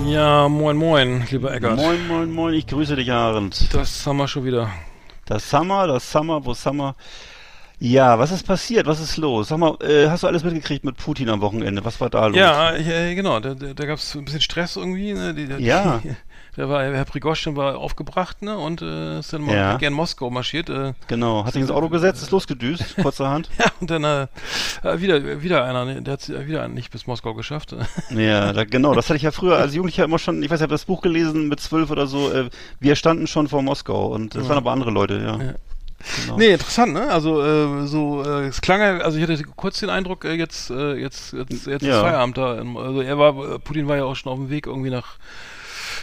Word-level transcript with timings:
Ja, 0.06 0.48
moin 0.48 0.78
moin, 0.78 1.28
lieber 1.30 1.54
Eckert. 1.54 1.76
Moin, 1.76 2.08
moin, 2.08 2.32
moin, 2.32 2.54
ich 2.54 2.66
grüße 2.68 2.96
dich, 2.96 3.12
Arend. 3.12 3.74
Das 3.74 4.08
haben 4.08 4.18
wir 4.18 4.28
schon 4.28 4.46
wieder. 4.46 4.70
Das 5.26 5.50
Summer, 5.50 5.88
das 5.88 6.12
Summer, 6.12 6.46
wo 6.46 6.54
Summer. 6.54 6.96
Ja, 7.80 8.18
was 8.18 8.32
ist 8.32 8.44
passiert? 8.48 8.88
Was 8.88 9.00
ist 9.00 9.18
los? 9.18 9.50
Sag 9.50 9.60
mal, 9.60 9.78
äh, 9.84 10.10
hast 10.10 10.24
du 10.24 10.28
alles 10.28 10.44
mitgekriegt 10.44 10.84
mit 10.84 10.98
Putin 10.98 11.30
am 11.30 11.42
Wochenende? 11.42 11.86
Was 11.86 12.02
war 12.02 12.10
da 12.10 12.26
los? 12.26 12.36
Ja, 12.36 12.74
äh, 12.76 13.14
genau, 13.14 13.40
da, 13.40 13.54
da, 13.54 13.74
da 13.74 13.86
gab 13.86 14.00
es 14.00 14.16
ein 14.16 14.26
bisschen 14.26 14.42
Stress 14.42 14.78
irgendwie. 14.78 15.14
Ne? 15.14 15.36
Die, 15.36 15.46
die, 15.46 15.64
Ja. 15.64 16.00
Die, 16.04 16.16
der 16.58 16.70
war, 16.70 16.84
Herr 16.84 17.06
Prigoschin 17.06 17.56
war 17.56 17.78
aufgebracht 17.78 18.42
ne? 18.42 18.58
und 18.58 18.82
äh, 18.82 19.20
ist 19.20 19.32
dann 19.32 19.44
mal 19.44 19.56
Ja. 19.56 19.78
gern 19.78 19.94
Moskau 19.94 20.32
marschiert. 20.32 20.72
Äh, 20.72 20.94
Genau. 21.08 21.46
Hat 21.46 21.54
sich 21.54 21.62
ins 21.62 21.70
Auto 21.70 21.88
gesetzt, 21.90 22.24
ist 22.24 22.32
losgedüst, 22.32 22.96
kurzerhand. 23.00 23.48
ja, 23.60 23.66
und 23.80 23.92
dann 23.92 24.04
äh, 24.04 24.24
äh, 24.84 25.00
wieder, 25.00 25.44
wieder 25.44 25.64
einer, 25.64 25.86
ne? 25.86 26.02
der 26.02 26.14
hat 26.14 26.28
wieder 26.30 26.68
nicht 26.68 26.90
bis 26.90 27.06
Moskau 27.06 27.36
geschafft. 27.36 27.76
Ja, 28.10 28.54
da, 28.54 28.64
genau. 28.64 28.96
Das 28.96 29.06
hatte 29.06 29.18
ich 29.18 29.24
ja 29.24 29.32
früher 29.32 29.58
als 29.58 29.76
Jugendlicher 29.76 30.06
immer 30.06 30.18
schon, 30.18 30.42
ich 30.42 30.50
weiß, 30.50 30.60
ich 30.60 30.64
habe 30.64 30.72
das 30.74 30.86
Buch 30.86 31.02
gelesen 31.04 31.48
mit 31.48 31.60
zwölf 31.60 31.92
oder 31.92 32.08
so. 32.08 32.32
Äh, 32.32 32.50
wir 32.80 32.96
standen 32.96 33.28
schon 33.28 33.48
vor 33.48 33.62
Moskau 33.62 34.08
und 34.08 34.34
es 34.36 34.50
waren 34.50 34.58
aber 34.58 34.72
andere 34.72 34.90
Leute, 34.90 35.20
ja. 35.20 35.44
Ja. 35.46 35.54
Genau. 36.22 36.38
Nee, 36.38 36.54
interessant, 36.54 36.94
ne? 36.94 37.10
Also 37.10 37.42
äh, 37.42 37.88
so, 37.88 38.24
äh, 38.24 38.48
es 38.48 38.62
klang 38.62 38.82
ja, 38.82 38.98
also 39.00 39.18
ich 39.18 39.24
hatte 39.24 39.42
kurz 39.56 39.80
den 39.80 39.90
Eindruck, 39.90 40.26
äh, 40.26 40.34
jetzt, 40.34 40.70
äh, 40.70 40.94
jetzt, 40.94 41.34
jetzt, 41.34 41.66
jetzt 41.66 41.82
ist 41.82 41.88
Ja. 41.88 42.02
Feierabend 42.02 42.38
da. 42.38 42.56
Also 42.76 43.02
er 43.02 43.18
war, 43.18 43.56
äh, 43.56 43.60
Putin 43.60 43.88
war 43.88 43.98
ja 43.98 44.04
auch 44.06 44.16
schon 44.16 44.32
auf 44.32 44.38
dem 44.38 44.50
Weg 44.50 44.68
irgendwie 44.68 44.92
nach 44.92 45.18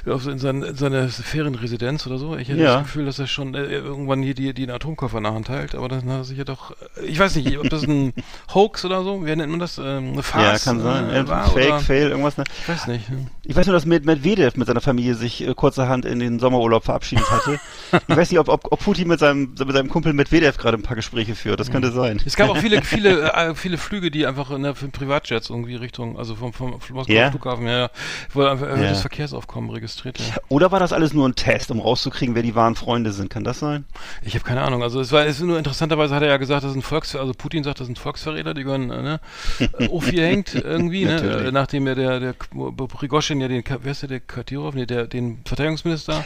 in, 0.07 0.39
sein, 0.39 0.63
in 0.63 0.77
seine 0.77 1.09
Ferienresidenz 1.09 2.07
oder 2.07 2.19
so. 2.19 2.37
Ich 2.37 2.49
hatte 2.51 2.61
Ja. 2.61 2.75
das 2.77 2.83
Gefühl, 2.85 3.07
dass 3.07 3.19
er 3.19 3.27
schon 3.27 3.55
äh, 3.55 3.65
irgendwann 3.65 4.23
hier 4.23 4.35
die, 4.35 4.55
die 4.55 4.67
den 4.67 4.71
Atomkoffer 4.71 5.19
in 5.19 5.25
der 5.25 5.35
Hand 5.35 5.49
hält, 5.49 5.75
aber 5.75 5.89
dann 5.89 6.01
hat 6.09 6.19
er 6.19 6.25
sich 6.25 6.39
ja 6.39 6.45
doch, 6.45 6.73
äh, 6.97 7.07
ich 7.07 7.19
weiß 7.19 7.37
nicht, 7.37 7.59
ob 7.59 7.69
das 7.71 7.83
ein 7.85 8.13
Hoax 8.55 8.85
oder 8.85 9.03
so, 9.03 9.25
wie 9.25 9.35
nennt 9.35 9.51
man 9.51 9.61
das? 9.61 9.79
Ähm, 9.79 10.09
eine 10.09 10.17
Ja, 10.17 10.23
Farce, 10.23 10.65
kann 10.65 10.81
sein. 10.81 11.11
Äh, 11.11 11.27
war, 11.29 11.47
Fake, 11.51 11.67
oder, 11.69 11.81
Fail, 11.81 12.09
irgendwas. 12.11 12.37
Ne? 12.37 12.45
Ich 12.63 12.69
weiß 12.69 12.87
nicht. 12.89 13.09
ne? 13.11 13.27
Ich 13.45 13.57
weiß 13.57 13.67
nur, 13.67 13.75
dass 13.75 13.87
Med 13.87 14.05
Medvedev 14.05 14.57
mit 14.57 14.67
seiner 14.67 14.81
Familie 14.81 15.15
sich 15.15 15.47
äh, 15.47 15.55
kurzerhand 15.55 16.05
in 16.05 16.19
den 16.19 16.39
Sommerurlaub 16.39 16.85
verabschiedet 16.85 17.31
hatte. 17.31 17.59
ich 18.09 18.17
weiß 18.17 18.31
nicht, 18.31 18.39
ob, 18.41 18.49
ob, 18.49 18.73
ob 18.73 18.81
Putin 18.81 19.09
mit 19.09 19.21
seinem, 19.21 19.55
mit 19.59 19.73
seinem 19.73 19.89
Kumpel 19.89 20.13
Medvedev 20.13 20.59
gerade 20.59 20.77
ein 20.77 20.83
paar 20.83 20.97
Gespräche 20.97 21.35
führt. 21.35 21.61
Das 21.61 21.71
könnte 21.71 21.93
sein. 21.93 22.21
Es 22.25 22.37
gab 22.37 22.51
auch 22.51 22.59
viele, 22.59 22.83
viele, 22.85 23.33
äh, 23.33 23.55
viele 23.55 23.79
Flüge, 23.79 24.11
die 24.11 24.27
einfach 24.27 24.51
in 24.51 24.63
der 24.63 24.75
für 24.75 24.89
Privatjets 24.89 25.51
irgendwie 25.51 25.77
Richtung, 25.77 26.19
also 26.19 26.35
vom, 26.35 26.53
vom 26.53 26.79
Moskauer 26.91 27.15
Ja? 27.17 27.31
Flughafen, 27.31 27.67
ja, 27.67 27.79
ja, 27.79 27.91
wo 28.33 28.43
er 28.43 28.53
einfach 28.53 28.69
Ja. 28.79 28.95
Verkehrsaufkommen 28.95 29.71
registriert. 29.71 29.94
Ja. 30.05 30.37
Oder 30.49 30.73
war 30.73 30.81
das 30.81 30.93
alles 30.93 31.13
nur 31.13 31.29
ein 31.29 31.35
Test, 31.35 31.71
um 31.71 31.81
rauszukriegen, 31.81 32.35
wer 32.35 32.43
die 32.43 32.55
wahren 32.55 32.75
Freunde 32.75 33.13
sind? 33.13 33.31
Kann 33.31 33.45
das 33.45 33.59
sein? 33.59 33.85
Ich 34.23 34.35
habe 34.35 34.45
keine 34.45 34.63
Ahnung. 34.63 34.83
Also 34.83 35.01
es 35.01 35.13
war 35.13 35.27
es 35.27 35.41
nur 35.41 35.59
interessanterweise 35.59 36.15
hat 36.15 36.23
er 36.23 36.29
ja 36.29 36.37
gesagt, 36.37 36.65
das 36.65 36.73
sind 36.73 36.83
Volks, 36.83 37.15
also 37.17 37.33
Putin 37.33 37.65
sagt, 37.65 37.81
das 37.81 37.87
sind 37.87 37.99
Volksverräter, 37.99 38.55
die 38.55 38.65
gehören, 38.65 38.91
äh, 38.91 39.03
ne, 39.03 39.21
äh, 39.79 39.89
aufgehängt 39.89 40.55
irgendwie, 40.55 41.05
ne, 41.05 41.47
äh, 41.47 41.53
nachdem 41.53 41.87
er 41.87 41.95
der, 41.95 42.21
der 42.21 42.33
Prigoschin 42.33 43.41
ja 43.41 43.49
den, 43.49 43.63
wer 43.83 43.93
ist 43.93 44.03
der, 44.03 44.09
der 44.09 44.21
Kadyrov, 44.21 44.75
nee, 44.75 44.87
der, 44.87 45.07
den 45.07 45.41
Verteidigungsminister, 45.45 46.25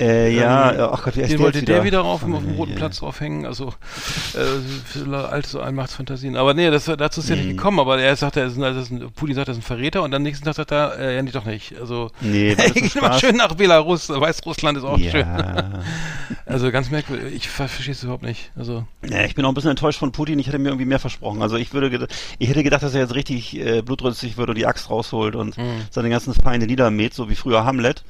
Äh, 0.00 0.34
ja, 0.36 0.72
Ähm, 0.72 0.78
äh, 0.78 0.82
ach 0.82 1.02
Gott, 1.04 1.16
wie 1.16 1.22
heißt 1.22 1.32
den 1.32 1.38
wollte 1.38 1.62
der 1.62 1.84
wieder? 1.84 2.02
auf, 2.04 2.22
dem- 2.24 2.34
Oh, 2.34 2.36
auf 2.38 2.42
dem 2.42 2.50
nee, 2.52 2.56
Roten 2.58 2.72
ja. 2.72 2.76
Platz 2.78 2.98
draufhängen, 2.98 3.46
also 3.46 3.72
äh, 4.34 5.14
alte 5.14 5.48
so 5.48 5.60
Allmachtsfantasien. 5.60 6.36
Aber 6.36 6.52
nee, 6.54 6.68
das, 6.70 6.86
dazu 6.86 7.20
ist 7.20 7.28
ja 7.28 7.36
nicht 7.36 7.48
gekommen, 7.50 7.78
aber 7.78 8.00
er 8.00 8.16
sagt, 8.16 8.36
er 8.36 8.46
ist, 8.46 8.56
ein, 8.58 8.76
ist 8.76 8.90
ein, 8.90 9.10
Putin 9.14 9.36
sagt, 9.36 9.48
er 9.48 9.52
ist 9.52 9.58
ein 9.58 9.62
Verräter 9.62 10.02
und 10.02 10.12
am 10.14 10.22
nächsten 10.22 10.44
Tag 10.44 10.54
sagt 10.56 10.72
er, 10.72 10.98
äh, 10.98 11.14
ja, 11.16 11.22
nee, 11.22 11.30
doch 11.30 11.44
nicht. 11.44 11.74
Also 11.80 12.10
Nee, 12.20 12.54
das 12.56 12.66
ist 12.66 12.76
ein 12.76 12.90
Geh 12.92 13.00
mal 13.00 13.06
Spaß. 13.06 13.20
schön 13.20 13.36
nach 13.36 13.54
Belarus, 13.54 14.08
Weißrussland 14.08 14.78
ist 14.78 14.84
auch 14.84 14.98
schön. 14.98 15.20
Ja. 15.20 15.70
Also 16.46 16.70
ganz 16.70 16.90
merkwürdig, 16.90 17.34
ich 17.34 17.48
ver- 17.48 17.68
verstehe 17.68 17.92
es 17.94 18.02
überhaupt 18.02 18.22
nicht. 18.22 18.50
Also 18.56 18.84
ja, 19.08 19.24
ich 19.24 19.34
bin 19.34 19.44
auch 19.44 19.48
ein 19.50 19.54
bisschen 19.54 19.70
enttäuscht 19.70 19.98
von 19.98 20.12
Putin. 20.12 20.38
Ich 20.38 20.46
hätte 20.46 20.58
mir 20.58 20.68
irgendwie 20.68 20.84
mehr 20.84 20.98
versprochen. 20.98 21.40
Also 21.42 21.56
ich 21.56 21.72
würde, 21.72 22.06
ich 22.38 22.48
hätte 22.48 22.62
gedacht, 22.62 22.82
dass 22.82 22.94
er 22.94 23.00
jetzt 23.00 23.14
richtig 23.14 23.58
äh, 23.58 23.80
blutrünstig 23.82 24.36
wird 24.36 24.50
und 24.50 24.56
die 24.58 24.66
Axt 24.66 24.90
rausholt 24.90 25.36
und 25.36 25.56
Mhm. 25.56 25.82
seine 25.90 26.10
ganzen 26.10 26.34
Feinde 26.34 26.66
niedermäht, 26.66 27.14
so 27.14 27.30
wie 27.30 27.34
früher 27.34 27.64
Hamlet. 27.64 28.04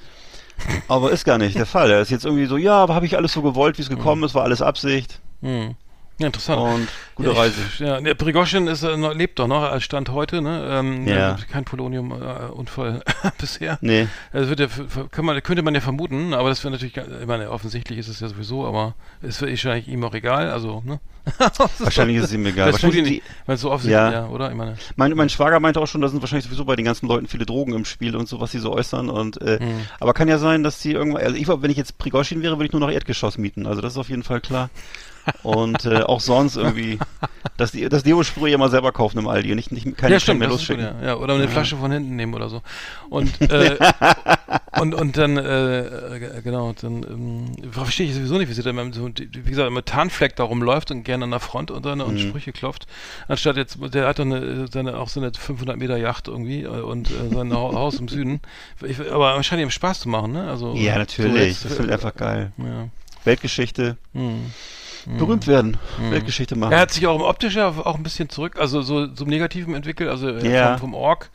Aber 0.89 1.11
ist 1.11 1.25
gar 1.25 1.39
nicht 1.39 1.57
der 1.57 1.67
Fall. 1.67 1.91
Er 1.91 2.01
ist 2.01 2.11
jetzt 2.11 2.25
irgendwie 2.25 2.47
so, 2.47 2.57
ja, 2.57 2.75
aber 2.75 2.95
habe 2.95 3.07
ich 3.07 3.17
alles 3.17 3.33
so 3.33 3.43
gewollt, 3.43 3.79
wie 3.79 3.83
es 3.83 3.89
gekommen 3.89 4.23
ist, 4.23 4.35
war 4.35 4.45
alles 4.45 4.63
Absicht 4.63 5.21
hm. 5.45 5.75
Ja, 6.19 6.27
interessant. 6.27 6.61
und 6.61 6.89
gute 7.17 7.31
ja, 7.31 7.35
Reise. 7.37 7.61
Ich, 7.73 7.79
ja, 7.81 8.01
der 8.01 8.15
Prigoschin 8.15 8.67
ist, 8.67 8.83
äh, 8.83 8.95
lebt 9.15 9.39
doch 9.39 9.47
noch 9.49 9.63
als 9.63 9.83
Stand 9.85 10.11
heute, 10.11 10.41
ne? 10.43 10.67
Ähm, 10.71 11.07
Ja. 11.07 11.33
äh, 11.35 11.37
Kein 11.51 11.65
Polonium-Unfall 11.65 13.03
bisher. 13.39 13.79
Nee, 13.81 14.09
Das 14.33 14.49
wird 14.49 14.61
ja, 14.61 14.69
kann 15.11 15.25
man, 15.25 15.43
könnte 15.43 15.63
man 15.63 15.75
ja 15.75 15.81
vermuten, 15.81 16.35
aber 16.35 16.49
das 16.49 16.63
wäre 16.63 16.73
natürlich, 16.73 16.97
ich 16.97 17.27
meine, 17.27 17.51
offensichtlich 17.51 17.99
ist 17.99 18.09
es 18.09 18.21
ja 18.21 18.29
sowieso, 18.29 18.67
aber 18.67 18.95
es 19.23 19.41
wäre 19.41 19.51
wahrscheinlich 19.53 19.89
ihm 19.89 20.05
auch 20.05 20.15
egal, 20.15 20.51
also, 20.51 20.83
ne? 20.85 21.01
wahrscheinlich 21.79 22.19
ist 22.19 22.25
es 22.25 22.33
ihm 22.33 22.45
egal. 22.47 22.71
Wahrscheinlich 22.71 23.23
weil 23.47 23.55
es 23.55 23.61
so 23.63 23.71
offensichtlich, 23.71 24.13
Ja. 24.13 24.13
ja. 24.13 24.29
oder? 24.29 24.51
Ich 24.51 24.57
meine, 24.57 24.77
mein, 24.97 25.13
mein 25.13 25.29
Schwager 25.31 25.59
meinte 25.59 25.81
auch 25.81 25.87
schon, 25.87 26.01
da 26.03 26.09
sind 26.09 26.21
wahrscheinlich 26.21 26.45
sowieso 26.45 26.65
bei 26.67 26.77
den 26.77 26.85
ganzen 26.85 27.07
Leuten 27.09 27.27
viele 27.29 27.47
Drogen 27.47 27.73
im 27.73 27.85
Spiel 27.87 28.15
und 28.15 28.29
so, 28.29 28.41
was 28.41 28.51
sie 28.53 28.59
so 28.59 28.73
äußern. 28.73 29.09
Und 29.09 29.41
äh, 29.41 29.59
Hm. 29.59 29.81
aber 30.01 30.13
kann 30.13 30.29
ja 30.29 30.37
sein, 30.39 30.63
dass 30.63 30.81
die 30.81 30.93
irgendwann, 30.93 31.23
also 31.23 31.37
ich, 31.37 31.49
wenn 31.49 31.71
ich 31.71 31.77
jetzt 31.79 31.97
Prigoschin 31.97 32.43
wäre, 32.43 32.57
würde 32.59 32.67
ich 32.67 32.73
nur 32.73 32.81
noch 32.81 32.91
Erdgeschoss 32.91 33.39
mieten. 33.39 33.67
Also 33.67 33.81
das 33.81 33.95
ist 33.95 33.99
auf 33.99 34.11
jeden 34.11 34.23
Fall 34.23 34.41
klar. 34.43 34.69
Und 35.43 35.85
äh, 35.87 36.03
auch 36.03 36.21
sonst 36.21 36.57
irgendwie, 36.57 36.99
dass 37.57 37.73
die 37.73 37.89
das 37.89 38.03
Deo-Sprüh 38.03 38.49
ja 38.51 38.59
mal 38.59 38.71
selber 38.71 38.93
kaufen 38.93 39.19
im 39.19 39.29
Aldi 39.29 39.51
und 39.51 39.57
nicht, 39.57 39.73
nicht 39.73 39.97
keine 39.97 40.15
ja, 40.15 40.21
stimmt, 40.21 40.41
mehr 40.41 40.49
ist 40.49 40.53
gut, 40.67 40.77
losschicken. 40.77 41.01
ja. 41.03 41.07
ja. 41.09 41.17
Oder 41.17 41.35
eine 41.35 41.49
Flasche 41.49 41.77
von 41.77 41.91
hinten 41.91 42.17
nehmen 42.17 42.35
oder 42.35 42.49
so. 42.49 42.63
Und, 43.11 43.41
äh, 43.51 43.77
und, 44.81 44.95
und 44.95 45.17
dann, 45.17 45.37
äh, 45.37 45.81
äh, 46.17 46.43
genau, 46.43 46.73
dann 46.81 47.03
ähm, 47.05 47.73
verstehe 47.73 48.07
ich 48.09 48.15
sowieso 48.15 48.39
nicht, 48.39 48.49
wie 48.49 48.55
sie 48.55 48.63
dann 48.63 48.77
mit 48.77 48.95
so, 48.95 49.09
wie 49.09 49.43
gesagt, 49.51 49.71
mit 49.71 49.87
Tarnfleck 49.87 50.37
da 50.37 50.45
rumläuft 50.45 50.91
und 50.91 51.05
gerne 51.05 51.25
an 51.25 51.31
der 51.31 51.41
Front 51.41 51.71
und, 51.71 51.85
dann, 51.87 51.99
Mhm. 51.99 52.05
und 52.05 52.19
Sprüche 52.19 52.53
klopft. 52.53 52.87
Anstatt 53.29 53.57
jetzt, 53.57 53.79
der 53.95 54.07
hat 54.09 54.19
doch 54.19 54.25
eine, 54.25 54.67
seine, 54.71 54.99
auch 54.99 55.09
so 55.09 55.21
eine 55.21 55.33
500 55.33 55.77
Meter 55.79 55.97
Yacht 55.97 56.29
irgendwie 56.29 56.63
äh, 56.63 56.69
und 56.69 57.11
äh, 57.11 57.35
sein 57.35 57.53
Hau- 57.53 57.73
Haus 57.75 57.99
im 57.99 58.09
Süden. 58.09 58.41
Ich, 58.83 58.99
aber 59.11 59.43
scheint 59.43 59.63
ihm 59.63 59.71
Spaß 59.71 60.01
zu 60.01 60.09
machen, 60.09 60.33
ne? 60.33 60.49
Also, 60.51 60.75
Ja, 60.75 60.95
so 60.95 60.99
natürlich. 60.99 61.49
jetzt, 61.49 61.65
das 61.65 61.79
wird 61.79 61.89
äh, 61.89 61.93
einfach 61.95 62.15
geil. 62.15 62.53
Ja. 62.59 62.89
Weltgeschichte, 63.25 63.97
Hm. 64.13 64.51
Berühmt 65.07 65.47
werden, 65.47 65.77
Weltgeschichte 66.11 66.57
machen. 66.57 66.73
Er 66.73 66.81
hat 66.81 66.93
sich 66.93 67.07
auch 67.07 67.17
im 67.17 67.23
Optischen 67.23 67.61
auch 67.63 67.97
ein 67.97 68.03
bisschen 68.03 68.29
zurück, 68.31 68.57
also 68.59 68.83
so 68.83 69.07
zum 69.09 69.29
Negativen 69.29 69.75
entwickelt, 69.75 70.09
also 70.11 70.29
äh, 70.29 70.53
Ja. 70.53 70.71
vom, 70.79 70.91
vom 70.91 70.95
Ork 70.95 71.31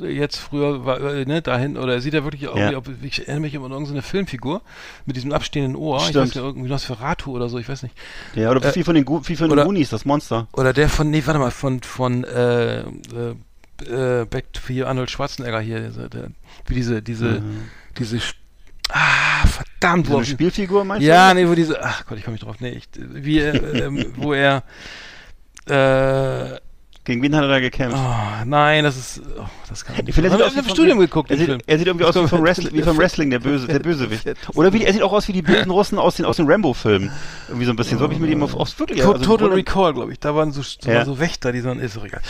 jetzt 0.00 0.38
früher 0.38 0.84
war, 0.84 1.00
äh, 1.00 1.24
ne, 1.24 1.40
dahin, 1.40 1.76
oder 1.78 1.94
er 1.94 2.00
sieht 2.00 2.14
ja 2.14 2.24
wirklich 2.24 2.42
Ja. 2.42 2.76
ob, 2.76 2.88
ich 3.02 3.20
erinnere 3.20 3.40
mich 3.42 3.54
immer 3.54 3.66
an 3.66 3.70
irgendeine 3.72 4.02
Filmfigur 4.02 4.60
mit 5.06 5.14
diesem 5.14 5.32
abstehenden 5.32 5.76
Ohr, 5.76 5.98
ich 5.98 6.02
Stimmt. 6.08 6.16
weiß 6.16 6.34
nicht, 6.34 6.44
irgendwie 6.44 6.68
Nosferatu 6.68 7.30
oder 7.30 7.48
so, 7.48 7.58
ich 7.58 7.68
weiß 7.68 7.84
nicht. 7.84 7.94
ja, 8.34 8.50
oder 8.50 8.64
äh, 8.64 8.74
wie 8.74 8.82
von 8.82 8.94
den, 8.96 9.06
wie 9.06 9.36
von 9.36 9.48
den 9.48 9.52
oder- 9.52 9.64
Goonies, 9.64 9.90
das 9.90 10.04
Monster. 10.04 10.48
Oder 10.52 10.72
der 10.72 10.88
von, 10.88 11.10
nee, 11.10 11.22
warte 11.24 11.38
mal, 11.38 11.52
von, 11.52 11.80
von, 11.82 12.24
äh, 12.24 12.80
äh, 12.80 12.84
äh, 13.86 14.24
Back 14.26 14.52
to 14.52 14.60
Arnold 14.84 15.10
Schwarzenegger 15.10 15.60
hier, 15.60 15.80
dieser, 15.80 16.08
der, 16.08 16.28
wie 16.66 16.74
diese, 16.74 17.00
diese, 17.00 17.40
Mhm. 17.40 17.68
diese, 17.98 18.16
Sch- 18.16 18.34
ah, 19.44 19.46
verdammt, 19.46 20.06
So 20.06 20.12
wo 20.12 20.16
eine 20.18 20.26
Spielfigur 20.26 20.84
meinst 20.84 21.06
Ja, 21.06 21.32
du? 21.32 21.40
nee, 21.40 21.48
wo 21.48 21.54
diese, 21.54 21.82
ach 21.82 22.06
Gott, 22.06 22.18
ich 22.18 22.24
komme 22.24 22.34
nicht 22.34 22.44
drauf, 22.44 22.56
nee, 22.60 22.70
ich, 22.70 22.88
wie, 22.96 23.40
äh, 23.40 23.90
wo 24.16 24.32
er, 24.32 24.62
äh, 25.68 26.60
Gegen 27.04 27.22
wen 27.22 27.36
hat 27.36 27.42
er 27.42 27.48
da 27.48 27.60
gekämpft? 27.60 27.98
oh, 27.98 28.44
nein, 28.46 28.82
das 28.84 28.96
ist, 28.96 29.22
oh, 29.38 29.44
das 29.68 29.84
kann 29.84 29.96
Ich 30.06 30.16
er 30.16 30.22
wir 30.38 30.46
aus 30.46 30.54
wie 30.54 30.60
im 30.60 30.68
Studium 30.68 30.98
geguckt, 30.98 31.30
Er 31.30 31.36
sieht, 31.36 31.62
er 31.66 31.78
sieht 31.78 31.86
irgendwie 31.86 32.06
aus 32.06 32.14
wie 32.14 32.26
vom 32.26 32.42
Wrestling, 32.42 32.72
wie 32.72 32.82
vom 32.82 32.96
Wrestling 32.96 33.28
der 33.30 33.40
Böse, 33.40 33.66
der 33.66 33.78
Bösewicht. 33.80 34.24
Oder 34.54 34.72
wie, 34.72 34.84
er 34.84 34.92
sieht 34.92 35.02
auch 35.02 35.12
aus 35.12 35.28
wie 35.28 35.32
die 35.32 35.42
bösen 35.42 35.70
Russen 35.70 35.98
aus 35.98 36.16
den, 36.16 36.24
aus 36.24 36.36
den 36.36 36.50
Rambo-Filmen. 36.50 37.10
Irgendwie 37.48 37.66
so 37.66 37.72
ein 37.72 37.76
bisschen. 37.76 37.98
So 37.98 38.04
habe 38.04 38.14
ich 38.14 38.20
mir 38.20 38.26
die 38.26 38.40
auf, 38.40 38.54
aufs 38.54 38.78
wirklich. 38.78 39.04
Also 39.04 39.18
Total 39.22 39.48
Recall, 39.48 39.92
glaube 39.92 40.12
ich. 40.12 40.18
Da 40.18 40.34
waren 40.34 40.50
so, 40.52 40.62
so, 40.62 40.90
Ja. 40.90 41.04
so 41.04 41.18
Wächter, 41.18 41.52
die 41.52 41.60
so 41.60 41.70
ist 41.72 41.96
egal. 41.96 42.22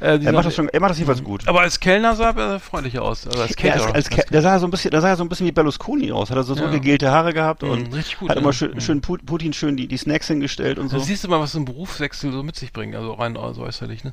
Äh, 0.00 0.24
Er 0.24 0.32
macht 0.32 0.44
so- 0.44 0.48
das 0.48 0.54
schon, 0.54 0.68
er 0.68 0.80
macht 0.80 0.90
das 0.92 0.98
jedenfalls 0.98 1.24
gut. 1.24 1.48
Aber 1.48 1.62
als 1.62 1.80
Kellner 1.80 2.14
sah 2.14 2.30
er 2.30 2.60
freundlicher 2.60 3.02
aus. 3.02 3.26
Also 3.26 3.42
als 3.42 3.54
Ja, 3.60 3.72
als, 3.72 3.86
als, 3.86 4.08
da 4.30 4.40
sah 4.42 4.52
er 4.52 4.60
so 4.60 4.66
ein 4.66 4.70
bisschen, 4.70 4.90
da 4.92 5.00
sah 5.00 5.08
er 5.08 5.16
so 5.16 5.24
ein 5.24 5.28
bisschen 5.28 5.46
wie 5.48 5.52
Berlusconi 5.52 6.12
aus. 6.12 6.30
Hat 6.30 6.36
er 6.36 6.44
so 6.44 6.54
Ja. 6.54 6.58
zurückgegelte 6.60 7.10
Haare 7.10 7.32
gehabt 7.34 7.62
Mhm, 7.62 7.70
und 7.70 7.94
richtig 7.94 8.18
gut, 8.18 8.30
hat 8.30 8.36
immer 8.38 8.52
schön, 8.52 8.74
Mhm. 8.74 8.80
schön 8.80 9.00
Pu- 9.02 9.24
Putin 9.24 9.52
schön 9.52 9.76
die, 9.76 9.88
die 9.88 9.96
Snacks 9.96 10.28
hingestellt 10.28 10.78
und 10.78 10.88
so. 10.88 10.98
Da 10.98 11.02
siehst 11.02 11.24
du 11.24 11.28
mal, 11.28 11.40
was 11.40 11.52
so 11.52 11.58
ein 11.58 11.64
Berufswechsel 11.64 12.30
so 12.32 12.42
mit 12.44 12.54
sich 12.56 12.72
bringt, 12.72 12.94
also 12.94 13.12
rein 13.14 13.36
also 13.36 13.62
äußerlich, 13.62 14.04
ne? 14.04 14.12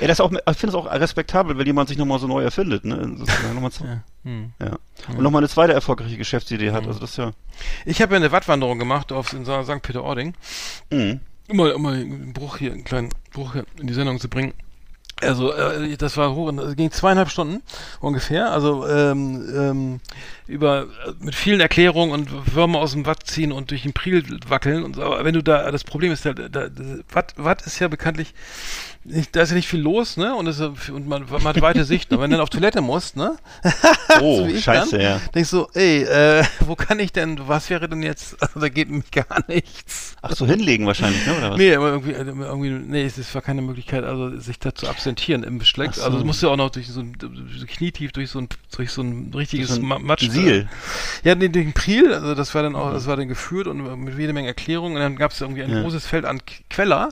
Ja, 0.00 0.06
das 0.06 0.20
auch, 0.20 0.32
ich 0.32 0.56
finde 0.56 0.68
es 0.68 0.74
auch 0.74 0.86
respektabel, 0.86 1.58
wenn 1.58 1.66
jemand 1.66 1.88
sich 1.88 1.98
nochmal 1.98 2.18
so 2.18 2.26
neu 2.26 2.42
erfindet. 2.42 2.84
Ne? 2.84 2.96
Nochmal 2.96 3.70
Ja. 3.80 4.02
Hm. 4.24 4.52
ja. 4.60 4.78
Und 5.08 5.22
nochmal 5.22 5.40
eine 5.40 5.48
zweite 5.48 5.72
erfolgreiche 5.72 6.16
Geschäftsidee 6.16 6.72
hat. 6.72 6.86
Also 6.86 7.00
das 7.00 7.16
ja. 7.16 7.32
Ich 7.84 8.00
habe 8.00 8.14
ja 8.14 8.16
eine 8.16 8.32
Wattwanderung 8.32 8.78
gemacht 8.78 9.12
auf 9.12 9.32
in 9.32 9.44
St. 9.44 9.82
Peter-Ording. 9.82 10.34
Mhm. 10.90 11.20
Um 11.48 11.56
mal, 11.56 11.72
um 11.72 11.82
mal 11.82 11.94
einen 11.94 12.32
Bruch 12.32 12.58
hier, 12.58 12.72
einen 12.72 12.84
kleinen 12.84 13.10
Bruch 13.32 13.54
hier 13.54 13.66
in 13.78 13.86
die 13.86 13.94
Sendung 13.94 14.20
zu 14.20 14.28
bringen. 14.28 14.54
Also, 15.22 15.52
äh, 15.52 15.96
das 15.96 16.16
war 16.16 16.34
hoch, 16.34 16.52
das 16.54 16.76
ging 16.76 16.90
zweieinhalb 16.90 17.30
Stunden 17.30 17.62
ungefähr. 18.00 18.52
Also, 18.52 18.86
ähm, 18.86 19.48
ähm, 19.56 20.00
über, 20.46 20.82
äh, 20.82 21.12
mit 21.20 21.34
vielen 21.34 21.60
Erklärungen 21.60 22.12
und 22.12 22.54
Würmer 22.54 22.80
aus 22.80 22.92
dem 22.92 23.06
Watt 23.06 23.26
ziehen 23.26 23.52
und 23.52 23.70
durch 23.70 23.82
den 23.82 23.92
Priel 23.92 24.24
wackeln 24.48 24.84
und 24.84 24.96
so. 24.96 25.02
Aber 25.02 25.24
wenn 25.24 25.34
du 25.34 25.42
da, 25.42 25.70
das 25.70 25.84
Problem 25.84 26.12
ist, 26.12 26.24
da, 26.24 26.32
da, 26.32 26.68
Watt, 27.10 27.34
Watt 27.36 27.62
ist 27.62 27.78
ja 27.78 27.88
bekanntlich, 27.88 28.34
nicht, 29.04 29.34
da 29.34 29.42
ist 29.42 29.50
ja 29.50 29.56
nicht 29.56 29.68
viel 29.68 29.80
los, 29.80 30.16
ne? 30.16 30.34
Und, 30.34 30.44
das, 30.44 30.60
und 30.60 31.08
man, 31.08 31.26
man 31.28 31.42
hat 31.42 31.60
weite 31.60 31.84
Sicht. 31.84 32.12
Und 32.12 32.20
wenn 32.20 32.30
du 32.30 32.36
dann 32.36 32.42
auf 32.42 32.50
Toilette 32.50 32.80
musst, 32.80 33.16
ne? 33.16 33.36
Oh, 34.20 34.46
So 34.46 34.56
scheiße, 34.56 34.98
dann, 34.98 35.00
ja. 35.00 35.20
Denkst 35.34 35.50
du, 35.50 35.66
ey, 35.74 36.02
äh, 36.02 36.44
wo 36.60 36.76
kann 36.76 37.00
ich 37.00 37.12
denn, 37.12 37.48
was 37.48 37.70
wäre 37.70 37.88
denn 37.88 38.02
jetzt, 38.02 38.36
also 38.42 38.60
da 38.60 38.68
geht 38.68 38.90
nämlich 38.90 39.10
gar 39.10 39.42
nichts. 39.48 40.16
Ach 40.22 40.32
so, 40.32 40.46
hinlegen 40.46 40.86
wahrscheinlich, 40.86 41.26
ne? 41.26 41.36
Oder 41.36 41.50
was? 41.50 41.58
Nee, 41.58 41.74
aber 41.74 41.88
irgendwie, 41.88 42.12
äh, 42.12 42.24
irgendwie, 42.24 42.70
nee, 42.70 43.04
es 43.04 43.34
war 43.34 43.42
keine 43.42 43.62
Möglichkeit, 43.62 44.04
also 44.04 44.38
sich 44.38 44.58
da 44.58 44.74
zu 44.74 44.86
absentieren 45.12 45.44
im 45.44 45.58
Besteck. 45.58 45.90
Ach 45.92 45.94
so. 45.94 46.02
Also 46.04 46.18
es 46.18 46.24
musste 46.24 46.48
auch 46.50 46.56
noch 46.56 46.70
durch 46.70 46.88
so 46.88 47.00
ein, 47.00 47.16
knietief 47.66 48.12
durch 48.12 48.30
so 48.30 48.38
ein, 48.40 48.48
durch 48.74 48.90
so 48.90 49.02
ein 49.02 49.32
richtiges 49.34 49.68
So 49.68 49.80
ein 49.80 49.86
Matsch. 50.04 50.28
Siel. 50.30 50.68
Ja, 51.22 51.34
den, 51.34 51.52
den 51.52 51.72
Priel, 51.72 52.12
also 52.12 52.34
das 52.34 52.54
war 52.54 52.62
dann 52.62 52.74
auch, 52.74 52.92
das 52.92 53.06
war 53.06 53.16
dann 53.16 53.28
geführt 53.28 53.66
und 53.66 54.04
mit 54.04 54.18
jede 54.18 54.32
Menge 54.32 54.48
Erklärungen. 54.48 54.96
Und 54.96 55.02
dann 55.02 55.16
gab 55.16 55.32
es 55.32 55.40
irgendwie 55.40 55.62
ein 55.62 55.70
Ja. 55.70 55.82
großes 55.82 56.06
Feld 56.06 56.24
an 56.24 56.40
Queller. 56.70 57.10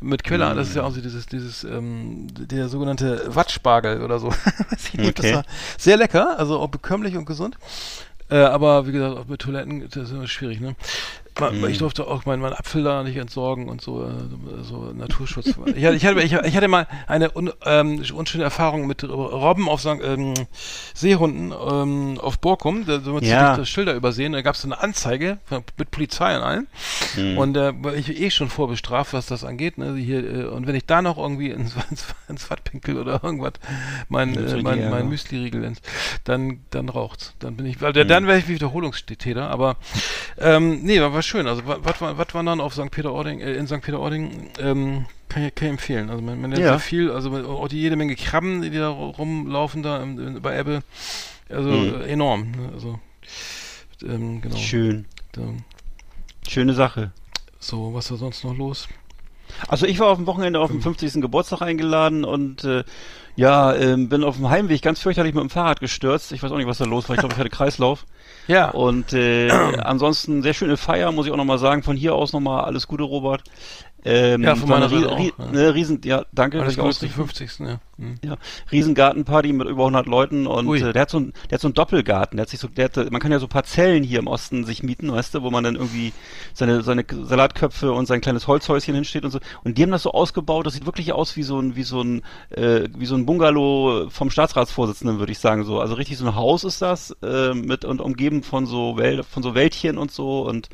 Mit 0.00 0.24
Queller, 0.24 0.54
das 0.54 0.68
ist 0.68 0.76
ja 0.76 0.82
auch 0.82 0.92
so 0.92 1.00
dieses, 1.00 1.26
dieses, 1.26 1.64
ähm, 1.64 2.26
der 2.32 2.68
sogenannte 2.68 3.34
Wattspargel 3.34 4.02
oder 4.02 4.18
so. 4.18 4.28
Nicht, 4.94 4.94
Okay. 4.94 5.12
Das 5.14 5.32
war 5.34 5.44
sehr 5.78 5.96
lecker, 5.96 6.38
also 6.38 6.58
auch 6.58 6.68
bekömmlich 6.68 7.16
und 7.16 7.26
gesund. 7.26 7.56
Äh, 8.30 8.36
aber 8.38 8.86
wie 8.86 8.92
gesagt, 8.92 9.18
auch 9.18 9.26
mit 9.26 9.40
Toiletten, 9.42 9.86
das 9.88 10.04
ist 10.04 10.10
immer 10.12 10.26
schwierig, 10.26 10.58
ne? 10.60 10.74
Man, 11.40 11.58
Mhm. 11.60 11.68
Ich 11.68 11.78
durfte 11.78 12.06
auch 12.06 12.26
meinen 12.26 12.40
mein 12.40 12.52
Apfel 12.52 12.84
da 12.84 13.02
nicht 13.02 13.16
entsorgen 13.16 13.68
und 13.68 13.80
so, 13.80 14.04
äh, 14.04 14.62
so 14.62 14.92
Naturschutz. 14.94 15.46
ich, 15.74 15.84
hatte, 15.84 15.96
ich, 15.96 16.04
hatte, 16.06 16.46
ich, 16.46 16.56
hatte 16.56 16.68
mal 16.68 16.86
eine 17.08 17.34
un, 17.36 17.50
ähm, 17.64 18.02
unschöne 18.14 18.44
Erfahrung 18.44 18.86
mit 18.86 19.02
Robben 19.02 19.68
auf 19.68 19.80
St. 19.80 19.98
Ähm, 20.02 20.34
Seehunden 20.94 21.52
ähm, 21.52 22.18
auf 22.20 22.38
Borkum. 22.38 22.86
Da 22.86 23.00
so 23.00 23.18
Ja. 23.18 23.56
das 23.56 23.68
Schilder 23.68 23.94
übersehen. 23.94 24.32
Da 24.32 24.42
gab 24.42 24.54
es 24.54 24.64
eine 24.64 24.80
Anzeige 24.80 25.38
mit 25.76 25.90
Polizei 25.90 26.36
und 26.36 26.42
allem. 26.42 26.66
Mhm. 27.16 27.38
Und 27.38 27.56
äh, 27.56 27.72
war 27.82 27.94
ich 27.94 28.20
eh 28.20 28.30
schon 28.30 28.48
vorbestraft, 28.48 29.12
was 29.12 29.26
das 29.26 29.44
angeht. 29.44 29.76
Ne? 29.78 29.96
Hier, 29.96 30.18
äh, 30.24 30.44
und 30.44 30.66
wenn 30.68 30.74
ich 30.76 30.86
da 30.86 31.02
noch 31.02 31.18
irgendwie 31.18 31.50
ins, 31.50 31.74
ins, 31.90 32.06
ins 32.28 32.48
Wattpinkel 32.50 32.96
oder 32.98 33.20
irgendwas 33.24 33.54
mein, 34.08 34.36
äh, 34.36 34.62
mein, 34.62 34.88
mein 34.90 35.08
Müsli-Riegel 35.08 35.64
ins, 35.64 35.80
dann, 36.24 36.60
dann 36.70 36.88
raucht's. 36.88 37.34
Dann 37.40 37.56
bin 37.56 37.66
ich, 37.66 37.80
weil 37.80 37.92
Mhm. 37.92 38.08
dann 38.08 38.26
wäre 38.28 38.38
ich 38.38 38.46
Wiederholungstäter. 38.48 39.50
Aber 39.50 39.76
ähm, 40.38 40.80
nee, 40.82 41.00
war 41.00 41.23
schön. 41.26 41.46
Also 41.46 41.62
was 41.66 42.00
war, 42.00 42.44
dann 42.44 42.60
auf 42.60 42.74
St. 42.74 42.90
Peter-Ording, 42.90 43.40
äh, 43.40 43.54
in 43.54 43.66
St. 43.66 43.80
Peter-Ording, 43.82 44.50
ähm, 44.58 45.06
kann 45.28 45.44
ich, 45.44 45.54
kann 45.54 45.66
ich 45.66 45.72
empfehlen. 45.72 46.10
Also 46.10 46.22
man, 46.22 46.40
man 46.40 46.50
lernt 46.50 46.62
Ja. 46.64 46.70
sehr 46.72 46.78
viel, 46.80 47.10
also 47.10 47.32
auch 47.48 47.68
die 47.68 47.80
jede 47.80 47.96
Menge 47.96 48.14
Krabben, 48.16 48.62
die 48.62 48.70
da 48.70 48.88
rumlaufen 48.88 49.82
da 49.82 50.02
im, 50.02 50.40
bei 50.42 50.58
Ebbe. 50.58 50.82
Also 51.48 51.68
Mhm. 51.68 52.00
äh, 52.02 52.06
enorm. 52.06 52.50
Ne? 52.52 52.70
Also 52.72 52.98
ähm, 54.02 54.40
genau. 54.40 54.56
Schön. 54.56 55.06
Da, 55.32 55.42
Schöne 56.48 56.74
Sache. 56.74 57.10
so, 57.58 57.94
was 57.94 58.10
war 58.10 58.18
sonst 58.18 58.44
noch 58.44 58.56
los? 58.56 58.88
Also 59.68 59.86
ich 59.86 59.98
war 60.00 60.08
auf 60.08 60.18
dem 60.18 60.26
Wochenende 60.26 60.58
auf 60.60 60.70
dem 60.70 60.82
50. 60.82 61.20
Geburtstag 61.22 61.62
eingeladen 61.62 62.24
und 62.24 62.64
äh, 62.64 62.84
ja, 63.36 63.74
ähm, 63.74 64.08
bin 64.08 64.24
auf 64.24 64.36
dem 64.36 64.48
Heimweg 64.50 64.82
ganz 64.82 65.00
fürchterlich 65.00 65.34
mit 65.34 65.42
dem 65.42 65.50
Fahrrad 65.50 65.80
gestürzt. 65.80 66.32
Ich 66.32 66.42
weiß 66.42 66.50
auch 66.52 66.56
nicht, 66.56 66.66
was 66.66 66.78
da 66.78 66.84
los 66.84 67.08
war. 67.08 67.14
Ich 67.16 67.20
glaube, 67.20 67.34
ich 67.34 67.38
hatte 67.38 67.50
Kreislauf. 67.50 68.04
Ja. 68.46 68.70
Und 68.70 69.12
äh, 69.12 69.50
ansonsten 69.50 70.42
sehr 70.42 70.54
schöne 70.54 70.76
Feier, 70.76 71.12
muss 71.12 71.26
ich 71.26 71.32
auch 71.32 71.36
nochmal 71.36 71.58
sagen. 71.58 71.82
Von 71.82 71.96
hier 71.96 72.14
aus 72.14 72.32
nochmal 72.32 72.64
alles 72.64 72.86
Gute, 72.86 73.04
Robert. 73.04 73.42
Ähm, 74.06 74.42
Ja, 74.42 74.54
von 74.54 74.68
meiner 74.68 74.86
eine 74.90 75.00
Seite 75.00 75.16
Rie- 75.16 75.32
auch, 75.32 75.38
ja. 75.38 75.50
Ne, 75.52 75.74
riesen, 75.74 76.00
ja, 76.04 76.24
danke. 76.32 76.60
Alles 76.60 76.74
zum 76.74 76.84
ausrichten. 76.84 77.14
50. 77.16 77.58
Ja. 77.60 77.80
Hm. 77.96 78.16
Ja, 78.24 78.36
Riesengartenparty 78.72 79.52
mit 79.52 79.68
über 79.68 79.84
100 79.84 80.06
Leuten 80.06 80.46
und 80.46 80.66
Ui. 80.66 80.80
äh, 80.80 80.92
der 80.92 81.02
hat 81.02 81.10
so 81.10 81.20
ein, 81.20 81.32
der 81.48 81.56
hat 81.56 81.60
so 81.62 81.68
einen 81.68 81.74
Doppelgarten. 81.74 82.36
Der 82.36 82.42
hat 82.42 82.50
sich 82.50 82.60
so, 82.60 82.68
der 82.68 82.86
hat, 82.86 83.10
man 83.10 83.20
kann 83.20 83.32
ja 83.32 83.38
so 83.38 83.46
Parzellen 83.48 84.02
hier 84.02 84.18
im 84.18 84.26
Osten 84.26 84.64
sich 84.64 84.82
mieten, 84.82 85.10
weißt 85.12 85.34
du, 85.34 85.42
wo 85.42 85.50
man 85.50 85.64
dann 85.64 85.76
irgendwie 85.76 86.12
seine 86.52 86.82
seine 86.82 87.04
Salatköpfe 87.08 87.92
und 87.92 88.06
sein 88.06 88.20
kleines 88.20 88.46
Holzhäuschen 88.46 88.94
hinsteht 88.94 89.24
und 89.24 89.30
so. 89.30 89.38
Und 89.62 89.78
die 89.78 89.82
haben 89.84 89.90
das 89.90 90.02
so 90.02 90.10
ausgebaut. 90.12 90.66
Das 90.66 90.74
sieht 90.74 90.86
wirklich 90.86 91.12
aus 91.12 91.36
wie 91.36 91.42
so 91.44 91.58
ein 91.60 91.76
wie 91.76 91.84
so 91.84 92.02
ein 92.02 92.22
äh, 92.50 92.88
wie 92.96 93.06
so 93.06 93.14
ein 93.14 93.24
Bungalow 93.26 94.10
vom 94.10 94.28
Staatsratsvorsitzenden, 94.30 95.18
würde 95.18 95.32
ich 95.32 95.38
sagen 95.38 95.64
so. 95.64 95.80
Also 95.80 95.94
richtig 95.94 96.18
so 96.18 96.26
ein 96.26 96.34
Haus 96.34 96.64
ist 96.64 96.82
das 96.82 97.16
äh, 97.22 97.54
mit 97.54 97.84
und 97.84 98.00
umgeben 98.02 98.42
von 98.42 98.66
so 98.66 98.96
Wäld, 98.98 99.24
von 99.24 99.42
so 99.42 99.54
Wäldchen 99.54 99.96
und 99.98 100.10
so 100.10 100.42
und 100.42 100.68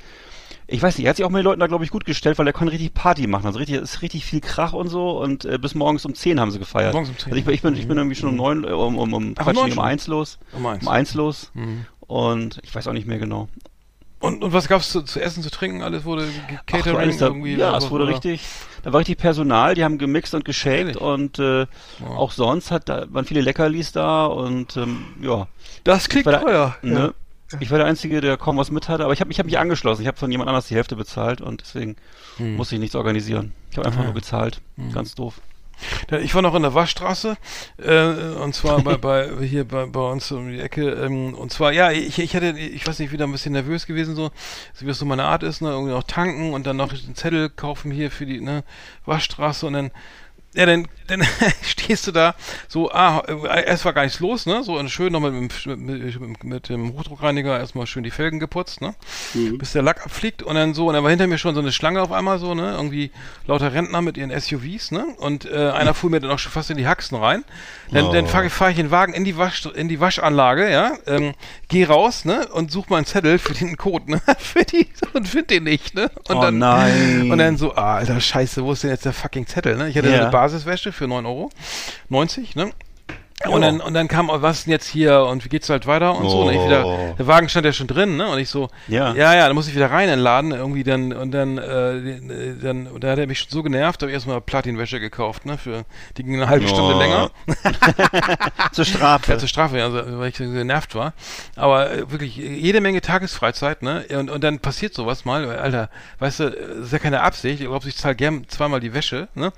ich 0.73 0.83
weiß 0.83 0.97
nicht, 0.99 1.07
er 1.07 1.11
hat 1.11 1.17
sich 1.17 1.25
auch 1.25 1.31
mit 1.31 1.41
den 1.41 1.45
Leuten 1.45 1.61
da, 1.61 1.67
glaube 1.67 1.85
ich, 1.85 1.91
gut 1.91 2.05
gestellt, 2.05 2.39
weil 2.39 2.47
er 2.47 2.53
kann 2.53 2.69
richtig 2.69 2.95
Party 2.95 3.27
machen. 3.27 3.47
Also 3.47 3.59
richtig, 3.59 3.77
es 3.77 3.95
ist 3.97 4.03
richtig 4.03 4.25
viel 4.25 4.41
Krach 4.41 4.73
und 4.73 4.89
so 4.89 5.21
und 5.21 5.45
äh, 5.45 5.59
bis 5.59 5.75
morgens 5.75 6.05
um 6.07 6.15
10 6.15 6.39
haben 6.41 6.51
sie 6.51 6.59
gefeiert. 6.59 6.93
Morgens 6.93 7.11
um 7.11 7.19
10. 7.19 7.33
Also 7.33 7.39
ich, 7.39 7.45
bin- 7.45 7.55
ich 7.55 7.63
bin, 7.63 7.75
ich 7.77 7.89
bin 7.89 7.97
irgendwie 7.99 8.17
schon 8.17 8.31
um 8.31 8.37
neun, 8.37 8.65
äh, 8.65 8.69
um, 8.69 8.97
um, 8.99 9.13
um, 9.13 9.35
Ach, 9.39 9.45
Quatsch, 9.45 9.57
um 9.57 9.65
um 9.65 9.71
schon? 9.73 9.85
eins 9.85 10.07
los. 10.07 10.39
Um 10.53 10.67
eins. 10.67 10.83
Um 10.83 10.89
eins 10.89 11.15
los. 11.15 11.51
Mhm. 11.55 11.87
Und 12.01 12.59
ich 12.63 12.75
weiß 12.75 12.87
auch 12.89 12.93
nicht 12.93 13.07
mehr 13.07 13.19
genau. 13.19 13.49
Und, 14.23 14.45
und 14.45 14.53
was 14.53 14.69
gab's 14.69 14.91
zu, 14.91 15.01
zu 15.03 15.19
essen, 15.19 15.43
zu 15.43 15.51
trinken? 15.51 15.81
Alles 15.83 16.05
wurde 16.05 16.27
ge- 16.27 16.59
Ach, 16.59 16.67
Catering 16.67 16.99
alles 16.99 17.17
da, 17.17 17.27
irgendwie? 17.29 17.57
ja, 17.57 17.75
es 17.77 17.91
wurde 17.91 18.05
oder? 18.05 18.13
richtig, 18.13 18.43
da 18.83 18.93
war 18.93 19.01
richtig 19.01 19.17
Personal, 19.17 19.75
die 19.75 19.83
haben 19.83 19.97
gemixt 19.97 20.35
und 20.35 20.47
Ehrlich? 20.67 21.01
und 21.01 21.39
äh, 21.39 21.67
Wow. 22.01 22.17
auch 22.19 22.31
sonst 22.33 22.71
hat 22.71 22.91
da 22.91 23.07
waren 23.09 23.25
viele 23.25 23.41
Leckerlis 23.41 23.93
da 23.93 24.27
und 24.27 24.77
ähm, 24.77 25.07
ja. 25.23 25.47
Das 25.85 26.09
klingt 26.11 26.27
war 26.27 26.43
teuer. 26.43 26.77
Ne? 26.83 27.15
Ich 27.59 27.71
war 27.71 27.79
der 27.79 27.87
Einzige, 27.89 28.21
der 28.21 28.37
kaum 28.37 28.57
was 28.59 28.71
mit 28.71 28.89
hatte, 28.89 29.03
aber 29.05 29.13
ich 29.13 29.21
habe 29.21 29.33
ich 29.33 29.39
hab 29.39 29.47
mich 29.47 29.59
angeschlossen. 29.59 30.03
Ich 30.03 30.09
habe 30.09 30.17
von 30.19 30.31
jemand 30.31 30.49
anders 30.49 30.69
die 30.69 30.75
Hälfte 30.77 30.95
bezahlt 30.95 31.41
und 31.41 31.63
deswegen 31.63 31.97
Hm. 32.37 32.55
musste 32.57 32.77
ich 32.77 32.81
nichts 32.81 32.95
organisieren. 32.95 33.53
Ich 33.71 33.77
habe 33.79 33.87
einfach 33.89 34.01
Ah. 34.03 34.05
nur 34.05 34.15
gezahlt. 34.15 34.61
Hm. 34.77 34.93
Ganz 34.93 35.15
doof. 35.17 35.41
Ja, 36.11 36.19
Ich 36.19 36.35
war 36.35 36.43
noch 36.43 36.55
in 36.55 36.61
der 36.63 36.75
Waschstraße, 36.75 37.39
äh, 37.79 38.05
und 38.43 38.55
zwar 38.55 38.83
bei, 38.83 38.99
bei 38.99 39.31
hier 39.47 39.65
bei, 39.67 39.87
bei 39.87 40.01
uns 40.11 40.31
um 40.31 40.51
die 40.51 40.61
Ecke. 40.61 40.91
Ähm, 40.91 41.33
und 41.35 41.51
zwar, 41.53 41.73
ja, 41.73 41.91
ich, 41.91 42.19
ich 42.19 42.37
hatte, 42.37 42.51
ich 42.51 42.87
weiß 42.87 42.99
nicht, 42.99 43.13
wieder 43.13 43.25
ein 43.27 43.33
bisschen 43.33 43.53
nervös 43.53 43.87
gewesen, 43.87 44.15
so, 44.15 44.31
so 44.75 44.87
wie 44.87 44.91
es 44.91 44.99
so 44.99 45.07
meine 45.07 45.25
Art 45.25 45.43
ist, 45.43 45.63
ne, 45.63 45.71
irgendwie 45.71 45.93
noch 45.95 46.05
tanken 46.05 46.53
und 46.53 46.67
dann 46.67 46.77
noch 46.77 46.93
einen 46.93 47.15
Zettel 47.15 47.49
kaufen 47.49 47.91
hier 47.91 48.11
für 48.11 48.27
die 48.27 48.43
ne, 48.43 48.63
Waschstraße 49.07 49.67
und 49.67 49.73
dann 49.73 49.91
ja, 50.55 50.67
dann, 50.67 50.89
dann 51.07 51.23
stehst 51.63 52.07
du 52.07 52.13
da 52.13 52.35
so, 52.69 52.91
ah, 52.91 53.23
äh, 53.29 53.65
erst 53.67 53.85
war 53.85 53.93
gar 53.93 54.03
nichts 54.03 54.19
los, 54.21 54.47
ne? 54.47 54.63
So 54.65 54.79
und 54.79 54.91
schön 54.91 55.13
noch 55.13 55.21
mit, 55.21 55.33
mit, 55.33 55.67
mit, 56.21 56.45
mit 56.45 56.69
dem 56.69 56.93
Hochdruckreiniger 56.95 57.59
erstmal 57.59 57.87
schön 57.87 58.03
die 58.03 58.11
Felgen 58.11 58.41
geputzt, 58.41 58.81
ne? 58.81 58.95
Bis 59.59 59.73
der 59.73 59.83
Lack 59.83 60.05
abfliegt 60.05 60.43
und 60.43 60.55
dann 60.57 60.75
so, 60.75 60.89
und 60.89 60.95
dann 60.95 61.03
war 61.05 61.11
hinter 61.11 61.27
mir 61.27 61.39
schon 61.39 61.55
so 61.55 61.61
eine 61.61 61.71
Schlange 61.73 62.03
auf 62.03 62.11
einmal 62.13 62.39
so, 62.39 62.55
ne? 62.55 62.73
Irgendwie 62.73 63.11
lauter 63.47 63.73
Rentner 63.73 64.03
mit 64.03 64.17
ihren 64.17 64.31
SUVs, 64.39 64.91
ne? 64.91 65.07
Und 65.19 65.45
äh, 65.51 65.71
einer 65.71 65.95
fuhr 65.95 66.11
mir 66.11 66.21
dann 66.21 66.31
auch 66.31 66.39
schon 66.39 66.53
fast 66.53 66.71
in 66.71 66.77
die 66.77 66.87
Haxen 66.87 67.17
rein. 67.17 67.45
Dann, 67.93 68.05
Oh. 68.07 68.13
dann 68.13 68.27
fahre 68.27 68.51
fahr 68.51 68.71
ich 68.71 68.77
den 68.77 68.91
Wagen 68.91 69.13
in 69.15 69.25
die 69.25 69.37
Wasch, 69.37 69.67
in 69.67 69.89
die 69.89 70.01
Waschanlage, 70.01 70.71
ja, 70.71 70.93
ähm, 71.07 71.35
geh 71.69 71.85
raus, 71.85 72.25
ne? 72.25 72.49
Und 72.49 72.71
such 72.73 72.89
mal 72.89 72.97
einen 72.99 73.07
Zettel 73.07 73.39
für 73.39 73.53
den 73.55 73.77
Code, 73.77 74.11
ne? 74.13 74.23
für 74.39 74.65
die, 74.65 74.89
und 75.13 75.29
find 75.29 75.51
den 75.51 75.65
nicht, 75.65 75.95
ne? 75.95 76.11
Und 76.29 76.37
Oh 76.37 76.41
dann, 76.43 76.59
nein. 76.59 77.31
Und 77.31 77.39
dann 77.39 77.57
so, 77.57 77.75
ah, 77.77 77.97
alter 77.97 78.21
Scheiße, 78.21 78.65
wo 78.65 78.73
ist 78.73 78.83
denn 78.83 78.91
jetzt 78.91 79.05
der 79.05 79.13
fucking 79.13 79.47
Zettel, 79.47 79.77
ne? 79.77 79.89
Ich 79.89 79.97
hatte 79.97 80.09
Ja. 80.09 80.21
eine 80.23 80.31
Basiswäsche 80.41 80.91
für 80.91 81.07
9 81.07 81.27
Euro. 81.27 81.51
90, 82.09 82.57
ne? 82.57 82.71
Und 83.49 83.63
dann, 83.63 83.81
und 83.81 83.95
dann 83.95 84.07
kam, 84.07 84.29
oh, 84.29 84.43
was 84.43 84.59
ist 84.59 84.67
denn 84.67 84.73
jetzt 84.73 84.87
hier 84.87 85.23
und 85.23 85.43
wie 85.47 85.49
geht's 85.49 85.71
halt 85.71 85.87
weiter 85.87 86.15
und 86.15 86.29
so. 86.29 86.43
Und 86.43 86.53
ich 86.53 86.63
wieder, 86.63 86.85
Oh. 86.87 87.15
der 87.19 87.27
Wagen 87.27 87.49
stand 87.49 87.65
ja 87.65 87.73
schon 87.73 87.87
drin, 87.87 88.19
ne? 88.19 88.29
Und 88.29 88.39
ich 88.39 88.51
so, 88.51 88.69
Ja. 88.87 89.15
ja, 89.15 89.35
ja, 89.35 89.47
dann 89.47 89.55
muss 89.55 89.67
ich 89.67 89.75
wieder 89.75 89.91
rein 89.91 90.05
in 90.05 90.17
den 90.17 90.19
Laden 90.19 90.51
irgendwie 90.53 90.85
dann 90.85 91.15
und 91.15 91.31
dann, 91.31 91.57
äh, 91.57 92.55
dann, 92.63 92.87
und 92.87 93.03
da 93.03 93.13
hat 93.13 93.19
er 93.19 93.27
mich 93.27 93.39
schon 93.39 93.49
so 93.51 93.63
genervt, 93.63 94.03
habe 94.03 94.11
ich 94.11 94.15
erstmal 94.15 94.43
Platinwäsche 94.43 95.01
gekauft, 95.01 95.47
ne? 95.47 95.57
Für 95.57 95.85
die 96.19 96.23
ging 96.25 96.35
eine 96.37 96.51
halbe 96.51 96.69
Stunde 96.69 96.95
Oh. 96.95 96.99
länger. 96.99 97.31
Zur 98.73 98.85
Strafe. 98.85 99.33
Ja, 99.33 99.39
zur 99.39 99.49
Strafe, 99.49 99.79
ja, 99.79 99.85
also, 99.87 100.19
weil 100.19 100.29
ich 100.29 100.37
so 100.37 100.45
genervt 100.45 100.95
war. 100.95 101.15
Aber 101.57 101.91
äh, 101.93 102.11
wirklich 102.11 102.37
jede 102.37 102.83
Menge 102.83 103.01
Tagesfreizeit, 103.01 103.81
ne? 103.83 104.05
Und, 104.11 104.29
und 104.31 104.45
dann 104.45 104.59
passiert 104.59 104.93
sowas 104.93 105.25
mal, 105.25 105.49
Alter, 105.59 105.89
weißt 106.19 106.41
du, 106.41 106.45
ist 106.45 106.93
ja 106.93 106.99
keine 106.99 107.23
Absicht. 107.23 107.61
Ich 107.63 107.67
glaube, 107.69 107.89
ich 107.89 107.97
zahle 107.97 108.17
gern 108.17 108.45
zweimal 108.49 108.81
die 108.81 108.93
Wäsche, 108.93 109.29
ne? 109.35 109.51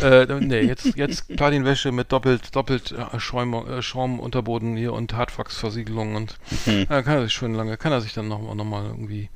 Äh, 0.00 0.26
nee, 0.40 0.60
jetzt, 0.62 0.96
jetzt 0.96 1.28
Platinwäsche 1.36 1.92
mit 1.92 2.10
doppelt, 2.12 2.54
doppelt 2.56 2.92
äh, 2.92 3.20
Schaum, 3.20 3.54
äh, 3.54 3.82
Schaumunterboden 3.82 4.76
hier 4.76 4.92
und 4.92 5.12
Hartwachsversiegelung 5.14 6.16
und 6.16 6.38
Mhm. 6.66 6.86
ja, 6.90 7.02
kann 7.02 7.18
er 7.18 7.22
sich 7.24 7.32
schön 7.34 7.54
lange, 7.54 7.76
kann 7.76 7.92
er 7.92 8.00
sich 8.00 8.14
dann 8.14 8.28
noch, 8.28 8.54
noch 8.54 8.64
mal 8.64 8.84
irgendwie 8.86 9.28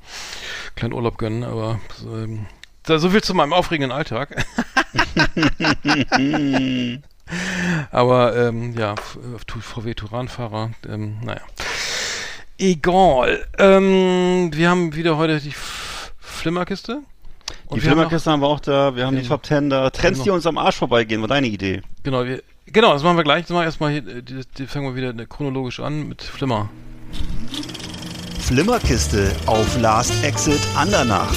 kleinen 0.75 0.93
Urlaub 0.93 1.17
gönnen, 1.17 1.43
aber 1.43 1.79
so, 1.97 2.17
ähm, 2.17 2.45
da, 2.83 2.97
so 2.99 3.09
viel 3.11 3.21
zu 3.21 3.33
meinem 3.33 3.53
aufregenden 3.53 3.91
Alltag. 3.91 4.43
Aber 7.91 8.35
ähm, 8.35 8.73
ja, 8.77 8.93
F- 8.93 9.17
äh, 9.55 9.59
VW 9.61 9.93
Turanfahrer, 9.93 10.71
ähm, 10.87 11.17
naja. 11.23 11.41
Egal. 12.57 13.45
Ähm, 13.57 14.49
wir 14.53 14.69
haben 14.69 14.95
wieder 14.95 15.17
heute 15.17 15.39
die 15.39 15.53
Flimmerkiste. 16.19 17.01
Und 17.67 17.77
Die 17.81 17.87
haben 17.87 17.95
Flimmerkiste 17.95 18.31
haben 18.31 18.41
wir 18.41 18.47
auch 18.47 18.59
da, 18.59 18.95
wir 18.95 19.05
haben 19.05 19.15
die 19.15 19.21
Ähm, 19.23 19.27
Top 19.27 19.43
Ten 19.43 19.69
da. 19.69 19.89
Trends, 19.89 20.19
die 20.19 20.23
genau. 20.25 20.35
uns 20.35 20.45
am 20.45 20.57
Arsch 20.57 20.75
vorbeigehen, 20.77 21.21
war 21.21 21.27
deine 21.27 21.47
Idee. 21.47 21.81
Genau, 22.03 22.25
wir, 22.25 22.41
genau, 22.65 22.93
das 22.93 23.03
machen 23.03 23.17
wir 23.17 23.23
gleich. 23.23 23.41
Das 23.43 23.49
machen 23.51 23.61
wir 23.61 23.65
erstmal 23.65 23.91
hier, 23.91 24.07
äh, 24.07 24.21
die, 24.21 24.41
die 24.57 24.67
fangen 24.67 24.87
wir 24.87 24.95
wieder 24.95 25.25
chronologisch 25.25 25.79
an 25.79 26.07
mit 26.07 26.21
Flimmer. 26.21 26.69
Flimmerkiste 28.39 29.31
auf 29.45 29.79
Last 29.79 30.13
Exit 30.23 30.59
Andernach. 30.75 31.33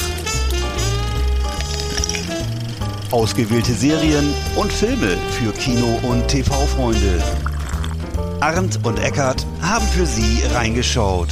Ausgewählte 3.11 3.73
Serien 3.73 4.35
und 4.57 4.73
Filme 4.73 5.17
für 5.31 5.53
Kino- 5.53 6.01
und 6.03 6.27
TV-Freunde. 6.27 7.23
Arndt 8.41 8.81
und 8.85 8.99
Eckart 8.99 9.47
haben 9.63 9.87
für 9.87 10.05
Sie 10.07 10.43
reingeschaut. 10.53 11.29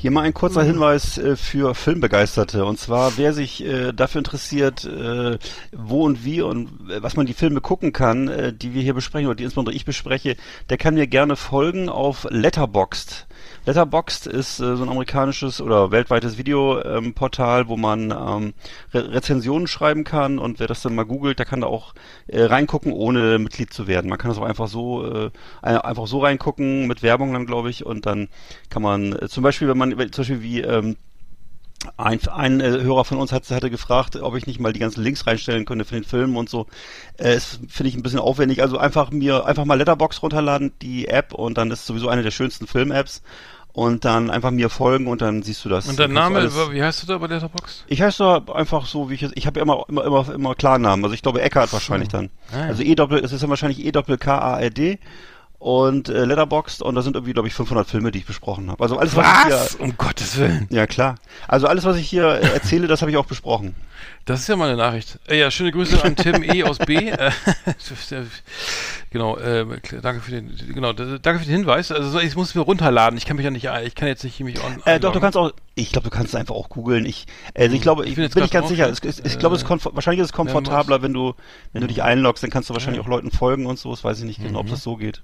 Hier 0.00 0.12
mal 0.12 0.22
ein 0.22 0.32
kurzer 0.32 0.62
Hinweis 0.62 1.18
äh, 1.18 1.34
für 1.34 1.74
Filmbegeisterte. 1.74 2.64
Und 2.64 2.78
zwar, 2.78 3.18
wer 3.18 3.32
sich 3.32 3.64
äh, 3.64 3.90
dafür 3.92 4.20
interessiert, 4.20 4.84
äh, 4.84 5.38
wo 5.72 6.04
und 6.04 6.24
wie 6.24 6.40
und 6.40 6.68
äh, 6.88 7.02
was 7.02 7.16
man 7.16 7.26
die 7.26 7.34
Filme 7.34 7.60
gucken 7.60 7.92
kann, 7.92 8.28
äh, 8.28 8.52
die 8.52 8.74
wir 8.74 8.82
hier 8.82 8.94
besprechen 8.94 9.26
oder 9.26 9.34
die 9.34 9.42
insbesondere 9.42 9.74
ich 9.74 9.84
bespreche, 9.84 10.36
der 10.70 10.78
kann 10.78 10.94
mir 10.94 11.08
gerne 11.08 11.34
folgen 11.34 11.88
auf 11.88 12.28
Letterboxd. 12.30 13.26
Letterboxd 13.68 14.26
ist 14.26 14.60
äh, 14.60 14.76
so 14.76 14.82
ein 14.82 14.88
amerikanisches 14.88 15.60
oder 15.60 15.90
weltweites 15.90 16.38
Videoportal, 16.38 17.68
wo 17.68 17.76
man 17.76 18.10
ähm, 18.10 18.54
Re 18.94 19.12
Rezensionen 19.12 19.66
schreiben 19.66 20.04
kann 20.04 20.38
und 20.38 20.58
wer 20.58 20.66
das 20.66 20.80
dann 20.80 20.94
mal 20.94 21.04
googelt, 21.04 21.38
der 21.38 21.44
kann 21.44 21.60
da 21.60 21.66
auch 21.66 21.94
äh, 22.28 22.44
reingucken, 22.44 22.92
ohne 22.92 23.38
Mitglied 23.38 23.70
zu 23.72 23.86
werden. 23.86 24.08
Man 24.08 24.18
kann 24.18 24.30
das 24.30 24.38
auch 24.38 24.44
einfach 24.46 24.68
so 24.68 25.04
äh, 25.04 25.30
ein- 25.60 25.76
einfach 25.76 26.06
so 26.06 26.20
reingucken 26.20 26.86
mit 26.86 27.02
Werbung 27.02 27.34
dann, 27.34 27.44
glaube 27.44 27.68
ich, 27.68 27.84
und 27.84 28.06
dann 28.06 28.28
kann 28.70 28.80
man 28.82 29.12
äh, 29.12 29.28
zum 29.28 29.42
Beispiel, 29.42 29.68
wenn 29.68 29.76
man 29.76 29.90
zum 29.90 30.22
Beispiel 30.22 30.42
wie 30.42 30.62
ähm, 30.62 30.96
ein, 31.96 32.26
ein 32.28 32.60
äh, 32.60 32.70
Hörer 32.82 33.04
von 33.04 33.18
uns 33.18 33.32
hat, 33.32 33.48
hatte 33.50 33.70
gefragt, 33.70 34.16
ob 34.16 34.34
ich 34.34 34.46
nicht 34.46 34.60
mal 34.60 34.72
die 34.72 34.80
ganzen 34.80 35.02
Links 35.02 35.26
reinstellen 35.26 35.64
könnte 35.64 35.84
für 35.84 35.94
den 35.94 36.04
Film 36.04 36.36
und 36.36 36.48
so. 36.48 36.66
Äh, 37.18 37.34
das 37.34 37.60
finde 37.68 37.88
ich 37.90 37.94
ein 37.96 38.02
bisschen 38.02 38.18
aufwendig. 38.18 38.62
Also 38.62 38.78
einfach 38.78 39.10
mir 39.10 39.44
einfach 39.46 39.64
mal 39.64 39.76
Letterbox 39.78 40.22
runterladen, 40.22 40.72
die 40.82 41.06
App, 41.08 41.34
und 41.34 41.58
dann 41.58 41.70
ist 41.70 41.86
sowieso 41.86 42.08
eine 42.08 42.22
der 42.22 42.30
schönsten 42.32 42.66
Film-Apps. 42.66 43.22
Und 43.72 44.04
dann 44.04 44.30
einfach 44.30 44.50
mir 44.50 44.70
folgen 44.70 45.06
und 45.06 45.22
dann 45.22 45.42
siehst 45.42 45.64
du 45.64 45.68
das. 45.68 45.86
Und 45.88 45.98
du 45.98 46.08
Name, 46.08 46.38
alles- 46.38 46.54
wie 46.72 46.82
heißt 46.82 47.02
du 47.02 47.06
da 47.06 47.18
bei 47.18 47.26
Letterboxd? 47.28 47.84
ich 47.86 48.02
heiße 48.02 48.18
da 48.46 48.52
einfach 48.52 48.86
so, 48.86 49.08
wie 49.08 49.14
ich 49.14 49.22
es. 49.22 49.30
Ich 49.36 49.46
habe 49.46 49.60
ja 49.60 49.62
immer, 49.62 49.84
immer, 49.88 50.04
immer, 50.04 50.34
immer 50.34 50.54
Klarnamen. 50.56 51.04
Also 51.04 51.14
ich 51.14 51.22
glaube 51.22 51.40
Eckart 51.42 51.72
wahrscheinlich 51.72 52.08
dann. 52.08 52.30
Ah, 52.52 52.58
ja. 52.58 52.64
Also 52.66 52.82
E 52.82 52.94
Doppel, 52.96 53.22
es 53.24 53.30
ist 53.32 53.42
dann 53.42 53.50
wahrscheinlich 53.50 53.84
E 53.84 53.92
Doppel 53.92 54.18
K 54.18 54.36
A 54.38 54.58
R 54.58 54.70
D 54.70 54.98
und 55.60 56.08
äh, 56.08 56.24
Letterboxd 56.24 56.82
und 56.82 56.94
da 56.94 57.02
sind 57.02 57.14
irgendwie, 57.16 57.32
glaube 57.32 57.48
ich, 57.48 57.54
500 57.54 57.88
Filme, 57.88 58.10
die 58.10 58.18
ich 58.20 58.26
besprochen 58.26 58.70
habe. 58.70 58.82
Also 58.82 58.96
alles, 58.98 59.14
was, 59.16 59.26
ich 59.26 59.52
Was? 59.52 59.70
hier. 59.76 59.80
Um 59.80 59.96
Gottes 59.96 60.36
Willen. 60.38 60.66
Ja 60.70 60.86
klar. 60.86 61.16
Also 61.46 61.66
alles, 61.66 61.84
was 61.84 61.96
ich 61.96 62.08
hier 62.08 62.26
äh, 62.26 62.52
erzähle, 62.54 62.86
das 62.86 63.00
habe 63.02 63.10
ich 63.10 63.16
auch 63.16 63.26
besprochen. 63.26 63.74
Das 64.24 64.40
ist 64.40 64.48
ja 64.48 64.56
mal 64.56 64.68
eine 64.68 64.76
Nachricht. 64.76 65.18
Äh, 65.28 65.38
ja, 65.40 65.50
schöne 65.50 65.72
Grüße 65.72 66.02
an 66.04 66.14
Tim 66.16 66.42
E. 66.42 66.62
aus 66.64 66.78
B. 66.78 66.96
Äh, 67.08 67.30
genau, 69.10 69.36
äh, 69.38 69.64
danke 70.02 70.20
für 70.20 70.30
den, 70.30 70.54
genau, 70.74 70.92
danke 70.92 71.38
für 71.38 71.44
den 71.46 71.54
Hinweis. 71.56 71.90
Also 71.90 72.10
so, 72.10 72.20
ich 72.20 72.36
muss 72.36 72.48
es 72.50 72.54
mir 72.54 72.60
runterladen. 72.62 73.16
Ich 73.16 73.24
kann 73.26 73.36
mich 73.36 73.44
ja 73.44 73.50
nicht, 73.50 73.68
ich 73.84 73.94
kann 73.94 74.08
jetzt 74.08 74.24
nicht 74.24 74.38
mich 74.40 74.62
on. 74.62 74.82
Äh, 74.84 75.00
doch, 75.00 75.12
du 75.12 75.20
kannst 75.20 75.36
auch. 75.36 75.52
Ich 75.74 75.92
glaube, 75.92 76.10
du 76.10 76.14
kannst 76.14 76.34
es 76.34 76.34
einfach 76.34 76.54
auch 76.54 76.68
googeln. 76.68 77.06
Ich, 77.06 77.26
also 77.56 77.74
ich 77.74 77.80
glaube, 77.80 78.02
Ich 78.04 78.10
ich 78.10 78.16
bin 78.16 78.22
bin, 78.24 78.30
jetzt 78.30 78.42
nicht 78.42 78.52
ganz 78.52 78.68
sicher. 78.68 78.88
es, 78.90 78.98
äh, 79.20 79.26
ich 79.26 79.38
glaube, 79.38 79.56
es 79.56 79.62
ist 79.62 79.68
komfort, 79.68 79.94
wahrscheinlich 79.94 80.20
ist 80.20 80.26
es 80.26 80.32
komfortabler, 80.32 81.02
wenn 81.02 81.12
du, 81.14 81.34
wenn 81.72 81.80
du 81.80 81.86
Mhm. 81.86 81.88
dich 81.88 82.02
einloggst, 82.02 82.42
dann 82.42 82.50
kannst 82.50 82.68
du 82.68 82.74
wahrscheinlich 82.74 83.00
auch 83.02 83.08
Leuten 83.08 83.30
folgen 83.30 83.66
und 83.66 83.78
so. 83.78 83.90
Das 83.90 84.04
weiß 84.04 84.18
ich 84.18 84.24
nicht 84.24 84.42
genau, 84.42 84.60
ob 84.60 84.68
das 84.68 84.82
so 84.82 84.96
geht. 84.96 85.22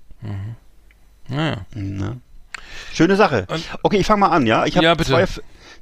Naja. 1.28 1.66
Ne? 1.74 2.20
Schöne 2.92 3.16
Sache. 3.16 3.46
Okay, 3.82 3.98
ich 3.98 4.06
fange 4.06 4.20
mal 4.20 4.28
an, 4.28 4.46
ja? 4.46 4.64
Ich 4.64 4.76
habe 4.76 4.86
Ja, 4.86 4.96
zwei, 4.98 5.26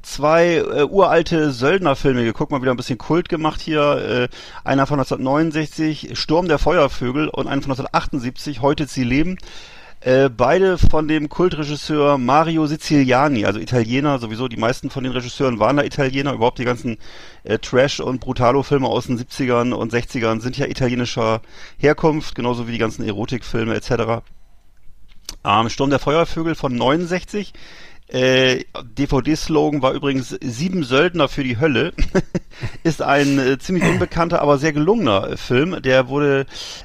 zwei 0.03 0.57
äh, 0.57 0.85
uralte 0.85 1.53
Söldnerfilme 1.53 2.25
geguckt, 2.25 2.51
mal 2.51 2.63
wieder 2.63 2.73
ein 2.73 2.77
bisschen 2.77 2.99
Kult 2.99 3.29
gemacht 3.29 3.61
hier. 3.61 3.81
Äh, 3.81 4.29
einer 4.65 4.87
von 4.87 4.99
1969, 4.99 6.19
Sturm 6.19 6.49
der 6.49 6.59
Feuervögel 6.59 7.29
und 7.29 7.47
einen 7.47 7.63
von 7.63 7.73
1978, 7.73 8.61
Heute 8.61 8.87
sie 8.87 9.05
leben. 9.05 9.39
Äh, 10.05 10.31
beide 10.31 10.79
von 10.79 11.07
dem 11.07 11.29
Kultregisseur 11.29 12.19
Mario 12.19 12.67
Siciliani, 12.67 13.45
also 13.45 13.61
Italiener, 13.61 14.19
sowieso 14.19 14.49
die 14.49 14.57
meisten 14.57 14.91
von 14.91 15.05
den 15.05 15.13
Regisseuren 15.13 15.61
waren 15.61 15.77
da 15.77 15.85
Italiener, 15.85 16.33
überhaupt 16.33 16.59
die 16.59 16.65
ganzen 16.65 16.99
äh, 17.45 17.59
Trash- 17.59 18.01
und 18.01 18.19
Brutalo-Filme 18.19 18.89
aus 18.89 19.07
den 19.07 19.17
70ern 19.17 19.73
und 19.73 19.93
60ern 19.93 20.41
sind 20.41 20.59
ja 20.59 20.67
italienischer 20.67 21.41
Herkunft, 21.79 22.35
genauso 22.35 22.67
wie 22.67 22.73
die 22.73 22.79
ganzen 22.79 23.07
Erotikfilme 23.07 23.77
etc. 23.77 24.25
Ähm, 25.45 25.69
Sturm 25.69 25.91
der 25.91 26.01
Feuervögel 26.01 26.57
von 26.57 26.75
69. 26.75 27.53
Äh, 28.13 28.65
DVD-Slogan 28.99 29.81
war 29.81 29.95
übrigens 29.95 30.37
Sieben 30.43 30.85
Söldner 30.85 31.29
für 31.29 31.43
die 31.43 31.59
Hölle. 31.59 31.95
ist 32.83 33.01
ein 33.01 33.39
äh, 33.39 33.59
ziemlich 33.59 33.85
unbekannter, 33.85 34.43
aber 34.43 34.59
sehr 34.59 34.75
gelungener 34.75 35.31
äh, 35.31 35.37
Film. 35.39 35.81
Der 35.81 36.09
wurde 36.09 36.45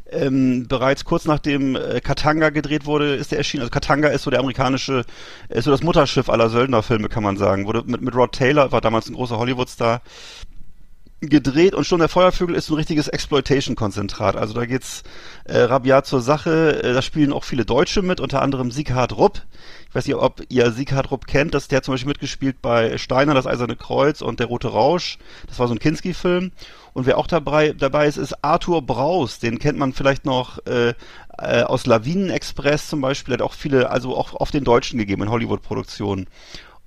ähm, 0.10 0.67
bereits 0.69 1.03
kurz 1.03 1.25
nachdem 1.25 1.75
äh, 1.75 2.00
Katanga 2.00 2.50
gedreht 2.50 2.86
wurde, 2.86 3.15
ist 3.15 3.31
der 3.31 3.39
erschienen. 3.39 3.63
Also 3.63 3.72
Katanga 3.72 4.07
ist 4.07 4.24
so 4.24 4.31
der 4.31 4.39
amerikanische, 4.39 5.03
ist 5.50 5.65
so 5.65 5.72
das 5.72 5.84
Mutterschiff 5.84 6.29
aller 6.29 6.50
Söldnerfilme, 6.50 7.10
kann 7.10 7.24
man 7.24 7.36
sagen. 7.36 7.65
Wurde 7.65 7.84
mit, 7.86 8.01
mit 8.01 8.15
Rod 8.15 8.31
Taylor, 8.31 8.72
war 8.72 8.79
damals 8.79 9.10
ein 9.10 9.15
großer 9.15 9.38
Hollywood-Star, 9.38 10.01
gedreht 11.19 11.74
und 11.74 11.86
schon 11.86 12.00
der 12.00 12.09
Feuervögel 12.09 12.55
ist 12.55 12.69
ein 12.69 12.75
richtiges 12.75 13.07
Exploitation-Konzentrat. 13.07 14.36
Also 14.36 14.53
da 14.53 14.65
geht's 14.65 15.03
äh, 15.45 15.59
rabiat 15.59 16.05
zur 16.05 16.21
Sache. 16.21 16.83
Äh, 16.83 16.93
da 16.93 17.01
spielen 17.01 17.33
auch 17.33 17.43
viele 17.43 17.65
Deutsche 17.65 18.03
mit, 18.03 18.19
unter 18.19 18.41
anderem 18.41 18.69
Sieghard 18.69 19.17
Rupp. 19.17 19.41
Ich 19.89 19.95
weiß 19.95 20.05
nicht, 20.05 20.15
ob 20.15 20.43
ihr 20.50 20.71
Sieghard 20.71 21.09
Rupp 21.09 21.25
kennt. 21.25 21.55
Das, 21.55 21.67
der 21.67 21.81
zum 21.81 21.95
Beispiel 21.95 22.09
mitgespielt 22.09 22.62
bei 22.62 22.97
Steiner, 23.00 23.33
das 23.33 23.47
Eiserne 23.47 23.75
Kreuz 23.75 24.21
und 24.21 24.39
Der 24.39 24.47
Rote 24.47 24.67
Rausch. 24.67 25.17
Das 25.47 25.57
war 25.57 25.67
so 25.67 25.74
ein 25.74 25.79
Kinski-Film. 25.79 26.51
Und 26.93 27.05
wer 27.05 27.17
auch 27.17 27.27
dabei, 27.27 27.74
dabei 27.74 28.07
ist, 28.07 28.17
ist 28.17 28.43
Arthur 28.43 28.83
Braus. 28.83 29.39
Den 29.39 29.57
kennt 29.57 29.79
man 29.79 29.93
vielleicht 29.93 30.25
noch 30.25 30.59
äh, 30.67 30.93
äh, 31.39 31.63
aus 31.63 31.88
Lawinen-Express 31.88 32.89
zum 32.89 33.01
Beispiel. 33.01 33.33
Hat 33.33 33.41
auch 33.41 33.53
viele, 33.53 33.89
also 33.89 34.15
auch 34.15 34.36
auf 34.36 34.51
den 34.51 34.63
Deutschen 34.63 35.00
gegeben 35.00 35.24
in 35.24 35.31
Hollywood-Produktionen. 35.31 36.27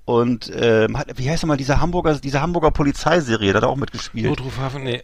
Und 0.05 0.51
ähm, 0.55 0.97
hat, 0.97 1.07
wie 1.15 1.29
heißt 1.29 1.43
nochmal 1.43 1.57
diese 1.57 1.79
Hamburger, 1.79 2.15
diese 2.15 2.41
Hamburger 2.41 2.71
Polizeiserie, 2.71 3.53
da 3.53 3.57
hat 3.57 3.63
er 3.63 3.69
auch 3.69 3.75
mitgespielt. 3.75 4.25
Notrufhafen, 4.25 4.83
nee. 4.83 5.01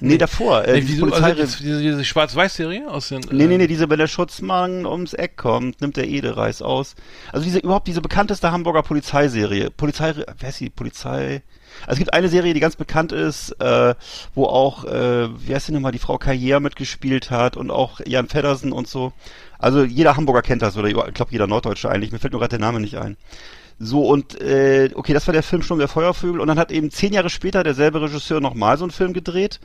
Nee, 0.00 0.18
davor. 0.18 0.64
Äh, 0.64 0.74
nee, 0.74 0.80
die 0.80 0.88
wieso, 0.88 1.06
also, 1.06 1.20
Polizei 1.20 1.40
jetzt 1.40 1.60
diese, 1.60 1.80
diese 1.80 2.04
Schwarz-Weiß-Serie 2.04 2.90
aus 2.90 3.08
den. 3.08 3.20
nee, 3.30 3.46
nee, 3.46 3.54
äh, 3.54 3.58
nee, 3.58 3.66
diese, 3.66 3.88
wenn 3.88 3.98
der 3.98 4.08
Schutzmann 4.08 4.86
ums 4.86 5.14
Eck 5.14 5.36
kommt, 5.36 5.80
nimmt 5.80 5.96
der 5.96 6.08
Edelreis 6.08 6.62
aus. 6.62 6.94
Also 7.32 7.44
diese, 7.44 7.60
überhaupt 7.60 7.86
diese 7.86 8.02
bekannteste 8.02 8.50
Hamburger 8.50 8.82
Polizeiserie. 8.82 9.70
Polizei, 9.70 10.14
wer 10.38 10.48
ist 10.48 10.60
die? 10.60 10.70
Polizei? 10.70 11.42
Also 11.82 11.92
es 11.92 11.98
gibt 11.98 12.12
eine 12.12 12.28
Serie, 12.28 12.54
die 12.54 12.60
ganz 12.60 12.76
bekannt 12.76 13.12
ist, 13.12 13.52
äh, 13.60 13.94
wo 14.34 14.44
auch, 14.46 14.84
äh, 14.84 15.28
wie 15.46 15.54
heißt 15.54 15.68
die 15.68 15.72
nochmal, 15.72 15.92
die 15.92 15.98
Frau 15.98 16.18
Karriere 16.18 16.60
mitgespielt 16.60 17.30
hat 17.30 17.56
und 17.56 17.70
auch 17.70 18.00
Jan 18.06 18.28
Feddersen 18.28 18.72
und 18.72 18.88
so. 18.88 19.12
Also 19.58 19.84
jeder 19.84 20.16
Hamburger 20.16 20.42
kennt 20.42 20.62
das, 20.62 20.76
oder 20.76 20.88
ich 20.88 20.94
glaube 21.14 21.32
jeder 21.32 21.46
Norddeutsche 21.46 21.88
eigentlich, 21.88 22.12
mir 22.12 22.18
fällt 22.18 22.32
nur 22.32 22.40
gerade 22.40 22.58
der 22.58 22.58
Name 22.58 22.80
nicht 22.80 22.96
ein. 22.96 23.16
So, 23.78 24.06
und 24.06 24.40
äh, 24.40 24.90
okay, 24.94 25.12
das 25.12 25.26
war 25.26 25.32
der 25.32 25.42
Film 25.42 25.62
Sturm 25.62 25.78
der 25.78 25.88
Feuervögel 25.88 26.40
und 26.40 26.46
dann 26.48 26.58
hat 26.58 26.70
eben 26.70 26.90
zehn 26.90 27.12
Jahre 27.12 27.30
später 27.30 27.64
derselbe 27.64 28.00
Regisseur 28.00 28.40
nochmal 28.40 28.78
so 28.78 28.84
einen 28.84 28.92
Film 28.92 29.12
gedreht. 29.12 29.60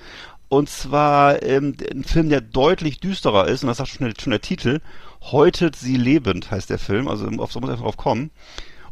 Und 0.48 0.68
zwar 0.68 1.44
ähm, 1.44 1.76
ein 1.92 2.04
Film, 2.04 2.30
der 2.30 2.42
deutlich 2.42 3.00
düsterer 3.00 3.48
ist, 3.48 3.64
und 3.64 3.68
das 3.68 3.78
sagt 3.78 3.90
schon 3.90 4.08
der, 4.08 4.20
schon 4.20 4.32
der 4.32 4.42
Titel, 4.42 4.80
Häutet 5.22 5.76
sie 5.76 5.98
lebend 5.98 6.50
heißt 6.50 6.70
der 6.70 6.80
Film, 6.80 7.08
also 7.08 7.28
auf 7.28 7.52
so 7.52 7.60
muss 7.60 7.70
einfach 7.70 7.84
drauf 7.84 7.98
kommen. 7.98 8.32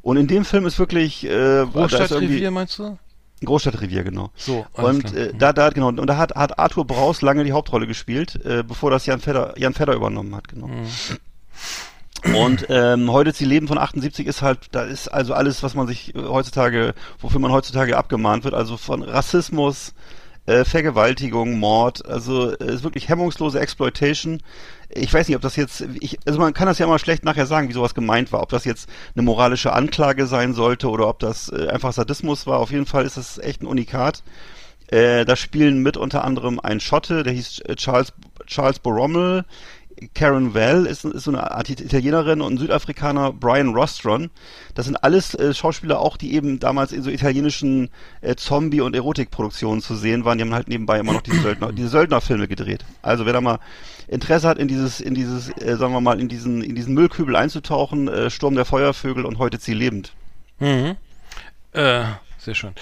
Und 0.02 0.18
in 0.18 0.28
dem 0.28 0.46
Film 0.46 0.66
ist 0.66 0.78
wirklich 0.78 1.26
äh, 1.26 1.66
Großstadtrevier, 1.66 2.52
meinst 2.52 2.78
du? 2.80 2.98
Großstadtrevier, 3.44 4.04
genau. 4.04 4.32
So, 4.36 4.66
Und 4.74 5.14
äh, 5.14 5.34
da, 5.34 5.54
da, 5.54 5.70
genau, 5.70 5.88
und 5.88 6.06
da 6.06 6.18
hat, 6.18 6.36
hat 6.36 6.60
Arthur 6.60 6.86
Braus 6.86 7.22
lange 7.22 7.44
die 7.44 7.54
Hauptrolle 7.54 7.88
gespielt, 7.88 8.44
äh, 8.46 8.64
bevor 8.64 8.92
das 8.92 9.06
Jan 9.06 9.20
Fedder, 9.20 9.54
Jan 9.58 9.74
Fedder 9.74 9.94
übernommen 9.94 10.36
hat, 10.36 10.48
genau. 10.48 10.70
Und 12.24 12.66
ähm, 12.70 13.12
heute 13.12 13.30
ist 13.30 13.40
die 13.40 13.46
Leben 13.46 13.68
von 13.68 13.78
78 13.78 14.26
ist 14.26 14.42
halt, 14.42 14.60
da 14.72 14.84
ist 14.84 15.08
also 15.08 15.34
alles, 15.34 15.64
was 15.64 15.76
man 15.76 15.88
sich 15.88 16.14
heutzutage, 16.16 16.94
wofür 17.20 17.40
man 17.40 17.52
heutzutage 17.52 17.98
abgemahnt 17.98 18.44
wird, 18.44 18.54
also 18.54 18.76
von 18.76 19.04
Rassismus, 19.04 19.94
äh, 20.48 20.64
Vergewaltigung, 20.66 21.60
Mord, 21.60 22.06
also 22.08 22.56
äh, 22.56 22.74
ist 22.74 22.84
wirklich 22.84 23.08
hemmungslose 23.10 23.60
Exploitation. 23.60 24.42
Ich 24.90 25.14
weiß 25.14 25.28
nicht, 25.28 25.36
ob 25.36 25.42
das 25.42 25.56
jetzt, 25.58 25.86
ich, 26.00 26.18
also 26.26 26.40
man 26.40 26.54
kann 26.54 26.68
das 26.68 26.80
ja 26.80 26.86
immer 26.86 27.00
schlecht 27.00 27.26
nachher 27.26 27.46
sagen, 27.46 27.70
wie 27.70 27.74
sowas 27.74 27.94
gemeint 27.94 28.32
war, 28.32 28.42
ob 28.42 28.50
das 28.50 28.66
jetzt 28.66 28.90
eine 29.16 29.24
moralische 29.24 29.74
Anklage 29.74 30.26
sein 30.26 30.54
sollte 30.54 30.90
oder 30.90 31.08
ob 31.08 31.20
das 31.20 31.50
äh, 31.50 31.68
einfach 31.68 31.94
Sadismus 31.94 32.48
war. 32.48 32.60
Auf 32.60 32.72
jeden 32.72 32.86
Fall 32.86 33.06
ist 33.06 33.18
das 33.18 33.38
echt 33.38 33.62
ein 33.62 33.68
Unikat. 33.68 34.24
Äh, 34.88 35.26
da 35.26 35.36
spielen 35.36 35.84
mit 35.84 35.98
unter 35.98 36.24
anderem 36.24 36.60
ein 36.60 36.80
Schotte, 36.80 37.24
der 37.24 37.34
hieß 37.34 37.60
äh, 37.62 37.76
Charles, 37.76 38.14
Charles 38.46 38.80
Borrommel, 38.80 39.44
Karen 40.14 40.54
Well 40.54 40.86
ist, 40.86 41.06
ist 41.06 41.24
so 41.24 41.32
eine 41.32 41.52
Art 41.52 41.70
Italienerin 41.70 42.42
und 42.42 42.54
ein 42.54 42.58
Südafrikaner 42.58 43.34
Brian 43.34 43.74
Rostron. 43.74 44.30
Das 44.76 44.86
sind 44.86 44.96
alles 44.96 45.34
äh, 45.34 45.54
Schauspieler 45.54 46.00
auch, 46.00 46.18
die 46.18 46.34
eben 46.34 46.60
damals 46.60 46.92
in 46.92 47.02
so 47.02 47.10
italienischen 47.10 47.90
äh, 48.22 48.36
Zombie- 48.36 48.82
und 48.82 48.96
Erotikproduktionen 48.96 49.82
zu 49.82 49.96
sehen 49.96 50.24
waren. 50.24 50.38
Die 50.38 50.44
haben 50.44 50.54
halt 50.54 50.68
nebenbei 50.68 51.00
immer 51.00 51.14
noch 51.14 51.22
diese 51.22 51.42
Söldner, 51.42 51.72
diese 51.72 51.90
Söldnerfilme 51.90 52.48
gedreht. 52.48 52.86
Also 53.02 53.26
wer 53.26 53.34
da 53.34 53.42
mal 53.42 53.60
Interesse 54.08 54.48
hat, 54.48 54.58
in 54.58 54.68
dieses, 54.68 55.02
in 55.02 55.16
dieses, 55.16 55.50
äh, 55.58 55.78
sagen 55.78 55.94
wir 55.94 56.02
mal, 56.02 56.20
in 56.20 56.28
diesen, 56.28 56.62
in 56.62 56.76
diesen 56.76 56.94
Müllkübel 56.94 57.36
einzutauchen, 57.36 58.08
äh, 58.08 58.30
Sturm 58.30 58.56
der 58.56 58.66
Feuervögel 58.66 59.26
und 59.26 59.40
heute 59.40 59.58
sie 59.60 59.74
lebend. 59.74 60.14
Mhm. 60.60 60.96
Äh, 61.74 62.04
sehr 62.38 62.56
schön. 62.56 62.74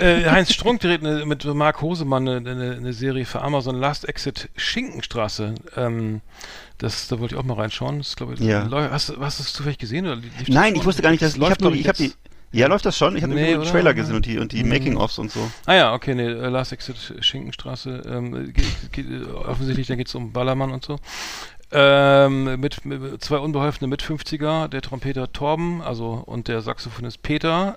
Äh, 0.00 0.30
Heinz 0.30 0.52
Strunk 0.52 0.80
dreht 0.80 1.02
ne, 1.02 1.24
mit 1.26 1.44
Marc 1.44 1.80
Hosemann 1.82 2.26
eine, 2.28 2.50
eine, 2.50 2.72
eine 2.76 2.92
Serie 2.92 3.24
für 3.26 3.42
Amazon 3.42 3.76
Last 3.76 4.08
Exit 4.08 4.48
Schinkenstraße. 4.56 5.54
Ähm, 5.76 6.20
das, 6.78 7.08
da 7.08 7.20
wollte 7.20 7.34
ich 7.34 7.40
auch 7.40 7.44
mal 7.44 7.54
reinschauen. 7.54 7.98
Das, 7.98 8.16
glaub 8.16 8.32
ich, 8.32 8.40
Ja. 8.40 8.68
hast, 8.90 9.10
du- 9.10 9.20
hast 9.20 9.38
du 9.38 9.42
es 9.42 9.52
zufällig 9.52 9.78
gesehen? 9.78 10.06
Oder 10.06 10.18
Nein, 10.48 10.74
ich 10.74 10.84
wusste 10.84 11.02
gar 11.02 11.10
nicht, 11.10 11.22
dass 11.22 11.34
Das 11.34 11.42
ich 11.42 11.50
habe 11.50 11.64
läuft 11.64 11.76
ich 11.80 11.88
habe 11.88 11.98
die 11.98 12.12
ja, 12.52 12.66
läuft 12.66 12.84
das 12.84 12.98
schon? 12.98 13.14
Ich 13.14 13.22
habe 13.22 13.32
Nee, 13.32 13.52
nur 13.52 13.60
oder? 13.62 13.70
Trailer 13.70 13.94
gesehen 13.94 14.16
und 14.16 14.26
die 14.26 14.36
und 14.38 14.50
die 14.50 14.64
Mhm. 14.64 14.70
Making-ofs 14.70 15.20
und 15.20 15.30
so. 15.30 15.48
Ah 15.66 15.74
ja, 15.74 15.94
okay, 15.94 16.16
nee, 16.16 16.26
äh, 16.26 16.48
Last 16.48 16.72
Exit 16.72 16.96
Schinkenstraße. 17.20 18.02
Ähm, 18.08 18.52
geht, 18.52 18.64
geht, 18.92 19.06
äh, 19.08 19.22
offensichtlich, 19.30 19.86
da 19.86 19.94
geht 19.94 20.08
es 20.08 20.14
um 20.16 20.32
Ballermann 20.32 20.72
und 20.72 20.84
so. 20.84 20.98
Ähm, 21.72 22.58
mit, 22.60 22.84
mit 22.84 23.22
zwei 23.22 23.38
unbeholfene 23.38 23.86
Mit-50er, 23.86 24.66
der 24.66 24.82
Trompeter 24.82 25.32
Torben, 25.32 25.80
also 25.82 26.22
und 26.26 26.48
der 26.48 26.62
Saxophonist 26.62 27.22
Peter, 27.22 27.76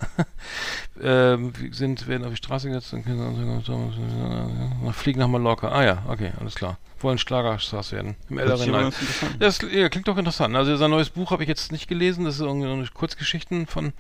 ähm, 1.02 1.54
sind, 1.72 2.08
werden 2.08 2.24
auf 2.24 2.32
die 2.32 2.38
Straße 2.38 2.70
gesetzt 2.70 2.94
und 2.94 3.06
äh, 3.06 4.94
fliegen 4.94 5.20
nach 5.20 5.28
Mallorca. 5.28 5.70
Ah 5.70 5.84
ja, 5.84 6.04
okay, 6.08 6.32
alles 6.40 6.56
klar. 6.56 6.80
Wollen 7.04 7.18
Schlagerstars 7.18 7.92
werden. 7.92 8.16
Im 8.30 8.40
an. 8.40 8.94
Das 9.40 9.60
ja, 9.72 9.90
klingt 9.90 10.08
doch 10.08 10.18
interessant. 10.18 10.56
Also 10.56 10.76
sein 10.78 10.90
neues 10.90 11.10
Buch 11.10 11.32
habe 11.32 11.44
ich 11.44 11.50
jetzt 11.50 11.72
nicht 11.72 11.88
gelesen. 11.88 12.26
Das 12.26 12.36
ist 12.36 12.42
irgendwie 12.42 12.68
eine 12.68 12.88
Kurzgeschichten 12.88 13.68
von 13.68 13.94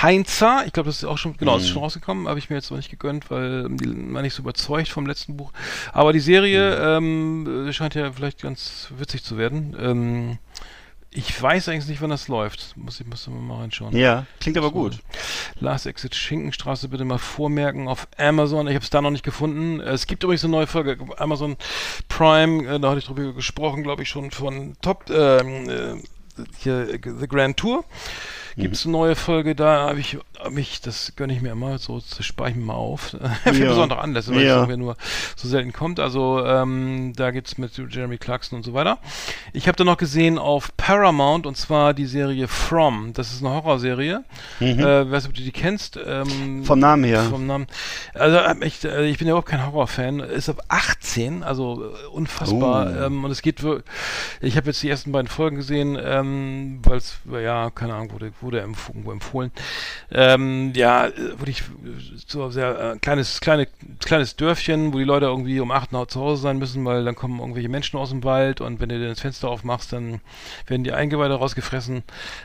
Heinzer. 0.00 0.64
Ich 0.66 0.72
glaube, 0.72 0.88
das 0.88 0.98
ist 0.98 1.04
auch 1.04 1.18
schon, 1.18 1.36
genau, 1.36 1.54
das 1.54 1.64
ist 1.64 1.70
schon 1.70 1.82
rausgekommen. 1.82 2.28
Habe 2.28 2.38
ich 2.38 2.50
mir 2.50 2.56
jetzt 2.56 2.70
noch 2.70 2.78
nicht 2.78 2.90
gegönnt, 2.90 3.30
weil 3.30 3.68
die 3.68 4.12
war 4.12 4.22
nicht 4.22 4.34
so 4.34 4.42
überzeugt 4.42 4.88
vom 4.88 5.06
letzten 5.06 5.36
Buch. 5.36 5.52
Aber 5.92 6.12
die 6.12 6.20
Serie 6.20 6.96
ähm, 6.96 7.68
scheint 7.72 7.94
ja 7.94 8.10
vielleicht 8.12 8.40
ganz 8.40 8.88
witzig 8.98 9.22
zu 9.22 9.36
werden. 9.38 9.76
Ähm, 9.78 10.38
ich 11.16 11.40
weiß 11.42 11.68
eigentlich 11.70 11.86
nicht, 11.86 12.02
wann 12.02 12.10
das 12.10 12.28
läuft. 12.28 12.76
Muss 12.76 13.00
ich 13.00 13.06
muss 13.06 13.26
mal 13.26 13.60
reinschauen. 13.60 13.96
Ja, 13.96 14.26
klingt 14.38 14.58
aber 14.58 14.68
So. 14.68 14.72
gut. 14.72 14.98
Last 15.58 15.86
Exit 15.86 16.14
Schinkenstraße 16.14 16.88
bitte 16.88 17.04
mal 17.06 17.18
vormerken 17.18 17.88
auf 17.88 18.06
Amazon. 18.18 18.68
Ich 18.68 18.74
habe 18.74 18.84
es 18.84 18.90
da 18.90 19.00
noch 19.00 19.10
nicht 19.10 19.24
gefunden. 19.24 19.80
Es 19.80 20.06
gibt 20.06 20.22
übrigens 20.24 20.44
eine 20.44 20.50
neue 20.52 20.66
Folge 20.66 20.98
Amazon 21.16 21.56
Prime. 22.08 22.66
Äh, 22.66 22.80
da 22.80 22.90
hatte 22.90 22.98
ich 22.98 23.06
drüber 23.06 23.32
gesprochen, 23.32 23.82
glaube 23.82 24.02
ich 24.02 24.10
schon 24.10 24.30
von 24.30 24.76
Top 24.82 25.08
ähm, 25.08 25.70
äh, 25.70 25.94
hier 26.58 26.88
äh, 26.90 27.00
The 27.02 27.26
Grand 27.26 27.56
Tour. 27.56 27.84
Gibt 28.58 28.74
es 28.76 28.84
eine 28.86 28.92
neue 28.92 29.16
Folge, 29.16 29.54
da 29.54 29.88
habe 29.90 30.00
ich, 30.00 30.16
hab 30.38 30.56
ich, 30.56 30.80
das 30.80 31.12
gönne 31.14 31.34
ich 31.34 31.42
mir 31.42 31.50
immer, 31.50 31.76
so 31.76 32.00
das 32.00 32.24
spare 32.24 32.48
ich 32.50 32.56
mir 32.56 32.64
mal 32.64 32.72
auf. 32.74 33.14
Für 33.44 33.52
Ja. 33.52 33.68
besondere 33.68 34.00
Anlässe, 34.00 34.30
weil 34.32 34.38
es 34.38 34.44
Ja. 34.44 34.56
irgendwie 34.60 34.78
nur 34.78 34.96
so 35.36 35.46
selten 35.46 35.74
kommt. 35.74 36.00
Also 36.00 36.42
ähm, 36.42 37.12
da 37.16 37.32
geht's 37.32 37.58
mit 37.58 37.72
Jeremy 37.76 38.16
Clarkson 38.16 38.56
und 38.56 38.62
so 38.62 38.72
weiter. 38.72 38.98
Ich 39.52 39.68
habe 39.68 39.76
da 39.76 39.84
noch 39.84 39.98
gesehen 39.98 40.38
auf 40.38 40.74
Paramount 40.78 41.44
und 41.46 41.56
zwar 41.58 41.92
die 41.92 42.06
Serie 42.06 42.48
From. 42.48 43.12
Das 43.12 43.30
ist 43.32 43.44
eine 43.44 43.54
Horrorserie. 43.54 44.24
Mhm. 44.60 44.66
Äh, 44.80 45.10
weißt 45.10 45.26
du, 45.26 45.30
ob 45.30 45.34
du 45.36 45.42
die 45.42 45.52
kennst? 45.52 45.98
Ähm, 46.02 46.64
Vom 46.64 46.78
Namen 46.78 47.04
her. 47.04 47.24
Vom 47.24 47.46
Namen. 47.46 47.66
Also 48.14 48.38
ich, 48.62 48.82
äh, 48.84 49.06
ich 49.06 49.18
bin 49.18 49.26
ja 49.26 49.32
überhaupt 49.32 49.48
kein 49.48 49.66
Horrorfan. 49.66 50.20
Ist 50.20 50.48
ab 50.48 50.62
18, 50.68 51.42
also 51.42 51.84
äh, 51.84 52.06
unfassbar. 52.06 52.86
Oh. 53.00 53.04
Ähm, 53.04 53.22
und 53.24 53.30
es 53.30 53.42
geht 53.42 53.62
Ich 54.40 54.56
habe 54.56 54.68
jetzt 54.68 54.82
die 54.82 54.88
ersten 54.88 55.12
beiden 55.12 55.28
Folgen 55.28 55.56
gesehen, 55.56 55.98
ähm, 56.02 56.80
weil 56.84 56.96
es, 56.96 57.18
ja, 57.30 57.68
keine 57.68 57.92
Ahnung, 57.94 58.12
wurde, 58.12 58.32
wurde 58.40 58.45
empf 58.54 58.88
irgendwo 58.88 59.12
empfohlen. 59.12 59.50
Ähm, 60.10 60.72
ja, 60.74 61.08
wurde 61.36 61.50
ich 61.50 61.62
so 62.26 62.50
sehr 62.50 62.92
äh, 62.94 62.98
kleines, 62.98 63.40
kleine, 63.40 63.66
kleines 64.04 64.36
Dörfchen, 64.36 64.92
wo 64.92 64.98
die 64.98 65.04
Leute 65.04 65.26
irgendwie 65.26 65.60
um 65.60 65.70
8 65.70 65.92
Uhr 65.92 66.08
zu 66.08 66.20
Hause 66.20 66.42
sein 66.42 66.58
müssen, 66.58 66.84
weil 66.84 67.04
dann 67.04 67.14
kommen 67.14 67.40
irgendwelche 67.40 67.68
Menschen 67.68 67.98
aus 67.98 68.10
dem 68.10 68.24
Wald 68.24 68.60
und 68.60 68.80
wenn 68.80 68.88
du 68.88 69.06
das 69.08 69.20
Fenster 69.20 69.48
aufmachst, 69.48 69.92
dann 69.92 70.20
werden 70.66 70.84
die 70.84 70.92
Eingeweide 70.92 71.34
rausgefressen. 71.34 72.02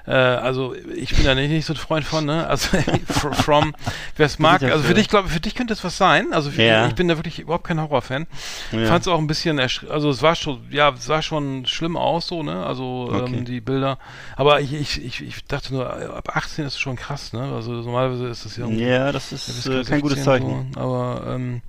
Äh, 0.08 0.12
also 0.12 0.76
ich 0.96 1.16
bin 1.16 1.26
da 1.26 1.36
nicht, 1.36 1.50
nicht 1.50 1.66
so 1.66 1.74
ein 1.74 1.78
Freund 1.78 2.06
von, 2.06 2.26
ne? 2.26 2.48
Also 2.48 2.78
fr- 3.10 3.34
from, 3.34 3.76
wer 4.18 4.26
es 4.26 4.40
mag, 4.40 4.64
also 4.64 4.84
für 4.84 4.94
dich, 4.94 5.08
glaube 5.10 5.30
für 5.30 5.40
dich 5.40 5.56
könnte 5.56 5.74
es 5.74 5.84
was 5.84 5.98
sein. 5.98 6.34
Also 6.34 6.52
für, 6.52 6.64
Ja. 6.64 6.88
ich 6.88 6.96
bin 6.96 7.08
da 7.08 7.18
wirklich 7.18 7.40
überhaupt 7.40 7.66
kein 7.66 7.80
Horrorfan. 7.82 8.28
Ja. 8.72 8.86
Fand 8.86 9.02
es 9.02 9.08
auch 9.08 9.18
ein 9.20 9.28
bisschen, 9.28 9.60
also 9.60 10.10
es 10.10 10.22
war 10.22 10.36
schon, 10.36 10.60
ja, 10.72 10.90
es 10.90 11.06
sah 11.06 11.22
schon 11.22 11.66
schlimm 11.66 11.98
aus, 11.98 12.28
so, 12.28 12.44
ne? 12.44 12.66
Also 12.66 13.10
Okay. 13.12 13.36
ähm, 13.38 13.46
die 13.46 13.62
Bilder. 13.62 13.98
Aber 14.36 14.62
ich, 14.62 14.74
ich, 14.74 15.04
ich, 15.04 15.22
ich 15.22 15.44
dachte 15.46 15.74
nur, 15.74 15.90
ab 15.93 16.36
18 16.36 16.65
ist 16.65 16.73
es 16.73 16.80
schon 16.80 16.95
krass, 16.95 17.34
ne? 17.34 17.41
Also 17.54 17.71
normalerweise 17.71 18.27
ist 18.27 18.45
das 18.45 18.58
ja 18.58 18.65
irgendwie 18.65 18.84
Ja, 18.84 19.12
das 19.12 19.32
ja, 19.32 19.36
ist 19.36 19.45
bis 19.47 19.65
äh, 19.65 19.84
kein 19.84 20.01
gutes 20.01 20.23
16 20.23 20.23
Zeichen. 20.23 20.71
So, 20.73 20.80
aber 20.80 21.23
ähm, 21.27 21.62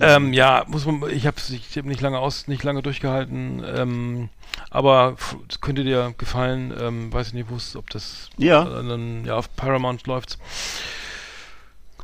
ähm, 0.00 0.32
ja, 0.32 0.64
muss 0.66 0.86
man, 0.86 1.10
ich 1.10 1.26
habe 1.26 1.36
ich 1.50 1.76
hab 1.76 1.84
nicht 1.84 2.00
lange 2.00 2.18
aus, 2.18 2.48
nicht 2.48 2.64
lange 2.64 2.80
durchgehalten, 2.82 3.62
ähm, 3.66 4.28
aber 4.70 5.16
könnte 5.60 5.84
dir 5.84 6.14
gefallen, 6.16 6.72
ähm, 6.80 7.12
weiß 7.12 7.28
ich 7.28 7.34
nicht, 7.34 7.46
ob 7.76 7.90
das 7.90 8.30
Ja. 8.38 8.62
äh, 8.62 8.88
dann, 8.88 9.24
ja, 9.26 9.36
auf 9.36 9.54
Paramount 9.56 10.06
läuft's. 10.06 10.38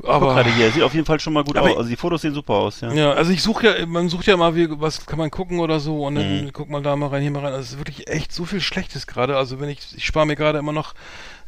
Aber 0.05 0.35
gerade 0.35 0.53
hier, 0.55 0.71
sieht 0.71 0.83
auf 0.83 0.95
jeden 0.95 1.07
Fall 1.07 1.21
schon 1.21 1.33
mal 1.33 1.45
gut 1.45 1.57
aus. 1.59 1.77
Also 1.77 1.89
die 1.89 1.97
Fotos 1.97 2.23
sehen 2.23 2.35
super 2.35 2.55
aus, 2.55 2.81
ja. 2.81 2.93
ja, 2.93 3.13
also 3.13 3.33
ich 3.33 3.43
suche 3.43 3.67
ja, 3.79 3.87
man 3.87 4.09
sucht 4.09 4.27
ja 4.27 4.35
immer, 4.35 4.55
wie, 4.55 4.69
was 4.81 5.07
kann 5.07 5.19
man 5.19 5.31
gucken 5.31 5.61
oder 5.61 5.81
so 5.81 6.05
und 6.05 6.15
dann 6.17 6.45
Mhm. 6.47 6.53
guck 6.53 6.69
mal 6.71 6.83
da 6.83 6.97
mal 6.97 7.09
rein, 7.09 7.23
hier 7.23 7.31
mal 7.31 7.41
rein. 7.45 7.53
Also 7.53 7.61
es 7.65 7.73
ist 7.73 7.79
wirklich 7.79 8.09
echt 8.09 8.33
so 8.33 8.45
viel 8.45 8.61
Schlechtes 8.61 9.07
gerade. 9.07 9.37
Also 9.37 9.61
wenn 9.61 9.69
ich, 9.69 9.79
ich 9.97 10.05
spare 10.05 10.27
mir 10.27 10.37
gerade 10.37 10.59
immer 10.59 10.73
noch, 10.73 10.95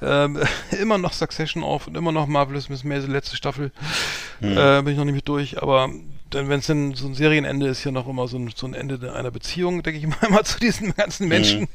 ähm, 0.00 0.38
immer 0.80 0.98
noch 0.98 1.12
Succession 1.12 1.62
auf 1.64 1.86
und 1.86 1.96
immer 1.96 2.12
noch 2.12 2.26
Marvelous 2.26 2.68
Miss 2.68 2.84
Maisel, 2.84 3.10
letzte 3.10 3.36
Staffel, 3.36 3.72
Mhm. 4.40 4.56
äh, 4.56 4.82
bin 4.82 4.92
ich 4.92 4.98
noch 4.98 5.04
nicht 5.04 5.14
mit 5.16 5.26
durch, 5.28 5.60
aber 5.60 5.88
dann, 6.30 6.48
wenn 6.50 6.60
es 6.60 6.66
denn 6.66 6.94
so 6.94 7.06
ein 7.08 7.14
Serienende 7.14 7.66
ist, 7.66 7.82
ja 7.84 7.90
noch 7.90 8.06
immer 8.06 8.28
so 8.28 8.36
ein, 8.36 8.50
so 8.54 8.66
ein 8.66 8.74
Ende 8.74 9.12
einer 9.14 9.30
Beziehung, 9.30 9.82
denke 9.82 9.98
ich 9.98 10.06
mal 10.22 10.28
immer 10.28 10.44
zu 10.44 10.60
diesen 10.60 10.94
ganzen 10.94 11.26
Menschen. 11.26 11.62
Mhm. 11.62 11.68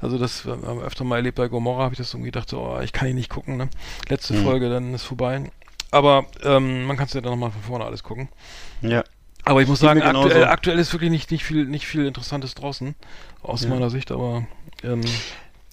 Also 0.00 0.18
das 0.18 0.44
haben 0.44 0.60
wir 0.80 0.84
öfter 0.84 1.04
mal 1.04 1.16
erlebt 1.16 1.36
bei 1.36 1.48
Gomorra, 1.48 1.84
habe 1.84 1.94
ich 1.94 1.98
das 1.98 2.10
so 2.10 2.18
gedacht, 2.18 2.48
so, 2.50 2.60
oh, 2.60 2.80
ich 2.80 2.92
kann 2.92 3.08
ihn 3.08 3.14
nicht 3.14 3.30
gucken, 3.30 3.56
ne? 3.56 3.68
Letzte 4.08 4.34
Mhm. 4.34 4.42
Folge, 4.42 4.68
dann 4.68 4.92
ist 4.92 5.04
vorbei. 5.04 5.50
Aber 5.92 6.26
ähm, 6.42 6.84
man 6.86 6.96
kann 6.96 7.06
es 7.06 7.12
ja 7.12 7.20
dann 7.20 7.30
nochmal 7.32 7.52
von 7.52 7.62
vorne 7.62 7.84
alles 7.84 8.02
gucken. 8.02 8.28
Ja. 8.80 9.04
Aber 9.44 9.60
ich 9.62 9.68
muss 9.68 9.80
Geht 9.80 9.88
sagen, 9.88 10.02
aktuell, 10.02 10.44
aktuell 10.44 10.78
ist 10.78 10.92
wirklich 10.92 11.10
nicht, 11.10 11.30
nicht, 11.30 11.44
viel, 11.44 11.66
nicht 11.66 11.86
viel 11.86 12.06
Interessantes 12.06 12.54
draußen, 12.54 12.94
aus 13.42 13.62
Ja. 13.62 13.68
meiner 13.70 13.90
Sicht, 13.90 14.10
aber 14.10 14.46
ähm, 14.82 15.02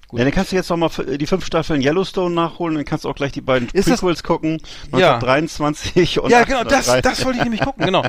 Gut. 0.09 0.17
Ja, 0.19 0.25
dann 0.25 0.33
kannst 0.33 0.51
du 0.51 0.55
jetzt 0.55 0.69
noch 0.69 0.77
mal 0.77 0.87
f- 0.87 1.03
die 1.17 1.27
fünf 1.27 1.45
Staffeln 1.45 1.81
Yellowstone 1.81 2.33
nachholen, 2.33 2.75
dann 2.75 2.83
kannst 2.85 3.05
du 3.05 3.09
auch 3.09 3.15
gleich 3.15 3.31
die 3.31 3.41
beiden 3.41 3.69
Ist 3.73 3.87
das- 3.89 3.99
Prequels 3.99 4.23
gucken, 4.23 4.59
Ja. 4.91 5.19
1923 5.19 6.19
und 6.19 6.31
ja, 6.31 6.43
genau, 6.45 6.63
das, 6.63 6.89
1803. 6.89 7.01
das 7.01 7.25
wollte 7.25 7.37
ich 7.37 7.43
nämlich 7.43 7.61
gucken, 7.61 7.85
genau. 7.85 8.03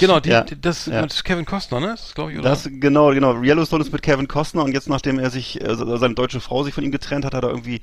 Genau, 0.00 0.18
die, 0.18 0.30
Ja, 0.30 0.40
das 0.42 0.86
ja. 0.86 1.02
mit 1.02 1.24
Kevin 1.24 1.44
Costner, 1.44 1.78
ne? 1.78 1.86
Das 1.88 2.12
glaube 2.14 2.32
ich, 2.32 2.38
oder? 2.40 2.48
Das, 2.50 2.68
genau, 2.68 3.10
genau. 3.14 3.40
Yellowstone 3.40 3.84
ist 3.84 3.92
mit 3.92 4.02
Kevin 4.02 4.26
Costner 4.26 4.64
und 4.64 4.72
jetzt, 4.72 4.88
nachdem 4.88 5.20
er 5.20 5.30
sich, 5.30 5.60
äh, 5.60 5.76
seine 5.76 6.14
deutsche 6.14 6.40
Frau 6.40 6.64
sich 6.64 6.74
von 6.74 6.82
ihm 6.82 6.90
getrennt 6.90 7.24
hat, 7.24 7.34
hat 7.34 7.44
er 7.44 7.50
irgendwie 7.50 7.80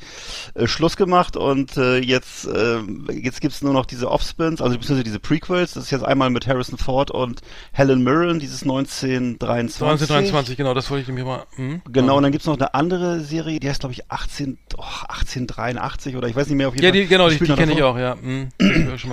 äh, 0.55 0.67
Schluss 0.67 0.97
gemacht 0.97 1.37
und 1.37 1.77
äh, 1.77 1.99
jetzt, 1.99 2.47
äh, 2.47 2.79
jetzt 3.13 3.39
gibt's 3.39 3.61
nur 3.61 3.71
noch 3.71 3.85
diese 3.85 4.11
Offspins, 4.11 4.61
also 4.61 4.75
beziehungsweise 4.77 5.05
diese 5.05 5.19
Prequels. 5.19 5.71
Das 5.75 5.85
ist 5.85 5.91
jetzt 5.91 6.03
einmal 6.03 6.29
mit 6.29 6.45
Harrison 6.45 6.77
Ford 6.77 7.09
und 7.09 7.39
Helen 7.71 8.03
Mirren, 8.03 8.39
dieses 8.39 8.63
1923. 8.63 9.81
1923, 9.81 10.57
genau, 10.57 10.73
das 10.73 10.89
wollte 10.89 11.03
ich 11.03 11.07
nämlich 11.07 11.25
mal. 11.25 11.45
Hm? 11.55 11.81
Genau, 11.89 12.07
Ja. 12.07 12.13
und 12.17 12.23
dann 12.23 12.33
gibt's 12.33 12.47
noch 12.47 12.57
eine 12.57 12.73
andere 12.73 13.21
Serie, 13.21 13.60
die 13.61 13.69
heißt, 13.69 13.79
glaube 13.79 13.93
ich, 13.93 14.11
18, 14.11 14.57
oh, 14.77 14.81
1883 15.07 16.15
oder 16.17 16.27
ich 16.27 16.35
weiß 16.35 16.47
nicht 16.47 16.57
mehr 16.57 16.67
auf 16.67 16.75
jeden 16.75 16.85
Ja, 16.85 16.91
Fall. 16.91 17.01
die, 17.01 17.07
genau, 17.07 17.29
die, 17.29 17.39
die 17.39 17.53
kenne 17.53 17.73
ich 17.73 17.83
auch, 17.83 17.97
ja. 17.97 18.15
Hm, 18.21 18.49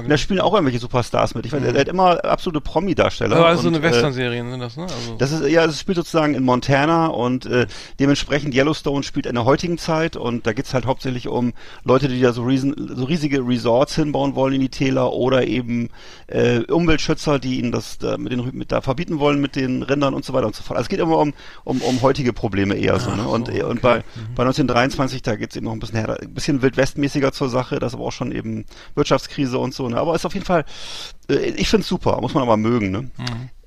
Da 0.09 0.19
spielen 0.19 0.41
auch 0.41 0.53
irgendwelche 0.55 0.81
Superstars 0.81 1.35
mit. 1.35 1.47
Ich 1.47 1.53
weiß, 1.53 1.63
er 1.63 1.79
hat 1.79 1.89
immer 1.89 2.25
absolute 2.25 2.61
Promis 2.61 2.89
Krimi-Darsteller. 2.89 3.37
Aber 3.37 3.47
also 3.47 3.63
so 3.63 3.69
und, 3.69 3.77
eine 3.77 3.85
äh, 3.87 3.91
Western-Serien 3.91 4.51
sind 4.51 4.61
das, 4.61 4.77
ne? 4.77 4.85
Also, 4.85 5.17
Das 5.19 5.33
ist 5.33 5.49
ja, 5.49 5.65
es 5.65 5.81
spielt 5.81 5.97
sozusagen 5.97 6.35
in 6.35 6.43
Montana 6.45 7.07
und 7.09 7.47
äh, 7.47 7.67
dementsprechend 8.01 8.55
Yellowstone 8.55 9.03
spielt 9.03 9.27
in 9.27 9.35
der 9.35 9.45
heutigen 9.45 9.79
Zeit 9.79 10.17
und 10.17 10.47
da 10.47 10.53
geht's 10.53 10.75
halt 10.75 10.87
hauptsächlich 10.87 11.29
um 11.29 11.53
Leute, 11.85 12.09
die 12.09 12.21
da 12.21 12.33
so, 12.33 12.45
riesen, 12.45 12.75
so 12.95 13.05
riesige 13.05 13.47
Resorts 13.47 13.95
hinbauen 13.95 14.35
wollen 14.35 14.55
in 14.55 14.61
die 14.61 14.69
Täler 14.69 15.13
oder 15.13 15.47
eben 15.47 15.91
äh, 16.27 16.61
Umweltschützer, 16.61 17.39
die 17.39 17.59
ihnen 17.59 17.73
das 17.73 17.99
da 17.99 18.17
mit 18.19 18.33
den 18.33 18.49
mit 18.53 18.73
da 18.73 18.81
verbieten 18.81 19.19
wollen 19.19 19.41
mit 19.41 19.57
den 19.57 19.83
Rindern 19.83 20.15
und 20.15 20.25
so 20.25 20.33
weiter 20.33 20.47
und 20.47 20.55
so 20.55 20.63
fort. 20.63 20.77
Also 20.79 20.87
es 20.87 20.89
geht 20.89 21.01
immer 21.01 21.19
um 21.19 21.35
um, 21.65 21.81
um 21.83 22.03
heutige 22.03 22.33
Probleme 22.33 22.75
eher 22.77 22.99
so, 22.99 23.11
ne? 23.11 23.27
Und, 23.27 23.49
äh, 23.49 23.63
und 23.63 23.83
bei, 23.83 24.03
bei 24.39 24.45
1923 24.45 25.23
da 25.23 25.35
geht's 25.35 25.57
eben 25.57 25.67
noch 25.67 25.73
ein 25.73 25.81
bisschen 25.81 25.99
her, 25.99 26.17
ein 26.23 26.33
bisschen 26.33 26.63
wildwestmäßiger 26.63 27.33
zur 27.33 27.49
Sache, 27.49 27.81
das 27.81 27.91
ist 27.93 27.97
aber 27.97 28.05
auch 28.05 28.13
schon 28.13 28.31
eben 28.31 28.67
Wirtschaftskrise 28.95 29.59
und 29.59 29.75
so, 29.75 29.89
ne? 29.89 29.99
Aber 29.99 30.15
ist 30.15 30.25
auf 30.27 30.35
jeden 30.35 30.47
Fall, 30.47 30.65
äh, 31.29 31.51
ich 31.57 31.69
find's 31.69 31.89
super, 31.89 32.21
muss 32.21 32.35
man 32.35 32.45
aber 32.45 32.57
mögen, 32.57 32.93
ne? 32.93 33.11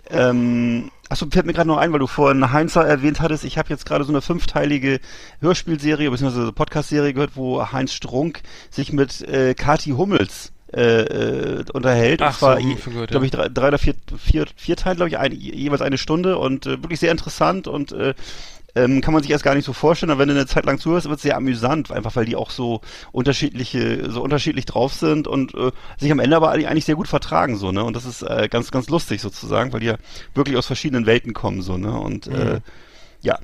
Ähm, 0.10 0.90
achso, 1.10 1.26
fällt 1.30 1.46
mir 1.46 1.52
gerade 1.52 1.68
noch 1.68 1.76
ein, 1.76 1.92
weil 1.92 2.00
du 2.00 2.08
vorhin 2.08 2.54
Heinzer 2.54 2.88
erwähnt 2.88 3.20
hattest. 3.20 3.44
Ich 3.44 3.58
habe 3.58 3.68
jetzt 3.68 3.86
gerade 3.86 4.06
so 4.06 4.14
eine 4.14 4.22
fünfteilige 4.22 5.02
Hörspielserie 5.42 6.10
bzw. 6.10 6.54
Podcast-Serie 6.54 7.14
gehört, 7.14 7.36
wo 7.36 7.70
Heinz 7.74 7.92
Strunk 7.92 8.42
sich 8.70 8.94
mit 8.94 9.22
äh, 9.24 9.54
Kati 9.56 9.92
Hummels 9.92 10.54
äh, 10.74 11.02
äh, 11.02 11.66
unterhält. 11.74 12.22
Ach 12.22 12.30
und 12.30 12.40
zwar, 12.40 12.62
so, 12.62 13.06
glaube 13.08 13.26
ich, 13.26 13.32
drei, 13.32 13.50
drei 13.50 13.68
oder 13.68 13.78
vier, 13.78 13.94
vier, 14.18 14.46
vier 14.56 14.78
Teile, 14.78 14.96
glaube 14.96 15.10
ich, 15.10 15.18
ein, 15.18 15.34
jeweils 15.34 15.82
eine 15.82 15.98
Stunde 15.98 16.38
und 16.38 16.66
äh, 16.66 16.82
wirklich 16.82 17.02
sehr 17.02 17.12
interessant 17.12 17.68
und 17.68 17.92
äh, 17.92 18.14
ähm, 18.76 19.02
kann 19.02 19.14
man 19.14 19.24
sich 19.24 19.32
erst 19.32 19.44
gar 19.44 19.56
nicht 19.56 19.66
so 19.66 19.74
vorstellen, 19.74 20.12
aber 20.12 20.20
wenn 20.20 20.30
du 20.30 20.36
eine 20.36 20.48
Zeit 20.48 20.66
lang 20.66 20.80
zuhörst, 20.80 21.08
wird 21.08 21.18
es 21.18 21.24
sehr 21.24 21.38
amüsant, 21.38 21.92
einfach 21.92 22.16
weil 22.16 22.26
die 22.26 22.36
auch 22.36 22.50
so 22.50 22.82
unterschiedliche, 23.12 24.10
so 24.10 24.22
unterschiedlich 24.22 24.66
drauf 24.66 24.94
sind 24.94 25.28
und 25.28 25.54
äh, 25.56 25.72
sich 25.98 26.12
am 26.12 26.20
Ende 26.20 26.36
aber 26.36 26.52
eigentlich 26.52 26.86
sehr 26.86 26.96
gut 26.96 27.08
vertragen, 27.08 27.58
so, 27.58 27.72
ne? 27.72 27.84
Und 27.84 27.96
das 27.96 28.06
ist 28.06 28.22
äh, 28.22 28.48
ganz, 28.50 28.72
ganz 28.72 28.90
lustig 28.90 29.22
sozusagen, 29.22 29.74
weil 29.74 29.82
die 29.82 29.88
ja 29.88 29.98
wirklich 30.34 30.58
aus 30.58 30.68
verschiedenen 30.68 31.06
Welten 31.06 31.34
kommen, 31.34 31.62
so, 31.62 31.78
ne? 31.78 31.92
Und 31.92 32.28
äh, 32.28 32.62
ja. 33.22 33.40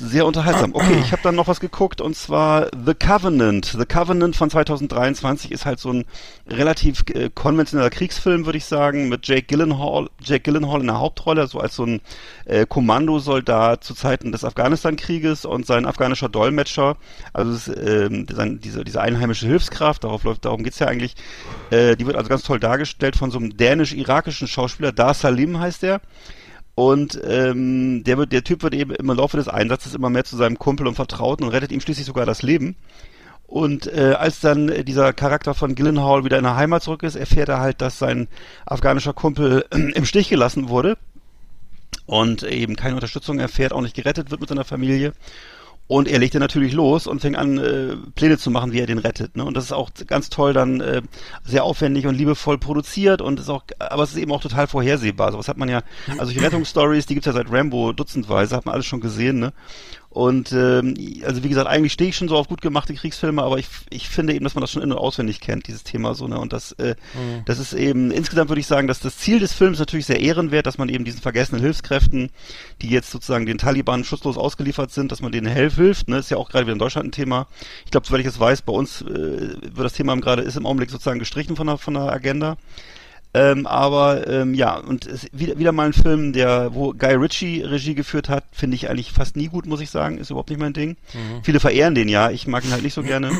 Sehr 0.00 0.26
unterhaltsam. 0.26 0.74
Okay, 0.74 0.98
ich 1.00 1.12
habe 1.12 1.22
dann 1.22 1.36
noch 1.36 1.46
was 1.46 1.60
geguckt 1.60 2.00
und 2.00 2.16
zwar 2.16 2.68
The 2.84 2.94
Covenant. 2.94 3.66
The 3.78 3.86
Covenant 3.86 4.34
von 4.34 4.50
2023 4.50 5.52
ist 5.52 5.66
halt 5.66 5.78
so 5.78 5.92
ein 5.92 6.04
relativ 6.48 7.04
äh, 7.14 7.30
konventioneller 7.32 7.90
Kriegsfilm, 7.90 8.44
würde 8.44 8.58
ich 8.58 8.64
sagen, 8.64 9.08
mit 9.08 9.26
Jake 9.28 9.42
Gyllenhaal, 9.42 10.10
Jake 10.20 10.40
Gyllenhaal 10.40 10.80
in 10.80 10.88
der 10.88 10.98
Hauptrolle, 10.98 11.46
so 11.46 11.60
als 11.60 11.76
so 11.76 11.84
ein 11.84 12.00
äh, 12.44 12.66
Kommandosoldat 12.66 13.84
zu 13.84 13.94
Zeiten 13.94 14.32
des 14.32 14.44
Afghanistan-Krieges 14.44 15.44
und 15.44 15.64
sein 15.64 15.86
afghanischer 15.86 16.28
Dolmetscher, 16.28 16.96
also 17.32 17.52
ist, 17.52 17.68
ähm, 17.68 18.26
sein, 18.32 18.60
diese, 18.60 18.82
diese 18.82 19.00
einheimische 19.00 19.46
Hilfskraft, 19.46 20.02
darauf 20.02 20.24
läuft, 20.24 20.44
darum 20.44 20.64
geht's 20.64 20.80
ja 20.80 20.88
eigentlich, 20.88 21.14
äh, 21.70 21.94
die 21.96 22.06
wird 22.06 22.16
also 22.16 22.28
ganz 22.28 22.42
toll 22.42 22.58
dargestellt 22.58 23.14
von 23.16 23.30
so 23.30 23.38
einem 23.38 23.56
dänisch-irakischen 23.56 24.48
Schauspieler, 24.48 24.90
Dar 24.90 25.14
Salim 25.14 25.60
heißt 25.60 25.84
der. 25.84 26.00
Und 26.74 27.20
ähm, 27.24 28.02
der, 28.04 28.18
wird, 28.18 28.32
der 28.32 28.42
Typ 28.42 28.62
wird 28.62 28.74
eben 28.74 28.94
im 28.94 29.06
Laufe 29.06 29.36
des 29.36 29.48
Einsatzes 29.48 29.94
immer 29.94 30.10
mehr 30.10 30.24
zu 30.24 30.36
seinem 30.36 30.58
Kumpel 30.58 30.88
und 30.88 30.96
Vertrauten 30.96 31.44
und 31.44 31.52
rettet 31.52 31.70
ihm 31.70 31.80
schließlich 31.80 32.06
sogar 32.06 32.26
das 32.26 32.42
Leben. 32.42 32.76
Und 33.46 33.86
äh, 33.86 34.14
als 34.18 34.40
dann 34.40 34.84
dieser 34.84 35.12
Charakter 35.12 35.54
von 35.54 35.74
Gyllenhaal 35.76 36.24
wieder 36.24 36.38
in 36.38 36.44
der 36.44 36.56
Heimat 36.56 36.82
zurück 36.82 37.04
ist, 37.04 37.14
erfährt 37.14 37.48
er 37.48 37.60
halt, 37.60 37.80
dass 37.80 37.98
sein 37.98 38.26
afghanischer 38.66 39.12
Kumpel 39.12 39.66
im 39.70 40.04
Stich 40.04 40.28
gelassen 40.28 40.68
wurde 40.68 40.96
und 42.06 42.42
eben 42.42 42.74
keine 42.74 42.96
Unterstützung 42.96 43.38
erfährt, 43.38 43.72
auch 43.72 43.80
nicht 43.80 43.94
gerettet 43.94 44.30
wird 44.30 44.40
mit 44.40 44.48
seiner 44.48 44.64
Familie. 44.64 45.12
Und 45.86 46.08
er 46.08 46.18
legt 46.18 46.34
dann 46.34 46.40
natürlich 46.40 46.72
los 46.72 47.06
und 47.06 47.20
fängt 47.20 47.36
an, 47.36 47.58
äh, 47.58 47.96
Pläne 48.14 48.38
zu 48.38 48.50
machen, 48.50 48.72
wie 48.72 48.80
er 48.80 48.86
den 48.86 48.98
rettet. 48.98 49.36
Ne? 49.36 49.44
Und 49.44 49.54
das 49.54 49.64
ist 49.64 49.72
auch 49.72 49.90
ganz 50.06 50.30
toll 50.30 50.54
dann 50.54 50.80
äh, 50.80 51.02
sehr 51.44 51.64
aufwendig 51.64 52.06
und 52.06 52.14
liebevoll 52.14 52.56
produziert 52.56 53.20
und 53.20 53.38
ist 53.38 53.50
auch, 53.50 53.64
aber 53.78 54.02
es 54.02 54.12
ist 54.12 54.16
eben 54.16 54.32
auch 54.32 54.40
total 54.40 54.66
vorhersehbar. 54.66 55.32
Sowas 55.32 55.48
hat 55.48 55.58
man 55.58 55.68
ja, 55.68 55.82
also 56.16 56.32
die 56.32 56.38
Rettungsstories, 56.38 57.04
die 57.04 57.14
gibt's 57.14 57.26
ja 57.26 57.34
seit 57.34 57.52
Rambo 57.52 57.92
dutzendweise, 57.92 58.56
hat 58.56 58.64
man 58.64 58.74
alles 58.74 58.86
schon 58.86 59.00
gesehen, 59.00 59.38
ne? 59.38 59.52
Und 60.14 60.52
ähm, 60.52 60.94
also 61.26 61.42
wie 61.42 61.48
gesagt, 61.48 61.68
eigentlich 61.68 61.92
stehe 61.92 62.10
ich 62.10 62.16
schon 62.16 62.28
so 62.28 62.36
auf 62.36 62.46
gut 62.46 62.60
gemachte 62.60 62.94
Kriegsfilme, 62.94 63.42
aber 63.42 63.58
ich, 63.58 63.66
ich 63.90 64.08
finde 64.08 64.32
eben, 64.32 64.44
dass 64.44 64.54
man 64.54 64.60
das 64.60 64.70
schon 64.70 64.80
in- 64.80 64.92
und 64.92 64.98
auswendig 64.98 65.40
kennt, 65.40 65.66
dieses 65.66 65.82
Thema 65.82 66.14
so, 66.14 66.28
ne? 66.28 66.38
Und 66.38 66.52
das, 66.52 66.70
äh, 66.72 66.94
das 67.46 67.58
ist 67.58 67.72
eben, 67.72 68.12
insgesamt 68.12 68.48
würde 68.48 68.60
ich 68.60 68.68
sagen, 68.68 68.86
dass 68.86 69.00
das 69.00 69.18
Ziel 69.18 69.40
des 69.40 69.52
Films 69.52 69.80
natürlich 69.80 70.06
sehr 70.06 70.20
ehrenwert, 70.20 70.66
dass 70.66 70.78
man 70.78 70.88
eben 70.88 71.04
diesen 71.04 71.20
vergessenen 71.20 71.60
Hilfskräften, 71.60 72.30
die 72.80 72.90
jetzt 72.90 73.10
sozusagen 73.10 73.44
den 73.44 73.58
Taliban 73.58 74.04
schutzlos 74.04 74.38
ausgeliefert 74.38 74.92
sind, 74.92 75.10
dass 75.10 75.20
man 75.20 75.32
denen 75.32 75.48
helf, 75.48 75.74
hilft, 75.74 76.08
ne? 76.08 76.18
Ist 76.18 76.30
ja 76.30 76.36
auch 76.36 76.48
gerade 76.48 76.66
wieder 76.66 76.74
in 76.74 76.78
Deutschland 76.78 77.08
ein 77.08 77.12
Thema. 77.12 77.48
Ich 77.84 77.90
glaube, 77.90 78.06
soweit 78.06 78.20
ich 78.20 78.28
es 78.28 78.38
weiß, 78.38 78.62
bei 78.62 78.72
uns 78.72 79.02
äh, 79.02 79.06
wird 79.08 79.78
das 79.78 79.94
Thema 79.94 80.16
gerade, 80.16 80.42
ist 80.42 80.56
im 80.56 80.64
Augenblick 80.64 80.90
sozusagen 80.90 81.18
gestrichen 81.18 81.56
von 81.56 81.66
der, 81.66 81.76
von 81.76 81.94
der 81.94 82.12
Agenda. 82.12 82.56
Ähm, 83.34 83.66
aber 83.66 84.28
ähm, 84.28 84.54
ja, 84.54 84.76
und 84.76 85.06
es, 85.06 85.26
wieder, 85.32 85.58
wieder 85.58 85.72
mal 85.72 85.86
ein 85.86 85.92
Film, 85.92 86.32
der, 86.32 86.72
wo 86.74 86.92
Guy 86.92 87.14
Ritchie 87.14 87.62
Regie 87.62 87.94
geführt 87.94 88.28
hat, 88.28 88.44
finde 88.52 88.76
ich 88.76 88.88
eigentlich 88.88 89.10
fast 89.10 89.36
nie 89.36 89.48
gut, 89.48 89.66
muss 89.66 89.80
ich 89.80 89.90
sagen. 89.90 90.18
Ist 90.18 90.30
überhaupt 90.30 90.50
nicht 90.50 90.60
mein 90.60 90.72
Ding. 90.72 90.96
Viele 91.42 91.58
verehren 91.58 91.94
den 91.96 92.08
ja, 92.08 92.30
ich 92.30 92.46
mag 92.46 92.64
ihn 92.64 92.70
halt 92.72 92.84
nicht 92.84 92.94
so 92.94 93.02
gerne. 93.02 93.30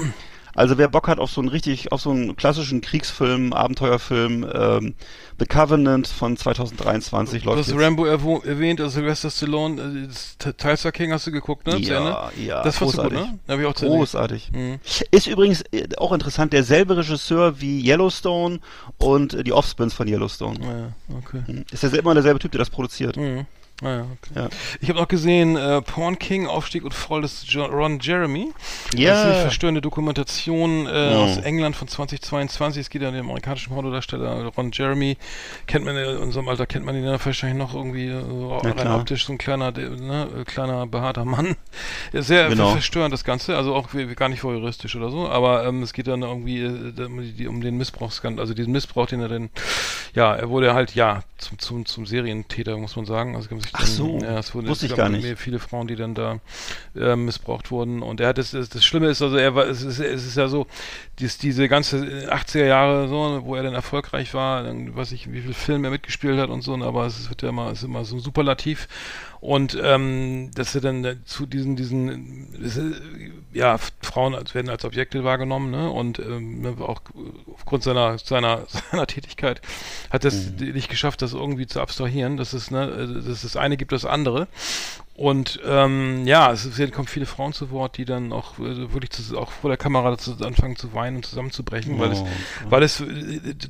Also 0.54 0.78
wer 0.78 0.88
Bock 0.88 1.08
hat 1.08 1.18
auf 1.18 1.30
so 1.30 1.40
einen 1.40 1.48
richtig, 1.48 1.92
auf 1.92 2.00
so 2.00 2.10
einen 2.10 2.36
klassischen 2.36 2.80
Kriegsfilm, 2.80 3.52
Abenteuerfilm, 3.52 4.46
ähm, 4.52 4.94
The 5.38 5.46
Covenant 5.46 6.06
von 6.06 6.36
2023 6.36 7.42
du 7.42 7.48
läuft 7.48 7.60
hast 7.60 7.68
jetzt. 7.68 7.80
Rambo 7.80 8.04
erwähnt, 8.06 8.80
also 8.80 9.00
Sylvester 9.00 9.30
Stallone, 9.30 10.08
äh, 10.44 10.52
Tulsa 10.52 10.92
King 10.92 11.12
hast 11.12 11.26
du 11.26 11.32
geguckt, 11.32 11.66
ne? 11.66 11.74
Ende? 11.74 11.88
Ja, 11.88 12.30
ja, 12.36 12.62
Das 12.62 12.78
fandst 12.78 12.98
du 12.98 13.02
gut, 13.02 13.12
großartig. 13.12 13.32
ne? 13.32 13.38
Hab 13.48 13.60
ich 13.60 13.66
auch 13.66 13.74
Großartig. 13.74 14.52
Mhm. 14.52 14.78
Ist 15.10 15.26
übrigens 15.26 15.62
äh, 15.72 15.88
auch 15.98 16.12
interessant, 16.12 16.52
derselbe 16.52 16.96
Regisseur 16.96 17.60
wie 17.60 17.84
Yellowstone 17.84 18.60
und 18.98 19.34
äh, 19.34 19.42
die 19.42 19.52
Offspins 19.52 19.92
von 19.94 20.06
Yellowstone. 20.06 20.58
Ja, 21.10 21.16
okay. 21.18 21.64
Ist 21.72 21.82
ja 21.82 21.88
immer 21.90 22.14
derselbe 22.14 22.38
Typ, 22.38 22.52
der 22.52 22.60
das 22.60 22.70
produziert. 22.70 23.16
Mhm. 23.16 23.46
Ah, 23.82 23.88
ja, 23.88 24.00
okay. 24.02 24.32
Ja. 24.36 24.48
Ich 24.80 24.88
habe 24.88 25.00
noch 25.00 25.08
gesehen, 25.08 25.56
äh, 25.56 25.82
Porn 25.82 26.16
King, 26.18 26.46
Aufstieg 26.46 26.84
und 26.84 26.94
Fall 26.94 27.22
des 27.22 27.44
jo 27.48 27.64
Ron 27.64 27.98
Jeremy. 28.00 28.52
Ja. 28.94 29.10
Das 29.10 29.18
ist 29.20 29.24
eine 29.32 29.40
verstörende 29.42 29.80
Dokumentation 29.80 30.86
äh, 30.86 31.10
Mhm. 31.10 31.16
aus 31.16 31.36
England 31.38 31.74
von 31.74 31.88
2022. 31.88 32.82
Es 32.82 32.88
geht 32.90 33.02
ja 33.02 33.08
um 33.08 33.14
den 33.14 33.24
amerikanischen 33.24 33.72
Pornodarsteller 33.74 34.46
Ron 34.56 34.70
Jeremy. 34.72 35.16
Kennt 35.66 35.84
man 35.84 35.96
ja, 35.96 36.12
in 36.12 36.18
unserem 36.18 36.48
Alter 36.48 36.66
kennt 36.66 36.84
man 36.86 36.94
ihn 36.94 37.04
ja 37.04 37.22
wahrscheinlich 37.24 37.58
noch 37.58 37.74
irgendwie 37.74 38.06
äh, 38.06 38.20
so 38.22 38.56
rein 38.58 38.86
optisch, 38.92 39.26
so 39.26 39.32
ein 39.32 39.38
kleiner, 39.38 39.72
ne, 39.72 40.28
äh, 40.40 40.44
kleiner, 40.44 40.86
behaarter 40.86 41.24
Mann. 41.24 41.56
Ja, 42.12 42.22
Sehr 42.22 42.48
Genau. 42.48 42.70
verstörend 42.70 43.12
das 43.12 43.24
Ganze, 43.24 43.56
also 43.56 43.74
auch 43.74 43.88
gar 44.14 44.28
nicht 44.28 44.44
voyeuristisch 44.44 44.94
oder 44.94 45.10
so, 45.10 45.28
aber 45.28 45.66
ähm, 45.66 45.82
es 45.82 45.92
geht 45.92 46.06
dann 46.06 46.22
irgendwie 46.22 46.60
äh, 46.62 47.46
um 47.48 47.60
den 47.60 47.76
Missbrauchskandal, 47.76 48.40
also 48.42 48.54
diesen 48.54 48.72
Missbrauch, 48.72 49.06
den 49.06 49.20
er 49.20 49.28
dann, 49.28 49.50
ja, 50.14 50.32
er 50.34 50.48
wurde 50.48 50.74
halt, 50.74 50.94
ja, 50.94 51.22
zum, 51.38 51.58
zum, 51.58 51.86
zum 51.86 52.06
Serientäter, 52.06 52.76
muss 52.78 52.94
man 52.96 53.04
sagen. 53.04 53.34
Also, 53.36 53.48
gab 53.72 53.82
sich 53.82 54.00
Ach 54.00 54.04
dann, 54.04 54.20
so. 54.20 54.24
ja, 54.24 54.38
es 54.38 54.54
wurden, 54.54 54.68
Wusste 54.68 54.86
ich 54.86 54.94
gar 54.94 55.08
nicht. 55.08 55.38
viele 55.38 55.58
Frauen, 55.58 55.86
die 55.86 55.96
dann 55.96 56.14
da 56.14 56.40
äh, 56.96 57.16
missbraucht 57.16 57.70
wurden. 57.70 58.02
Und 58.02 58.20
er 58.20 58.28
hat 58.28 58.38
das, 58.38 58.52
das, 58.52 58.68
das 58.68 58.84
Schlimme 58.84 59.08
ist, 59.08 59.22
also 59.22 59.36
er 59.36 59.54
war, 59.54 59.66
es 59.66 59.82
ist, 59.82 59.98
es 59.98 60.26
ist 60.26 60.36
ja 60.36 60.48
so, 60.48 60.66
dies, 61.18 61.38
diese 61.38 61.68
ganze 61.68 62.30
80er 62.30 62.64
Jahre 62.64 63.08
so, 63.08 63.42
wo 63.44 63.54
er 63.54 63.62
dann 63.62 63.74
erfolgreich 63.74 64.34
war, 64.34 64.62
dann 64.62 64.94
weiß 64.94 65.12
ich, 65.12 65.32
wie 65.32 65.40
viel 65.40 65.54
Film 65.54 65.84
er 65.84 65.90
mitgespielt 65.90 66.38
hat 66.38 66.50
und 66.50 66.62
so, 66.62 66.74
aber 66.74 67.06
es 67.06 67.28
wird 67.28 67.42
ja 67.42 67.48
immer, 67.48 67.70
es 67.70 67.78
ist 67.78 67.84
immer 67.84 68.04
so 68.04 68.16
ein 68.16 68.20
Superlativ. 68.20 68.88
Und 69.44 69.78
ähm, 69.78 70.52
dass 70.54 70.74
er 70.74 70.80
dann 70.80 71.04
äh, 71.04 71.16
zu 71.26 71.44
diesen, 71.44 71.76
diesen, 71.76 72.48
das 72.62 72.78
ist, 72.78 73.02
ja, 73.52 73.76
Frauen 74.00 74.34
als, 74.34 74.54
werden 74.54 74.70
als 74.70 74.86
Objekte 74.86 75.22
wahrgenommen, 75.22 75.70
ne? 75.70 75.90
Und 75.90 76.18
ähm, 76.18 76.62
ne, 76.62 76.74
auch 76.80 77.02
aufgrund 77.52 77.82
seiner, 77.82 78.16
seiner, 78.16 78.64
seiner 78.90 79.06
Tätigkeit 79.06 79.60
hat 80.08 80.24
es 80.24 80.52
nicht 80.52 80.88
geschafft, 80.88 81.20
das 81.20 81.34
irgendwie 81.34 81.66
zu 81.66 81.82
abstrahieren. 81.82 82.38
Das 82.38 82.54
ist, 82.54 82.70
ne, 82.70 82.88
äh, 82.88 83.28
dass 83.28 83.42
das 83.42 83.58
eine 83.58 83.76
gibt 83.76 83.92
das 83.92 84.06
andere. 84.06 84.48
Und 85.16 85.60
ähm, 85.64 86.26
ja, 86.26 86.50
es 86.50 86.64
ist, 86.64 86.92
kommen 86.92 87.06
viele 87.06 87.26
Frauen 87.26 87.52
zu 87.52 87.70
Wort, 87.70 87.98
die 87.98 88.04
dann 88.04 88.32
auch 88.32 88.58
äh, 88.58 88.92
wirklich 88.92 89.10
zu, 89.10 89.38
auch 89.38 89.52
vor 89.52 89.70
der 89.70 89.76
Kamera 89.76 90.18
zu, 90.18 90.32
anfangen 90.44 90.74
zu 90.74 90.92
weinen 90.92 91.16
und 91.18 91.26
zusammenzubrechen, 91.26 92.00
weil 92.00 92.10
es, 92.10 92.20
Oh, 92.22 92.26
weil 92.70 92.82
es 92.82 93.00
äh, 93.00 93.06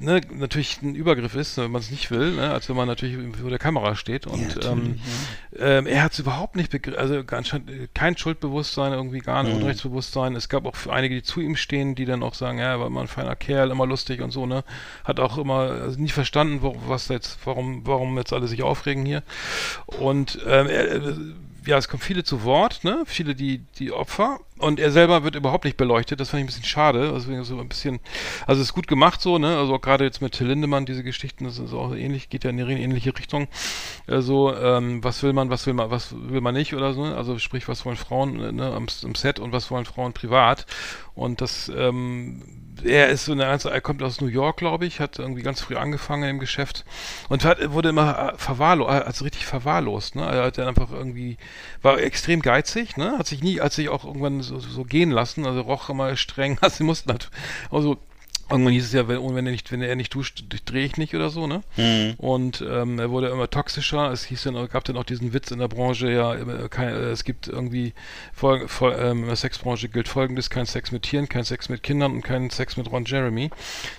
ne, 0.00 0.22
natürlich 0.32 0.80
ein 0.80 0.94
Übergriff 0.94 1.34
ist, 1.34 1.58
wenn 1.58 1.70
man 1.70 1.82
es 1.82 1.90
nicht 1.90 2.10
will, 2.10 2.32
ne, 2.32 2.50
als 2.50 2.70
wenn 2.70 2.76
man 2.76 2.88
natürlich 2.88 3.18
vor 3.36 3.50
der 3.50 3.58
Kamera 3.58 3.94
steht. 3.94 4.26
Und 4.26 4.58
ähm, 4.64 4.98
ähm, 5.58 5.86
er 5.86 6.02
hat 6.02 6.12
es 6.12 6.18
überhaupt 6.18 6.56
nicht 6.56 6.70
begriffen, 6.70 6.98
also 6.98 7.20
anscheinend 7.30 7.68
äh, 7.70 7.88
kein 7.92 8.16
Schuldbewusstsein, 8.16 8.92
irgendwie 8.94 9.18
gar 9.18 9.42
Mhm. 9.42 9.48
nicht 9.50 9.60
Unrechtsbewusstsein. 9.60 10.36
Es 10.36 10.48
gab 10.48 10.64
auch 10.64 10.74
einige, 10.88 11.14
die 11.16 11.22
zu 11.22 11.42
ihm 11.42 11.56
stehen, 11.56 11.94
die 11.94 12.06
dann 12.06 12.22
auch 12.22 12.32
sagen, 12.34 12.58
ja, 12.58 12.70
er 12.70 12.80
war 12.80 12.86
immer 12.86 13.02
ein 13.02 13.08
feiner 13.08 13.36
Kerl, 13.36 13.70
immer 13.70 13.86
lustig 13.86 14.22
und 14.22 14.30
so, 14.30 14.46
ne? 14.46 14.64
Hat 15.04 15.20
auch 15.20 15.36
immer 15.36 15.58
also 15.82 16.00
nicht 16.00 16.14
verstanden, 16.14 16.62
wo, 16.62 16.74
was 16.86 17.08
jetzt, 17.08 17.38
warum, 17.44 17.86
warum 17.86 18.16
jetzt 18.16 18.32
alle 18.32 18.48
sich 18.48 18.62
aufregen 18.62 19.04
hier. 19.04 19.22
Und 19.98 20.38
ähm, 20.46 20.68
er, 20.68 20.90
äh, 20.90 21.14
ja, 21.66 21.78
es 21.78 21.88
kommen 21.88 22.02
viele 22.02 22.24
zu 22.24 22.44
Wort, 22.44 22.84
ne? 22.84 23.02
Viele 23.06 23.34
die, 23.34 23.58
die 23.78 23.92
Opfer 23.92 24.40
Und 24.58 24.78
er 24.78 24.90
selber 24.90 25.24
wird 25.24 25.34
überhaupt 25.34 25.64
nicht 25.64 25.76
beleuchtet, 25.76 26.20
das 26.20 26.30
fand 26.30 26.40
ich 26.40 26.44
ein 26.44 26.46
bisschen 26.46 26.64
schade. 26.64 27.12
Deswegen 27.14 27.42
so 27.44 27.58
ein 27.58 27.68
bisschen, 27.68 28.00
also 28.46 28.60
es 28.60 28.68
ist 28.68 28.74
gut 28.74 28.86
gemacht 28.86 29.20
so, 29.20 29.38
ne? 29.38 29.56
Also 29.56 29.78
gerade 29.78 30.04
jetzt 30.04 30.20
mit 30.20 30.32
Till 30.32 30.46
Lindemann, 30.46 30.86
diese 30.86 31.02
Geschichten, 31.02 31.44
das 31.44 31.58
ist 31.58 31.72
auch 31.72 31.94
ähnlich, 31.94 32.28
geht 32.28 32.44
ja 32.44 32.50
in 32.50 32.60
eine 32.60 32.78
ähnliche 32.78 33.16
Richtung. 33.16 33.48
Also, 34.06 34.54
ähm, 34.56 35.02
was 35.02 35.22
will 35.22 35.32
man, 35.32 35.50
was 35.50 35.66
will 35.66 35.74
man, 35.74 35.90
was 35.90 36.14
will 36.16 36.40
man 36.40 36.54
nicht 36.54 36.74
oder 36.74 36.94
so, 36.94 37.04
ne? 37.04 37.16
Also 37.16 37.38
sprich, 37.38 37.68
was 37.68 37.84
wollen 37.84 37.96
Frauen 37.96 38.56
ne, 38.56 38.72
am, 38.72 38.86
am 39.04 39.14
Set 39.14 39.38
und 39.40 39.52
was 39.52 39.70
wollen 39.70 39.86
Frauen 39.86 40.12
privat. 40.12 40.66
Und 41.14 41.40
das, 41.40 41.70
ähm, 41.74 42.42
er 42.82 43.08
ist 43.08 43.26
so 43.26 43.32
eine, 43.32 43.46
also 43.46 43.68
er 43.68 43.80
kommt 43.80 44.02
aus 44.02 44.20
New 44.20 44.26
York, 44.26 44.56
glaube 44.56 44.86
ich, 44.86 45.00
hat 45.00 45.18
irgendwie 45.18 45.42
ganz 45.42 45.60
früh 45.60 45.76
angefangen 45.76 46.28
im 46.28 46.38
Geschäft 46.38 46.84
und 47.28 47.44
hat, 47.44 47.72
wurde 47.72 47.90
immer 47.90 48.32
äh, 48.34 48.38
verwahrlost, 48.38 48.90
also 48.90 49.24
richtig 49.24 49.46
verwahrlost, 49.46 50.16
ne? 50.16 50.22
Er 50.22 50.44
hat 50.44 50.58
dann 50.58 50.68
einfach 50.68 50.90
irgendwie, 50.90 51.36
war 51.82 51.98
extrem 52.00 52.42
geizig, 52.42 52.96
ne? 52.96 53.18
Hat 53.18 53.26
sich 53.26 53.42
nie, 53.42 53.60
hat 53.60 53.72
sich 53.72 53.88
auch 53.88 54.04
irgendwann 54.04 54.42
so, 54.42 54.58
so 54.58 54.84
gehen 54.84 55.10
lassen, 55.10 55.46
also 55.46 55.60
roch 55.60 55.88
immer 55.90 56.16
streng, 56.16 56.58
also 56.62 56.78
sie 56.78 56.84
mussten 56.84 57.10
halt, 57.10 57.30
also 57.70 57.98
Irgendwann 58.50 58.72
hieß 58.74 58.84
es 58.84 58.92
ja, 58.92 59.08
wenn, 59.08 59.34
wenn 59.34 59.46
er 59.46 59.52
nicht, 59.52 59.72
wenn 59.72 59.80
er 59.80 59.96
nicht 59.96 60.14
duscht, 60.14 60.44
drehe 60.66 60.84
ich 60.84 60.96
nicht 60.98 61.14
oder 61.14 61.30
so, 61.30 61.46
ne? 61.46 61.62
Mhm. 61.76 62.14
Und 62.18 62.62
ähm, 62.68 62.98
er 62.98 63.10
wurde 63.10 63.28
immer 63.28 63.48
toxischer. 63.48 64.10
Es 64.12 64.24
hieß 64.24 64.42
dann, 64.44 64.68
gab 64.68 64.84
dann 64.84 64.96
auch 64.98 65.04
diesen 65.04 65.32
Witz 65.32 65.50
in 65.50 65.58
der 65.60 65.68
Branche, 65.68 66.10
ja, 66.10 66.34
immer 66.34 66.68
kein, 66.68 66.88
äh, 66.88 67.10
es 67.10 67.24
gibt 67.24 67.48
irgendwie 67.48 67.94
Fol 68.34 68.68
Fol 68.68 68.94
ähm, 68.98 69.20
in 69.22 69.26
der 69.26 69.36
Sexbranche 69.36 69.88
gilt 69.88 70.08
folgendes: 70.08 70.50
kein 70.50 70.66
Sex 70.66 70.92
mit 70.92 71.02
Tieren, 71.04 71.28
kein 71.28 71.44
Sex 71.44 71.68
mit 71.70 71.82
Kindern 71.82 72.12
und 72.12 72.22
kein 72.22 72.50
Sex 72.50 72.76
mit 72.76 72.90
Ron 72.92 73.04
Jeremy, 73.06 73.50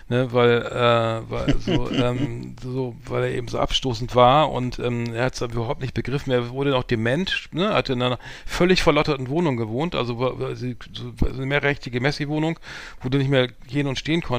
ne? 0.09 0.31
Weil, 0.31 0.61
äh, 0.61 1.29
weil 1.31 1.55
so, 1.59 1.89
ähm, 1.91 2.55
so, 2.61 2.95
weil 3.07 3.23
er 3.23 3.31
eben 3.31 3.47
so 3.47 3.57
abstoßend 3.57 4.15
war 4.15 4.51
und 4.51 4.77
ähm, 4.79 5.13
er 5.13 5.25
hat 5.25 5.33
es 5.33 5.41
überhaupt 5.41 5.81
nicht 5.81 5.93
begriffen. 5.95 6.31
Er 6.31 6.49
wurde 6.51 6.69
noch 6.69 6.83
dement, 6.83 7.49
ne? 7.51 7.73
Hat 7.73 7.89
in 7.89 8.01
einer 8.01 8.19
völlig 8.45 8.83
verlotterten 8.83 9.27
Wohnung 9.29 9.57
gewohnt, 9.57 9.95
also 9.95 10.19
war, 10.19 10.39
war 10.39 10.55
sie- 10.55 10.75
so, 10.93 11.13
so 11.19 11.25
eine 11.35 11.45
mehrrechtige 11.47 11.99
Messi-Wohnung, 11.99 12.59
wo 13.01 13.09
du 13.09 13.17
nicht 13.17 13.29
mehr 13.29 13.47
gehen 13.47 13.87
und 13.87 13.97
stehen 13.97 14.21
konntest, 14.21 14.34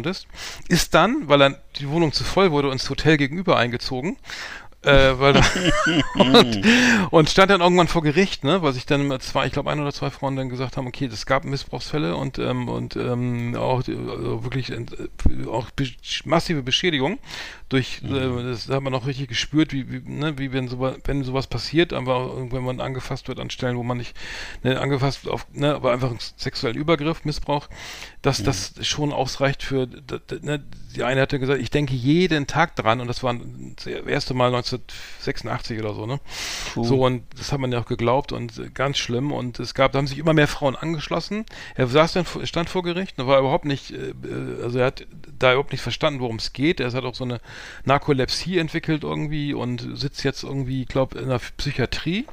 ist 0.69 0.95
dann, 0.95 1.29
weil 1.29 1.43
er 1.43 1.59
die 1.79 1.89
Wohnung 1.89 2.13
zu 2.13 2.25
voll 2.25 2.51
wurde, 2.51 2.71
ins 2.71 2.91
Hotel 2.91 3.17
gegenüber 3.17 3.57
eingezogen. 3.57 4.17
Äh, 4.87 5.15
und, 6.15 6.63
und 7.11 7.31
stand 7.31 7.51
dann 7.51 7.61
irgendwann 7.61 7.89
vor 7.89 8.03
Gericht, 8.03 8.45
ne, 8.45 8.63
weil 8.63 8.73
sich 8.73 8.87
dann 8.87 9.19
zwei, 9.21 9.47
ich 9.47 9.53
glaube 9.53 9.71
ein 9.71 9.81
oder 9.81 9.93
zwei 9.93 10.11
Frauen 10.11 10.37
dann 10.37 10.49
gesagt 10.49 10.77
haben, 10.77 10.87
okay, 10.87 11.07
es 11.07 11.27
gab 11.27 11.45
Missbrauchsfälle 11.45 12.15
und 12.15 12.39
ähm, 12.39 12.69
und 12.69 12.95
ähm, 12.95 13.57
auch 13.57 13.87
äh, 13.89 13.97
also 13.97 14.45
wirklich 14.45 14.71
äh, 14.71 14.85
auch 15.51 15.71
be 15.73 15.89
massive 16.25 16.63
Beschädigung 16.63 17.19
durch, 17.69 18.03
äh, 18.05 18.43
das 18.45 18.69
hat 18.69 18.83
man 18.83 18.95
auch 18.95 19.07
richtig 19.07 19.29
gespürt, 19.29 19.73
wie, 19.73 19.91
wie, 19.91 20.09
ne, 20.09 20.39
wie 20.39 20.53
wenn 20.53 20.69
sowas, 20.69 20.99
wenn 21.05 21.25
sowas 21.25 21.49
passiert, 21.49 21.93
einfach 21.93 22.31
wenn 22.37 22.63
man 22.63 22.81
angefasst 22.81 23.27
wird 23.29 23.41
an 23.41 23.51
Stellen, 23.51 23.77
wo 23.77 23.83
man 23.83 23.99
nicht 23.99 24.15
ne, 24.63 24.81
angefasst 24.81 25.27
auf, 25.29 25.47
ne, 25.53 25.75
aber 25.75 25.93
einfach 25.93 26.11
einen 26.11 26.21
sexuellen 26.37 26.77
Übergriff, 26.77 27.25
Missbrauch, 27.25 27.69
dass 28.23 28.43
das 28.43 28.75
schon 28.83 29.13
ausreicht 29.13 29.63
für, 29.63 29.89
ne, 30.43 30.65
die 30.95 31.03
eine 31.03 31.21
hatte 31.21 31.39
gesagt, 31.39 31.61
ich 31.61 31.71
denke 31.71 31.95
jeden 31.95 32.47
Tag 32.47 32.75
dran 32.77 33.01
und 33.01 33.09
das 33.09 33.23
war 33.23 33.35
das 33.77 33.87
erste 33.87 34.35
Mal 34.35 34.47
1986 34.55 35.79
oder 35.79 35.95
so, 35.95 36.07
ne? 36.07 36.21
So 36.75 37.05
und 37.05 37.23
das 37.37 37.53
hat 37.53 37.61
man 37.61 37.71
ja 37.73 37.81
auch 37.81 37.87
geglaubt 37.87 38.33
und 38.33 38.59
äh, 38.59 38.71
ganz 38.73 38.99
schlimm 38.99 39.33
und 39.33 39.61
es 39.61 39.75
gab, 39.75 39.93
da 39.93 39.99
haben 39.99 40.07
sich 40.07 40.19
immer 40.19 40.33
mehr 40.33 40.49
Frauen 40.49 40.77
angeschlossen. 40.77 41.45
Er 41.75 41.87
saß 41.87 42.15
dann, 42.15 42.27
stand 42.45 42.71
vor 42.71 42.83
Gericht 42.83 43.19
und 43.19 43.27
war 43.27 43.39
überhaupt 43.39 43.65
nicht, 43.65 43.91
äh, 43.91 44.11
äh, 44.11 44.63
also 44.63 44.79
er 44.79 44.87
hat 44.87 45.07
da 45.39 45.53
überhaupt 45.53 45.73
nicht 45.73 45.83
verstanden, 45.83 46.21
worum 46.21 46.37
es 46.37 46.53
geht. 46.53 46.81
Er 46.81 46.93
hat 46.93 47.05
auch 47.05 47.15
so 47.15 47.25
eine 47.25 47.41
Narkolepsie 47.85 48.59
entwickelt 48.59 49.05
irgendwie 49.05 49.55
und 49.55 49.99
sitzt 49.99 50.25
jetzt 50.25 50.43
irgendwie, 50.43 50.83
ich 50.83 50.89
glaube, 50.89 51.19
in 51.19 51.29
der 51.29 51.41
Psychiatrie. 51.57 52.27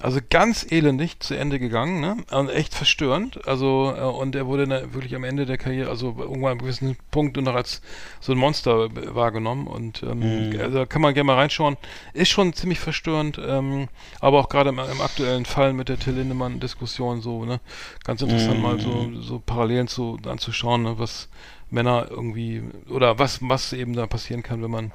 Also 0.00 0.20
ganz 0.30 0.64
elendig 0.70 1.18
zu 1.18 1.34
Ende 1.34 1.58
gegangen, 1.58 2.00
ne? 2.00 2.18
Und 2.30 2.50
echt 2.50 2.72
verstörend. 2.72 3.48
Also, 3.48 3.92
äh, 3.96 4.00
und 4.02 4.36
er 4.36 4.46
wurde 4.46 4.68
wirklich 4.92 5.16
am 5.16 5.24
Ende 5.24 5.44
der 5.44 5.58
Karriere, 5.58 5.90
also 5.90 6.14
irgendwann 6.16 6.44
an 6.44 6.50
einem 6.50 6.58
gewissen 6.60 6.96
Punkt 7.10 7.34
nur 7.34 7.44
noch 7.44 7.56
als 7.56 7.82
so 8.20 8.30
ein 8.30 8.38
Monster 8.38 8.90
wahrgenommen. 9.12 9.66
Und 9.66 10.04
ähm, 10.04 10.56
also 10.60 10.86
kann 10.86 11.02
man 11.02 11.14
gerne 11.14 11.26
mal 11.26 11.34
reinschauen. 11.34 11.76
Ist 12.12 12.28
schon 12.28 12.52
ziemlich 12.52 12.78
verstörend, 12.78 13.40
ähm, 13.44 13.88
aber 14.20 14.38
auch 14.38 14.48
gerade 14.48 14.70
im, 14.70 14.78
im 14.78 15.00
aktuellen 15.00 15.46
Fall 15.46 15.72
mit 15.72 15.88
der 15.88 15.98
Till 15.98 16.14
Lindemann-Diskussion 16.14 17.20
so, 17.20 17.44
ne? 17.44 17.58
Ganz 18.04 18.22
interessant 18.22 18.62
mal 18.62 18.78
so, 18.78 19.10
so 19.20 19.42
Parallelen 19.44 19.88
zu 19.88 20.16
anzuschauen, 20.24 20.84
ne? 20.84 20.94
was 20.98 21.28
Männer 21.70 22.06
irgendwie 22.10 22.62
oder 22.88 23.18
was, 23.18 23.38
was 23.42 23.72
eben 23.72 23.94
da 23.94 24.06
passieren 24.06 24.42
kann, 24.42 24.62
wenn 24.62 24.70
man 24.70 24.92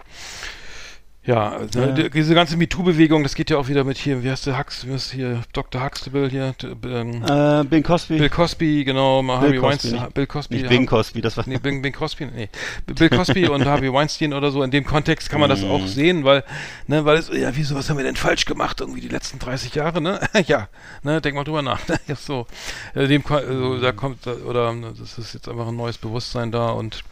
ja, 1.26 1.58
ne, 1.76 1.94
die- 1.94 2.10
diese 2.10 2.36
ganze 2.36 2.58
MeToo-Bewegung, 2.58 3.24
das 3.24 3.34
geht 3.36 3.50
ja 3.50 3.58
auch 3.58 3.70
wieder 3.70 3.86
mit 3.86 3.98
hier, 3.98 4.24
wie 4.24 4.30
heißt 4.30 4.46
der 4.46 4.58
Hux, 4.60 4.86
wie 4.86 4.92
heißt 4.92 5.12
hier, 5.14 5.42
Dr. 5.54 5.82
Huxtable 5.84 6.28
hier, 6.30 6.54
ähm, 6.86 7.24
Äh, 7.24 7.64
Bill 7.64 7.82
Cosby. 7.82 8.18
Bill 8.18 8.30
Cosby, 8.30 8.84
genau, 8.84 9.22
mal 9.22 9.38
Harvey 9.40 9.58
Cosby, 9.58 9.64
Weinstein, 9.64 9.92
nicht- 10.04 10.14
Bill 10.14 10.28
Cosby. 10.28 10.54
nicht 10.56 10.64
ja, 10.64 10.70
Bing 10.70 10.86
Cosby, 10.86 11.22
das 11.22 11.38
war. 11.38 11.46
Nee, 11.48 11.60
Bing, 11.60 11.82
Bing 11.82 11.94
Cosby, 11.94 12.26
nee. 12.26 12.50
Bill 12.88 13.10
Cosby 13.10 13.48
und 13.50 13.66
Harvey 13.66 13.92
Weinstein 13.94 14.34
oder 14.34 14.52
so, 14.52 14.64
in 14.64 14.72
dem 14.72 14.84
Kontext 14.86 15.30
kann 15.30 15.40
man 15.40 15.50
das 15.50 15.62
Mhm. 15.62 15.72
auch 15.72 15.88
sehen, 15.88 16.26
weil, 16.26 16.44
ne, 16.88 17.06
weil 17.06 17.18
es, 17.18 17.30
ja, 17.30 17.56
wieso, 17.56 17.76
was 17.76 17.90
haben 17.90 17.98
wir 17.98 18.04
denn 18.04 18.18
falsch 18.18 18.44
gemacht, 18.46 18.82
irgendwie 18.82 19.00
die 19.02 19.08
letzten 19.08 19.40
30 19.40 19.76
Jahre, 19.76 20.02
ne? 20.02 20.20
ja, 20.48 20.68
ne, 21.04 21.22
denk 21.22 21.36
mal 21.36 21.46
drüber 21.46 21.62
nach. 21.62 21.80
ja, 22.08 22.16
so, 22.16 22.48
äh, 22.96 23.08
dem, 23.08 23.24
also, 23.28 23.80
da 23.80 23.94
kommt, 23.94 24.28
oder, 24.28 24.74
ne, 24.74 24.94
das 25.00 25.18
ist 25.18 25.34
jetzt 25.34 25.48
einfach 25.48 25.68
ein 25.70 25.76
neues 25.78 25.98
Bewusstsein 25.98 26.52
da 26.52 26.70
und 26.72 27.04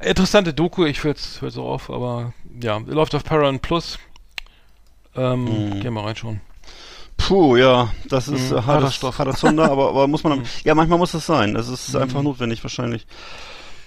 interessante 0.00 0.52
Doku, 0.52 0.84
ich 0.84 1.02
höre 1.04 1.12
jetzt 1.12 1.40
so 1.40 1.62
auf, 1.64 1.88
aber 1.88 2.32
ja, 2.60 2.78
läuft 2.78 3.14
auf 3.14 3.24
Paramount 3.24 3.62
Plus. 3.62 3.98
Ähm, 5.14 5.44
Mhm. 5.44 5.80
geh 5.80 5.90
mal 5.90 6.04
reinschauen. 6.04 6.40
Puh, 7.18 7.56
ja, 7.56 7.90
das 8.08 8.26
ist 8.28 8.50
Mhm, 8.50 8.66
harter 8.66 8.90
Stoff. 8.90 9.18
harter 9.18 9.34
Zunder, 9.34 9.70
aber, 9.70 9.90
aber 9.90 10.08
muss 10.08 10.24
man, 10.24 10.38
Mhm. 10.40 10.44
ja, 10.64 10.74
manchmal 10.74 10.98
muss 10.98 11.12
das 11.12 11.26
sein. 11.26 11.54
Das 11.54 11.68
ist 11.68 11.94
einfach 11.94 12.22
notwendig 12.22 12.62
wahrscheinlich. 12.64 13.06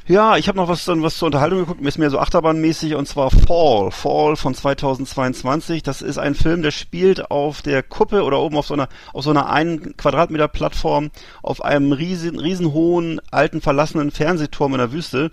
Ja, 0.08 0.38
ich 0.38 0.48
habe 0.48 0.60
noch 0.60 0.68
was 0.68 0.86
dann 0.86 1.02
was 1.02 1.18
zur 1.18 1.26
Unterhaltung 1.26 1.58
geguckt, 1.60 1.82
mir 1.82 1.88
ist 1.90 1.98
mehr 1.98 2.12
so 2.12 2.20
achterbahnmäßig 2.20 2.94
und 2.94 3.08
zwar 3.08 3.32
Fall, 3.32 3.90
Fall 3.90 4.36
von 4.36 4.54
2022. 4.54 5.82
Das 5.82 6.04
ist 6.04 6.20
ein 6.20 6.36
Film, 6.36 6.62
der 6.62 6.70
spielt 6.70 7.32
auf 7.32 7.64
der 7.64 7.82
Kuppe 7.82 8.22
oder 8.24 8.40
oben 8.40 8.56
auf 8.56 8.68
so 8.68 8.76
einer 8.76 8.88
auf 9.14 9.24
so 9.24 9.32
einer 9.32 9.50
einen 9.50 9.98
Quadratmeter 9.98 10.48
Plattform 10.48 11.10
auf 11.42 11.64
einem 11.66 11.92
riesen 11.92 12.40
riesenhohen 12.40 13.20
alten 13.32 13.62
verlassenen 13.62 14.12
Fernsehturm 14.12 14.74
in 14.74 14.78
der 14.78 14.92
Wüste. 14.92 15.32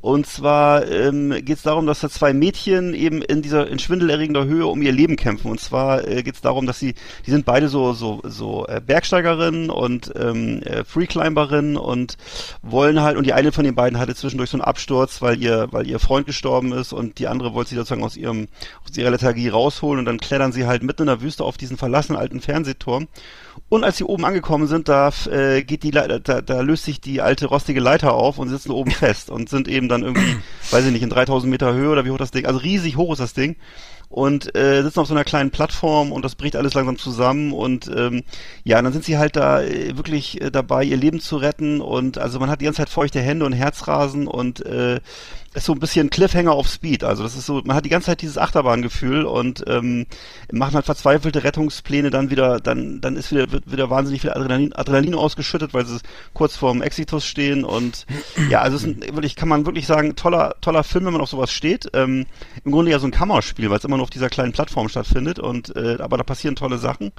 Und 0.00 0.26
zwar 0.26 0.86
ähm, 0.90 1.30
geht 1.30 1.58
es 1.58 1.62
darum, 1.62 1.86
dass 1.86 2.00
da 2.00 2.08
zwei 2.08 2.32
Mädchen 2.32 2.94
eben 2.94 3.20
in 3.20 3.42
dieser 3.42 3.68
in 3.68 3.78
schwindelerregender 3.78 4.46
Höhe 4.46 4.66
um 4.66 4.80
ihr 4.80 4.92
Leben 4.92 5.16
kämpfen. 5.16 5.50
Und 5.50 5.60
zwar 5.60 6.06
äh, 6.08 6.22
geht 6.22 6.36
es 6.36 6.40
darum, 6.40 6.66
dass 6.66 6.78
sie, 6.78 6.94
die 7.26 7.30
sind 7.30 7.44
beide 7.44 7.68
so 7.68 7.92
so 7.92 8.20
so 8.24 8.66
äh, 8.66 8.80
Bergsteigerinnen 8.84 9.68
und 9.68 10.10
ähm, 10.16 10.62
äh, 10.62 10.84
Freeclimberinnen 10.84 11.76
und 11.76 12.16
wollen 12.62 13.02
halt 13.02 13.18
und 13.18 13.26
die 13.26 13.34
eine 13.34 13.52
von 13.52 13.64
den 13.64 13.74
beiden 13.74 13.98
hatte 13.98 14.14
zwischendurch 14.14 14.48
so 14.48 14.56
einen 14.56 14.64
Absturz, 14.64 15.20
weil 15.20 15.42
ihr 15.42 15.68
weil 15.70 15.86
ihr 15.86 15.98
Freund 15.98 16.26
gestorben 16.26 16.72
ist 16.72 16.94
und 16.94 17.18
die 17.18 17.28
andere 17.28 17.52
wollte 17.52 17.70
sie 17.70 17.76
sozusagen 17.76 18.02
aus 18.02 18.16
ihrem 18.16 18.48
aus 18.88 18.96
ihrer 18.96 19.10
Lethargie 19.10 19.48
rausholen 19.48 19.98
und 19.98 20.06
dann 20.06 20.18
klettern 20.18 20.52
sie 20.52 20.66
halt 20.66 20.82
mitten 20.82 21.02
in 21.02 21.08
der 21.08 21.20
Wüste 21.20 21.44
auf 21.44 21.58
diesen 21.58 21.76
verlassenen 21.76 22.18
alten 22.18 22.40
Fernsehturm. 22.40 23.06
Und 23.68 23.84
als 23.84 23.98
sie 23.98 24.04
oben 24.04 24.24
angekommen 24.24 24.66
sind, 24.66 24.88
da 24.88 25.10
äh, 25.30 25.62
geht 25.62 25.82
die 25.82 25.90
da, 25.90 26.08
da 26.08 26.60
löst 26.60 26.84
sich 26.84 27.00
die 27.00 27.20
alte 27.20 27.46
rostige 27.46 27.80
Leiter 27.80 28.14
auf 28.14 28.38
und 28.38 28.48
sitzen 28.48 28.70
oben 28.70 28.90
fest 28.90 29.28
und 29.28 29.48
sind 29.50 29.68
eben 29.68 29.89
dann 29.90 30.02
irgendwie, 30.02 30.36
weiß 30.70 30.86
ich 30.86 30.92
nicht, 30.92 31.02
in 31.02 31.10
3000 31.10 31.50
Meter 31.50 31.74
Höhe 31.74 31.90
oder 31.90 32.04
wie 32.04 32.10
hoch 32.10 32.18
das 32.18 32.30
Ding, 32.30 32.46
also 32.46 32.58
riesig 32.58 32.96
hoch 32.96 33.12
ist 33.12 33.20
das 33.20 33.34
Ding. 33.34 33.56
Und 34.08 34.56
äh, 34.56 34.82
sitzen 34.82 34.98
auf 34.98 35.06
so 35.06 35.14
einer 35.14 35.22
kleinen 35.22 35.52
Plattform 35.52 36.10
und 36.10 36.24
das 36.24 36.34
bricht 36.34 36.56
alles 36.56 36.74
langsam 36.74 36.98
zusammen 36.98 37.52
und 37.52 37.88
ähm, 37.94 38.24
ja, 38.64 38.78
und 38.78 38.84
dann 38.84 38.92
sind 38.92 39.04
sie 39.04 39.18
halt 39.18 39.36
da 39.36 39.62
äh, 39.62 39.96
wirklich 39.96 40.40
äh, 40.40 40.50
dabei, 40.50 40.82
ihr 40.82 40.96
Leben 40.96 41.20
zu 41.20 41.36
retten 41.36 41.80
und 41.80 42.18
also 42.18 42.40
man 42.40 42.50
hat 42.50 42.60
die 42.60 42.64
ganze 42.64 42.78
Zeit 42.78 42.88
feuchte 42.88 43.20
Hände 43.20 43.46
und 43.46 43.52
Herzrasen 43.52 44.26
und 44.26 44.66
äh, 44.66 44.98
ist 45.52 45.66
so 45.66 45.72
ein 45.72 45.80
bisschen 45.80 46.10
Cliffhanger 46.10 46.52
auf 46.52 46.68
Speed. 46.68 47.02
Also 47.02 47.24
das 47.24 47.34
ist 47.34 47.46
so, 47.46 47.60
man 47.64 47.74
hat 47.74 47.84
die 47.84 47.88
ganze 47.88 48.06
Zeit 48.06 48.22
dieses 48.22 48.38
Achterbahngefühl 48.38 49.24
und 49.24 49.64
ähm, 49.66 50.06
machen 50.52 50.74
halt 50.74 50.86
verzweifelte 50.86 51.42
Rettungspläne, 51.42 52.10
dann 52.10 52.30
wieder, 52.30 52.60
dann, 52.60 53.00
dann 53.00 53.16
ist 53.16 53.32
wieder, 53.32 53.50
wird 53.50 53.70
wieder 53.70 53.90
wahnsinnig 53.90 54.20
viel 54.20 54.30
Adrenalin, 54.30 54.72
Adrenalin 54.72 55.14
ausgeschüttet, 55.14 55.74
weil 55.74 55.86
sie 55.86 55.98
kurz 56.34 56.56
vorm 56.56 56.82
Exitus 56.82 57.26
stehen 57.26 57.64
und 57.64 58.06
ja, 58.48 58.60
also 58.60 58.76
es 58.76 58.84
ist 58.84 59.14
wirklich, 59.14 59.34
kann 59.34 59.48
man 59.48 59.66
wirklich 59.66 59.86
sagen, 59.86 60.14
toller, 60.14 60.54
toller 60.60 60.84
Film, 60.84 61.06
wenn 61.06 61.14
man 61.14 61.22
auf 61.22 61.30
sowas 61.30 61.50
steht. 61.50 61.90
Ähm, 61.94 62.26
Im 62.64 62.72
Grunde 62.72 62.92
ja 62.92 63.00
so 63.00 63.08
ein 63.08 63.12
Kammerspiel, 63.12 63.70
weil 63.70 63.78
es 63.78 63.84
immer 63.84 63.96
nur 63.96 64.04
auf 64.04 64.10
dieser 64.10 64.28
kleinen 64.28 64.52
Plattform 64.52 64.88
stattfindet 64.88 65.40
und 65.40 65.74
äh, 65.74 65.98
aber 65.98 66.16
da 66.16 66.22
passieren 66.22 66.54
tolle 66.54 66.78
Sachen. 66.78 67.12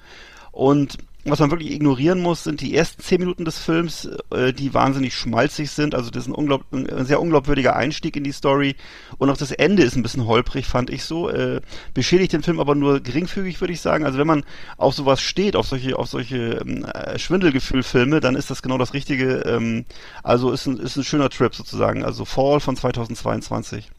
Und 0.52 0.98
was 1.24 1.40
man 1.40 1.52
wirklich 1.52 1.72
ignorieren 1.72 2.20
muss, 2.20 2.44
sind 2.44 2.62
die 2.62 2.76
ersten 2.76 3.02
zehn 3.04 3.20
Minuten 3.20 3.46
des 3.46 3.60
Films, 3.60 4.10
äh, 4.32 4.54
die 4.54 4.74
wahnsinnig 4.74 5.14
schmalzig 5.14 5.70
sind. 5.70 5.94
Also 5.94 6.10
das 6.10 6.24
ist 6.24 6.30
ein, 6.30 6.34
unglaub, 6.34 6.64
ein 6.72 7.06
sehr 7.06 7.22
unglaubwürdiger 7.22 7.76
Einstieg 7.76 8.16
in 8.16 8.24
die 8.24 8.32
Story. 8.32 8.76
Und 9.20 9.30
auch 9.30 9.38
das 9.38 9.52
Ende 9.52 9.84
ist 9.84 9.96
ein 9.96 10.02
bisschen 10.02 10.26
holprig, 10.26 10.66
fand 10.66 10.90
ich 10.90 11.04
so. 11.04 11.30
Äh, 11.30 11.62
beschädigt 11.94 12.34
den 12.34 12.42
Film 12.42 12.60
aber 12.60 12.74
nur 12.74 13.02
geringfügig, 13.02 13.62
würde 13.62 13.74
ich 13.74 13.82
sagen. 13.82 14.04
Also 14.04 14.18
wenn 14.18 14.26
man 14.26 14.44
auf 14.78 14.96
sowas 14.96 15.22
steht, 15.22 15.56
auf 15.56 15.68
solche, 15.68 15.98
auf 15.98 16.08
solche 16.08 16.64
ähm, 16.66 16.86
äh, 16.86 17.20
Schwindelgefühlfilme, 17.20 18.20
dann 18.20 18.36
ist 18.36 18.50
das 18.50 18.64
genau 18.64 18.80
das 18.80 18.96
Richtige. 18.96 19.42
Ähm, 19.42 19.86
also 20.24 20.52
ist 20.52 20.66
ein, 20.66 20.78
ist 20.78 20.98
ein 20.98 21.04
schöner 21.04 21.30
Trip 21.30 21.54
sozusagen. 21.54 22.04
Also 22.04 22.26
Fall 22.26 22.60
von 22.60 22.76
2022. 22.76 23.92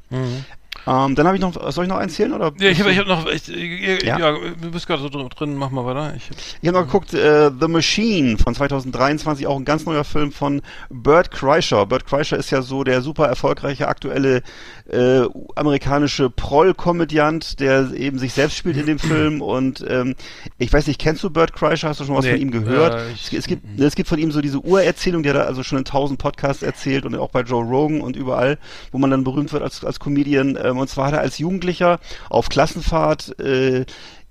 Ähm, 0.84 1.14
dann 1.14 1.26
habe 1.28 1.36
ich 1.36 1.40
noch, 1.42 1.70
soll 1.70 1.84
ich 1.84 1.88
noch 1.88 1.98
eins 1.98 2.14
zählen? 2.14 2.32
Oder 2.32 2.52
Ja, 2.58 2.70
ich 2.70 2.80
habe 2.80 2.96
hab 2.96 3.06
noch, 3.06 3.26
ich, 3.30 3.48
ich, 3.48 4.02
Ja. 4.02 4.18
ja. 4.18 4.32
du 4.60 4.70
bist 4.72 4.86
gerade 4.88 5.00
so 5.02 5.08
drin, 5.08 5.54
mach 5.54 5.70
mal 5.70 5.84
weiter. 5.84 6.14
Ich, 6.16 6.28
Ich 6.60 6.68
habe 6.68 6.78
noch 6.78 6.86
geguckt, 6.86 7.14
äh, 7.14 7.50
The 7.60 7.68
Machine 7.68 8.36
von 8.38 8.52
2023, 8.54 9.46
auch 9.46 9.56
ein 9.56 9.64
ganz 9.64 9.84
neuer 9.86 10.02
Film 10.02 10.32
von 10.32 10.60
Bert 10.90 11.30
Kreischer. 11.30 11.86
Bert 11.86 12.04
Kreischer 12.06 12.36
ist 12.36 12.50
ja 12.50 12.62
so 12.62 12.82
der 12.82 13.00
super 13.02 13.26
erfolgreiche 13.28 13.86
aktuelle 13.86 14.42
äh, 14.90 15.20
amerikanische 15.54 16.30
Proll-Komödiant, 16.30 17.60
der 17.60 17.92
eben 17.94 18.18
sich 18.18 18.32
selbst 18.32 18.56
spielt 18.56 18.76
in 18.76 18.86
dem 18.86 18.98
Film. 18.98 19.40
Und 19.40 19.84
ähm, 19.88 20.16
ich 20.58 20.72
weiß 20.72 20.86
nicht, 20.88 21.00
kennst 21.00 21.22
du 21.22 21.30
Bert 21.30 21.52
Kreischer? 21.52 21.90
Hast 21.90 22.00
du 22.00 22.04
schon 22.04 22.16
was 22.16 22.24
Nee, 22.24 22.32
von 22.32 22.40
ihm 22.40 22.50
gehört? 22.50 22.94
äh, 22.94 23.12
ich- 23.12 23.32
es, 23.32 23.38
es, 23.40 23.46
gibt, 23.46 23.80
es 23.80 23.94
gibt 23.94 24.08
von 24.08 24.18
ihm 24.18 24.32
so 24.32 24.40
diese 24.40 24.58
Urerzählung, 24.60 25.22
die 25.22 25.28
er 25.28 25.34
da 25.34 25.42
also 25.42 25.62
schon 25.62 25.78
in 25.78 25.84
tausend 25.84 26.18
Podcasts 26.18 26.62
erzählt 26.62 27.04
und 27.04 27.14
auch 27.14 27.30
bei 27.30 27.42
Joe 27.42 27.62
Rogan 27.64 28.00
und 28.00 28.16
überall, 28.16 28.58
wo 28.90 28.98
man 28.98 29.10
dann 29.10 29.22
berühmt 29.24 29.52
wird 29.52 29.62
als, 29.62 29.84
als 29.84 30.00
Comedian. 30.00 30.56
Ähm, 30.64 30.78
und 30.78 30.88
zwar 30.88 31.08
hat 31.08 31.14
er 31.14 31.20
als 31.20 31.38
Jugendlicher 31.38 31.98
auf 32.30 32.48
Klassenfahrt 32.48 33.38
äh, 33.40 33.84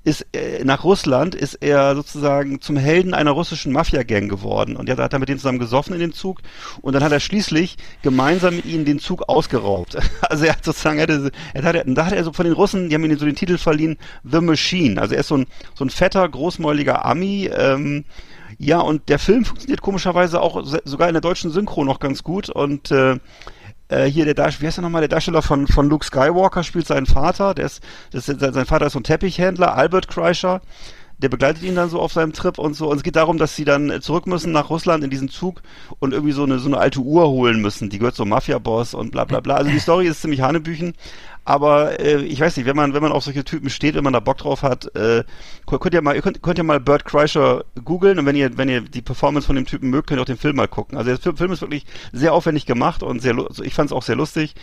ist 0.03 0.25
äh, 0.33 0.63
nach 0.63 0.83
Russland 0.83 1.35
ist 1.35 1.55
er 1.55 1.95
sozusagen 1.95 2.59
zum 2.59 2.75
Helden 2.75 3.13
einer 3.13 3.31
russischen 3.31 3.71
Mafia-Gang 3.71 4.29
geworden 4.29 4.75
und 4.75 4.89
ja, 4.89 4.95
da 4.95 5.03
hat 5.03 5.13
er 5.13 5.19
mit 5.19 5.29
denen 5.29 5.37
zusammen 5.37 5.59
gesoffen 5.59 5.93
in 5.93 5.99
dem 5.99 6.13
Zug 6.13 6.41
und 6.81 6.93
dann 6.93 7.03
hat 7.03 7.11
er 7.11 7.19
schließlich 7.19 7.77
gemeinsam 8.01 8.55
mit 8.55 8.65
ihnen 8.65 8.85
den 8.85 8.99
Zug 8.99 9.29
ausgeraubt. 9.29 9.97
Also 10.21 10.45
er 10.45 10.53
hat 10.53 10.63
sozusagen, 10.63 10.97
er 10.97 11.03
hatte, 11.03 11.31
er 11.53 11.63
hatte, 11.63 11.83
da 11.85 12.05
hat 12.05 12.13
er 12.13 12.23
so 12.23 12.31
von 12.31 12.45
den 12.45 12.53
Russen, 12.53 12.87
die 12.87 12.95
haben 12.95 13.03
ihm 13.03 13.17
so 13.17 13.25
den 13.25 13.35
Titel 13.35 13.57
verliehen, 13.57 13.97
The 14.23 14.39
Machine. 14.39 15.01
Also 15.01 15.13
er 15.13 15.21
ist 15.21 15.27
so 15.27 15.37
ein 15.37 15.45
so 15.75 15.83
ein 15.83 15.89
fetter, 15.89 16.27
großmäuliger 16.27 17.03
Ami. 17.03 17.49
Ähm, 17.53 18.05
ja, 18.57 18.79
und 18.79 19.09
der 19.09 19.19
Film 19.19 19.43
funktioniert 19.43 19.81
komischerweise 19.81 20.41
auch 20.41 20.63
sogar 20.85 21.09
in 21.09 21.13
der 21.13 21.21
deutschen 21.21 21.51
Synchro 21.51 21.83
noch 21.83 21.99
ganz 21.99 22.23
gut 22.23 22.49
und 22.49 22.91
äh, 22.91 23.17
äh, 23.91 24.05
hier 24.05 24.25
der 24.25 24.33
Darsteller, 24.33 24.61
wie 24.61 24.67
heißt 24.67 24.77
der 24.77 24.83
nochmal, 24.83 25.01
der 25.01 25.09
Darsteller 25.09 25.41
von, 25.41 25.67
von 25.67 25.89
Luke 25.89 26.05
Skywalker 26.05 26.63
spielt 26.63 26.87
seinen 26.87 27.05
Vater, 27.05 27.53
der 27.53 27.65
ist, 27.65 27.83
das 28.11 28.29
ist, 28.29 28.39
sein 28.39 28.65
Vater 28.65 28.87
ist 28.87 28.93
so 28.93 28.99
ein 28.99 29.03
Teppichhändler, 29.03 29.75
Albert 29.75 30.07
Kreischer, 30.07 30.61
der 31.21 31.29
begleitet 31.29 31.63
ihn 31.63 31.75
dann 31.75 31.89
so 31.89 31.99
auf 31.99 32.13
seinem 32.13 32.33
Trip 32.33 32.57
und 32.57 32.75
so. 32.75 32.89
Und 32.89 32.97
es 32.97 33.03
geht 33.03 33.15
darum, 33.15 33.37
dass 33.37 33.55
sie 33.55 33.65
dann 33.65 34.01
zurück 34.01 34.27
müssen 34.27 34.51
nach 34.51 34.69
Russland 34.69 35.03
in 35.03 35.09
diesen 35.09 35.29
Zug 35.29 35.61
und 35.99 36.13
irgendwie 36.13 36.33
so 36.33 36.43
eine, 36.43 36.59
so 36.59 36.67
eine 36.67 36.77
alte 36.77 36.99
Uhr 36.99 37.27
holen 37.27 37.61
müssen. 37.61 37.89
Die 37.89 37.99
gehört 37.99 38.15
zum 38.15 38.29
Mafia-Boss 38.29 38.93
und 38.93 39.11
bla 39.11 39.25
bla 39.25 39.39
bla. 39.39 39.55
Also 39.55 39.71
die 39.71 39.79
Story 39.79 40.07
ist 40.07 40.21
ziemlich 40.21 40.41
Hanebüchen. 40.41 40.93
Aber 41.43 41.99
äh, 41.99 42.21
ich 42.21 42.39
weiß 42.39 42.57
nicht, 42.57 42.67
wenn 42.67 42.75
man, 42.75 42.93
wenn 42.93 43.01
man 43.01 43.11
auf 43.11 43.23
solche 43.23 43.43
Typen 43.43 43.71
steht, 43.71 43.95
wenn 43.95 44.03
man 44.03 44.13
da 44.13 44.19
Bock 44.19 44.37
drauf 44.37 44.61
hat, 44.61 44.95
äh, 44.95 45.23
könnt 45.65 45.93
ihr 45.93 46.01
mal, 46.01 46.21
könnt, 46.21 46.41
könnt 46.43 46.59
ihr 46.59 46.63
mal 46.63 46.79
Bert 46.79 47.03
Kreischer 47.03 47.65
googeln 47.83 48.19
und 48.19 48.27
wenn 48.27 48.35
ihr, 48.35 48.57
wenn 48.57 48.69
ihr 48.69 48.81
die 48.81 49.01
Performance 49.01 49.47
von 49.47 49.55
dem 49.55 49.65
Typen 49.65 49.89
mögt, 49.89 50.07
könnt 50.07 50.19
ihr 50.19 50.21
auch 50.21 50.25
den 50.25 50.37
Film 50.37 50.55
mal 50.55 50.67
gucken. 50.67 50.97
Also 50.97 51.15
der 51.15 51.35
Film, 51.35 51.51
ist 51.51 51.61
wirklich 51.61 51.85
sehr 52.11 52.33
aufwendig 52.33 52.67
gemacht 52.67 53.01
und 53.01 53.21
sehr, 53.21 53.35
ich 53.63 53.73
fand 53.73 53.89
es 53.89 53.93
auch 53.93 54.03
sehr 54.03 54.15
lustig. 54.15 54.53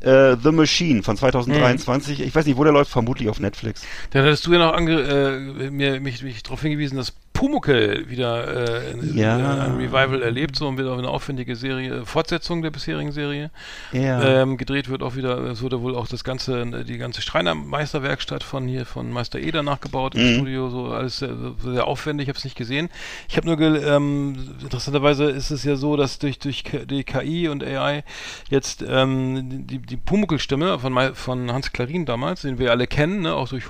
Äh, 0.00 0.36
The 0.42 0.52
Machine 0.52 1.02
von 1.02 1.16
2023. 1.16 2.20
Ich 2.20 2.34
weiß 2.34 2.46
nicht, 2.46 2.56
wo 2.56 2.64
der 2.64 2.72
läuft, 2.72 2.90
vermutlich 2.90 3.28
auf 3.28 3.40
Netflix. 3.40 3.82
Dann 4.10 4.24
hattest 4.24 4.46
du 4.46 4.52
ja 4.52 4.58
noch 4.58 4.74
ange, 4.74 5.00
äh, 5.00 5.70
mir, 5.70 6.00
mich, 6.00 6.22
mich 6.22 6.42
darauf 6.42 6.60
hingewiesen, 6.60 6.96
dass 6.96 7.12
Pumuckl 7.36 8.08
wieder 8.08 8.68
äh, 8.78 8.94
Ja. 9.12 9.36
ein 9.64 9.76
Revival 9.76 10.22
erlebt, 10.22 10.56
so 10.56 10.66
und 10.68 10.78
wieder 10.78 10.96
eine 10.96 11.08
aufwendige 11.08 11.54
Serie, 11.54 12.06
Fortsetzung 12.06 12.62
der 12.62 12.70
bisherigen 12.70 13.12
Serie. 13.12 13.50
Ja. 13.92 14.42
Ähm, 14.42 14.56
gedreht 14.56 14.88
wird 14.88 15.02
auch 15.02 15.16
wieder, 15.16 15.38
es 15.44 15.60
wurde 15.62 15.82
wohl 15.82 15.94
auch 15.94 16.08
das 16.08 16.24
ganze, 16.24 16.84
die 16.84 16.96
ganze 16.98 17.20
Schreinermeisterwerkstatt 17.22 18.42
von 18.42 18.66
hier 18.66 18.86
von 18.86 19.10
Meister 19.10 19.38
Eder 19.38 19.62
nachgebaut 19.62 20.14
im 20.14 20.22
Mhm. 20.22 20.34
Studio, 20.36 20.70
so 20.70 20.86
alles 20.86 21.18
sehr, 21.18 21.34
sehr 21.62 21.86
aufwendig, 21.86 22.24
ich 22.24 22.28
habe 22.30 22.38
es 22.38 22.44
nicht 22.44 22.56
gesehen. 22.56 22.88
Ich 23.28 23.36
habe 23.36 23.46
nur, 23.46 23.56
ähm, 23.60 24.36
interessanterweise 24.62 25.24
ist 25.24 25.50
es 25.50 25.62
ja 25.64 25.76
so, 25.76 25.96
dass 25.96 26.18
durch, 26.18 26.38
durch 26.38 26.64
die 26.86 27.04
KI 27.04 27.48
und 27.48 27.62
AI 27.62 28.02
jetzt 28.48 28.82
ähm, 28.88 29.66
die, 29.66 29.78
die 29.78 29.96
Pumuckl-Stimme 29.96 30.78
von, 30.78 31.14
von 31.14 31.52
Hans 31.52 31.72
Klarin 31.72 32.06
damals, 32.06 32.42
den 32.42 32.58
wir 32.58 32.70
alle 32.70 32.86
kennen, 32.86 33.20
ne, 33.22 33.34
auch 33.34 33.48
durch 33.48 33.68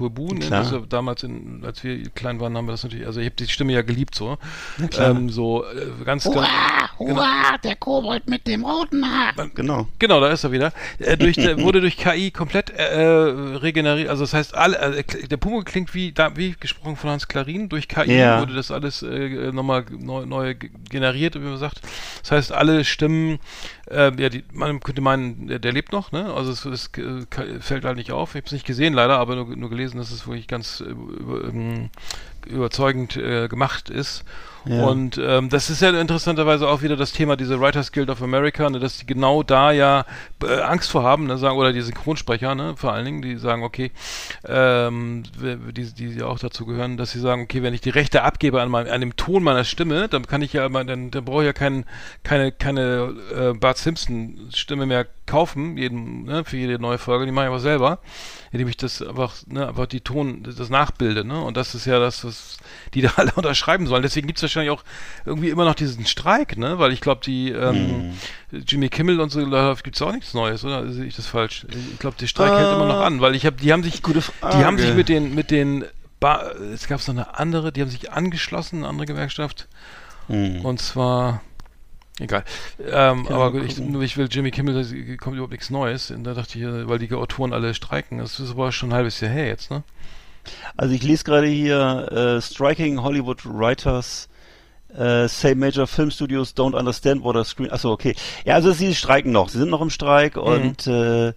ist 0.60 0.72
ja 0.72 0.82
damals, 0.88 1.22
in, 1.24 1.62
als 1.64 1.82
wir 1.82 2.08
klein 2.10 2.38
waren, 2.40 2.56
haben 2.56 2.66
wir 2.66 2.72
das 2.72 2.84
natürlich, 2.84 3.06
also 3.06 3.20
ich 3.20 3.26
habe 3.26 3.36
die 3.36 3.48
Stimme 3.56 3.72
ja 3.72 3.82
geliebt 3.82 4.14
so. 4.14 4.38
klar. 4.90 5.10
Ähm, 5.10 5.30
so 5.30 5.64
äh, 5.64 6.04
ganz, 6.04 6.24
ganz 6.24 6.46
Hurra, 6.98 7.58
der 7.64 7.76
Kobold 7.76 8.28
mit 8.28 8.46
dem 8.46 8.64
roten 8.64 9.04
Haar. 9.04 9.32
Genau. 9.54 9.88
Genau, 9.98 10.20
da 10.20 10.28
ist 10.28 10.44
er 10.44 10.52
wieder. 10.52 10.72
Äh, 10.98 11.16
durch, 11.16 11.36
der, 11.36 11.58
wurde 11.60 11.80
durch 11.80 11.96
KI 11.96 12.30
komplett 12.30 12.70
äh, 12.70 13.02
regeneriert. 13.02 14.08
Also 14.08 14.22
das 14.24 14.34
heißt, 14.34 14.54
alle, 14.54 14.76
äh, 14.78 15.02
der 15.26 15.36
Pumuckl 15.36 15.64
klingt 15.64 15.94
wie, 15.94 16.12
da, 16.12 16.36
wie 16.36 16.54
gesprochen 16.58 16.96
von 16.96 17.10
Hans 17.10 17.28
Klarin. 17.28 17.68
Durch 17.68 17.88
KI 17.88 18.12
Ja. 18.16 18.40
wurde 18.40 18.54
das 18.54 18.70
alles 18.70 19.02
äh, 19.02 19.50
nochmal 19.52 19.84
neu, 19.90 20.24
neu 20.26 20.54
ge- 20.54 20.70
generiert, 20.90 21.34
wie 21.34 21.38
man 21.40 21.58
sagt. 21.58 21.80
Das 22.22 22.30
heißt, 22.32 22.52
alle 22.52 22.84
Stimmen, 22.84 23.38
äh, 23.90 24.12
ja, 24.20 24.28
die, 24.28 24.44
man 24.52 24.80
könnte 24.80 25.00
meinen, 25.00 25.48
der, 25.48 25.58
der 25.58 25.72
lebt 25.72 25.92
noch, 25.92 26.12
ne? 26.12 26.32
Also 26.34 26.50
es, 26.52 26.64
es 26.64 26.90
äh, 26.98 27.60
fällt 27.60 27.84
halt 27.84 27.96
nicht 27.96 28.12
auf. 28.12 28.30
Ich 28.30 28.36
habe 28.36 28.46
es 28.46 28.52
nicht 28.52 28.66
gesehen 28.66 28.92
leider, 28.94 29.18
aber 29.18 29.34
nur, 29.36 29.56
nur 29.56 29.70
gelesen, 29.70 29.98
dass 29.98 30.10
es 30.10 30.26
wirklich 30.26 30.46
ganz 30.46 30.80
äh, 30.80 30.84
über, 30.90 31.44
ähm, 31.48 31.90
überzeugend 32.46 33.16
äh, 33.16 33.48
gemacht 33.48 33.90
ist. 33.90 34.24
Ja. 34.68 34.84
Und 34.86 35.20
ähm, 35.22 35.48
das 35.48 35.70
ist 35.70 35.80
ja 35.80 35.90
interessanterweise 35.90 36.68
auch 36.68 36.82
wieder 36.82 36.96
das 36.96 37.12
Thema 37.12 37.36
dieser 37.36 37.60
Writers 37.60 37.92
Guild 37.92 38.10
of 38.10 38.20
America, 38.20 38.68
ne, 38.68 38.80
dass 38.80 38.98
die 38.98 39.06
genau 39.06 39.42
da 39.42 39.70
ja 39.70 40.04
äh, 40.42 40.60
Angst 40.60 40.90
vor 40.90 41.04
haben, 41.04 41.26
ne, 41.26 41.38
sagen, 41.38 41.56
oder 41.56 41.72
die 41.72 41.82
Synchronsprecher, 41.82 42.54
ne, 42.54 42.74
vor 42.76 42.92
allen 42.92 43.04
Dingen, 43.04 43.22
die 43.22 43.36
sagen, 43.36 43.62
okay, 43.62 43.92
ähm, 44.46 45.22
die, 45.38 45.92
die 45.94 46.18
ja 46.18 46.26
auch 46.26 46.40
dazu 46.40 46.66
gehören, 46.66 46.96
dass 46.96 47.12
sie 47.12 47.20
sagen, 47.20 47.42
okay, 47.42 47.62
wenn 47.62 47.74
ich 47.74 47.80
die 47.80 47.90
Rechte 47.90 48.22
abgebe 48.22 48.60
an, 48.60 48.68
meinem, 48.68 48.92
an 48.92 49.00
dem 49.00 49.14
Ton 49.14 49.44
meiner 49.44 49.64
Stimme, 49.64 50.08
dann 50.08 50.26
kann 50.26 50.42
ich 50.42 50.52
ja, 50.52 50.68
dann, 50.68 51.10
dann 51.10 51.24
brauche 51.24 51.42
ich 51.42 51.46
ja 51.46 51.52
kein, 51.52 51.84
keine, 52.24 52.50
keine 52.50 53.14
äh, 53.34 53.52
Bart 53.54 53.78
Simpson 53.78 54.48
Stimme 54.52 54.86
mehr 54.86 55.06
kaufen, 55.26 55.76
jeden, 55.76 56.24
ne, 56.24 56.44
für 56.44 56.56
jede 56.56 56.80
neue 56.80 56.98
Folge, 56.98 57.26
die 57.26 57.32
mache 57.32 57.46
ich 57.46 57.50
aber 57.50 57.60
selber, 57.60 57.98
indem 58.52 58.68
ich 58.68 58.76
das 58.76 59.02
einfach, 59.02 59.34
ne, 59.46 59.68
einfach 59.68 59.86
die 59.86 60.00
Ton, 60.00 60.42
das 60.42 60.70
nachbilde, 60.70 61.24
ne, 61.24 61.40
und 61.40 61.56
das 61.56 61.74
ist 61.74 61.84
ja 61.84 61.98
das, 61.98 62.24
was 62.24 62.56
die 62.94 63.02
da 63.02 63.12
alle 63.16 63.32
unterschreiben 63.32 63.86
sollen. 63.86 64.02
Deswegen 64.02 64.26
gibt 64.26 64.38
es 64.38 64.42
wahrscheinlich 64.56 64.70
auch 64.78 64.84
irgendwie 65.24 65.50
immer 65.50 65.64
noch 65.64 65.74
diesen 65.74 66.06
Streik, 66.06 66.56
ne, 66.56 66.78
weil 66.78 66.92
ich 66.92 67.00
glaube, 67.00 67.20
die 67.24 67.50
ähm, 67.50 68.14
Jimmy 68.50 68.88
Kimmel 68.88 69.20
und 69.20 69.30
so, 69.30 69.40
gibt 69.82 69.96
es 69.96 70.02
auch 70.02 70.12
nichts 70.12 70.34
Neues, 70.34 70.64
oder 70.64 70.90
sehe 70.90 71.04
ich 71.04 71.14
das 71.16 71.26
falsch? 71.26 71.66
Ich 71.92 71.98
glaube, 71.98 72.16
der 72.18 72.26
Streik 72.26 72.52
hält 72.52 72.72
immer 72.72 72.86
noch 72.86 73.00
an, 73.00 73.20
weil 73.20 73.34
ich 73.34 73.46
habe, 73.46 73.56
die 73.56 73.72
haben 73.72 73.82
sich, 73.82 74.00
die 74.02 74.64
haben 74.64 74.78
sich 74.78 74.94
mit 74.94 75.08
den, 75.08 75.34
mit 75.34 75.50
den, 75.50 75.84
ba 76.20 76.50
es 76.72 76.88
gab 76.88 77.00
noch 77.06 77.14
eine 77.14 77.38
andere, 77.38 77.72
die 77.72 77.82
haben 77.82 77.90
sich 77.90 78.10
angeschlossen, 78.12 78.78
eine 78.78 78.88
andere 78.88 79.06
Gewerkschaft, 79.06 79.68
Hm. 80.28 80.64
und 80.64 80.80
zwar, 80.80 81.40
egal. 82.18 82.42
Ähm, 82.80 83.26
Ja, 83.28 83.36
aber 83.36 83.52
mal 83.52 83.64
ich, 83.64 83.76
gucken. 83.76 83.92
nur 83.92 84.02
ich 84.02 84.16
will 84.16 84.26
Jimmy 84.28 84.50
Kimmel, 84.50 84.74
da 84.74 85.16
kommt 85.18 85.36
überhaupt 85.36 85.52
nichts 85.52 85.70
Neues. 85.70 86.10
Und 86.10 86.24
da 86.24 86.34
dachte 86.34 86.58
ich, 86.58 86.64
äh, 86.64 86.88
weil 86.88 86.98
die 86.98 87.12
Autoren 87.14 87.52
alle 87.52 87.74
streiken. 87.74 88.18
Das 88.18 88.40
ist 88.40 88.50
aber 88.50 88.72
schon 88.72 88.88
ein 88.88 88.94
halbes 88.94 89.20
Jahr 89.20 89.30
her 89.30 89.46
jetzt, 89.46 89.70
ne? 89.70 89.84
Also 90.76 90.94
ich 90.94 91.02
lese 91.04 91.22
gerade 91.22 91.46
hier 91.46 92.08
äh, 92.10 92.40
Striking 92.40 93.02
Hollywood 93.02 93.44
Writers 93.44 94.28
äh, 94.98 95.28
say 95.28 95.54
major 95.54 95.86
film 95.86 96.10
studios 96.10 96.54
don't 96.56 96.74
understand 96.76 97.22
what 97.22 97.36
a 97.36 97.44
screen. 97.44 97.70
Achso, 97.70 97.90
okay. 97.92 98.14
Ja, 98.44 98.54
also 98.54 98.72
sie 98.72 98.94
streiken 98.94 99.32
noch. 99.32 99.48
Sie 99.48 99.58
sind 99.58 99.70
noch 99.70 99.80
im 99.82 99.90
Streik 99.90 100.36
und 100.36 100.86
äh, 100.86 101.32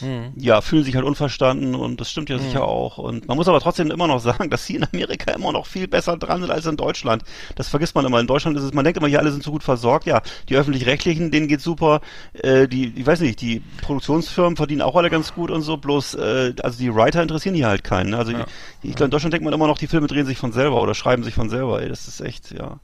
Hm. 0.00 0.32
ja, 0.36 0.60
fühlen 0.60 0.82
sich 0.82 0.96
halt 0.96 1.04
unverstanden 1.04 1.76
und 1.76 2.00
das 2.00 2.10
stimmt 2.10 2.28
ja 2.28 2.38
sicher 2.38 2.64
auch. 2.66 2.98
Und 2.98 3.28
man 3.28 3.36
muss 3.36 3.46
aber 3.46 3.60
trotzdem 3.60 3.92
immer 3.92 4.08
noch 4.08 4.18
sagen, 4.20 4.50
dass 4.50 4.66
sie 4.66 4.74
in 4.74 4.84
Amerika 4.92 5.30
immer 5.32 5.52
noch 5.52 5.66
viel 5.66 5.86
besser 5.86 6.16
dran 6.16 6.40
sind 6.40 6.50
als 6.50 6.66
in 6.66 6.76
Deutschland. 6.76 7.22
Das 7.54 7.68
vergisst 7.68 7.94
man 7.94 8.04
immer. 8.04 8.18
In 8.18 8.26
Deutschland 8.26 8.56
ist 8.56 8.64
es, 8.64 8.74
man 8.74 8.84
denkt 8.84 8.98
immer, 8.98 9.06
hier 9.06 9.20
alle 9.20 9.30
sind 9.30 9.44
so 9.44 9.52
gut 9.52 9.62
versorgt. 9.62 10.06
Ja, 10.06 10.20
die 10.48 10.56
öffentlich-rechtlichen, 10.56 11.30
denen 11.30 11.46
geht's 11.46 11.62
super. 11.62 12.00
Äh, 12.34 12.66
die, 12.66 12.92
ich 12.96 13.06
weiß 13.06 13.20
nicht, 13.20 13.40
die 13.40 13.62
Produktionsfirmen 13.82 14.56
verdienen 14.56 14.82
auch 14.82 14.96
alle 14.96 15.10
ganz 15.10 15.32
gut 15.32 15.50
und 15.52 15.62
so. 15.62 15.76
Bloß, 15.76 16.14
äh, 16.16 16.54
also 16.62 16.76
die 16.78 16.92
Writer 16.94 17.22
interessieren 17.22 17.54
hier 17.54 17.68
halt 17.68 17.84
keinen. 17.84 18.10
ne? 18.10 18.18
Also 18.18 18.32
Ja. 18.32 18.46
ich 18.82 18.90
glaube, 18.96 19.04
in 19.06 19.10
Deutschland 19.12 19.32
denkt 19.32 19.44
man 19.44 19.54
immer 19.54 19.68
noch, 19.68 19.78
die 19.78 19.86
Filme 19.86 20.08
drehen 20.08 20.26
sich 20.26 20.38
von 20.38 20.52
selber 20.52 20.82
oder 20.82 20.94
schreiben 20.94 21.22
sich 21.22 21.34
von 21.34 21.48
selber. 21.50 21.80
Ey, 21.80 21.88
das 21.88 22.08
ist 22.08 22.20
echt, 22.20 22.50
ja. 22.50 22.80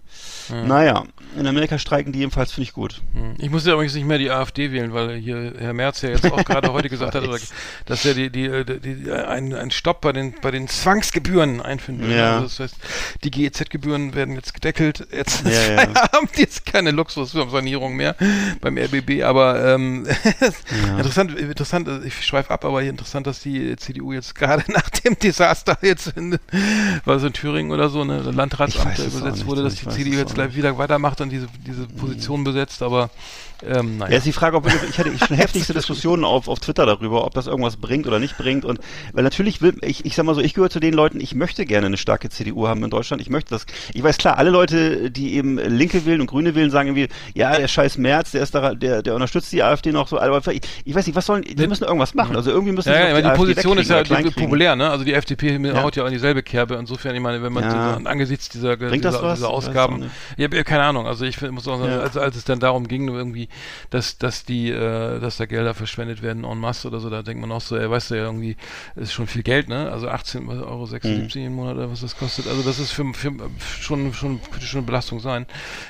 Naja, 0.50 1.04
in 1.36 1.46
Amerika 1.46 1.78
streiken 1.78 2.12
die 2.12 2.20
jedenfalls, 2.20 2.52
finde 2.52 2.64
ich 2.64 2.72
gut. 2.72 3.02
Hm. 3.14 3.34
Ich 3.38 3.50
muss 3.50 3.64
ja 3.64 3.74
übrigens 3.74 3.94
nicht 3.94 4.06
mehr 4.06 4.18
die 4.18 4.30
AfD 4.30 4.72
wählen, 4.72 4.92
weil 4.92 5.16
hier 5.16 5.54
Herr 5.58 5.72
Merz 5.72 6.02
ja 6.02 6.10
jetzt 6.10 6.30
auch 6.30 6.44
gerade 6.44 6.72
heute 6.72 6.88
gesagt 6.88 7.14
hat, 7.14 7.24
dass 7.86 8.04
er 8.04 8.14
die, 8.14 8.30
die, 8.30 8.46
äh, 8.46 8.64
die, 8.64 9.10
einen, 9.10 9.54
einen 9.54 9.70
Stopp 9.70 10.00
bei 10.00 10.12
den, 10.12 10.34
bei 10.40 10.50
den 10.50 10.68
Zwangsgebühren 10.68 11.60
einfinden 11.60 12.08
will. 12.08 12.16
Ja. 12.16 12.36
Also 12.36 12.46
das 12.46 12.60
heißt, 12.60 12.76
die 13.24 13.30
GEZ-Gebühren 13.30 14.14
werden 14.14 14.34
jetzt 14.34 14.54
gedeckelt. 14.54 15.06
Jetzt 15.12 15.44
Ja, 15.44 15.50
ist 15.50 15.68
ja. 15.68 15.76
Feierabend, 15.76 16.36
jetzt 16.36 16.66
keine 16.66 16.90
Luxussanierung 16.90 17.94
mehr 17.94 18.16
beim 18.60 18.76
RBB. 18.76 19.22
Aber 19.22 19.74
ähm, 19.74 20.06
interessant, 20.88 21.38
interessant, 21.38 21.88
äh, 21.88 22.06
ich 22.06 22.24
schweife 22.24 22.50
ab, 22.50 22.64
aber 22.64 22.80
hier 22.80 22.90
interessant, 22.90 23.26
dass 23.26 23.40
die 23.40 23.76
CDU 23.76 24.12
jetzt 24.12 24.34
gerade 24.34 24.64
nach 24.72 24.90
dem 24.90 25.18
Desaster 25.18 25.78
jetzt 25.82 26.08
in, 26.16 26.38
war 27.04 27.22
in 27.22 27.32
Thüringen 27.32 27.70
oder 27.70 27.88
so, 27.88 28.04
ne, 28.04 28.24
weiß 28.26 28.34
Landratsamt 28.34 28.98
übersetzt 28.98 29.46
wurde, 29.46 29.62
dass 29.62 29.74
ich 29.74 29.80
die 29.80 29.88
CDU 29.88 30.09
ist 30.12 30.18
jetzt 30.18 30.34
gleich 30.34 30.54
wieder 30.54 30.76
weitermacht 30.78 31.20
und 31.20 31.30
diese, 31.30 31.48
diese 31.66 31.86
Position 31.86 32.44
besetzt, 32.44 32.82
aber 32.82 33.10
ähm, 33.62 33.98
Ja, 33.98 34.06
naja. 34.06 34.16
ist 34.16 34.26
die 34.26 34.32
Frage, 34.32 34.56
ob 34.56 34.66
ich 34.66 34.98
hatte 34.98 35.10
schon 35.18 35.36
heftigste 35.36 35.72
Diskussionen 35.74 36.24
auf, 36.24 36.48
auf 36.48 36.60
Twitter 36.60 36.86
darüber, 36.86 37.24
ob 37.24 37.34
das 37.34 37.46
irgendwas 37.46 37.76
bringt 37.76 38.06
oder 38.06 38.18
nicht 38.18 38.36
bringt. 38.38 38.64
Und 38.64 38.80
weil 39.12 39.24
natürlich 39.24 39.62
will 39.62 39.74
ich, 39.82 40.04
ich 40.04 40.14
sag 40.14 40.24
mal 40.24 40.34
so, 40.34 40.40
ich 40.40 40.54
gehöre 40.54 40.70
zu 40.70 40.80
den 40.80 40.94
Leuten, 40.94 41.20
ich 41.20 41.34
möchte 41.34 41.64
gerne 41.66 41.86
eine 41.86 41.96
starke 41.96 42.28
CDU 42.30 42.68
haben 42.68 42.82
in 42.84 42.90
Deutschland. 42.90 43.20
Ich 43.22 43.30
möchte 43.30 43.50
das. 43.50 43.66
Ich 43.94 44.02
weiß 44.02 44.18
klar, 44.18 44.38
alle 44.38 44.50
Leute, 44.50 45.10
die 45.10 45.34
eben 45.34 45.58
Linke 45.58 46.06
wählen 46.06 46.20
und 46.20 46.26
Grüne 46.28 46.54
wählen, 46.54 46.70
sagen 46.70 46.88
irgendwie, 46.88 47.08
ja, 47.34 47.56
der 47.56 47.68
scheiß 47.68 47.98
Merz, 47.98 48.30
der 48.32 48.42
ist 48.42 48.54
da, 48.54 48.74
der, 48.74 49.02
der 49.02 49.14
unterstützt 49.14 49.52
die 49.52 49.62
AfD 49.62 49.92
noch 49.92 50.08
so. 50.08 50.18
Aber 50.18 50.40
ich, 50.52 50.60
ich 50.84 50.94
weiß 50.94 51.06
nicht, 51.06 51.16
was 51.16 51.26
sollen, 51.26 51.42
die 51.42 51.66
müssen 51.66 51.84
irgendwas 51.84 52.14
machen. 52.14 52.36
Also 52.36 52.50
irgendwie 52.50 52.72
müssen 52.72 52.88
Ja, 52.90 53.08
ja, 53.08 53.20
die, 53.20 53.26
AfD 53.26 53.36
Position 53.36 53.78
ist 53.78 53.90
ja 53.90 54.02
die- 54.02 54.30
populär, 54.30 54.76
ne? 54.76 54.90
Also 54.90 55.04
die 55.04 55.12
FDP 55.14 55.58
Ja. 55.58 55.82
haut 55.82 55.96
ja 55.96 56.06
in 56.06 56.12
dieselbe 56.12 56.42
Kerbe. 56.42 56.76
Insofern, 56.76 57.14
ich 57.14 57.20
meine, 57.20 57.42
wenn 57.42 57.52
man 57.52 57.64
Ja. 57.64 57.98
so, 58.00 58.06
angesichts 58.08 58.48
dieser, 58.48 58.76
dieser, 58.76 58.96
dieser 58.96 59.34
Ich 59.34 59.44
Ausgaben, 59.44 60.10
ja, 60.36 60.48
ja, 60.50 60.62
keine 60.64 60.82
Ahnung. 60.84 61.06
Also 61.06 61.24
ich 61.24 61.40
muss 61.50 61.66
auch 61.68 61.78
sagen, 61.78 61.90
Ja. 61.92 62.00
als, 62.00 62.16
als 62.16 62.36
es 62.36 62.44
dann 62.44 62.60
darum 62.60 62.88
ging, 62.88 63.08
irgendwie, 63.08 63.48
dass, 63.90 64.18
dass 64.18 64.44
die, 64.44 64.70
äh, 64.70 65.20
dass 65.20 65.36
da 65.38 65.46
Gelder 65.46 65.74
verschwendet 65.74 66.22
werden 66.22 66.44
en 66.44 66.58
masse 66.58 66.88
oder 66.88 67.00
so, 67.00 67.10
da 67.10 67.22
denkt 67.22 67.40
man 67.40 67.50
auch 67.52 67.60
so, 67.60 67.76
ey, 67.76 67.90
weißt 67.90 68.10
du 68.10 68.14
ja 68.16 68.22
irgendwie, 68.24 68.56
ist 68.96 69.12
schon 69.12 69.26
viel 69.26 69.42
Geld, 69.42 69.68
ne? 69.68 69.90
Also 69.90 70.08
18 70.08 70.48
Euro 70.48 70.86
76 70.86 71.40
Mhm. 71.42 71.46
im 71.46 71.54
Monat 71.54 71.76
oder 71.76 71.90
was 71.90 72.00
das 72.00 72.16
kostet. 72.16 72.46
Also 72.46 72.62
das 72.62 72.78
ist 72.78 72.90
für, 72.92 73.04
für 73.14 73.32
schon, 73.80 74.12
schon, 74.14 74.40
könnte 74.50 74.66
schon 74.66 74.78
eine 74.78 74.86
Belastung 74.86 75.20
sein. 75.20 75.46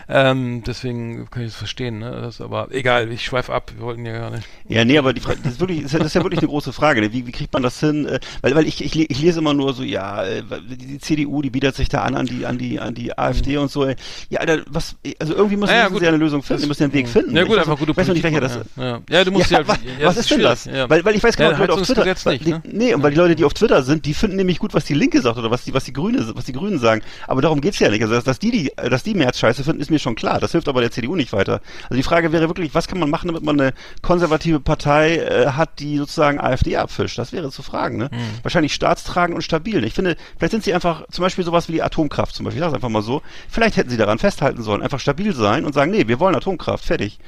Ähm, 0.08 0.62
deswegen 0.66 1.28
kann 1.30 1.42
ich 1.42 1.50
das 1.50 1.56
verstehen, 1.56 1.98
ne? 1.98 2.11
Das, 2.20 2.40
aber 2.40 2.68
egal, 2.72 3.11
ich 3.11 3.24
schweife 3.24 3.52
ab. 3.52 3.72
Wir 3.76 3.84
wollten 3.84 4.04
ja 4.06 4.12
gar 4.12 4.30
nicht. 4.30 4.46
Ja, 4.68 4.84
nee, 4.84 4.98
aber 4.98 5.12
die 5.12 5.20
Frage, 5.20 5.38
das 5.42 5.52
ist 5.54 5.61
wirklich, 5.61 5.82
das 5.82 5.92
ist 5.92 5.98
ja- 5.98 5.98
das 6.04 6.14
wirklich 6.14 6.40
eine 6.40 6.48
große 6.48 6.72
Frage. 6.72 7.00
Ne? 7.00 7.12
Wie, 7.12 7.26
wie 7.26 7.32
kriegt 7.32 7.52
man 7.52 7.62
das 7.62 7.80
hin? 7.80 8.06
Äh, 8.06 8.20
Weil, 8.42 8.54
weil 8.54 8.66
ich, 8.66 8.84
ich, 8.84 9.11
ich 9.11 9.20
lese 9.20 9.38
immer 9.40 9.54
nur 9.54 9.72
so, 9.74 9.82
ja, 9.82 10.24
äh, 10.24 10.42
die, 10.68 10.98
CDU, 10.98 11.42
die 11.42 11.50
bietet 11.50 11.74
sich 11.76 11.88
da 11.88 12.02
an 12.02 12.14
an 12.14 12.26
die, 12.26 12.46
an 12.46 12.58
die, 12.58 12.78
an 12.80 12.94
die 12.94 13.16
AfD 13.16 13.56
und 13.56 13.70
so. 13.70 13.84
ey. 13.84 13.96
Ja, 14.28 14.40
Alter, 14.40 14.62
was, 14.68 14.96
also 15.18 15.34
irgendwie 15.34 15.56
müssen 15.56 15.70
Naja, 15.72 15.84
müssen 15.84 15.92
gut. 15.94 16.02
sie 16.02 16.08
eine 16.08 16.16
Lösung 16.16 16.42
finden, 16.42 16.62
die 16.62 16.68
müssen 16.68 16.82
ja 16.82 16.86
einen 16.86 16.94
Weg 16.94 17.08
finden. 17.08 17.36
Ja 17.36 17.44
gut, 17.51 17.59
weiß 17.59 17.66
einfach 17.66 17.78
gute 17.78 17.96
weiß 17.96 18.07
noch 18.09 18.14
nicht, 18.14 18.22
welcher 18.22 18.40
das 18.40 18.59
ja. 18.76 19.01
Ja. 19.09 19.24
du 19.24 19.30
musst 19.30 19.51
ja, 19.51 19.61
ja, 19.61 19.68
was, 19.68 19.78
ja, 19.98 20.07
was 20.07 20.16
ist 20.16 20.30
denn 20.30 20.42
das? 20.42 20.66
Weil, 20.66 21.05
weil 21.05 21.14
ich 21.14 21.22
weiß 21.22 21.36
genau, 21.36 21.51
Ja, 21.51 21.59
Leute 21.59 21.72
auf 21.74 21.82
Twitter, 21.82 22.05
weil 22.24 22.32
nicht, 22.34 22.46
die, 22.46 22.51
ne? 22.51 22.62
nee, 22.64 22.94
und 22.94 23.03
weil 23.03 23.11
die 23.11 23.16
Leute, 23.16 23.36
die 23.36 23.44
auf 23.44 23.55
Twitter 23.55 23.82
sind, 23.82 24.07
die 24.07 24.14
finden 24.14 24.36
nämlich 24.36 24.59
gut, 24.59 24.74
was 24.74 24.84
die 24.84 24.94
Linke 24.94 25.20
sagt 25.20 25.38
oder 25.38 25.51
was 25.51 25.64
die, 25.64 25.74
was 25.74 25.84
die 25.84 25.92
Grüne, 25.92 26.30
was 26.34 26.44
die 26.44 26.53
Grünen 26.53 26.78
sagen. 26.78 27.03
Aber 27.26 27.42
darum 27.42 27.61
geht's 27.61 27.78
ja 27.78 27.88
nicht. 27.88 28.03
Also, 28.03 28.14
dass, 28.14 28.24
dass 28.24 28.38
die, 28.38 28.51
die, 28.51 28.72
dass 28.76 29.03
die 29.03 29.14
März 29.14 29.38
scheiße 29.38 29.64
finden, 29.64 29.80
ist 29.80 29.90
mir 29.90 29.98
schon 29.98 30.14
klar. 30.14 30.40
Das 30.40 30.53
hilft 30.53 30.68
aber 30.68 30.80
der 30.80 30.90
CDU 30.90 31.16
nicht 31.16 31.32
weiter. 31.32 31.61
Also 31.84 31.96
die 31.96 32.03
Frage 32.03 32.32
wäre 32.32 32.48
wirklich, 32.48 32.74
was 32.74 32.88
kann 32.88 32.98
man 32.98 33.11
machen, 33.11 33.28
damit 33.28 33.42
man 33.42 33.61
eine 33.61 33.72
konservative 34.03 34.61
Partei 34.61 35.16
äh, 35.16 35.46
hat, 35.48 35.78
die 35.78 35.98
sozusagen 35.98 36.40
AfD 36.40 36.76
abfischt? 36.76 37.18
Das 37.18 37.32
wäre 37.32 37.51
zu 37.51 37.62
fragen, 37.62 37.98
ne? 37.98 38.11
Hm. 38.11 38.18
Wahrscheinlich 38.42 38.74
staatstragend 38.74 39.34
und 39.34 39.42
stabil. 39.42 39.84
Ich 39.84 39.94
finde, 39.94 40.16
vielleicht 40.38 40.53
sind 40.53 40.64
sie 40.64 40.74
einfach, 40.74 41.05
zum 41.11 41.22
Beispiel 41.22 41.44
sowas 41.44 41.68
wie 41.68 41.72
die 41.72 41.82
Atomkraft 41.82 42.34
zum 42.34 42.44
Beispiel, 42.44 42.61
ich 42.61 42.64
sag's 42.64 42.74
einfach 42.74 42.88
mal 42.88 43.03
so. 43.03 43.22
Vielleicht 43.48 43.76
hätten 43.76 43.90
sie 43.90 43.96
daran 43.96 44.18
festhalten 44.18 44.62
sollen, 44.62 44.82
einfach 44.82 45.01
stabil 45.01 45.34
sein 45.34 45.64
und 45.64 45.74
sagen, 45.74 45.90
nee, 45.90 46.09
wir 46.09 46.20
wollen 46.20 46.34
Atomkraft, 46.34 46.84
fertig. 46.84 47.18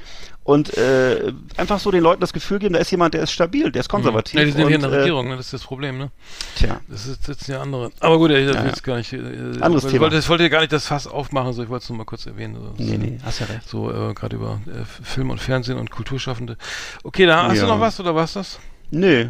Und 0.45 0.77
äh, 0.77 1.31
einfach 1.55 1.79
so 1.79 1.89
den 1.89 2.03
Leuten 2.03 2.19
das 2.19 2.33
Gefühl 2.33 2.59
geben, 2.59 2.73
da 2.73 2.79
ist 2.81 2.91
jemand, 2.91 3.13
der 3.13 3.23
ist 3.23 3.31
stabil, 3.31 3.71
der 3.71 3.79
ist 3.79 3.87
konservativ. 3.87 4.37
Ja, 4.37 4.45
die 4.45 4.51
sind 4.51 4.67
hier 4.67 4.75
in 4.75 4.83
und, 4.83 4.89
der 4.91 4.91
äh, 4.91 5.01
Regierung, 5.03 5.29
ne? 5.29 5.37
das 5.37 5.45
ist 5.45 5.53
das 5.53 5.61
Problem, 5.63 5.97
ne? 5.97 6.11
Tja. 6.57 6.81
Das 6.89 7.05
ist 7.07 7.25
jetzt 7.29 7.47
ja 7.47 7.61
andere. 7.61 7.91
Aber 8.01 8.17
gut, 8.17 8.31
ich 8.31 8.45
das 8.47 8.55
Ja, 8.57 8.65
jetzt 8.65 8.83
gar 8.83 8.97
nicht. 8.97 9.13
Äh, 9.13 9.17
Anderes 9.61 9.85
ich 9.85 9.91
Thema. 9.91 10.01
wollte, 10.01 10.17
ich 10.17 10.27
wollte 10.27 10.49
gar 10.49 10.59
nicht 10.59 10.73
das 10.73 10.87
Fass 10.87 11.07
aufmachen, 11.07 11.53
so 11.53 11.63
ich 11.63 11.69
wollte 11.69 11.83
es 11.83 11.89
nur 11.89 11.97
mal 11.97 12.03
kurz 12.03 12.25
erwähnen. 12.25 12.55
So, 12.55 12.73
Nee, 12.83 12.97
nee, 12.97 13.17
hast 13.23 13.39
ja 13.39 13.45
recht. 13.45 13.69
So 13.69 13.89
äh, 13.89 14.13
gerade 14.13 14.35
über 14.35 14.59
äh, 14.67 14.83
Film 15.05 15.29
und 15.29 15.39
Fernsehen 15.39 15.77
und 15.77 15.91
Kulturschaffende. 15.91 16.57
Okay, 17.05 17.25
da 17.25 17.43
hast 17.47 17.55
Ja. 17.57 17.61
du 17.63 17.67
noch 17.69 17.79
was 17.79 17.97
oder 18.01 18.13
was 18.13 18.33
das? 18.33 18.59
Nö. 18.91 19.29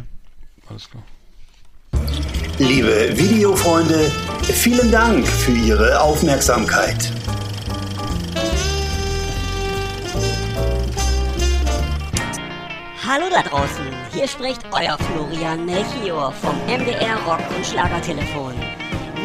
Alles 0.68 0.90
klar. 0.90 1.04
Liebe 2.58 3.16
Videofreunde, 3.16 4.10
vielen 4.42 4.90
Dank 4.90 5.26
für 5.26 5.52
Ihre 5.52 6.00
Aufmerksamkeit. 6.00 7.12
Hallo 13.06 13.26
da 13.30 13.42
draußen, 13.42 13.84
hier 14.14 14.26
spricht 14.26 14.62
euer 14.72 14.96
Florian 14.96 15.66
Melchior 15.66 16.32
vom 16.32 16.56
MDR 16.66 17.18
Rock 17.26 17.42
und 17.54 17.66
Schlagertelefon. 17.66 18.54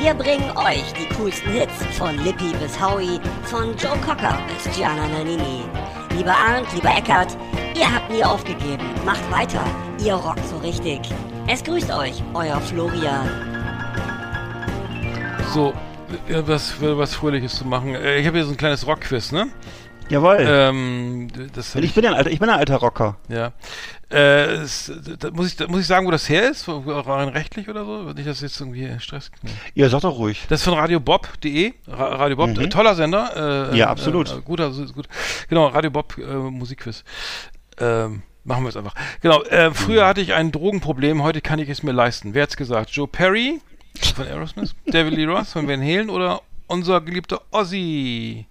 Wir 0.01 0.13
bringen 0.15 0.51
euch 0.57 0.83
die 0.99 1.07
coolsten 1.15 1.49
Hits 1.51 1.85
von 1.97 2.17
Lippi 2.25 2.51
bis 2.59 2.77
Howie, 2.77 3.21
von 3.43 3.77
Joe 3.77 3.97
Cocker 4.05 4.37
bis 4.49 4.75
Gianna 4.75 5.07
Nannini. 5.07 5.63
Lieber 6.17 6.35
Arndt, 6.35 6.67
lieber 6.75 6.89
Eckart, 6.89 7.37
ihr 7.73 7.89
habt 7.89 8.11
nie 8.11 8.21
aufgegeben, 8.21 8.83
macht 9.05 9.31
weiter, 9.31 9.63
ihr 10.03 10.15
rockt 10.15 10.45
so 10.45 10.57
richtig. 10.57 10.99
Es 11.47 11.63
grüßt 11.63 11.89
euch, 11.91 12.21
euer 12.33 12.59
Florian. 12.59 13.29
So, 15.53 15.73
äh, 16.27 16.43
was, 16.45 16.73
was 16.81 17.15
Fröhliches 17.15 17.55
zu 17.55 17.65
machen. 17.65 17.95
Äh, 17.95 18.17
ich 18.17 18.27
habe 18.27 18.39
hier 18.39 18.45
so 18.45 18.51
ein 18.51 18.57
kleines 18.57 18.85
Rockquiz, 18.85 19.31
ne? 19.31 19.47
Jawohl. 20.09 20.37
Ähm, 20.39 21.27
ich 21.81 21.93
bin 21.93 22.03
ja 22.03 22.11
ein 22.11 22.17
alter, 22.17 22.31
ich 22.31 22.39
bin 22.39 22.49
ein 22.49 22.59
alter 22.59 22.77
Rocker. 22.77 23.17
Ja. 23.27 23.53
Äh, 24.11 24.55
es, 24.55 24.91
da 25.19 25.29
muss, 25.31 25.47
ich, 25.47 25.55
da 25.55 25.67
muss 25.67 25.81
ich 25.81 25.87
sagen, 25.87 26.07
wo 26.07 26.11
das 26.11 26.27
her 26.27 26.49
ist? 26.49 26.67
Rein 26.67 27.29
rechtlich 27.29 27.69
oder 27.69 27.85
so? 27.85 28.03
Nicht, 28.13 28.27
dass 28.27 28.39
das 28.39 28.41
jetzt 28.41 28.59
irgendwie 28.59 28.99
Stress 28.99 29.29
nee. 29.43 29.51
Ja, 29.75 29.87
sag 29.89 30.01
doch 30.01 30.17
ruhig. 30.17 30.45
Das 30.49 30.61
ist 30.61 30.65
von 30.65 30.73
radiobob.de. 30.73 31.73
Ra 31.87 32.15
Radio 32.15 32.37
Bob, 32.37 32.57
äh, 32.57 32.69
toller 32.69 32.95
Sender. 32.95 33.71
Äh, 33.71 33.77
Ja, 33.77 33.87
absolut. 33.89 34.31
Äh, 34.31 34.41
gut, 34.41 34.59
also, 34.59 34.83
ist 34.83 34.95
gut. 34.95 35.07
Genau, 35.47 35.67
Radio 35.67 35.91
Bob 35.91 36.17
äh, 36.17 36.21
Musikquiz. 36.23 37.03
Ähm, 37.79 38.23
machen 38.43 38.63
wir 38.63 38.69
es 38.69 38.77
einfach. 38.77 38.95
Genau, 39.21 39.43
äh, 39.43 39.71
früher 39.71 40.07
hatte 40.07 40.21
ich 40.21 40.33
ein 40.33 40.51
Drogenproblem, 40.51 41.21
heute 41.21 41.41
kann 41.41 41.59
ich 41.59 41.69
es 41.69 41.83
mir 41.83 41.91
leisten. 41.91 42.33
Wer 42.33 42.43
hat's 42.43 42.57
gesagt? 42.57 42.89
Joe 42.89 43.07
Perry 43.07 43.61
von 44.15 44.25
Aerosmith, 44.25 44.73
David 44.87 45.13
Lee 45.13 45.25
Roth 45.25 45.47
von 45.47 45.67
Van 45.67 45.81
Halen 45.81 46.09
oder 46.09 46.41
unser 46.67 47.01
geliebter 47.01 47.41
Ozzy? 47.51 48.45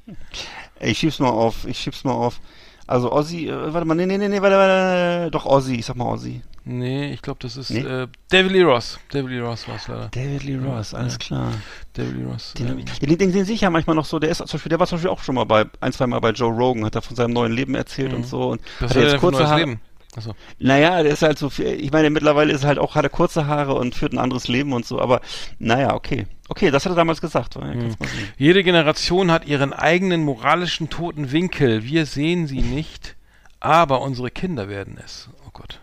Ey, 0.80 0.90
Ich 0.92 0.98
schieb's 0.98 1.18
mal 1.18 1.28
auf, 1.30 1.66
ich 1.66 1.78
schieb's 1.78 2.04
mal 2.04 2.12
auf. 2.12 2.40
Also 2.86 3.12
Ozzy, 3.12 3.48
äh, 3.48 3.72
warte 3.74 3.86
mal, 3.86 3.94
nee, 3.94 4.06
nee, 4.06 4.16
nee, 4.16 4.28
nee, 4.28 4.40
warte, 4.40 4.56
warte, 4.56 5.30
doch 5.30 5.44
Ozzy, 5.44 5.74
ich 5.76 5.84
sag 5.86 5.96
mal 5.96 6.06
Ozzy. 6.06 6.40
Nee, 6.64 7.12
ich 7.12 7.22
glaube, 7.22 7.38
das 7.42 7.56
ist 7.56 7.70
Nee? 7.70 7.80
äh, 7.80 8.06
David 8.30 8.52
Lee 8.52 8.62
Roth. 8.62 8.98
David 9.10 9.30
Lee 9.30 9.40
Roth 9.40 9.66
war 9.68 9.76
es 9.76 9.88
leider. 9.88 10.08
David 10.10 10.44
Lee 10.44 10.56
Roth, 10.56 10.94
alles 10.94 11.18
klar. 11.18 11.52
David 11.94 12.16
Lee 12.16 12.24
Roth. 12.24 12.58
Den, 12.58 12.68
ähm, 12.68 12.84
den, 13.00 13.18
den, 13.18 13.32
den 13.32 13.44
sehe 13.44 13.54
ich 13.54 13.60
ja 13.62 13.70
manchmal 13.70 13.96
noch 13.96 14.04
so, 14.04 14.18
der 14.18 14.30
ist 14.30 14.38
zum 14.38 14.46
Beispiel, 14.46 14.68
der 14.70 14.78
war 14.80 14.86
zum 14.86 14.96
Beispiel 14.96 15.10
auch 15.10 15.22
schon 15.22 15.34
mal 15.34 15.44
bei, 15.44 15.64
ein, 15.80 15.92
zwei 15.92 16.06
Mal 16.06 16.18
bei 16.20 16.30
Joe 16.30 16.52
Rogan, 16.54 16.84
hat 16.84 16.94
er 16.94 17.02
von 17.02 17.16
seinem 17.16 17.32
neuen 17.32 17.52
Leben 17.52 17.74
erzählt 17.74 18.12
und 18.14 18.26
so. 18.26 18.50
Und 18.50 18.60
was 18.80 18.90
hat 18.90 18.96
er 18.98 19.10
jetzt 19.12 19.20
kurze 19.20 19.46
Haare. 19.48 19.60
Leben? 19.60 19.80
Achso. 20.16 20.34
Naja, 20.58 21.02
der 21.02 21.12
ist 21.12 21.22
halt 21.22 21.38
so, 21.38 21.48
viel- 21.50 21.66
ich 21.66 21.92
meine, 21.92 22.08
mittlerweile 22.10 22.52
ist 22.52 22.62
er 22.64 22.68
halt 22.68 22.78
auch, 22.78 22.94
hat 22.94 23.04
er 23.04 23.10
kurze 23.10 23.46
Haare 23.46 23.74
und 23.74 23.94
führt 23.94 24.12
ein 24.12 24.18
anderes 24.18 24.48
Leben 24.48 24.72
und 24.72 24.84
so, 24.86 24.98
aber 25.00 25.20
naja, 25.58 25.94
okay. 25.94 26.26
Okay, 26.48 26.70
das 26.70 26.84
hat 26.84 26.92
er 26.92 26.96
damals 26.96 27.20
gesagt. 27.20 27.54
Sehen. 27.54 27.96
Jede 28.38 28.64
Generation 28.64 29.30
hat 29.30 29.46
ihren 29.46 29.72
eigenen 29.72 30.24
moralischen 30.24 30.88
toten 30.88 31.30
Winkel. 31.30 31.84
Wir 31.84 32.06
sehen 32.06 32.46
sie 32.46 32.62
nicht, 32.62 33.16
aber 33.60 34.00
unsere 34.00 34.30
Kinder 34.30 34.68
werden 34.68 34.98
es. 35.04 35.28
Oh 35.46 35.50
Gott. 35.52 35.80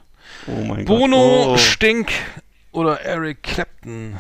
Oh 0.48 0.64
mein 0.64 0.86
Bono, 0.86 1.18
Gott. 1.18 1.48
Oh. 1.48 1.58
Stink 1.58 2.12
oder 2.72 3.02
Eric 3.02 3.44
Clapton. 3.44 4.20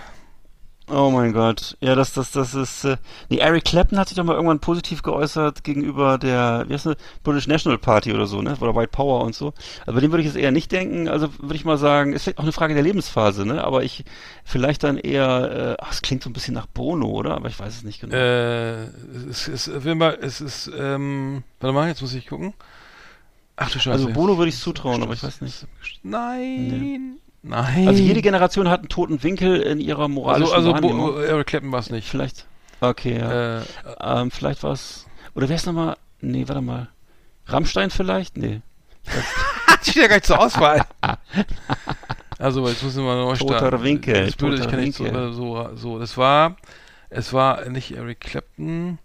Oh 0.87 1.09
mein 1.09 1.33
Gott. 1.33 1.75
Ja, 1.79 1.95
das, 1.95 2.13
das, 2.13 2.31
das 2.31 2.53
ist. 2.53 2.83
Äh, 2.83 2.97
nee, 3.29 3.37
Eric 3.37 3.65
Clapton 3.65 3.97
hat 3.97 4.07
sich 4.07 4.17
doch 4.17 4.23
mal 4.23 4.35
irgendwann 4.35 4.59
positiv 4.59 5.01
geäußert 5.01 5.63
gegenüber 5.63 6.19
der, 6.19 6.65
wie 6.67 6.73
heißt 6.73 6.85
das, 6.85 6.97
British 7.23 7.47
National 7.47 7.79
Party 7.79 8.13
oder 8.13 8.27
so, 8.27 8.41
ne? 8.43 8.55
Oder 8.59 8.75
White 8.75 8.91
Power 8.91 9.23
und 9.23 9.33
so. 9.33 9.53
Also 9.81 9.93
bei 9.93 9.99
dem 9.99 10.11
würde 10.11 10.21
ich 10.21 10.27
jetzt 10.27 10.37
eher 10.37 10.51
nicht 10.51 10.71
denken. 10.71 11.07
Also 11.07 11.29
würde 11.39 11.55
ich 11.55 11.65
mal 11.65 11.79
sagen, 11.79 12.13
ist 12.13 12.23
vielleicht 12.23 12.37
auch 12.37 12.43
eine 12.43 12.51
Frage 12.51 12.75
der 12.75 12.83
Lebensphase, 12.83 13.47
ne? 13.47 13.63
Aber 13.63 13.83
ich 13.83 14.05
vielleicht 14.43 14.83
dann 14.83 14.97
eher, 14.99 15.77
äh, 15.79 15.83
ach, 15.83 15.91
es 15.91 16.03
klingt 16.03 16.21
so 16.21 16.29
ein 16.29 16.33
bisschen 16.33 16.53
nach 16.53 16.67
Bono, 16.67 17.07
oder? 17.07 17.35
Aber 17.35 17.49
ich 17.49 17.59
weiß 17.59 17.77
es 17.77 17.83
nicht 17.83 18.01
genau. 18.01 18.15
Äh, 18.15 18.83
es 19.29 19.47
ist, 19.47 19.67
es 19.67 19.85
ist, 19.85 20.01
es 20.21 20.41
ist, 20.41 20.71
ähm, 20.77 21.43
warte 21.59 21.73
mal, 21.73 21.87
jetzt 21.87 22.01
muss 22.01 22.13
ich 22.13 22.27
gucken. 22.27 22.53
Ach 23.55 23.71
du 23.71 23.79
Scheiße. 23.79 23.91
also 23.91 24.09
Bono 24.09 24.37
würde 24.37 24.49
ich 24.49 24.59
zutrauen, 24.59 25.01
aber 25.01 25.13
ich 25.13 25.23
weiß 25.23 25.41
nicht. 25.41 25.65
Nein. 26.03 27.17
Nein. 27.47 27.87
Also 27.87 28.01
jede 28.01 28.21
Generation 28.21 28.69
hat 28.69 28.79
einen 28.79 28.89
toten 28.89 29.21
Winkel 29.21 29.61
in 29.61 29.79
ihrer 29.79 30.03
also, 30.03 30.09
moralischen 30.13 30.53
also 30.55 30.73
Wahrnehmung. 30.73 31.13
Bo 31.13 31.19
Eric 31.19 31.47
Clapton 31.47 31.71
war 31.71 31.79
es 31.79 31.89
nicht. 31.89 32.09
Vielleicht. 32.09 32.47
Okay, 32.81 33.19
ja. 33.19 33.59
Äh, 33.59 33.61
Ähm, 34.01 34.31
vielleicht 34.31 34.63
war 34.63 34.71
es. 34.71 35.05
Oder 35.35 35.47
wer 35.49 35.55
ist 35.55 35.65
nochmal. 35.65 35.97
Nee, 36.21 36.47
warte 36.47 36.61
mal. 36.61 36.89
Rammstein 37.45 37.91
vielleicht? 37.91 38.37
Nee. 38.37 38.61
steht 39.81 40.03
ja 40.03 40.07
gar 40.07 40.15
nicht 40.15 40.25
zur 40.25 40.39
Auswahl. 40.39 40.81
also, 42.39 42.67
jetzt 42.67 42.83
müssen 42.83 43.03
wir 43.03 43.15
neu 43.15 43.35
Toter 43.35 43.57
starten. 43.57 43.83
Winkel, 43.83 44.25
Das 44.25 44.35
Blöde, 44.35 44.55
ich 44.55 44.61
toter 44.61 44.71
kann 44.71 44.83
nicht 44.83 44.95
so, 44.95 45.31
so, 45.31 45.69
so. 45.75 45.99
Das 45.99 46.17
war, 46.17 46.57
es 47.09 47.33
war 47.33 47.69
nicht 47.69 47.95
Eric 47.95 48.19
Clapton, 48.21 48.97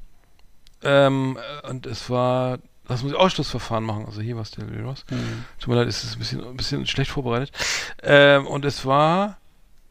ähm, 0.83 1.39
und 1.69 1.87
es 1.87 2.09
war, 2.09 2.59
das 2.91 3.03
muss 3.03 3.13
ich 3.13 3.19
Ausschlussverfahren 3.19 3.85
machen. 3.85 4.05
Also 4.07 4.21
hier 4.21 4.35
war 4.35 4.43
es 4.43 4.51
der 4.51 4.65
Ross. 4.83 5.05
Hm. 5.09 5.45
Tut 5.59 5.69
mir 5.69 5.77
leid, 5.77 5.89
es 5.89 6.03
ist 6.03 6.15
ein 6.15 6.19
bisschen, 6.19 6.45
ein 6.45 6.57
bisschen 6.57 6.87
schlecht 6.87 7.11
vorbereitet. 7.11 7.53
Ähm, 8.03 8.47
und 8.47 8.65
es 8.65 8.85
war, 8.85 9.39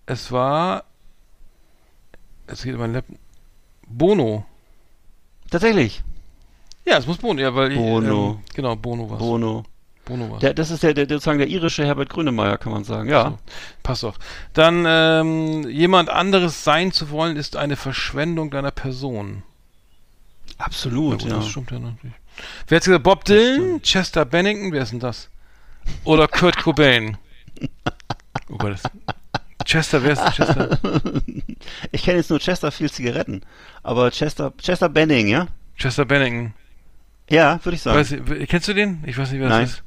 es 0.06 0.32
war, 0.32 0.84
es 2.48 2.64
geht 2.64 2.74
in 2.74 2.80
mein 2.80 2.94
Lab, 2.94 3.06
Bono. 3.88 4.46
Tatsächlich. 5.50 6.04
Ja, 6.86 6.98
es 6.98 7.08
muss 7.08 7.18
Bono, 7.18 7.40
ja, 7.40 7.56
weil 7.56 7.74
Bono. 7.74 8.32
ich, 8.32 8.50
ähm, 8.50 8.56
genau, 8.56 8.76
Bono 8.76 9.10
war 9.10 9.18
Bono. 9.18 9.64
Bono 10.04 10.32
war's. 10.32 10.42
Der, 10.42 10.54
das 10.54 10.70
ist 10.70 10.84
der, 10.84 10.94
der, 10.94 11.08
sozusagen 11.08 11.40
der 11.40 11.48
irische 11.48 11.86
Herbert 11.86 12.10
Grönemeyer, 12.10 12.58
kann 12.58 12.74
man 12.74 12.84
sagen. 12.84 13.08
Ja. 13.08 13.30
So, 13.30 13.38
passt 13.82 14.04
auf. 14.04 14.16
Dann 14.54 14.84
ähm, 14.86 15.70
jemand 15.70 16.10
anderes 16.10 16.64
sein 16.64 16.92
zu 16.92 17.12
wollen, 17.12 17.38
ist 17.38 17.56
eine 17.56 17.76
Verschwendung 17.78 18.52
deiner 18.52 18.72
Person. 18.72 19.44
Absolut, 20.58 21.24
ja. 21.24 21.38
Das 21.38 21.48
stimmt 21.48 21.72
ja 21.72 21.80
natürlich. 21.80 22.16
Wer 22.68 22.78
hat 22.78 22.86
gesagt? 22.86 23.04
Bob 23.04 23.26
Dylan, 23.26 23.82
Chester 23.82 24.26
Bennington, 24.26 24.72
wer 24.72 24.84
ist 24.84 24.92
denn 24.92 25.00
das? 25.00 25.30
Oder 26.04 26.28
Kurt 26.28 26.58
Cobain? 26.58 27.18
Oh 28.52 28.58
Gott, 28.58 28.80
Chester, 29.66 30.04
wer 30.04 30.14
ist 30.14 30.24
denn 30.24 30.32
Chester? 30.32 30.80
Ich 31.92 32.02
kenne 32.02 32.18
jetzt 32.18 32.32
nur 32.32 32.40
Chesterfield 32.40 32.92
Zigaretten, 32.92 33.42
aber 33.84 34.10
Chester, 34.10 34.52
Chester 34.58 34.90
Benning, 34.90 35.28
ja? 35.28 35.48
Chester 35.78 36.06
Bennington. 36.06 36.54
Ja, 37.30 37.60
würde 37.64 37.76
ich 37.76 37.82
sagen. 37.84 37.98
Weiß, 37.98 38.48
kennst 38.48 38.68
du 38.68 38.74
den? 38.74 39.04
Ich 39.06 39.18
weiß 39.18 39.32
nicht, 39.32 39.40
wer 39.40 39.50
Nein. 39.50 39.62
das 39.62 39.72
ist. 39.72 39.84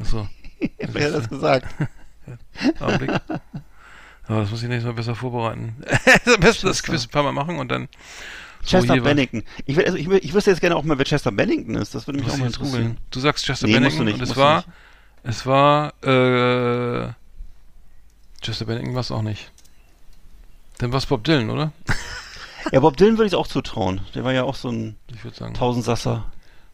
Achso, 0.00 0.28
Wer 0.78 1.06
hat 1.06 1.14
das 1.14 1.28
gesagt? 1.28 1.74
Augenblick. 2.80 3.10
Aber 4.28 4.40
das 4.40 4.50
muss 4.50 4.62
ich 4.62 4.68
nächstes 4.68 4.86
Mal 4.86 4.94
besser 4.94 5.14
vorbereiten. 5.14 5.76
Am 6.26 6.40
besten 6.40 6.66
das 6.66 6.82
Quiz 6.82 7.04
ein 7.04 7.10
paar 7.10 7.22
Mal 7.22 7.32
machen 7.32 7.58
und 7.58 7.68
dann. 7.68 7.88
Chester 8.64 8.96
was- 8.96 9.02
Bennington. 9.02 9.42
Ich, 9.64 9.76
will, 9.76 9.84
also 9.84 9.96
ich, 9.98 10.08
will, 10.08 10.20
ich 10.22 10.32
wüsste 10.34 10.50
jetzt 10.50 10.60
gerne 10.60 10.76
auch 10.76 10.82
mal, 10.84 10.98
wer 10.98 11.04
Chester 11.04 11.32
Bennington 11.32 11.74
ist. 11.76 11.94
Das 11.94 12.06
würde 12.06 12.20
mich 12.20 12.28
auch 12.30 12.36
mal 12.36 12.46
interessieren. 12.46 12.70
googeln. 12.82 12.98
Du 13.10 13.20
sagst 13.20 13.44
Chester 13.44 13.66
Nee, 13.66 13.74
Bennington 13.74 14.04
nicht, 14.04 14.14
und 14.14 14.22
es 14.22 14.36
war, 14.36 14.56
nicht. 14.58 14.68
es 15.24 15.46
war, 15.46 15.92
äh, 16.04 17.12
Chester 18.42 18.64
Bennington 18.66 18.94
war 18.94 19.00
es 19.00 19.10
auch 19.10 19.22
nicht. 19.22 19.50
Dann 20.78 20.92
war 20.92 20.98
es 20.98 21.06
Bob 21.06 21.24
Dylan, 21.24 21.50
oder? 21.50 21.72
Ja, 22.72 22.80
Bob 22.80 22.96
Dylan 22.96 23.16
würde 23.16 23.28
ich 23.28 23.36
auch 23.36 23.46
zutrauen. 23.46 24.00
Der 24.16 24.24
war 24.24 24.32
ja 24.32 24.42
auch 24.42 24.56
so 24.56 24.68
ein 24.70 24.96
sagen. 25.34 25.54
Tausendsasser. 25.54 26.24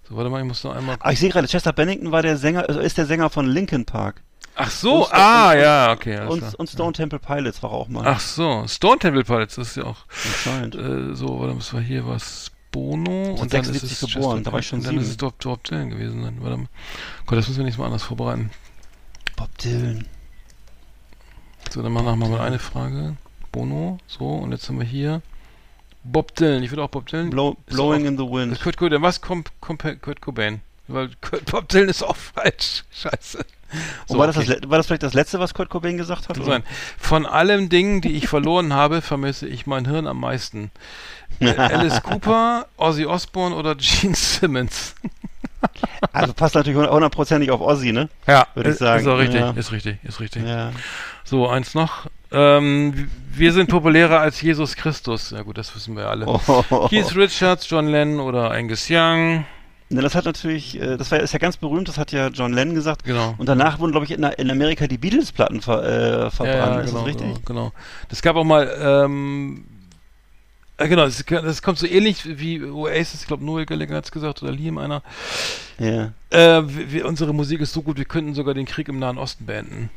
So, 0.09 0.17
warte 0.17 0.31
mal, 0.31 0.41
ich 0.41 0.47
muss 0.47 0.65
noch 0.65 0.75
einmal. 0.75 0.97
Ah, 1.01 1.13
ich 1.13 1.21
sehe 1.21 1.29
gerade, 1.29 1.47
Chester 1.47 1.75
Bennington 1.75 2.11
war 2.11 2.23
der 2.23 2.39
Sänger, 2.39 2.67
also 2.67 2.81
ist 2.81 2.97
der 2.97 3.05
Sänger 3.05 3.29
von 3.29 3.47
Linkin 3.47 3.85
Park. 3.85 4.23
Ach 4.55 4.71
so, 4.71 5.07
und 5.07 5.13
ah, 5.15 5.53
und- 5.53 5.59
ja, 5.61 5.93
okay. 5.93 6.21
Und, 6.27 6.39
klar. 6.41 6.53
und 6.59 6.69
Stone 6.69 6.93
Temple 6.93 7.19
Pilots 7.19 7.63
war 7.63 7.71
auch 7.71 7.89
mal. 7.89 8.05
Ach 8.07 8.21
so, 8.21 8.65
Stone 8.69 8.99
Temple 8.99 9.25
Pilots, 9.25 9.55
das 9.57 9.69
ist 9.69 9.77
ja 9.77 9.85
auch 9.85 10.05
Anscheinend. 10.25 10.75
äh, 10.75 11.15
so, 11.15 11.39
warte 11.41 11.55
mal, 11.55 11.59
was 11.61 11.73
war 11.73 11.81
hier, 11.81 12.07
was 12.07 12.51
Bono 12.71 13.33
und 13.35 13.53
dann 13.53 13.61
ist 13.63 13.67
76 13.73 13.93
es 13.93 14.01
geboren, 14.15 14.37
Chester 14.39 14.43
da 14.45 14.53
war 14.53 14.61
ich 14.61 14.67
schon 14.67 14.79
Bennington, 14.83 14.97
Dann 14.97 15.03
ist 15.05 15.11
sieben. 15.11 15.27
es 15.29 15.35
Bob, 15.35 15.39
Bob 15.43 15.65
Dylan 15.65 15.91
gewesen. 15.91 16.23
Dann. 16.23 16.43
Warte 16.43 16.57
mal. 16.59 16.67
Gott, 17.27 17.39
das 17.39 17.49
müssen 17.49 17.59
wir 17.61 17.65
nächstes 17.65 17.79
Mal 17.79 17.87
anders 17.87 18.03
vorbereiten. 18.03 18.51
Bob 19.37 19.57
Dylan. 19.59 20.07
So, 21.71 21.83
dann 21.83 21.93
machen 21.93 22.07
wir 22.07 22.17
mal 22.29 22.41
eine 22.41 22.59
Frage. 22.59 23.17
Bono, 23.53 23.99
so, 24.07 24.27
und 24.27 24.53
jetzt 24.53 24.69
haben 24.69 24.79
wir 24.79 24.87
hier 24.87 25.21
Bob 26.05 26.35
Dylan. 26.35 26.63
Ich 26.63 26.71
würde 26.71 26.83
auch 26.83 26.89
Bob 26.89 27.07
Dylan. 27.07 27.31
Blow, 27.31 27.57
blowing 27.67 28.03
auch- 28.05 28.09
in 28.09 28.17
the 28.19 28.25
Wind. 28.25 28.61
Kurt 28.61 28.77
Cobain, 28.77 29.03
was 29.03 29.21
kommt 29.21 29.51
kommt 29.61 29.83
Kurt 30.03 30.21
Cobain? 30.21 30.61
Weil 30.89 31.11
Kurt, 31.21 31.45
Bob 31.51 31.69
Dylan 31.69 31.89
ist 31.89 32.03
auch 32.03 32.17
falsch. 32.17 32.85
Scheiße. 32.91 33.45
Und 34.09 34.19
war, 34.19 34.27
das 34.27 34.37
okay. 34.37 34.59
das, 34.61 34.71
war 34.71 34.79
das 34.79 34.87
vielleicht 34.87 35.03
das 35.03 35.15
letzte, 35.15 35.41
was 35.41 35.55
Kurt 35.55 35.69
Cobain 35.69 35.97
gesagt 35.97 36.29
hat? 36.29 36.37
Sein. 36.43 36.63
Von 36.99 37.27
allen 37.27 37.69
Dingen, 37.69 38.01
die 38.01 38.13
ich 38.13 38.29
verloren 38.29 38.73
habe, 38.75 39.03
vermisse 39.03 39.47
ich 39.47 39.67
mein 39.67 39.87
Hirn 39.87 40.07
am 40.07 40.21
meisten. 40.21 40.71
Äh, 41.41 41.55
Alice 41.57 42.03
Cooper, 42.03 42.67
Ozzy 42.77 43.07
Osbourne 43.07 43.55
oder 43.55 43.75
Gene 43.75 44.15
Simmons? 44.15 44.95
Also 46.13 46.33
passt 46.33 46.55
natürlich 46.57 46.79
hundertprozentig 46.79 47.51
auf 47.51 47.61
Ozzy, 47.61 47.93
ne? 47.93 48.09
Ja, 48.27 48.47
Würde 48.55 48.71
ich 48.71 48.77
sagen, 48.77 49.03
Ist 49.03 49.09
auch 49.09 49.19
richtig, 49.19 49.41
ja. 49.41 49.51
ist 49.51 49.73
richtig, 49.73 49.99
ist 50.03 50.21
richtig. 50.21 50.45
Ja. 50.45 50.73
So, 51.25 51.49
eins 51.49 51.75
noch. 51.75 52.07
Ähm, 52.33 53.11
wir 53.31 53.53
sind 53.53 53.69
populärer 53.71 54.21
als 54.21 54.41
Jesus 54.41 54.75
Christus. 54.75 55.31
Ja 55.31 55.43
gut, 55.43 55.59
das 55.59 55.75
wissen 55.77 55.97
wir 55.97 56.09
alle. 56.09 56.27
Oh. 56.27 56.89
Keith 56.89 57.15
Richards, 57.15 57.69
John 57.69 57.87
Lennon 57.87 58.21
oder 58.21 58.51
Angus 58.51 58.89
Young. 58.91 59.45
Das 60.01 60.15
hat 60.15 60.25
natürlich, 60.25 60.81
äh, 60.81 60.97
das 60.97 61.11
war, 61.11 61.21
ist 61.21 61.33
ja 61.33 61.39
ganz 61.39 61.57
berühmt, 61.57 61.89
das 61.89 61.99
hat 61.99 62.13
ja 62.13 62.29
John 62.29 62.53
Lennon 62.53 62.75
gesagt. 62.75 63.05
Genau. 63.05 63.35
Und 63.37 63.47
danach 63.47 63.79
wurden, 63.79 63.93
glaube 63.93 64.07
ich, 64.07 64.13
in, 64.13 64.23
in 64.23 64.51
Amerika 64.51 64.87
die 64.87 64.99
Beatles-Platten 64.99 65.61
ver, 65.61 65.83
äh, 65.85 66.31
verbrannt. 66.31 66.41
Ja, 66.47 66.75
ja, 66.75 66.81
ist 66.81 66.87
genau, 66.87 66.99
das 67.01 67.09
richtig? 67.09 67.27
Genau, 67.27 67.41
genau. 67.45 67.73
Das 68.09 68.23
gab 68.23 68.37
auch 68.37 68.45
mal, 68.45 68.75
ähm, 68.81 69.65
äh, 70.79 70.89
genau, 70.89 71.05
das, 71.05 71.25
das 71.27 71.63
kommt 71.63 71.79
so 71.79 71.87
ähnlich 71.87 72.39
wie 72.39 72.63
Oasis, 72.65 73.23
ich 73.23 73.27
glaube 73.27 73.45
Noel 73.45 73.67
Gallagher 73.67 73.97
hat 73.97 74.07
es 74.07 74.13
gesagt, 74.13 74.43
oder 74.43 74.53
Liam 74.53 74.79
einer. 74.79 75.03
Ja. 75.79 76.13
Äh, 76.31 76.63
wir, 76.67 76.93
wir, 76.93 77.07
unsere 77.07 77.35
Musik 77.35 77.61
ist 77.61 77.73
so 77.73 77.83
gut, 77.83 77.99
wir 77.99 78.05
könnten 78.05 78.35
sogar 78.35 78.55
den 78.55 78.67
Krieg 78.67 78.89
im 78.89 78.99
Nahen 78.99 79.19
Osten 79.19 79.47
beenden. 79.47 79.91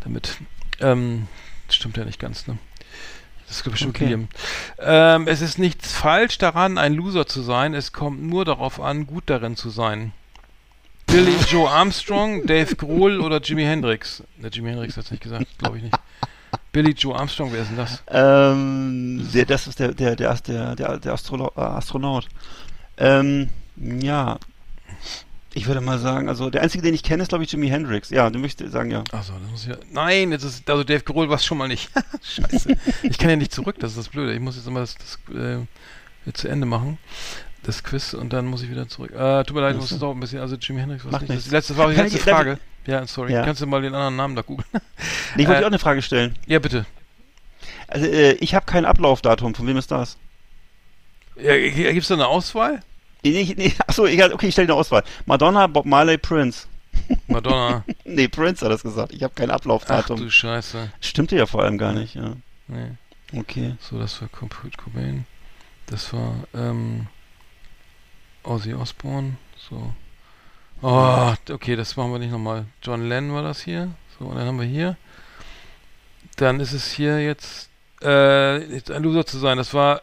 Damit. 0.00 0.36
Ähm, 0.80 1.26
das 1.66 1.76
stimmt 1.76 1.96
ja 1.96 2.04
nicht 2.04 2.20
ganz, 2.20 2.46
ne? 2.46 2.58
Das 3.48 3.56
ist 3.56 3.64
bestimmt 3.64 3.96
Okay. 3.96 4.26
Ähm, 4.78 5.26
es 5.26 5.40
ist 5.40 5.58
nichts 5.58 5.92
falsch 5.92 6.36
daran, 6.38 6.76
ein 6.76 6.94
Loser 6.94 7.26
zu 7.26 7.40
sein. 7.42 7.74
Es 7.74 7.92
kommt 7.92 8.22
nur 8.22 8.44
darauf 8.44 8.80
an, 8.80 9.06
gut 9.06 9.24
darin 9.26 9.56
zu 9.56 9.70
sein. 9.70 10.12
Billy 11.06 11.34
Joe 11.48 11.68
Armstrong, 11.68 12.46
Dave 12.46 12.76
Grohl 12.76 13.20
oder 13.20 13.40
Jimi 13.40 13.64
Hendrix? 13.64 14.22
Ne, 14.36 14.48
Jimi 14.48 14.68
Hendrix 14.70 14.96
hat 14.98 15.06
es 15.06 15.10
nicht 15.10 15.22
gesagt, 15.22 15.46
glaube 15.58 15.78
ich 15.78 15.84
nicht. 15.84 15.98
Billy 16.72 16.92
Joe 16.92 17.16
Armstrong, 17.16 17.50
wer 17.52 17.62
ist 17.62 17.68
denn 17.70 17.78
das? 17.78 18.02
Ähm, 18.08 19.26
der, 19.32 19.46
das 19.46 19.66
ist 19.66 19.80
der, 19.80 19.94
der, 19.94 20.14
der, 20.14 20.34
der, 20.34 20.76
der, 20.76 20.98
der 20.98 21.12
Astrolo 21.14 21.50
äh, 21.56 21.60
Astronaut. 21.60 22.28
Ähm, 22.98 23.48
ja. 23.76 24.38
Ich 25.54 25.66
würde 25.66 25.80
mal 25.80 25.98
sagen, 25.98 26.28
also 26.28 26.50
der 26.50 26.62
einzige, 26.62 26.82
den 26.82 26.94
ich 26.94 27.02
kenne, 27.02 27.22
ist, 27.22 27.30
glaube 27.30 27.42
ich, 27.44 27.50
Jimi 27.50 27.68
Hendrix. 27.68 28.10
Ja, 28.10 28.28
du 28.28 28.38
möchtest 28.38 28.72
sagen, 28.72 28.90
ja. 28.90 29.02
Achso, 29.12 29.32
das 29.40 29.50
muss 29.50 29.62
ich 29.62 29.70
ja. 29.70 29.76
Nein, 29.90 30.30
jetzt 30.30 30.44
ist, 30.44 30.68
also 30.68 30.84
Dave 30.84 31.02
Grohl 31.02 31.28
war 31.28 31.36
es 31.36 31.44
schon 31.44 31.56
mal 31.58 31.68
nicht. 31.68 31.90
Scheiße. 32.22 32.76
Ich 33.02 33.16
kann 33.18 33.30
ja 33.30 33.36
nicht 33.36 33.52
zurück, 33.52 33.76
das 33.78 33.92
ist 33.92 33.98
das 33.98 34.08
Blöde. 34.08 34.34
Ich 34.34 34.40
muss 34.40 34.56
jetzt 34.56 34.66
immer 34.66 34.80
das, 34.80 34.96
das 34.96 35.18
äh, 35.34 36.32
zu 36.32 36.48
Ende 36.48 36.66
machen. 36.66 36.98
Das 37.62 37.82
Quiz 37.82 38.14
und 38.14 38.32
dann 38.32 38.46
muss 38.46 38.62
ich 38.62 38.70
wieder 38.70 38.88
zurück. 38.88 39.10
Äh, 39.10 39.42
tut 39.44 39.54
mir 39.56 39.62
leid, 39.62 39.74
ich 39.74 39.80
muss 39.80 39.90
es 39.90 40.02
auch 40.02 40.12
ein 40.14 40.20
bisschen. 40.20 40.40
Also 40.40 40.56
Jimi 40.56 40.80
Hendrix 40.80 41.04
was 41.04 41.12
Macht 41.12 41.28
nicht. 41.28 41.44
Das, 41.46 41.50
letzte, 41.50 41.72
das 41.74 41.78
war 41.82 41.90
die 41.90 41.96
letzte 41.96 42.18
Frage. 42.18 42.58
Ja, 42.86 43.06
sorry. 43.06 43.32
Ja. 43.32 43.44
Kannst 43.44 43.60
du 43.60 43.66
mal 43.66 43.82
den 43.82 43.94
anderen 43.94 44.16
Namen 44.16 44.36
da 44.36 44.42
googeln? 44.42 44.66
Nee, 45.34 45.42
ich 45.42 45.48
wollte 45.48 45.54
Äh, 45.56 45.60
dir 45.60 45.64
auch 45.66 45.70
eine 45.70 45.78
Frage 45.78 46.02
stellen. 46.02 46.36
ja, 46.46 46.58
bitte. 46.58 46.86
Also, 47.88 48.06
äh, 48.06 48.32
ich 48.34 48.54
habe 48.54 48.64
kein 48.66 48.84
Ablaufdatum. 48.84 49.54
Von 49.54 49.66
wem 49.66 49.76
ist 49.76 49.90
das? 49.90 50.16
Ja, 51.40 51.56
Gibt 51.56 52.02
es 52.02 52.08
da 52.08 52.14
eine 52.14 52.26
Auswahl? 52.28 52.80
Nee, 53.24 53.54
nee, 53.56 53.72
achso, 53.86 54.06
egal, 54.06 54.32
okay, 54.32 54.48
ich 54.48 54.54
stelle 54.54 54.68
eine 54.68 54.74
Auswahl. 54.74 55.02
Madonna, 55.26 55.66
Bob 55.66 55.86
Marley, 55.86 56.18
Prince. 56.18 56.66
Madonna. 57.26 57.84
Nee, 58.04 58.28
Prince 58.28 58.64
hat 58.64 58.72
das 58.72 58.82
gesagt. 58.82 59.12
Ich 59.12 59.22
habe 59.22 59.34
kein 59.34 59.50
Ach 59.50 59.56
Ablaufdatum. 59.56 60.18
du 60.18 60.30
Scheiße. 60.30 60.90
Stimmte 61.00 61.36
ja 61.36 61.46
vor 61.46 61.62
allem 61.62 61.78
gar 61.78 61.92
nicht, 61.92 62.14
ja. 62.14 62.34
Nee. 62.68 62.92
Okay. 63.36 63.76
So, 63.80 63.98
das 63.98 64.20
war 64.20 64.28
Kurt 64.28 64.78
Cobain. 64.78 65.26
Das 65.86 66.12
war 66.12 66.34
ähm, 66.54 67.06
Ozzy 68.44 68.74
Osbourne. 68.74 69.36
So. 69.68 69.92
Oh, 70.80 71.34
okay, 71.50 71.76
das 71.76 71.96
machen 71.96 72.12
wir 72.12 72.18
nicht 72.18 72.30
nochmal. 72.30 72.66
John 72.82 73.08
Lennon 73.08 73.34
war 73.34 73.42
das 73.42 73.60
hier. 73.62 73.90
So, 74.18 74.26
und 74.26 74.36
dann 74.36 74.46
haben 74.46 74.58
wir 74.58 74.66
hier. 74.66 74.96
Dann 76.36 76.60
ist 76.60 76.72
es 76.72 76.90
hier 76.92 77.20
jetzt, 77.22 77.68
äh, 78.02 78.58
jetzt 78.72 78.90
ein 78.90 79.02
Loser 79.02 79.26
zu 79.26 79.38
sein. 79.38 79.58
Das 79.58 79.74
war 79.74 80.02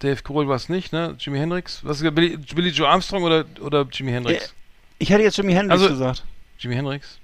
Dave 0.00 0.22
Grohl 0.22 0.48
war 0.48 0.56
es 0.56 0.68
nicht, 0.68 0.92
ne? 0.92 1.14
Jimi 1.18 1.38
Hendrix. 1.38 1.84
Was 1.84 2.00
ist 2.00 2.14
Billy, 2.14 2.36
Billy 2.36 2.70
Joe 2.70 2.88
Armstrong 2.88 3.22
oder, 3.22 3.44
oder 3.60 3.86
Jimi 3.90 4.10
Hendrix? 4.12 4.54
Ich 4.98 5.10
hätte 5.10 5.22
jetzt 5.22 5.36
Jimi 5.36 5.52
Hendrix 5.52 5.80
Also- 5.82 5.88
gesagt. 5.94 6.24
Jimi 6.58 6.74
Hendrix? 6.74 7.18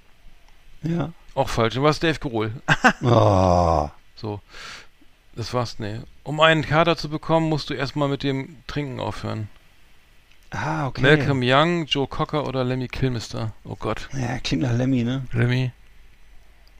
Ja. 0.82 1.12
Auch 1.34 1.48
falsch. 1.48 1.74
Dann 1.74 1.82
war 1.82 1.90
es 1.90 2.00
Dave 2.00 2.18
Grohl. 2.18 2.52
Oh. 3.02 3.90
So. 4.18 4.40
Das 5.34 5.52
war's, 5.52 5.78
nee. 5.78 6.00
Um 6.22 6.40
einen 6.40 6.62
Kader 6.64 6.96
zu 6.96 7.10
bekommen, 7.10 7.50
musst 7.50 7.68
du 7.68 7.74
erstmal 7.74 8.08
mit 8.08 8.22
dem 8.22 8.56
Trinken 8.66 8.98
aufhören. 8.98 9.50
Ah, 10.50 10.86
okay. 10.86 11.02
Malcolm 11.02 11.40
Young, 11.42 11.84
Joe 11.84 12.06
Cocker 12.06 12.46
oder 12.46 12.64
Lemmy 12.64 12.88
Kilmister. 12.88 13.52
Oh 13.64 13.76
Gott. 13.78 14.08
Ja, 14.14 14.38
klingt 14.38 14.62
nach 14.62 14.72
Lemmy, 14.72 15.04
ne? 15.04 15.26
Lemmy. 15.32 15.70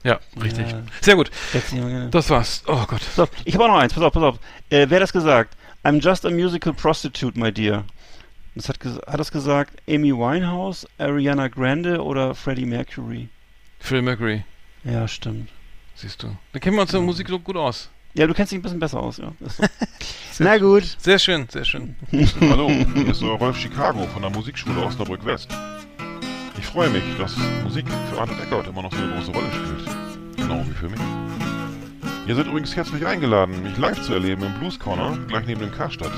Ja, 0.03 0.19
richtig. 0.41 0.71
Ja. 0.71 0.81
Sehr 1.01 1.15
gut. 1.15 1.29
Gerne. 1.69 2.09
Das 2.09 2.29
war's. 2.31 2.63
Oh 2.65 2.85
Gott. 2.87 3.01
So, 3.15 3.27
ich 3.45 3.53
habe 3.53 3.65
auch 3.65 3.69
noch 3.69 3.77
eins. 3.77 3.93
Pass 3.93 4.01
auf, 4.01 4.13
pass 4.13 4.23
auf. 4.23 4.35
Äh, 4.71 4.87
wer 4.89 4.95
hat 4.97 5.03
das 5.03 5.13
gesagt? 5.13 5.55
I'm 5.87 6.01
just 6.01 6.25
a 6.25 6.29
musical 6.29 6.73
prostitute, 6.73 7.37
my 7.37 7.49
dear. 7.49 7.85
Das 8.55 8.67
hat, 8.67 8.83
hat 8.83 9.19
das 9.21 9.31
gesagt 9.31 9.81
Amy 9.87 10.11
Winehouse, 10.11 10.85
Ariana 10.97 11.47
Grande 11.47 12.03
oder 12.03 12.35
Freddie 12.35 12.65
Mercury? 12.65 13.29
Phil 13.79 14.01
Mercury, 14.01 14.43
Ja, 14.83 15.07
stimmt. 15.07 15.47
siehst 15.95 16.21
du. 16.23 16.35
Da 16.51 16.59
kennen 16.59 16.75
wir 16.75 16.81
uns 16.81 16.91
in 16.91 16.99
der 16.99 17.05
Musik 17.05 17.29
so 17.29 17.39
gut 17.39 17.55
aus. 17.55 17.89
Ja, 18.15 18.27
du 18.27 18.33
kennst 18.33 18.51
dich 18.51 18.59
ein 18.59 18.63
bisschen 18.63 18.81
besser 18.81 18.99
aus, 18.99 19.15
ja. 19.17 19.31
So. 19.39 19.63
Na 20.43 20.57
gut. 20.57 20.83
Sehr 20.99 21.19
schön, 21.19 21.47
sehr 21.47 21.63
schön. 21.63 21.95
Hallo, 22.41 22.69
hier 22.69 23.07
ist 23.07 23.23
euer 23.23 23.37
Rolf 23.37 23.57
Chicago 23.57 24.05
von 24.07 24.21
der 24.23 24.31
Musikschule 24.31 24.81
Osnabrück 24.83 25.23
West. 25.23 25.47
Ich 26.59 26.65
freue 26.65 26.89
mich, 26.89 27.03
dass 27.17 27.33
Musik 27.63 27.85
für 28.11 28.19
Arndt 28.19 28.33
Eckert 28.41 28.67
immer 28.67 28.81
noch 28.81 28.91
so 28.91 28.97
eine 29.01 29.13
große 29.13 29.31
Rolle 29.31 29.47
spielt. 29.53 30.35
Genau 30.35 30.65
wie 30.67 30.73
für 30.73 30.89
mich. 30.89 30.99
Ihr 32.27 32.35
seid 32.35 32.47
übrigens 32.47 32.75
herzlich 32.75 33.05
eingeladen, 33.05 33.63
mich 33.63 33.77
live 33.77 34.01
zu 34.01 34.11
erleben 34.11 34.43
im 34.43 34.53
Blues 34.59 34.77
Corner, 34.77 35.17
gleich 35.29 35.45
neben 35.45 35.61
dem 35.61 35.71
Karstadt. 35.71 36.11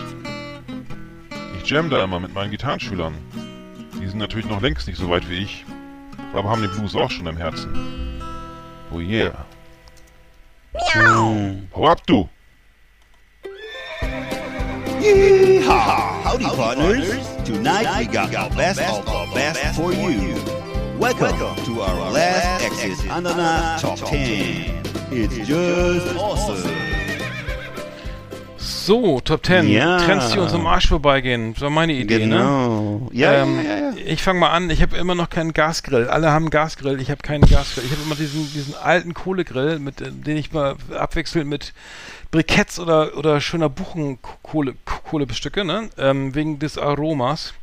Ich 1.62 1.70
jam 1.70 1.92
da 1.92 2.04
immer 2.04 2.20
mit 2.20 2.34
meinen 2.34 2.50
Gitarrenschülern. 2.50 3.14
Die 4.02 4.08
sind 4.08 4.18
natürlich 4.18 4.48
noch 4.48 4.60
längst 4.60 4.88
nicht 4.88 4.98
so 4.98 5.08
weit 5.12 5.30
wie 5.30 5.44
ich, 5.44 5.66
aber 6.34 6.50
haben 6.50 6.64
den 6.64 6.72
Blues 6.72 6.96
auch 6.96 7.12
schon 7.12 7.28
im 7.28 7.38
Herzen. 7.38 8.20
Oh 8.92 9.00
yeah. 9.00 9.46
Hau 11.76 11.88
ab, 11.88 12.02
du! 12.08 12.28
Yeehaw! 15.00 16.24
Howdy, 16.24 16.46
partners. 16.46 17.28
Tonight 17.46 17.88
we 18.00 18.06
got 18.08 18.32
the 18.32 18.56
best 18.56 18.82
of 18.82 19.06
the 19.06 19.36
best 19.36 19.76
for 19.76 19.94
you. 19.94 20.34
Welcome 20.98 21.38
to 21.66 21.82
our 21.82 22.12
last 22.12 22.66
Exit 22.66 23.12
Ananas 23.12 23.82
Top 23.84 24.00
10. 24.00 24.89
It's 25.12 25.36
just 25.48 26.16
awesome. 26.18 26.72
So, 28.58 29.20
Top 29.22 29.44
10. 29.44 29.68
Ja. 29.70 29.98
Trends, 29.98 30.32
die 30.32 30.40
uns 30.40 30.54
am 30.54 30.68
Arsch 30.68 30.88
vorbeigehen. 30.88 31.54
Das 31.54 31.62
war 31.62 31.72
meine 31.72 31.94
Idee, 31.94 32.20
ne? 32.20 32.36
Genau. 32.36 33.10
Ja, 33.12 33.34
ähm, 33.34 33.58
ja, 33.58 33.64
ja, 33.64 33.78
ja. 33.78 33.94
Ich 34.06 34.22
fange 34.22 34.40
mal 34.40 34.50
an. 34.50 34.70
Ich 34.70 34.84
habe 34.84 34.98
immer 34.98 35.16
noch 35.16 35.30
keinen 35.30 35.54
Gasgrill. 35.54 36.08
Alle 36.08 36.32
haben 36.32 36.52
Gasgrill. 36.52 37.02
Ich 37.02 37.10
habe 37.10 37.22
keinen 37.22 37.46
Gasgrill. 37.48 37.86
Ich 37.86 37.92
habe 37.92 38.04
immer 38.04 38.16
diesen, 38.16 38.52
diesen 38.54 38.76
alten 38.76 39.16
Kohlegrill, 39.16 39.80
mit 39.80 40.00
äh, 40.02 40.12
den 40.12 40.38
ich 40.38 40.52
mal 40.54 40.76
abwechselnd 40.96 41.50
mit 41.50 41.74
Briketts 42.30 42.80
oder, 42.80 43.18
oder 43.18 43.42
schöner 43.42 43.70
Buchenkohle 43.70 44.76
Kohle 44.86 45.26
bestücke, 45.26 45.66
ne? 45.66 45.90
Ähm, 45.98 46.36
wegen 46.36 46.60
des 46.60 46.78
Aromas. 46.78 47.54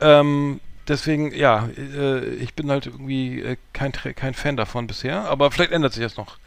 Ähm, 0.00 0.60
deswegen, 0.88 1.34
ja, 1.34 1.68
äh, 1.76 2.24
ich 2.34 2.54
bin 2.54 2.70
halt 2.70 2.86
irgendwie 2.86 3.40
äh, 3.40 3.56
kein, 3.72 3.92
kein 3.92 4.34
Fan 4.34 4.56
davon 4.56 4.86
bisher. 4.86 5.24
Aber 5.24 5.50
vielleicht 5.50 5.72
ändert 5.72 5.92
sich 5.92 6.02
das 6.02 6.16
noch. 6.16 6.38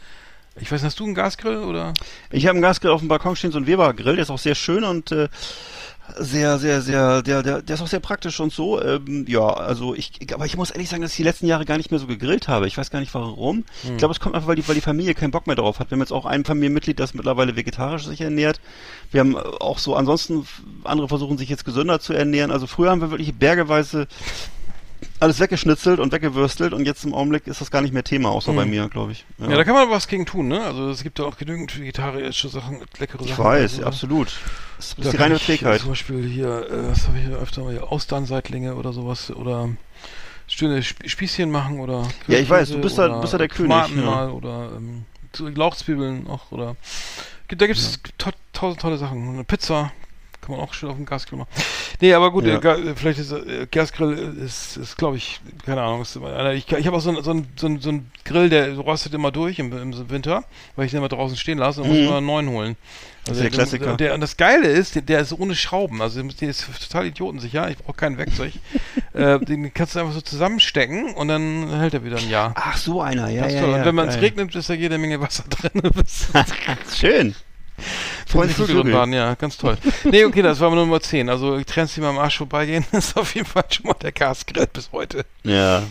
Ich 0.60 0.72
weiß, 0.72 0.84
hast 0.84 1.00
du 1.00 1.06
einen 1.06 1.14
Gasgrill 1.14 1.58
oder? 1.58 1.94
Ich 2.32 2.48
habe 2.48 2.56
einen 2.56 2.64
Gasgrill 2.64 2.92
auf 2.92 3.02
dem 3.02 3.10
Balkon 3.10 3.36
stehen, 3.36 3.52
so 3.52 3.60
ein 3.60 3.68
Weber-Grill, 3.68 4.16
der 4.16 4.24
ist 4.24 4.32
auch 4.32 4.40
sehr 4.40 4.56
schön 4.56 4.84
und 4.84 5.12
äh, 5.12 5.30
sehr, 6.18 6.58
sehr, 6.58 6.82
sehr, 6.82 7.22
der, 7.22 7.44
der, 7.44 7.62
der 7.62 7.74
ist 7.74 7.82
auch 7.82 7.88
sehr 7.88 8.00
praktisch 8.00 8.40
und 8.40 8.54
so. 8.54 8.82
Ähm, 8.82 9.26
ja, 9.28 9.46
also 9.46 9.94
ich, 9.94 10.34
aber 10.34 10.46
ich 10.46 10.56
muss 10.58 10.72
ehrlich 10.72 10.90
sagen, 10.90 11.02
dass 11.02 11.12
ich 11.12 11.18
die 11.18 11.24
letzten 11.24 11.48
Jahre 11.48 11.66
gar 11.66 11.78
nicht 11.78 11.92
mehr 11.92 12.00
so 12.00 12.08
gegrillt 12.08 12.48
habe. 12.48 12.68
Ich 12.68 12.78
weiß 12.78 12.90
gar 12.90 13.00
nicht 13.00 13.14
warum. 13.14 13.66
Ich 13.84 13.98
glaube, 13.98 14.14
es 14.14 14.20
kommt 14.20 14.36
einfach, 14.36 14.48
weil 14.48 14.56
die, 14.56 14.68
weil 14.68 14.76
die 14.76 14.82
Familie 14.82 15.14
keinen 15.14 15.32
Bock 15.32 15.48
mehr 15.48 15.56
drauf 15.56 15.80
hat. 15.80 15.90
Wir 15.92 15.96
haben 15.96 16.02
jetzt 16.02 16.14
auch 16.14 16.26
ein 16.26 16.46
Familienmitglied, 16.46 17.00
das 17.00 17.14
mittlerweile 17.14 17.56
vegetarisch 17.56 18.06
sich 18.06 18.22
ernährt. 18.22 18.60
Wir 19.12 19.20
haben 19.22 19.36
auch 19.36 19.80
so, 19.80 19.96
ansonsten 19.96 20.48
andere 20.84 21.08
versuchen 21.08 21.38
sich 21.38 21.50
jetzt 21.50 21.66
gesünder 21.66 22.00
zu 22.00 22.14
ernähren. 22.14 22.52
Also 22.52 22.68
früher 22.68 22.92
haben 22.92 23.02
wir 23.02 23.12
wirklich 23.12 23.36
bergeweise 23.36 24.08
alles 25.20 25.40
weggeschnitzelt 25.40 26.00
und 26.00 26.12
weggewürstelt 26.12 26.74
und 26.74 26.86
jetzt 26.86 27.04
im 27.06 27.14
Augenblick 27.14 27.48
ist 27.48 27.62
das 27.62 27.72
gar 27.72 27.82
nicht 27.82 27.94
mehr 27.94 28.04
Thema, 28.04 28.30
außer 28.30 28.54
bei 28.54 28.66
mir, 28.66 28.88
glaube 28.90 29.12
ich. 29.12 29.26
Ja. 29.38 29.48
da 29.48 29.64
kann 29.64 29.74
man 29.74 29.90
was 29.90 30.08
gegen 30.08 30.26
tun, 30.26 30.48
ne? 30.48 30.62
Also 30.62 30.90
es 30.90 31.04
gibt 31.04 31.20
ja 31.20 31.26
auch 31.26 31.38
genügend 31.38 31.78
vegetarische 31.80 32.50
Sachen, 32.50 32.82
leckere 33.00 33.22
ich 33.22 33.30
Sachen. 33.30 33.44
weiß, 33.46 33.74
also, 33.76 33.86
absolut. 33.86 34.28
Das 34.78 34.96
Da 34.96 35.04
ist 35.04 35.12
die 35.14 35.18
kann 35.18 35.24
reine 35.26 35.36
ich 35.36 35.46
Trägheit. 35.46 35.82
Zum 35.82 35.90
Beispiel 35.90 36.28
hier, 36.28 36.68
äh, 36.70 36.92
was 36.92 37.08
habe 37.08 37.18
ich 37.20 37.26
hier 37.26 37.38
öfter 37.38 37.64
mal 37.64 37.72
hier, 37.74 37.92
Austernseitlinge 37.92 38.76
oder 38.76 38.94
sowas 38.94 39.32
oder 39.32 39.70
schöne 40.48 40.78
Sp 40.86 41.04
Spießchen 41.08 41.50
machen 41.52 41.80
oder 41.80 42.08
Ja, 42.28 42.40
ich 42.40 42.50
weiß, 42.50 42.70
du 42.70 42.80
bist 42.80 42.98
da- 42.98 43.20
bist 43.20 43.34
da 43.34 43.38
der 43.38 43.48
König, 43.50 43.70
Tomaten 43.72 44.00
ja. 44.00 44.06
mal 44.06 44.30
oder 44.32 44.72
ähm, 44.78 45.06
Lauchzwiebeln 45.56 46.28
auch 46.28 46.52
oder 46.52 46.76
da 47.50 47.68
gibt 47.68 47.78
es 47.80 48.00
to 48.18 48.32
tausend 48.54 48.82
tolle 48.82 48.98
Sachen. 48.98 49.30
Eine 49.30 49.44
Pizza 49.44 49.92
kann 50.42 50.52
man 50.56 50.60
auch 50.60 50.74
schön 50.74 50.90
auf 50.90 50.96
dem 50.96 51.06
Gasgrill 51.06 51.40
machen. 51.40 51.50
Nee, 52.00 52.14
aber 52.14 52.32
gut, 52.32 52.46
Ja. 52.46 52.56
äh, 52.56 52.60
Ga- 52.60 52.78
vielleicht 52.96 53.20
ist 53.20 53.32
äh, 53.32 53.68
Gasgrill 53.70 54.36
ist, 54.44 54.78
ist 54.78 54.98
glaube 54.98 55.18
ich, 55.18 55.42
keine 55.66 55.82
Ahnung. 55.82 56.02
Ist, 56.02 56.16
äh, 56.16 56.54
ich 56.56 56.72
ich 56.72 56.88
habe 56.88 56.96
auch 56.98 57.02
so 57.02 57.10
einen 57.10 57.24
so 57.24 57.44
so 57.56 57.66
einen- 57.68 57.80
so 57.82 57.90
einen 57.90 58.12
Grill, 58.24 58.50
der 58.50 58.78
rostet 58.78 59.14
immer 59.14 59.32
durch 59.32 59.60
im, 59.60 59.72
im 59.78 60.10
Winter, 60.10 60.44
weil 60.76 60.86
ich 60.86 60.92
den 60.92 61.00
immer 61.00 61.10
draußen 61.10 61.36
stehen 61.38 61.58
lasse 61.58 61.82
und 61.82 61.90
muss 61.90 61.98
Mhm. 61.98 62.04
immer 62.06 62.18
einen 62.18 62.26
neuen 62.28 62.50
holen. 62.50 62.76
Das 63.26 63.36
ist 63.38 63.44
der 63.44 63.50
Klassiker. 63.52 63.98
Der, 63.98 64.14
und 64.14 64.22
das 64.22 64.38
Geile 64.38 64.68
ist, 64.68 64.96
der, 64.96 65.02
der 65.02 65.20
ist 65.20 65.34
ohne 65.34 65.54
Schrauben. 65.54 66.02
Also 66.02 66.24
der 66.24 66.50
ist 66.50 66.66
total 66.88 67.08
idiotensicher. 67.08 67.70
Ich 67.70 67.78
brauche 67.78 67.98
kein 67.98 68.18
Werkzeug. 68.18 68.54
äh, 69.14 69.38
den 69.40 69.74
kannst 69.74 69.96
du 69.96 70.00
einfach 70.00 70.14
so 70.14 70.22
zusammenstecken 70.22 71.14
und 71.14 71.28
dann 71.28 71.68
hält 71.78 71.94
er 71.94 72.06
wieder 72.06 72.18
ein 72.20 72.30
Jahr. 72.30 72.54
Ach, 72.56 72.78
so 72.78 73.02
einer, 73.02 73.28
ja, 73.30 73.48
ja, 73.50 73.60
ja. 73.68 73.76
und 73.80 73.86
wenn 73.86 73.96
man 73.96 74.08
es 74.08 74.22
regnet, 74.22 74.56
ist 74.56 74.70
da 74.70 74.74
jede 74.76 74.98
Menge 74.98 75.20
Wasser 75.20 75.44
drin. 75.50 75.82
Schön. 76.96 77.36
Freuen 78.28 78.50
sich 78.50 78.66
drin 78.66 78.92
waren, 78.92 79.14
ja, 79.14 79.36
ganz 79.36 79.58
toll. 79.58 79.78
nee, 80.04 80.26
okay, 80.26 80.42
das 80.42 80.60
war 80.60 80.70
Nummer 80.70 81.00
10. 81.00 81.30
Also 81.30 81.62
Trends, 81.62 81.94
die 81.96 82.02
mir 82.02 82.08
am 82.08 82.20
Arsch 82.20 82.38
vorbeigehen, 82.38 82.86
ist 82.92 83.18
auf 83.18 83.34
jeden 83.36 83.48
Fall 83.48 83.64
schon 83.70 83.88
mal 83.88 83.94
der 83.94 84.12
Gasgrill 84.12 84.68
bis 84.68 84.90
heute. 84.92 85.26
Ja. 85.44 85.84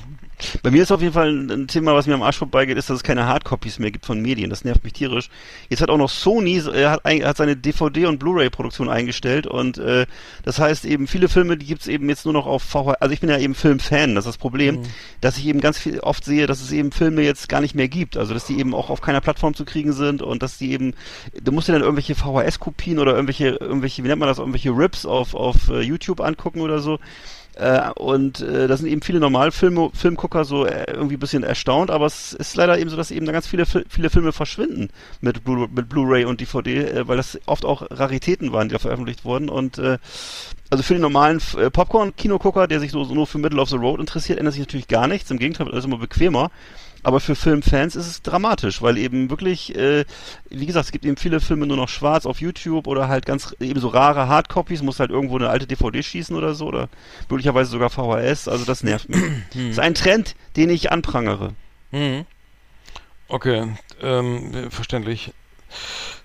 Bei 0.63 0.71
mir 0.71 0.83
ist 0.83 0.93
auf 0.93 1.01
jeden 1.01 1.15
Fall 1.15 1.31
ein, 1.31 1.67
Thema, 1.67 1.95
was 1.95 2.07
mir 2.07 2.15
am 2.15 2.23
Arsch 2.23 2.37
vorbeigeht, 2.37 2.77
ist, 2.77 2.91
dass 2.91 2.99
es 2.99 3.03
keine 3.03 3.27
Hardcopies 3.27 3.79
mehr 3.79 3.91
gibt 3.91 4.07
von 4.07 4.21
Medien. 4.21 4.51
Das 4.51 4.65
nervt 4.65 4.85
mich 4.85 4.93
tierisch. 4.93 5.31
Jetzt 5.69 5.81
hat 5.81 5.91
auch 5.91 5.97
noch 5.97 6.11
Sony, 6.11 6.59
äh, 6.59 6.87
hat, 6.87 7.05
ein, 7.05 7.25
hat 7.25 7.37
seine 7.37 7.55
DVD- 7.57 8.07
und 8.07 8.19
Blu-ray-Produktion 8.19 8.89
eingestellt 8.89 9.47
und 9.47 9.79
äh, 9.79 10.07
das 10.45 10.59
heißt 10.59 10.85
eben, 10.85 11.07
viele 11.07 11.29
Filme, 11.29 11.57
die 11.57 11.67
gibt's 11.67 11.87
eben 11.87 12.09
jetzt 12.09 12.25
nur 12.25 12.35
noch 12.35 12.47
auf 12.47 12.63
VHS. 12.63 13.01
Also 13.01 13.13
ich 13.13 13.21
bin 13.21 13.31
ja 13.31 13.39
eben 13.39 13.55
Filmfan, 13.55 14.15
das 14.15 14.27
ist 14.27 14.33
das 14.33 14.39
Problem, 14.39 14.83
dass 15.21 15.39
ich 15.39 15.47
eben 15.47 15.61
ganz 15.61 15.79
viel 15.79 16.01
oft 16.01 16.25
sehe, 16.25 16.47
dass 16.47 16.61
es 16.61 16.73
eben 16.73 16.93
Filme 16.93 17.23
jetzt 17.23 17.49
gar 17.49 17.61
nicht 17.61 17.75
mehr 17.75 17.89
gibt. 17.89 18.17
Also 18.17 18.35
dass 18.35 18.45
die 18.45 18.59
eben 18.59 18.75
auch 18.75 18.91
auf 18.91 19.01
keiner 19.01 19.21
Plattform 19.21 19.55
zu 19.55 19.65
kriegen 19.65 19.93
sind 19.93 20.23
und 20.23 20.43
dass 20.43 20.59
die 20.59 20.73
eben, 20.73 20.95
du 21.41 21.53
musst 21.53 21.69
dir 21.69 21.73
dann 21.73 21.83
irgendwelche 21.83 22.15
VHS-Kopien 22.15 22.99
oder 22.99 23.13
irgendwelche, 23.13 23.49
irgendwelche, 23.49 24.05
wie 24.05 24.09
nennt 24.09 24.21
man 24.21 24.29
das, 24.29 24.39
irgendwelche 24.39 24.71
Rips 24.71 25.07
auf, 25.07 25.35
auf 25.35 25.69
äh, 25.69 25.81
YouTube 25.81 26.21
angucken 26.21 26.61
oder 26.61 26.81
so. 26.81 26.99
Äh, 27.57 27.91
und 27.97 28.43
äh, 28.43 28.69
da 28.69 28.77
sind 28.77 28.87
eben 28.87 29.01
viele 29.01 29.19
Normalfilme, 29.19 29.91
Filmgucker 29.95 30.45
so 30.45 30.67
äh, 30.67 30.93
irgendwie 30.93 31.17
ein 31.17 31.21
bisschen 31.21 31.43
erstaunt, 31.43 31.91
aber 31.91 32.05
es 32.05 32.35
ist 32.35 32.55
leider 32.55 32.79
eben 32.79 32.91
so, 32.91 32.97
dass 32.97 33.11
eben 33.11 33.25
da 33.25 33.33
ganz 33.33 33.47
viele, 33.47 33.65
viele 33.65 34.11
Filme 34.11 34.33
verschwinden 34.33 34.91
mit, 35.23 35.43
Blu 35.43 35.67
mit 35.75 35.89
Blu-ray 35.89 36.27
und 36.27 36.43
DVD, 36.43 36.85
äh, 36.85 37.09
weil 37.09 37.17
das 37.17 37.39
oft 37.47 37.65
auch 37.65 37.87
Raritäten 37.91 38.53
waren, 38.53 38.69
die 38.69 38.75
da 38.75 38.79
veröffentlicht 38.79 39.25
wurden. 39.25 39.49
Und 39.49 39.79
äh, 39.79 39.97
also 40.69 40.83
für 40.83 40.93
den 40.93 41.01
normalen 41.01 41.41
äh, 41.57 41.71
Popcorn-Kinogucker, 41.71 42.67
der 42.67 42.79
sich 42.81 42.91
so, 42.91 43.05
so 43.05 43.15
nur 43.15 43.27
für 43.27 43.39
Middle 43.39 43.61
of 43.61 43.71
the 43.71 43.77
Road 43.77 44.01
interessiert, 44.01 44.39
ändert 44.39 44.53
sich 44.53 44.63
natürlich 44.63 44.89
gar 44.89 45.07
nichts. 45.07 45.31
Im 45.31 45.39
Gegenteil, 45.39 45.65
wird 45.65 45.75
alles 45.75 45.87
immer 45.87 45.99
bequemer. 45.99 46.51
Aber 47.07 47.21
für 47.21 47.37
Filmfans 47.37 47.95
ist 47.95 48.09
es 48.09 48.23
dramatisch, 48.23 48.83
weil 48.83 48.99
eben 48.99 49.31
wirklich, 49.31 49.77
äh, 49.77 50.05
wie 50.51 50.67
gesagt, 50.67 50.87
es 50.87 50.91
gibt 50.91 51.05
eben 51.05 51.17
viele 51.17 51.39
Filme 51.39 51.65
nur 51.65 51.77
noch 51.77 51.89
schwarz 51.89 52.27
auf 52.27 52.41
YouTube 52.41 52.89
oder 52.89 53.07
halt 53.07 53.25
ganz 53.25 53.55
eben 53.61 53.79
so 53.79 53.87
rare 53.87 54.27
Hardcopies, 54.27 54.83
muss 54.83 54.99
halt 54.99 55.13
irgendwo 55.13 55.37
eine 55.37 55.49
alte 55.49 55.69
DVD 55.69 56.03
schießen 56.03 56.35
oder 56.35 56.57
so 56.57 56.67
oder 56.67 56.89
möglicherweise 57.31 57.71
sogar 57.71 57.91
VHS, 57.91 58.49
also 58.49 58.65
das 58.65 58.83
nervt 58.83 59.09
mich. 59.09 59.23
das 59.51 59.63
ist 59.71 59.79
ein 59.79 59.95
Trend, 59.95 60.35
den 60.57 60.69
ich 60.69 60.91
anprangere. 60.91 61.53
Mhm. 61.93 62.27
Okay, 63.29 63.69
ähm, 64.03 64.53
äh, 64.53 64.71
verständlich. 64.71 65.33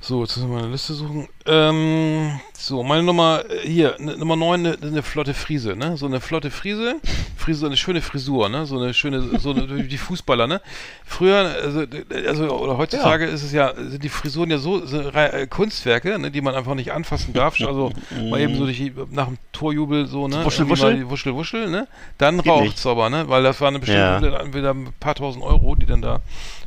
So, 0.03 0.21
jetzt 0.23 0.35
müssen 0.35 0.49
wir 0.49 0.55
mal 0.55 0.63
eine 0.63 0.71
Liste 0.71 0.95
suchen. 0.95 1.27
Ähm, 1.45 2.39
so, 2.57 2.81
meine 2.81 3.03
Nummer, 3.03 3.43
äh, 3.47 3.67
hier, 3.67 3.95
ne, 3.99 4.17
Nummer 4.17 4.35
9, 4.35 4.65
eine, 4.65 4.77
eine 4.81 5.03
flotte 5.03 5.35
Frise, 5.35 5.75
ne? 5.75 5.95
So 5.95 6.07
eine 6.07 6.19
flotte 6.19 6.49
Frise, 6.49 6.95
Frise, 7.37 7.67
eine 7.67 7.77
schöne 7.77 8.01
Frisur, 8.01 8.49
ne? 8.49 8.65
So 8.65 8.79
eine 8.79 8.95
schöne, 8.95 9.37
so 9.39 9.51
eine, 9.51 9.83
die 9.83 9.97
Fußballer, 9.99 10.47
ne? 10.47 10.59
Früher, 11.05 11.55
also, 11.63 11.81
äh, 11.83 12.27
also 12.27 12.49
oder 12.49 12.77
heutzutage 12.79 13.25
ist 13.25 13.43
es 13.43 13.51
ja, 13.53 13.73
sind 13.75 14.03
die 14.03 14.09
Frisuren 14.09 14.49
ja 14.49 14.57
so, 14.57 14.83
so 14.87 15.01
äh, 15.01 15.45
Kunstwerke, 15.45 16.17
ne? 16.17 16.31
Die 16.31 16.41
man 16.41 16.55
einfach 16.55 16.73
nicht 16.73 16.91
anfassen 16.91 17.33
darf. 17.33 17.57
Also 17.61 17.91
mal 18.29 18.39
eben 18.41 18.55
so 18.57 18.65
durch, 18.65 18.77
die- 18.77 18.93
nach 19.11 19.27
dem 19.27 19.37
Torjubel 19.51 20.07
so, 20.07 20.27
ne? 20.27 20.43
Wuschel, 20.43 20.67
wuschel? 20.67 21.07
Wuschel, 21.11 21.35
wuschel, 21.35 21.69
ne? 21.69 21.87
Dann 22.17 22.39
raucht's 22.39 22.87
aber, 22.87 23.11
ne? 23.11 23.29
Weil 23.29 23.43
das 23.43 23.61
war 23.61 23.67
eine 23.67 23.77
bestimmte, 23.77 24.29
Ja. 24.29 24.51
wieder 24.53 24.71
ein 24.73 24.89
paar 24.99 25.13
tausend 25.13 25.43
Euro, 25.43 25.75
die 25.75 25.85
dann 25.85 26.01
da 26.01 26.21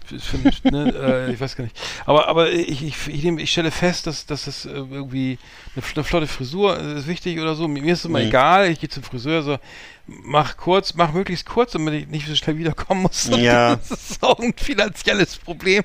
für, 0.04 0.38
ne, 0.68 0.92
äh, 1.28 1.32
ich 1.32 1.40
weiß 1.40 1.56
gar 1.56 1.64
nicht. 1.64 1.78
Aber, 2.06 2.28
aber 2.28 2.50
ich, 2.50 2.82
ich, 2.82 3.08
ich, 3.08 3.24
nehm, 3.24 3.38
ich 3.38 3.50
stelle 3.50 3.70
fest, 3.70 4.06
dass, 4.06 4.26
dass 4.26 4.44
das 4.44 4.66
äh, 4.66 4.70
irgendwie 4.70 5.38
eine, 5.74 5.84
eine 5.94 6.04
flotte 6.04 6.26
Frisur 6.26 6.78
ist 6.78 7.06
wichtig 7.08 7.40
oder 7.40 7.54
so. 7.54 7.68
Mir 7.68 7.82
mir 7.82 7.92
ist 7.92 8.00
es 8.00 8.04
immer 8.06 8.20
Mhm. 8.20 8.26
egal, 8.28 8.70
ich 8.70 8.80
gehe 8.80 8.88
zum 8.88 9.02
Friseur, 9.02 9.42
so 9.42 9.58
mach 10.06 10.56
kurz, 10.56 10.94
mach 10.94 11.12
möglichst 11.12 11.46
kurz, 11.46 11.72
damit 11.72 11.94
ich 11.94 12.08
nicht 12.08 12.26
so 12.26 12.34
schnell 12.34 12.58
wiederkommen 12.58 13.02
muss. 13.02 13.30
Ja. 13.44 13.76
Das 13.76 13.90
ist 13.90 14.22
auch 14.22 14.38
ein 14.38 14.54
finanzielles 14.56 15.36
Problem. 15.36 15.82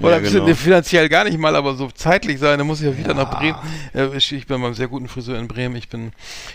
Oder 0.00 0.22
Ja, 0.22 0.30
genau. 0.30 0.54
finanziell 0.54 1.08
gar 1.08 1.24
nicht 1.24 1.38
mal, 1.38 1.56
aber 1.56 1.74
so 1.74 1.90
zeitlich 1.90 2.38
sein, 2.38 2.58
dann 2.58 2.66
muss 2.66 2.80
ich 2.80 2.86
ja 2.86 2.96
wieder 2.96 3.14
nach 3.14 3.38
Bremen. 3.38 3.58
Äh, 3.94 4.16
ich, 4.16 4.46
bin 4.46 4.60
beim 4.60 4.74
sehr 4.74 4.86
guten 4.86 5.08
Friseur 5.08 5.38
in 5.38 5.48
Bremen. 5.48 5.76
Ich 5.76 5.88
bin, 5.88 6.12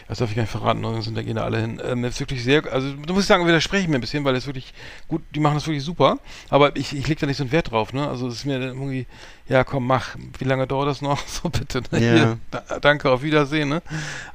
das 0.07 0.19
darf 0.19 0.29
ich 0.29 0.35
gar 0.35 0.43
nicht 0.43 0.51
verraten, 0.51 0.81
sonst 0.83 1.05
sind 1.05 1.17
da 1.17 1.23
gehen 1.23 1.35
da 1.35 1.43
alle 1.43 1.59
hin. 1.59 1.81
Ähm, 1.83 2.03
das 2.03 2.13
ist 2.15 2.19
wirklich 2.19 2.43
sehr, 2.43 2.71
also 2.71 2.93
du 2.93 3.13
musst 3.13 3.27
sagen, 3.27 3.45
widersprechen 3.47 3.89
mir 3.89 3.97
ein 3.97 4.01
bisschen, 4.01 4.23
weil 4.23 4.33
das 4.33 4.45
wirklich 4.45 4.73
gut, 5.07 5.21
die 5.33 5.39
machen 5.39 5.55
das 5.55 5.67
wirklich 5.67 5.83
super. 5.83 6.19
Aber 6.49 6.75
ich, 6.75 6.95
ich 6.95 7.07
lege 7.07 7.19
da 7.19 7.27
nicht 7.27 7.37
so 7.37 7.43
einen 7.43 7.51
Wert 7.51 7.71
drauf, 7.71 7.91
ne? 7.91 8.07
Also 8.07 8.27
es 8.27 8.35
ist 8.35 8.45
mir 8.45 8.59
irgendwie, 8.59 9.07
ja 9.49 9.63
komm, 9.63 9.87
mach. 9.87 10.15
Wie 10.37 10.45
lange 10.45 10.67
dauert 10.67 10.87
das 10.87 11.01
noch? 11.01 11.19
So 11.27 11.49
bitte. 11.49 11.81
Ne? 11.91 11.99
Ja. 12.05 12.13
Hier, 12.13 12.37
da, 12.51 12.79
danke, 12.79 13.09
auf 13.11 13.23
Wiedersehen, 13.23 13.69
ne? 13.69 13.81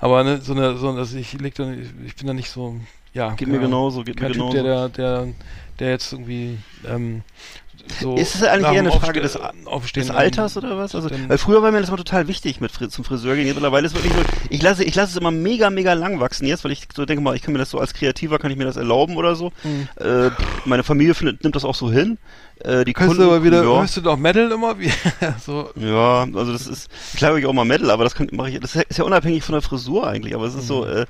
Aber 0.01 0.23
ne, 0.25 0.41
so 0.43 0.53
eine, 0.53 0.77
so 0.77 0.95
dass 0.97 1.15
ich 1.15 1.33
leg 1.41 1.55
da, 1.55 1.65
nicht- 1.65 1.93
ich 2.07 2.17
bin 2.17 2.27
da 2.27 2.35
nicht 2.35 2.51
so, 2.51 2.77
ja. 3.13 3.31
Geht 3.35 3.49
mir 3.49 3.59
genauso, 3.61 4.03
geht 4.05 4.21
mir 4.21 4.27
Typ, 4.27 4.35
genauso. 4.37 4.53
der, 4.63 4.89
der, 4.91 5.29
der, 5.79 5.89
jetzt 5.91 6.13
irgendwie 6.13 6.59
ähm, 6.87 7.23
so 8.01 8.17
Ist 8.17 8.35
es 8.35 8.43
eigentlich 8.43 8.73
eher 8.73 8.79
eine 8.81 8.93
Frage 8.93 9.21
des, 9.21 9.39
des 9.95 10.11
Alters 10.11 10.57
oder 10.57 10.79
was? 10.79 10.95
Also, 10.95 11.09
dann- 11.11 11.29
weil 11.29 11.37
früher 11.39 11.63
war 11.63 11.71
mir 11.71 11.81
das 11.81 11.91
mal 11.91 11.97
total 11.99 12.29
wichtig 12.29 12.61
mit 12.61 12.73
zum 12.73 13.05
Friseur 13.05 13.35
gehen. 13.37 13.47
Jetzt 13.47 13.57
mittlerweile 13.57 13.87
ist 13.87 13.95
wirklich 13.95 14.13
so, 14.13 14.21
ich 14.49 14.63
lasse, 14.63 14.85
ich 14.85 14.95
lasse 14.95 15.11
es 15.13 15.17
immer 15.19 15.31
mega, 15.31 15.69
mega 15.71 15.93
lang 15.93 16.19
wachsen 16.19 16.47
jetzt, 16.47 16.65
weil 16.65 16.73
ich 16.73 16.89
so 16.95 17.05
denke 17.05 17.23
mal, 17.23 17.37
ich 17.37 17.43
kann 17.43 17.53
mir 17.53 17.59
das 17.59 17.71
so 17.71 17.79
als 17.79 17.93
Kreativer, 17.93 18.39
kann 18.39 18.51
ich 18.51 18.57
mir 18.57 18.65
das 18.65 18.77
erlauben 18.77 19.17
oder 19.17 19.37
so. 19.37 19.53
Mhm. 19.65 19.89
Äh, 20.03 20.31
meine 20.65 20.83
Familie 20.83 21.15
findet, 21.15 21.43
nimmt 21.43 21.57
das 21.57 21.65
auch 21.65 21.75
so 21.75 21.91
hin. 21.91 22.17
Äh, 22.61 22.85
die 22.85 22.93
Hörst 22.93 23.09
Kunden, 23.09 23.23
du 23.23 23.31
aber 23.31 23.43
wieder, 23.43 23.65
ja, 23.65 23.81
hörst 23.81 23.97
du 23.97 24.01
doch 24.01 24.17
Metal 24.17 24.51
immer? 24.53 24.77
So, 25.45 25.71
ja, 25.77 26.23
also 26.23 26.53
das 26.53 26.67
ist, 26.69 26.89
klar 27.17 27.33
höre 27.33 27.39
ich 27.39 27.47
auch 27.47 27.53
mal 27.53 27.65
Metal, 27.65 27.91
aber 27.91 28.05
das 28.05 28.15
kann, 28.15 28.29
mache 28.33 28.51
ich, 28.51 28.61
das 28.61 28.77
ist 28.77 28.97
ja 28.99 29.05
unabhängig 29.05 29.43
von 29.43 29.55
der 29.55 29.63
Frisur 29.63 30.07
eigentlich, 30.07 30.35
aber 30.35 30.45
es 30.47 30.55
ist 30.55 30.63
Mhm. 30.65 30.67
so, 30.69 30.87
äh, 30.87 31.07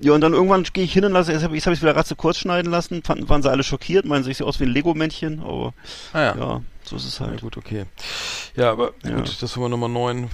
ja, 0.00 0.12
und 0.12 0.20
dann 0.20 0.34
irgendwann 0.34 0.62
gehe 0.64 0.84
ich 0.84 0.92
hin 0.92 1.04
und 1.06 1.12
lasse, 1.12 1.32
jetzt 1.32 1.42
habe 1.42 1.56
ich 1.56 1.66
es 1.66 1.80
wieder 1.82 1.96
ratze 1.96 2.16
kurz 2.16 2.36
schneiden 2.38 2.70
lassen, 2.70 3.02
fanden, 3.02 3.28
waren 3.28 3.42
sie 3.42 3.50
alle 3.50 3.62
schockiert, 3.64 4.04
meinen, 4.04 4.28
ich 4.28 4.36
sehe 4.36 4.46
aus 4.46 4.60
wie 4.60 4.64
ein 4.64 4.70
Lego-Männchen, 4.70 5.40
aber 5.40 5.72
ah 6.12 6.20
ja. 6.20 6.36
ja, 6.36 6.60
so 6.84 6.96
ist 6.96 7.06
es 7.06 7.18
Ja, 7.18 7.26
halt. 7.28 7.40
gut, 7.40 7.56
okay. 7.56 7.86
Ja, 8.54 8.70
aber 8.72 8.92
Ja. 9.04 9.16
gut, 9.16 9.36
das 9.40 9.56
war 9.56 9.68
Nummer 9.68 9.88
9. 9.88 10.18
Ähm, 10.18 10.28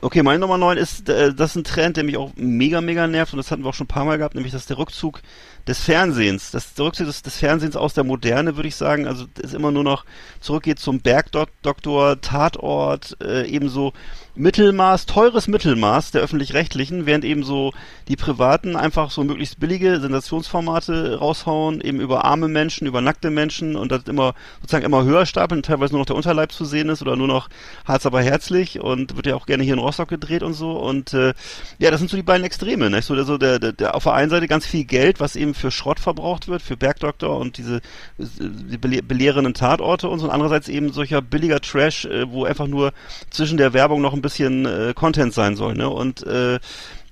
Okay, 0.00 0.22
mein 0.22 0.38
Nummer 0.38 0.58
9 0.58 0.76
ist, 0.76 1.08
äh, 1.08 1.32
das 1.32 1.52
ist 1.52 1.56
ein 1.56 1.64
Trend, 1.64 1.96
der 1.96 2.04
mich 2.04 2.18
auch 2.18 2.30
mega, 2.36 2.82
mega 2.82 3.06
nervt 3.06 3.32
und 3.32 3.38
das 3.38 3.50
hatten 3.50 3.62
wir 3.64 3.70
auch 3.70 3.74
schon 3.74 3.86
ein 3.86 3.88
paar 3.88 4.04
Mal 4.04 4.18
gehabt, 4.18 4.34
nämlich 4.34 4.52
das 4.52 4.60
ist 4.62 4.68
der 4.68 4.76
Rückzug 4.76 5.22
des 5.66 5.80
Fernsehens. 5.80 6.50
Das 6.50 6.78
Rückzug 6.78 7.06
des, 7.06 7.22
des 7.22 7.38
Fernsehens 7.38 7.76
aus 7.76 7.94
der 7.94 8.04
Moderne, 8.04 8.56
würde 8.56 8.68
ich 8.68 8.76
sagen. 8.76 9.06
Also 9.06 9.26
es 9.42 9.54
immer 9.54 9.70
nur 9.70 9.84
noch 9.84 10.04
zurückgeht 10.40 10.78
zum 10.78 11.00
Bergdoktor, 11.00 12.20
Tatort, 12.20 13.16
äh, 13.22 13.46
ebenso 13.46 13.92
Mittelmaß, 14.36 15.06
teures 15.06 15.46
Mittelmaß 15.46 16.10
der 16.10 16.22
öffentlich-rechtlichen, 16.22 17.06
während 17.06 17.24
eben 17.24 17.44
so 17.44 17.72
die 18.08 18.16
Privaten 18.16 18.74
einfach 18.74 19.12
so 19.12 19.22
möglichst 19.22 19.60
billige 19.60 20.00
Sensationsformate 20.00 21.18
raushauen, 21.18 21.80
eben 21.80 22.00
über 22.00 22.24
arme 22.24 22.48
Menschen, 22.48 22.88
über 22.88 23.00
nackte 23.00 23.30
Menschen 23.30 23.76
und 23.76 23.92
das 23.92 24.02
immer 24.08 24.34
sozusagen 24.60 24.84
immer 24.84 25.04
höher 25.04 25.24
stapeln, 25.24 25.62
teilweise 25.62 25.92
nur 25.92 26.00
noch 26.00 26.06
der 26.06 26.16
Unterleib 26.16 26.50
zu 26.50 26.64
sehen 26.64 26.88
ist 26.88 27.00
oder 27.00 27.14
nur 27.14 27.28
noch 27.28 27.48
Harz 27.84 28.06
aber 28.06 28.22
herzlich 28.22 28.80
und 28.80 29.14
wird 29.14 29.26
ja 29.26 29.36
auch 29.36 29.46
gerne 29.46 29.62
hier 29.62 29.74
in 29.74 29.78
Rostock 29.78 30.08
gedreht 30.08 30.42
und 30.42 30.54
so 30.54 30.72
und 30.72 31.14
äh, 31.14 31.32
ja, 31.78 31.92
das 31.92 32.00
sind 32.00 32.10
so 32.10 32.16
die 32.16 32.24
beiden 32.24 32.44
Extreme, 32.44 32.90
ne? 32.90 33.02
So 33.02 33.14
der, 33.14 33.24
so 33.24 33.38
der, 33.38 33.60
der, 33.60 33.72
der 33.72 33.94
auf 33.94 34.02
der 34.02 34.14
einen 34.14 34.30
Seite 34.30 34.48
ganz 34.48 34.66
viel 34.66 34.84
Geld, 34.84 35.20
was 35.20 35.36
eben 35.36 35.53
für 35.54 35.70
Schrott 35.70 36.00
verbraucht 36.00 36.48
wird, 36.48 36.62
für 36.62 36.76
Bergdoktor 36.76 37.38
und 37.38 37.58
diese 37.58 37.80
die 38.18 38.78
bele 38.78 39.02
belehrenden 39.02 39.54
Tatorte 39.54 40.08
und 40.08 40.18
so 40.18 40.26
und 40.26 40.32
andererseits 40.32 40.68
eben 40.68 40.92
solcher 40.92 41.22
billiger 41.22 41.60
Trash, 41.60 42.04
äh, 42.04 42.30
wo 42.30 42.44
einfach 42.44 42.66
nur 42.66 42.92
zwischen 43.30 43.56
der 43.56 43.72
Werbung 43.72 44.00
noch 44.00 44.14
ein 44.14 44.22
bisschen 44.22 44.66
äh, 44.66 44.92
Content 44.94 45.32
sein 45.32 45.56
soll, 45.56 45.74
ne? 45.74 45.88
Und 45.88 46.26
äh, 46.26 46.58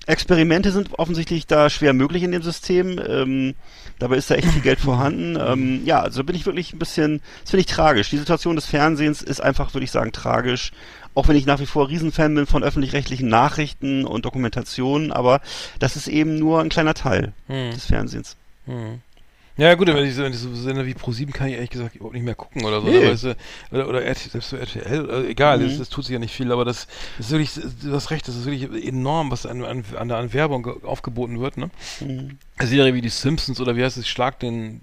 Experimente 0.06 0.72
sind 0.72 0.98
offensichtlich 0.98 1.46
da 1.46 1.70
schwer 1.70 1.92
möglich 1.92 2.24
in 2.24 2.32
dem 2.32 2.42
System. 2.42 3.00
Ähm, 3.06 3.54
dabei 3.98 4.16
ist 4.16 4.30
da 4.30 4.34
echt 4.34 4.48
viel 4.48 4.62
Geld 4.62 4.80
vorhanden. 4.80 5.38
Ähm, 5.40 5.82
ja, 5.84 6.00
also 6.00 6.24
bin 6.24 6.34
ich 6.34 6.44
wirklich 6.44 6.72
ein 6.72 6.78
bisschen, 6.78 7.20
das 7.42 7.50
finde 7.50 7.60
ich 7.60 7.66
tragisch. 7.66 8.10
Die 8.10 8.18
Situation 8.18 8.56
des 8.56 8.66
Fernsehens 8.66 9.22
ist 9.22 9.40
einfach, 9.40 9.72
würde 9.74 9.84
ich 9.84 9.92
sagen, 9.92 10.12
tragisch. 10.12 10.72
Auch 11.14 11.28
wenn 11.28 11.36
ich 11.36 11.46
nach 11.46 11.60
wie 11.60 11.66
vor 11.66 11.88
Riesenfan 11.88 12.34
bin 12.34 12.46
von 12.46 12.62
öffentlich-rechtlichen 12.62 13.28
Nachrichten 13.28 14.04
und 14.06 14.24
Dokumentationen, 14.24 15.12
aber 15.12 15.40
das 15.78 15.96
ist 15.96 16.08
eben 16.08 16.38
nur 16.38 16.60
ein 16.60 16.68
kleiner 16.70 16.94
Teil 16.94 17.32
Hm. 17.48 17.72
des 17.72 17.86
Fernsehens. 17.86 18.36
Hm. 18.66 19.00
Ja 19.58 19.74
gut, 19.74 19.86
wenn 19.88 20.04
ich 20.06 20.14
so, 20.14 20.54
Sender 20.54 20.86
wie 20.86 20.94
Pro7 20.94 21.30
kann 21.30 21.48
ich 21.48 21.54
ehrlich 21.54 21.68
gesagt 21.70 21.94
überhaupt 21.94 22.14
nicht 22.14 22.24
mehr 22.24 22.34
gucken 22.34 22.64
oder 22.64 22.80
so. 22.80 22.86
Nee. 22.88 23.00
Ne? 23.00 23.10
Weißt 23.10 23.24
du, 23.24 23.36
oder, 23.70 23.86
oder 23.88 24.02
RTL, 24.02 24.30
selbst 24.30 24.48
so 24.50 24.56
RTL, 24.56 25.10
also 25.10 25.26
egal, 25.28 25.58
Mhm. 25.58 25.68
das, 25.68 25.78
das 25.78 25.88
tut 25.90 26.04
sich 26.06 26.14
ja 26.14 26.18
nicht 26.18 26.34
viel, 26.34 26.50
aber 26.52 26.64
das, 26.64 26.86
das 27.18 27.26
ist 27.26 27.32
wirklich, 27.32 27.50
du 27.82 27.92
hast 27.92 28.10
recht, 28.10 28.26
das 28.28 28.34
ist 28.36 28.46
wirklich 28.46 28.86
enorm, 28.86 29.30
was 29.30 29.44
an, 29.44 29.62
an, 29.64 29.84
an, 30.10 30.32
Werbung 30.32 30.62
ge- 30.62 30.82
aufgeboten 30.84 31.38
wird, 31.40 31.58
ne? 31.58 31.70
Mhm. 32.00 32.38
Wieder 32.58 32.94
wie 32.94 33.02
die 33.02 33.08
Simpsons 33.10 33.60
oder 33.60 33.76
wie 33.76 33.84
heißt 33.84 33.98
es, 33.98 34.08
Schlag 34.08 34.38
den 34.40 34.80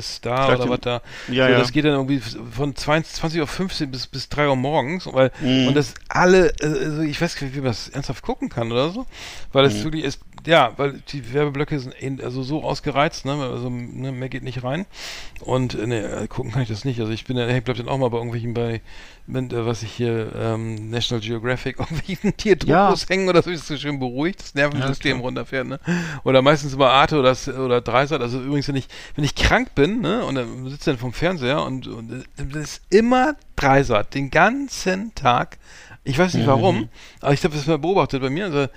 Star 0.00 0.46
Schlag 0.46 0.56
oder 0.56 0.64
den- 0.64 0.70
was 0.70 0.80
da. 0.80 1.02
Ja, 1.28 1.46
so, 1.46 1.52
ja. 1.52 1.58
Das 1.58 1.70
geht 1.70 1.84
dann 1.84 1.92
irgendwie 1.92 2.18
von 2.18 2.74
20 2.74 3.40
Uhr 3.40 3.46
15 3.46 3.90
bis, 3.92 4.06
bis 4.08 4.28
3 4.28 4.48
Uhr 4.48 4.56
morgens, 4.56 5.06
weil, 5.12 5.30
Mhm. 5.40 5.68
und 5.68 5.74
das 5.74 5.94
alle, 6.08 6.48
äh, 6.60 6.66
also 6.66 7.02
ich 7.02 7.20
weiß 7.20 7.40
nicht, 7.42 7.54
wie 7.54 7.58
man 7.58 7.66
das 7.68 7.90
ernsthaft 7.90 8.22
gucken 8.22 8.48
kann 8.48 8.72
oder 8.72 8.90
so, 8.90 9.06
weil 9.52 9.66
es 9.66 9.74
Mhm. 9.78 9.84
wirklich 9.84 10.04
ist, 10.04 10.20
ja, 10.46 10.72
weil 10.76 11.00
die 11.08 11.32
Werbeblöcke 11.32 11.78
sind 11.78 12.22
also 12.22 12.42
so 12.42 12.62
ausgereizt, 12.62 13.24
ne, 13.24 13.32
also 13.32 13.70
ne, 13.70 14.12
mehr 14.12 14.28
geht 14.28 14.42
nicht 14.42 14.62
rein. 14.62 14.86
Und 15.40 15.74
äh, 15.74 15.86
ne, 15.86 16.02
äh, 16.02 16.26
gucken 16.26 16.52
kann 16.52 16.62
ich 16.62 16.68
das 16.68 16.84
nicht, 16.84 17.00
also 17.00 17.12
ich 17.12 17.24
bin 17.24 17.36
ja, 17.36 17.48
ich 17.48 17.64
bleib 17.64 17.76
dann 17.76 17.88
auch 17.88 17.98
mal 17.98 18.10
bei 18.10 18.18
irgendwelchen 18.18 18.54
bei, 18.54 18.74
äh, 18.74 18.80
was 19.26 19.82
ich 19.82 19.92
hier, 19.92 20.32
ähm, 20.36 20.90
National 20.90 21.22
Geographic, 21.22 21.78
irgendwelchen 21.78 22.36
Tierdokus 22.36 23.08
hängen 23.08 23.28
oder 23.28 23.42
so, 23.42 23.50
ist 23.50 23.66
so 23.66 23.76
schön 23.76 23.98
beruhigt, 23.98 24.40
das 24.42 24.54
Nervensystem 24.54 25.20
runterfährt, 25.20 25.66
ne, 25.66 25.80
oder 26.24 26.42
meistens 26.42 26.74
immer 26.74 26.90
Arte 26.90 27.18
oder, 27.18 27.36
oder 27.58 27.80
Dreisat, 27.80 28.20
also 28.20 28.40
übrigens, 28.40 28.68
wenn 28.68 28.76
ich, 28.76 28.88
wenn 29.14 29.24
ich 29.24 29.34
krank 29.34 29.74
bin, 29.74 30.00
ne, 30.00 30.24
und 30.24 30.34
dann 30.34 30.68
sitze 30.68 30.90
dann 30.90 30.98
vom 30.98 31.12
Fernseher 31.12 31.62
und, 31.64 31.86
und 31.86 32.12
äh, 32.12 32.22
das 32.36 32.62
ist 32.62 32.82
immer 32.90 33.36
Dreisat, 33.56 34.14
den 34.14 34.30
ganzen 34.30 35.14
Tag, 35.14 35.58
ich 36.04 36.18
weiß 36.18 36.34
nicht 36.34 36.46
warum, 36.46 36.90
aber 37.20 37.32
ich 37.32 37.42
habe 37.44 37.54
das 37.54 37.66
mal 37.66 37.78
beobachtet 37.78 38.20
bei 38.20 38.28
mir, 38.28 38.44
also, 38.44 38.68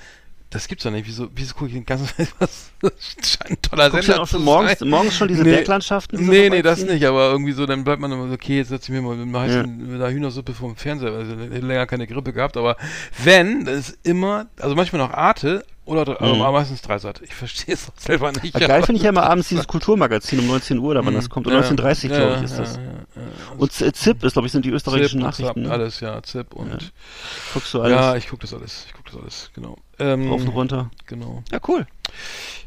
das 0.49 0.67
gibt's 0.67 0.83
doch 0.85 0.91
nicht. 0.91 1.05
Wieso, 1.07 1.27
wieso 1.35 1.53
gucke 1.53 1.67
ich 1.67 1.73
den 1.73 1.85
ganzen 1.85 2.07
was? 2.39 2.71
Das 2.81 2.91
scheint 3.25 3.51
ein 3.51 3.61
toller 3.61 3.89
Guckst 3.89 4.05
Sender 4.07 4.21
auch 4.21 4.27
schon 4.27 4.43
morgens, 4.43 4.79
morgens 4.81 5.15
schon 5.15 5.27
diese 5.27 5.43
Nee. 5.43 5.51
Berglandschaften? 5.51 6.17
so 6.17 6.23
Nee, 6.31 6.49
nee, 6.49 6.61
das 6.61 6.83
nicht, 6.85 7.03
aber 7.05 7.31
irgendwie 7.31 7.51
so, 7.53 7.65
dann 7.65 7.83
bleibt 7.83 8.01
man 8.01 8.11
immer 8.11 8.27
so, 8.27 8.33
okay, 8.33 8.57
jetzt 8.57 8.69
setze 8.69 8.91
ich 8.91 8.97
mir 8.97 9.01
mal 9.01 9.15
mit, 9.17 9.27
einer 9.35 9.45
heißen- 9.51 9.67
mit 9.67 9.95
einer 10.01 10.09
Hühnersuppe 10.11 10.53
vom 10.53 10.75
Fernseher, 10.75 11.11
also 11.11 11.33
ich 11.33 11.39
hätte 11.51 11.65
länger 11.65 11.85
keine 11.87 12.07
Grippe 12.07 12.33
gehabt, 12.33 12.55
aber 12.57 12.77
wenn, 13.23 13.65
das 13.65 13.89
ist 13.89 13.97
immer, 14.03 14.47
also 14.59 14.75
manchmal 14.75 15.01
noch 15.01 15.11
Arte 15.11 15.65
oder 15.85 16.01
aber 16.01 16.33
Mhm. 16.33 16.39
meistens 16.53 16.81
Dreisat. 16.81 17.21
Ich 17.21 17.33
verstehe 17.33 17.73
es 17.75 17.87
selber 17.97 18.31
nicht. 18.33 18.59
Ja, 18.59 18.67
geil 18.67 18.83
finde 18.83 18.97
ich 18.97 19.03
ja 19.03 19.09
immer 19.09 19.23
abends 19.29 19.47
dieses 19.49 19.67
Kulturmagazin 19.67 20.39
um 20.39 20.47
19 20.47 20.77
Uhr, 20.79 20.89
oder 20.91 21.05
wann 21.05 21.13
Mhm. 21.13 21.17
das 21.17 21.29
kommt. 21.29 21.47
Oder 21.47 21.61
Ja. 21.61 21.61
19.30 21.61 22.09
Ja, 22.11 22.17
glaube 22.17 22.31
ich 22.33 22.37
ja, 22.39 22.43
ist 22.43 22.57
das. 22.59 22.75
ja, 22.75 22.81
ja, 22.83 22.89
ja. 23.15 23.21
Und 23.57 23.71
ZIP 23.71 24.23
ist, 24.23 24.33
glaube 24.33 24.45
ich, 24.47 24.51
sind 24.51 24.65
die 24.65 24.69
österreichischen 24.71 25.19
Zip, 25.21 25.25
Nachrichten. 25.25 25.45
Zap, 25.45 25.57
Ne? 25.57 25.71
alles, 25.71 25.99
ja, 26.01 26.21
Zip 26.23 26.53
und 26.53 26.71
Ja. 26.71 26.77
Guckst 27.53 27.73
du 27.73 27.81
alles 27.81 27.95
ja, 27.97 28.15
ich 28.17 28.27
gucke 28.27 28.41
das 28.41 28.53
alles, 28.53 28.85
ich 28.87 28.93
gucke 28.93 29.11
das 29.11 29.21
alles, 29.21 29.49
genau. 29.55 29.77
Ähm, 29.99 30.29
rauf 30.29 30.41
und 30.41 30.47
runter. 30.49 30.91
Genau. 31.07 31.43
Ja, 31.51 31.59
cool. 31.67 31.87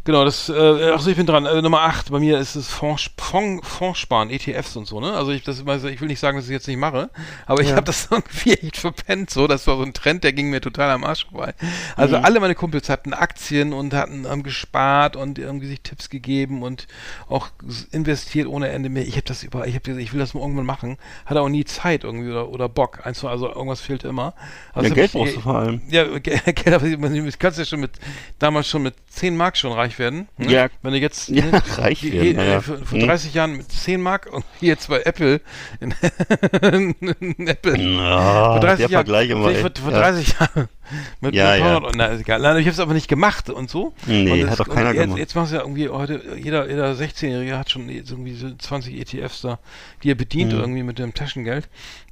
Genau, 0.05 0.25
das, 0.25 0.49
äh, 0.49 0.91
achso, 0.93 1.11
ich 1.11 1.17
bin 1.17 1.27
dran. 1.27 1.45
Äh, 1.45 1.61
Nummer 1.61 1.83
8, 1.83 2.11
bei 2.11 2.19
mir 2.21 2.39
ist 2.39 2.55
es 2.57 2.69
Fonds, 2.69 3.11
Fonds, 3.19 3.69
Fondssparen, 3.69 4.31
ETFs 4.31 4.75
und 4.77 4.87
so, 4.87 4.99
ne? 4.99 5.13
Also 5.13 5.31
ich, 5.31 5.45
das, 5.45 5.65
also 5.67 5.89
ich 5.89 6.01
will 6.01 6.09
nicht 6.09 6.19
sagen, 6.21 6.39
dass 6.39 6.47
ich 6.47 6.53
jetzt 6.53 6.67
nicht 6.69 6.79
mache, 6.79 7.11
aber 7.47 7.61
ich 7.61 7.69
Ja. 7.69 7.77
habe 7.77 7.85
das 7.85 8.09
irgendwie 8.11 8.55
echt 8.55 8.79
verpennt, 8.79 9.29
so. 9.29 9.47
Das 9.47 9.67
war 9.67 9.77
so 9.77 9.83
ein 9.83 9.93
Trend, 9.93 10.25
der 10.25 10.33
ging 10.33 10.49
mir 10.49 10.63
total 10.63 10.91
am 10.91 11.05
Arsch 11.05 11.27
vorbei. 11.31 11.53
Also 11.97 12.17
Mhm. 12.17 12.25
alle 12.25 12.41
meine 12.41 12.55
Kumpels 12.55 12.89
hatten 12.89 13.13
Aktien 13.13 13.75
und 13.75 13.93
hatten 13.93 14.27
haben 14.27 14.43
gespart 14.43 15.17
und 15.17 15.39
irgendwie 15.39 15.67
sich 15.67 15.83
Tipps 15.83 16.09
gegeben 16.09 16.63
und 16.63 16.87
auch 17.29 17.49
investiert 17.93 18.47
ohne 18.49 18.69
Ende 18.71 18.89
mehr. 18.89 19.07
Ich 19.07 19.13
habe 19.17 19.23
das 19.27 19.43
über, 19.43 19.67
ich 19.67 19.75
habe 19.75 20.01
ich 20.01 20.13
will 20.15 20.21
das 20.21 20.33
mal 20.33 20.41
irgendwann 20.41 20.67
machen, 20.67 20.97
hatte 21.27 21.43
auch 21.43 21.49
nie 21.51 21.67
Zeit 21.67 22.05
irgendwie 22.05 22.31
oder, 22.31 22.49
oder 22.49 22.71
Bock. 22.71 23.05
Eins, 23.07 23.23
also 23.23 23.49
irgendwas 23.49 23.83
fehlt 23.83 24.05
immer. 24.05 24.33
Also 24.73 24.89
Ja, 24.89 24.95
Geld 24.95 25.07
ich- 25.09 25.13
brauchst 25.13 25.37
du 25.37 25.41
vor 25.41 25.57
allem. 25.57 25.83
ja, 25.91 26.05
Ge- 26.19 26.41
Geld, 26.55 26.69
aber 26.75 26.87
du 27.27 27.33
kannst 27.39 27.59
ja 27.59 27.65
schon 27.65 27.81
mit, 27.81 27.93
damals 28.39 28.69
schon 28.69 28.83
mit 28.83 28.95
10 29.09 29.37
Mark 29.37 29.57
schon 29.57 29.73
reich 29.73 29.99
werden. 29.99 30.29
Ne? 30.39 30.51
Ja. 30.53 30.69
Wenn 30.83 30.93
du 30.93 30.99
jetzt 30.99 31.29
Ja, 31.29 31.45
ne, 31.47 31.63
reich 31.79 32.03
je- 32.03 32.13
werden, 32.37 32.39
äh, 32.39 32.61
vor, 32.61 32.79
vor 32.79 32.99
Hm. 32.99 33.07
30 33.07 33.35
Jahren 33.35 33.57
mit 33.57 33.71
10 33.71 34.01
Mark 34.01 34.33
und 34.33 34.45
hier 34.59 34.69
jetzt 34.71 34.89
bei 34.89 35.01
Apple 35.03 35.41
in, 35.81 35.95
in 37.21 37.47
Apple. 37.49 37.77
Na, 37.79 38.53
vor 38.53 38.61
30 38.61 38.87
der 38.87 39.05
Jahren, 39.05 39.31
immer, 39.31 39.51
vor, 39.51 39.61
vor, 39.61 39.71
vor 39.83 39.93
Ja. 39.93 39.99
30 40.01 40.35
Jahren 40.39 40.69
mit, 41.21 41.35
Ja, 41.35 41.51
mit 41.53 41.59
ja. 41.61 41.67
100 41.67 41.83
Euro. 41.85 41.93
Na, 41.97 42.07
ist 42.07 42.21
egal. 42.21 42.41
Nein, 42.41 42.57
ich 42.59 42.67
habe 42.67 42.73
es 42.73 42.81
aber 42.81 42.95
nicht 42.95 43.09
gemacht 43.09 43.51
und 43.51 43.71
so. 43.71 43.95
Nee, 44.07 44.43
und 44.43 44.51
hat 44.51 44.61
doch 44.61 44.69
keiner 44.69 44.93
jetzt, 44.93 45.03
gemacht. 45.03 45.19
Jetzt 45.19 45.35
machst 45.35 45.53
du 45.53 45.57
ja 45.57 45.63
irgendwie 45.63 45.89
heute, 45.89 46.21
jeder, 46.43 46.69
jeder 46.69 46.93
16-Jährige 46.93 47.59
hat 47.59 47.71
schon 47.71 47.89
irgendwie 47.89 48.35
so 48.35 48.51
20 48.55 48.95
ETFs 49.01 49.43
da, 49.43 49.59
die 50.03 50.11
er 50.11 50.15
bedient 50.15 50.53
Mhm. 50.53 50.59
irgendwie 50.61 50.83
mit 50.83 50.99
dem 50.99 51.15
Taschengeld, 51.15 51.69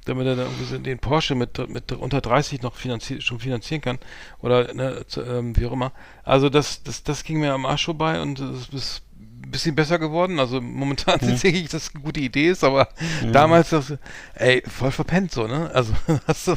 damit 0.09 0.27
er 0.27 0.35
dann 0.35 0.45
irgendwie 0.47 0.79
den 0.79 0.99
Porsche 0.99 1.35
mit, 1.35 1.57
mit 1.69 1.91
unter 1.91 2.21
30 2.21 2.61
noch 2.61 2.75
finanzier 2.75 3.21
schon 3.21 3.39
finanzieren 3.39 3.81
kann 3.81 3.99
oder 4.41 4.73
ne, 4.73 5.05
zu, 5.07 5.21
ähm, 5.23 5.55
wie 5.57 5.65
auch 5.65 5.71
immer. 5.73 5.91
Also 6.23 6.49
das, 6.49 6.83
das, 6.83 7.03
das 7.03 7.23
ging 7.23 7.39
mir 7.39 7.53
am 7.53 7.65
Arsch 7.65 7.85
vorbei 7.85 8.21
und 8.21 8.39
es 8.39 8.69
ist 8.69 9.01
ein 9.19 9.51
bisschen 9.51 9.75
besser 9.75 9.99
geworden. 9.99 10.39
Also 10.39 10.61
momentan 10.61 11.19
Mhm. 11.21 11.27
denke 11.27 11.49
ich, 11.59 11.69
dass 11.69 11.85
das 11.85 11.95
eine 11.95 12.03
gute 12.03 12.19
Idee 12.19 12.49
ist, 12.49 12.63
aber 12.63 12.89
damals 13.31 13.69
dachte 13.69 13.99
ich, 14.35 14.41
ey, 14.41 14.63
voll 14.67 14.91
verpennt 14.91 15.31
so, 15.31 15.47
ne? 15.47 15.71
Also 15.73 15.93
hast 16.27 16.47
du 16.47 16.55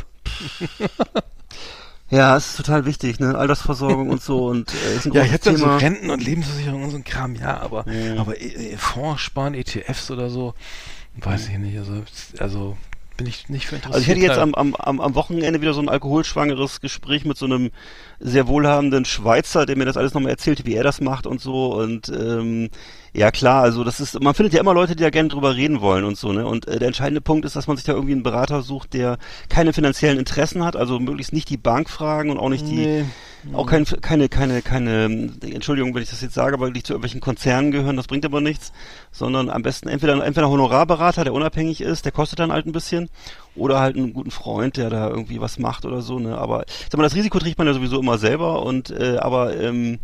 Ja, 2.10 2.36
es 2.36 2.48
ist 2.50 2.56
total 2.58 2.84
wichtig, 2.84 3.20
ne? 3.20 3.36
Altersversorgung 3.38 4.10
und 4.10 4.20
so 4.22 4.46
und 4.46 4.74
äh, 4.74 4.96
ist 4.96 5.06
ein 5.06 5.12
Ja, 5.14 5.22
ich 5.24 5.32
hätte 5.32 5.50
dann 5.50 5.56
so. 5.56 5.66
Renten 5.66 6.10
und 6.10 6.22
Lebensversicherung 6.22 6.84
und 6.84 6.90
so 6.90 6.96
ein 6.96 7.04
Kram, 7.04 7.34
ja, 7.36 7.58
aber, 7.58 7.86
Mhm. 7.86 8.18
aber 8.18 8.38
äh, 8.40 8.76
Fonds 8.76 9.22
sparen, 9.22 9.54
ETFs 9.54 10.10
oder 10.10 10.28
so, 10.28 10.52
weiß 11.16 11.48
ich 11.48 11.58
nicht. 11.58 11.78
Also, 11.78 12.02
also 12.38 12.76
bin 13.16 13.26
ich 13.26 13.48
nicht 13.48 13.66
für 13.66 13.76
interessiert. 13.76 13.94
Also 13.94 14.02
ich 14.02 14.08
hätte 14.08 14.26
jetzt 14.26 14.38
am, 14.38 14.54
am, 14.54 14.74
am 14.74 15.00
am 15.00 15.14
Wochenende 15.14 15.60
wieder 15.60 15.74
so 15.74 15.80
ein 15.80 15.88
alkoholschwangeres 15.88 16.80
Gespräch 16.80 17.24
mit 17.24 17.36
so 17.36 17.46
einem 17.46 17.70
sehr 18.20 18.48
wohlhabenden 18.48 19.04
Schweizer, 19.04 19.66
der 19.66 19.76
mir 19.76 19.84
das 19.84 19.96
alles 19.96 20.14
nochmal 20.14 20.30
erzählte, 20.30 20.64
wie 20.66 20.74
er 20.74 20.84
das 20.84 21.00
macht 21.00 21.26
und 21.26 21.40
so. 21.40 21.74
Und 21.74 22.08
ähm, 22.08 22.70
ja 23.14 23.30
klar, 23.30 23.62
also 23.62 23.84
das 23.84 24.00
ist, 24.00 24.20
man 24.22 24.34
findet 24.34 24.54
ja 24.54 24.60
immer 24.60 24.74
Leute, 24.74 24.96
die 24.96 25.02
da 25.02 25.10
gerne 25.10 25.28
drüber 25.28 25.54
reden 25.54 25.80
wollen 25.80 26.04
und 26.04 26.16
so, 26.16 26.32
ne? 26.32 26.46
Und 26.46 26.66
äh, 26.66 26.78
der 26.78 26.88
entscheidende 26.88 27.20
Punkt 27.20 27.44
ist, 27.44 27.56
dass 27.56 27.66
man 27.66 27.76
sich 27.76 27.84
da 27.84 27.92
irgendwie 27.92 28.12
einen 28.12 28.22
Berater 28.22 28.62
sucht, 28.62 28.94
der 28.94 29.18
keine 29.48 29.72
finanziellen 29.72 30.18
Interessen 30.18 30.64
hat, 30.64 30.76
also 30.76 30.98
möglichst 30.98 31.32
nicht 31.32 31.50
die 31.50 31.56
Bank 31.58 31.90
fragen 31.90 32.30
und 32.30 32.38
auch 32.38 32.48
nicht 32.48 32.66
die 32.66 33.04
Nee. 33.44 33.56
auch 33.56 33.66
kein, 33.66 33.84
keine, 33.84 34.28
keine, 34.28 34.62
keine, 34.62 35.30
Entschuldigung, 35.42 35.94
wenn 35.94 36.02
ich 36.02 36.10
das 36.10 36.20
jetzt 36.20 36.34
sage, 36.34 36.54
aber 36.54 36.70
nicht 36.70 36.86
zu 36.86 36.92
irgendwelchen 36.92 37.20
Konzernen 37.20 37.72
gehören, 37.72 37.96
das 37.96 38.06
bringt 38.06 38.24
aber 38.24 38.40
nichts, 38.40 38.72
sondern 39.10 39.50
am 39.50 39.62
besten 39.62 39.88
entweder, 39.88 40.12
entweder 40.24 40.46
ein 40.46 40.52
Honorarberater, 40.52 41.24
der 41.24 41.32
unabhängig 41.32 41.80
ist, 41.80 42.04
der 42.04 42.12
kostet 42.12 42.38
dann 42.38 42.52
halt 42.52 42.66
ein 42.66 42.72
bisschen, 42.72 43.10
oder 43.56 43.80
halt 43.80 43.96
einen 43.96 44.12
guten 44.12 44.30
Freund, 44.30 44.76
der 44.76 44.90
da 44.90 45.08
irgendwie 45.08 45.40
was 45.40 45.58
macht 45.58 45.84
oder 45.84 46.02
so, 46.02 46.18
ne, 46.18 46.38
aber, 46.38 46.64
sag 46.88 46.98
mal, 46.98 47.02
das 47.02 47.16
Risiko 47.16 47.38
trägt 47.40 47.58
man 47.58 47.66
ja 47.66 47.74
sowieso 47.74 47.98
immer 47.98 48.16
selber 48.16 48.62
und, 48.62 48.90
äh, 48.90 49.16
aber, 49.18 49.56
ähm, 49.60 49.98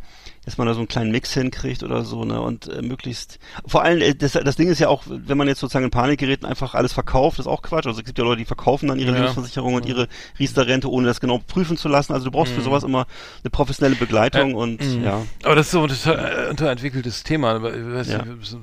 dass 0.48 0.56
man 0.58 0.66
da 0.66 0.72
so 0.74 0.80
einen 0.80 0.88
kleinen 0.88 1.10
Mix 1.10 1.34
hinkriegt 1.34 1.82
oder 1.82 2.04
so, 2.04 2.24
ne, 2.24 2.40
und 2.40 2.68
äh, 2.68 2.80
möglichst, 2.80 3.38
vor 3.66 3.82
allem, 3.82 4.00
äh, 4.00 4.14
das, 4.14 4.32
das 4.32 4.56
Ding 4.56 4.68
ist 4.68 4.78
ja 4.78 4.88
auch, 4.88 5.02
wenn 5.06 5.36
man 5.36 5.46
jetzt 5.46 5.60
sozusagen 5.60 5.84
in 5.84 5.90
Panik 5.90 6.20
gerät 6.20 6.42
und 6.42 6.48
einfach 6.48 6.74
alles 6.74 6.92
verkauft, 6.92 7.38
ist 7.38 7.46
auch 7.46 7.60
Quatsch, 7.62 7.86
also 7.86 8.00
es 8.00 8.06
gibt 8.06 8.16
ja 8.18 8.24
Leute, 8.24 8.38
die 8.38 8.44
verkaufen 8.46 8.88
dann 8.88 8.98
ihre 8.98 9.10
Ja. 9.12 9.18
Lebensversicherung 9.18 9.74
und 9.74 9.84
ihre 9.86 10.08
Riester-Rente, 10.38 10.90
ohne 10.90 11.06
das 11.06 11.20
genau 11.20 11.38
prüfen 11.46 11.76
zu 11.76 11.88
lassen, 11.88 12.12
also 12.14 12.24
du 12.24 12.30
brauchst 12.30 12.52
für 12.52 12.62
sowas 12.62 12.82
immer 12.82 13.06
eine 13.44 13.50
professionelle 13.50 13.96
Begleitung 13.96 14.52
Äh, 14.52 14.54
und, 14.54 14.80
mhm. 14.80 15.04
ja. 15.04 15.22
Aber 15.44 15.54
das 15.54 15.66
ist 15.66 15.72
so 15.72 15.82
ein 15.82 15.88
total 15.88 16.48
unterentwickeltes 16.50 17.22
Thema. 17.24 17.56
Ich 17.56 17.62
weiß 17.62 18.08
Ja. 18.08 18.24
nicht, 18.24 18.58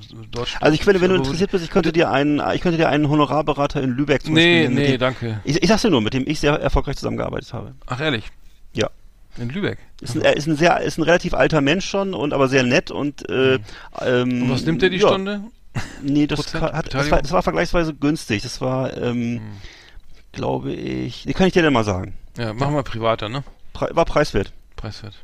Also 0.60 0.74
ich 0.74 0.82
finde, 0.84 1.00
wenn 1.00 1.10
du 1.10 1.16
interessiert 1.16 1.50
bist, 1.52 1.64
ich 1.64 1.70
könnte 1.70 1.92
dir 1.92 2.10
einen, 2.10 2.42
ich 2.54 2.60
könnte 2.60 2.78
dir 2.78 2.88
einen 2.88 3.08
Honorarberater 3.08 3.80
in 3.82 3.90
Lübeck 3.90 4.24
zum 4.24 4.34
Nee, 4.34 4.62
Beispiel, 4.64 4.74
nee, 4.74 4.86
dem, 4.92 4.98
danke. 4.98 5.40
ich, 5.44 5.62
ich 5.62 5.68
sag's 5.68 5.82
dir 5.82 5.90
nur, 5.90 6.00
mit 6.00 6.14
dem 6.14 6.24
ich 6.26 6.40
sehr 6.40 6.54
erfolgreich 6.54 6.96
zusammengearbeitet 6.96 7.52
habe. 7.52 7.74
Ach, 7.86 8.00
ehrlich. 8.00 8.24
Ja. 8.72 8.90
In 9.38 9.50
Lübeck. 9.50 9.78
Ist 10.00 10.16
ein, 10.16 10.22
er 10.22 10.36
ist 10.36 10.46
ein 10.46 10.56
sehr, 10.56 10.80
ist 10.80 10.98
ein 10.98 11.02
relativ 11.02 11.34
alter 11.34 11.60
Mensch 11.60 11.86
schon 11.88 12.14
und 12.14 12.32
aber 12.32 12.48
sehr 12.48 12.62
nett 12.62 12.90
und, 12.90 13.28
äh, 13.28 13.58
ähm, 14.00 14.42
Und 14.42 14.50
was 14.50 14.64
nimmt 14.64 14.82
der 14.82 14.90
die 14.90 14.96
ja, 14.96 15.08
Stunde? 15.08 15.42
Nee, 16.02 16.26
das, 16.26 16.40
Prozent 16.40 16.62
hat, 16.62 16.94
das, 16.94 17.10
war, 17.10 17.20
das 17.20 17.32
war 17.32 17.42
vergleichsweise 17.42 17.94
günstig. 17.94 18.42
Das 18.42 18.60
war, 18.60 18.96
ähm, 18.96 19.40
glaube 20.32 20.72
ich, 20.72 21.24
die 21.24 21.34
kann 21.34 21.46
ich 21.46 21.52
dir 21.52 21.62
denn 21.62 21.72
mal 21.72 21.84
sagen. 21.84 22.14
Ja, 22.38 22.54
machen 22.54 22.74
wir 22.74 22.82
privater, 22.82 23.28
ne? 23.28 23.44
Pre 23.72 23.90
war 23.94 24.04
preiswert. 24.04 24.52
Preiswert. 24.76 25.14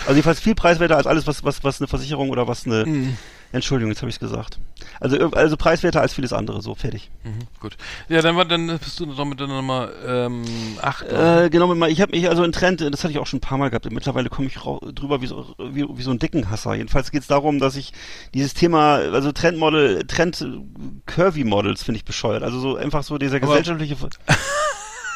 Also 0.00 0.12
jedenfalls 0.12 0.40
viel 0.40 0.54
preiswerter 0.54 0.96
als 0.96 1.06
alles, 1.06 1.26
was, 1.26 1.44
was, 1.44 1.62
was 1.64 1.80
eine 1.80 1.88
Versicherung 1.88 2.30
oder 2.30 2.48
was 2.48 2.66
eine, 2.66 2.84
Mhm. 2.84 3.16
Entschuldigung, 3.54 3.92
jetzt 3.92 4.02
habe 4.02 4.10
ich 4.10 4.16
es 4.16 4.20
gesagt. 4.20 4.58
Also, 4.98 5.30
also 5.30 5.56
preiswerter 5.56 6.00
als 6.00 6.12
vieles 6.12 6.32
andere, 6.32 6.60
so, 6.60 6.74
fertig. 6.74 7.10
Mhm, 7.22 7.46
gut. 7.60 7.76
Ja, 8.08 8.20
dann 8.20 8.36
war 8.36 8.44
dann 8.44 8.66
bist 8.78 8.98
du 8.98 9.06
doch 9.06 9.24
mit 9.24 9.38
der 9.38 9.46
Nummer 9.46 9.90
ähm, 10.04 10.44
8. 10.82 11.02
Äh, 11.06 11.50
genau, 11.50 11.72
ich 11.86 12.00
habe 12.00 12.12
mich 12.12 12.28
also 12.28 12.42
in 12.42 12.50
Trend, 12.50 12.80
das 12.80 13.04
hatte 13.04 13.12
ich 13.12 13.18
auch 13.20 13.26
schon 13.28 13.38
ein 13.38 13.42
paar 13.42 13.56
Mal 13.56 13.70
gehabt. 13.70 13.88
Mittlerweile 13.90 14.28
komme 14.28 14.48
ich 14.48 14.54
drüber 14.54 15.22
wie 15.22 15.26
so, 15.28 15.54
wie, 15.58 15.86
wie 15.88 16.02
so 16.02 16.10
ein 16.10 16.18
dicken 16.18 16.50
Hasser. 16.50 16.74
Jedenfalls 16.74 17.12
geht 17.12 17.22
es 17.22 17.28
darum, 17.28 17.60
dass 17.60 17.76
ich 17.76 17.92
dieses 18.34 18.54
Thema, 18.54 18.96
also 18.96 19.30
Trendmodel, 19.30 20.04
Trend 20.08 20.44
Curvy 21.06 21.44
Models 21.44 21.84
finde 21.84 21.98
ich 21.98 22.04
bescheuert. 22.04 22.42
Also 22.42 22.58
so 22.58 22.76
einfach 22.76 23.04
so 23.04 23.18
dieser 23.18 23.38
gesellschaftliche. 23.38 23.96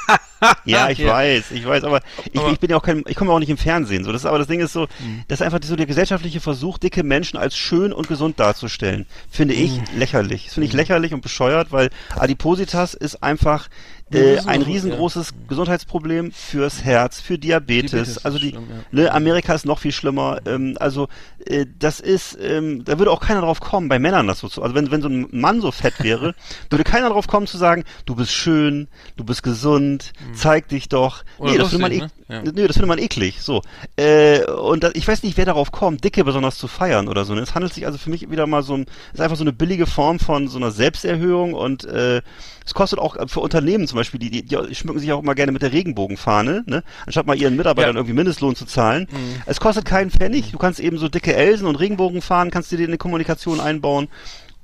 ja, 0.65 0.89
ich 0.91 0.99
Ja. 0.99 1.13
weiß, 1.13 1.51
ich 1.51 1.67
weiß, 1.67 1.85
aber 1.85 2.01
ich, 2.33 2.39
Aber- 2.41 2.53
ich 2.53 2.61
bin 2.61 2.71
ja 2.71 2.77
auch 2.77 2.83
kein, 2.83 3.03
ich 3.07 3.17
komme 3.17 3.33
auch 3.33 3.39
nicht 3.39 3.51
im 3.51 3.57
Fernsehen. 3.59 4.05
So, 4.05 4.13
das 4.13 4.25
aber 4.27 4.39
das 4.39 4.47
Ding 4.47 4.61
ist 4.61 4.73
so, 4.73 4.83
Mhm. 5.01 5.25
das 5.29 5.41
ist 5.41 5.45
einfach 5.45 5.59
so 5.63 5.77
der 5.77 5.87
gesellschaftliche 5.87 6.41
Versuch, 6.41 6.79
dicke 6.79 7.03
Menschen 7.03 7.37
als 7.39 7.57
schön 7.57 7.93
und 7.93 8.09
gesund 8.09 8.39
darzustellen. 8.41 9.07
Finde 9.31 9.55
ich 9.55 9.73
Mhm. 9.73 9.85
lächerlich. 9.99 10.45
Das 10.47 10.55
finde 10.55 10.67
ich 10.69 10.73
lächerlich 10.73 11.13
und 11.15 11.21
bescheuert, 11.21 11.73
weil 11.73 11.91
Adipositas 12.17 12.95
ist 12.95 13.23
einfach 13.23 13.69
äh, 14.13 14.37
das 14.37 14.47
ein 14.47 14.63
riesengroßes 14.63 15.35
Gesundheitsproblem 15.49 16.33
fürs 16.33 16.83
Herz, 16.85 17.21
für 17.21 17.39
Diabetes. 17.39 17.91
Diabetes 17.91 18.25
also 18.25 18.39
die, 18.39 18.51
schlimm, 18.51 18.67
ne, 18.93 19.13
Amerika 19.13 19.55
ist 19.55 19.67
noch 19.67 19.79
viel 19.79 19.93
schlimmer. 19.93 20.39
Ähm, 20.47 20.77
also 20.81 21.09
äh, 21.45 21.67
das 21.79 22.01
ist, 22.01 22.39
ähm, 22.41 22.85
da 22.85 22.99
würde 22.99 23.11
auch 23.11 23.21
keiner 23.21 23.41
drauf 23.43 23.61
kommen, 23.61 23.89
bei 23.89 23.99
Männern 23.99 24.27
das 24.27 24.39
so 24.41 24.49
zu. 24.49 24.63
Also 24.63 24.75
wenn, 24.75 24.91
wenn 24.91 25.03
so 25.03 25.09
ein 25.09 25.27
Mann 25.31 25.61
so 25.61 25.71
fett 25.73 25.95
wäre, 26.03 26.35
würde 26.71 26.85
keiner 26.85 27.11
drauf 27.11 27.27
kommen 27.27 27.47
zu 27.47 27.59
sagen, 27.59 27.85
du 28.07 28.15
bist 28.15 28.33
schön, 28.33 28.89
du 29.17 29.25
bist 29.25 29.43
gesund, 29.43 30.13
zeig 30.35 30.69
dich 30.69 30.89
doch. 30.89 31.23
Mhm. 31.39 31.43
Oder 31.43 31.53
nee, 31.53 31.59
das 31.59 31.69
findet 31.71 31.81
man, 31.83 31.93
ek- 31.93 32.01
ne? 32.01 32.11
Ja. 32.31 32.43
nee, 32.43 32.67
das 32.67 32.77
findet 32.77 32.89
man 32.89 32.99
eklig. 32.99 33.41
So. 33.41 33.63
Äh, 33.97 34.45
und 34.45 34.85
da, 34.85 34.91
ich 34.95 35.07
weiß 35.09 35.23
nicht, 35.23 35.37
wer 35.37 35.47
darauf 35.47 35.73
kommt, 35.73 36.05
Dicke 36.05 36.25
besonders 36.25 36.59
zu 36.59 36.69
feiern 36.69 37.09
oder 37.09 37.25
so. 37.25 37.35
ne? 37.35 37.41
Es 37.41 37.55
handelt 37.55 37.73
sich 37.75 37.87
also 37.87 37.99
für 37.99 38.11
mich 38.11 38.31
wieder 38.31 38.47
mal 38.47 38.63
so 38.63 38.75
ein, 38.75 38.87
ist 39.13 39.21
einfach 39.21 39.37
so 39.37 39.45
eine 39.45 39.53
billige 39.53 39.87
Form 39.87 40.19
von 40.19 40.49
so 40.49 40.59
einer 40.59 40.71
Selbsterhöhung 40.71 41.55
und 41.55 41.85
äh, 41.85 42.21
es 42.65 42.75
kostet 42.75 42.99
auch 42.99 43.17
für 43.29 43.41
Unternehmen 43.41 43.87
zum 43.87 43.97
Beispiel, 43.99 44.21
die, 44.21 44.31
die, 44.31 44.43
die 44.43 44.75
schmücken 44.75 44.99
sich 45.01 45.13
auch 45.13 45.23
immer 45.23 45.35
gerne 45.35 45.53
mit 45.53 45.63
der 45.63 45.73
Regenbogenfahne, 45.73 46.65
ne? 46.67 46.83
anstatt 47.07 47.27
mal 47.27 47.37
ihren 47.39 47.57
Mitarbeitern 47.57 47.95
Ja. 47.95 48.01
irgendwie 48.01 48.15
Mindestlohn 48.15 48.57
zu 48.57 48.65
zahlen. 48.65 49.09
Mhm. 49.11 49.43
Es 49.47 49.61
kostet 49.61 49.85
keinen 49.85 50.11
Pfennig. 50.11 50.51
Du 50.53 50.59
kannst 50.59 50.81
eben 50.81 50.99
so 50.99 51.09
dicke 51.09 51.35
Elsen 51.35 51.67
und 51.67 51.77
Regenbogenfahnen, 51.77 52.51
kannst 52.51 52.73
du 52.73 52.77
dir 52.77 52.85
in 52.87 52.93
die 52.93 52.99
Kommunikation 52.99 53.61
einbauen. 53.61 54.09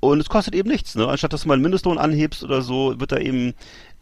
Und 0.00 0.20
es 0.20 0.28
kostet 0.28 0.54
eben 0.54 0.68
nichts, 0.68 0.94
ne? 0.96 1.08
Anstatt 1.08 1.32
dass 1.32 1.42
du 1.42 1.48
mal 1.48 1.54
einen 1.54 1.62
Mindestlohn 1.62 1.96
anhebst 1.96 2.42
oder 2.42 2.60
so, 2.60 3.00
wird 3.00 3.10
da 3.12 3.16
eben 3.16 3.54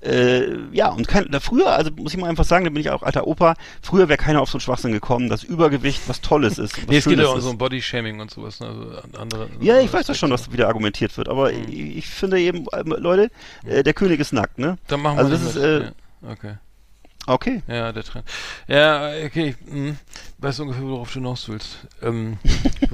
äh, 0.03 0.57
ja, 0.73 0.89
und 0.89 1.07
kein, 1.09 1.31
da 1.31 1.41
früher, 1.41 1.69
also 1.73 1.91
muss 1.97 2.13
ich 2.15 2.21
mal 2.21 2.29
einfach 2.29 2.45
sagen, 2.45 2.65
da 2.65 2.71
bin 2.71 2.81
ich 2.81 2.91
auch 2.91 3.03
alter 3.03 3.27
Opa, 3.27 3.55
früher 3.83 4.09
wäre 4.09 4.17
keiner 4.19 4.41
auf 4.41 4.51
so 4.51 4.57
einen 4.57 4.61
Schwachsinn 4.63 4.93
gekommen, 4.93 5.29
dass 5.29 5.43
Übergewicht 5.45 6.03
was 6.09 6.21
Tolles 6.21 6.59
ist. 6.59 6.77
Was 6.79 6.87
Nee, 6.89 6.97
es 6.99 7.05
geht 7.05 7.19
ja 7.19 7.29
um 7.29 7.41
so 7.41 7.51
ein 7.51 7.59
Bodyshaming 7.59 8.21
und 8.21 8.31
sowas. 8.31 8.61
Ne? 8.61 8.67
Also 8.67 8.81
an- 8.99 9.21
andere, 9.21 9.49
Ja, 9.61 9.79
ich 9.81 9.93
weiß 9.93 10.07
das 10.07 10.19
schon, 10.19 10.31
was 10.31 10.53
wieder 10.53 10.67
argumentiert 10.69 11.17
wird, 11.17 11.29
aber 11.29 11.53
Mhm. 11.53 11.69
ich, 11.69 11.97
ich 11.99 12.07
finde 12.09 12.41
eben, 12.41 12.67
äh, 12.73 12.83
Leute, 12.85 13.31
äh, 13.65 13.83
der 13.83 13.95
König 13.95 14.19
ist 14.21 14.33
nackt, 14.33 14.59
ne? 14.59 14.77
Dann 14.89 15.01
machen 15.01 15.19
also 15.19 15.31
wir 15.31 15.39
das 15.39 15.47
nicht 15.55 15.57
ist, 15.57 15.63
äh, 15.63 15.81
ja. 15.85 16.33
Okay. 16.33 16.55
Okay. 17.27 17.63
Ja, 17.69 17.93
der 17.93 18.03
Trend. 18.03 18.25
Ja, 18.67 19.11
okay. 19.25 19.55
Hm. 19.69 19.97
Weißt 20.39 20.59
du 20.59 20.65
ungefähr, 20.65 20.83
worauf 20.85 21.09
du 21.13 21.21
hinaus 21.21 21.49
willst? 21.49 21.87
Ähm. 22.03 22.39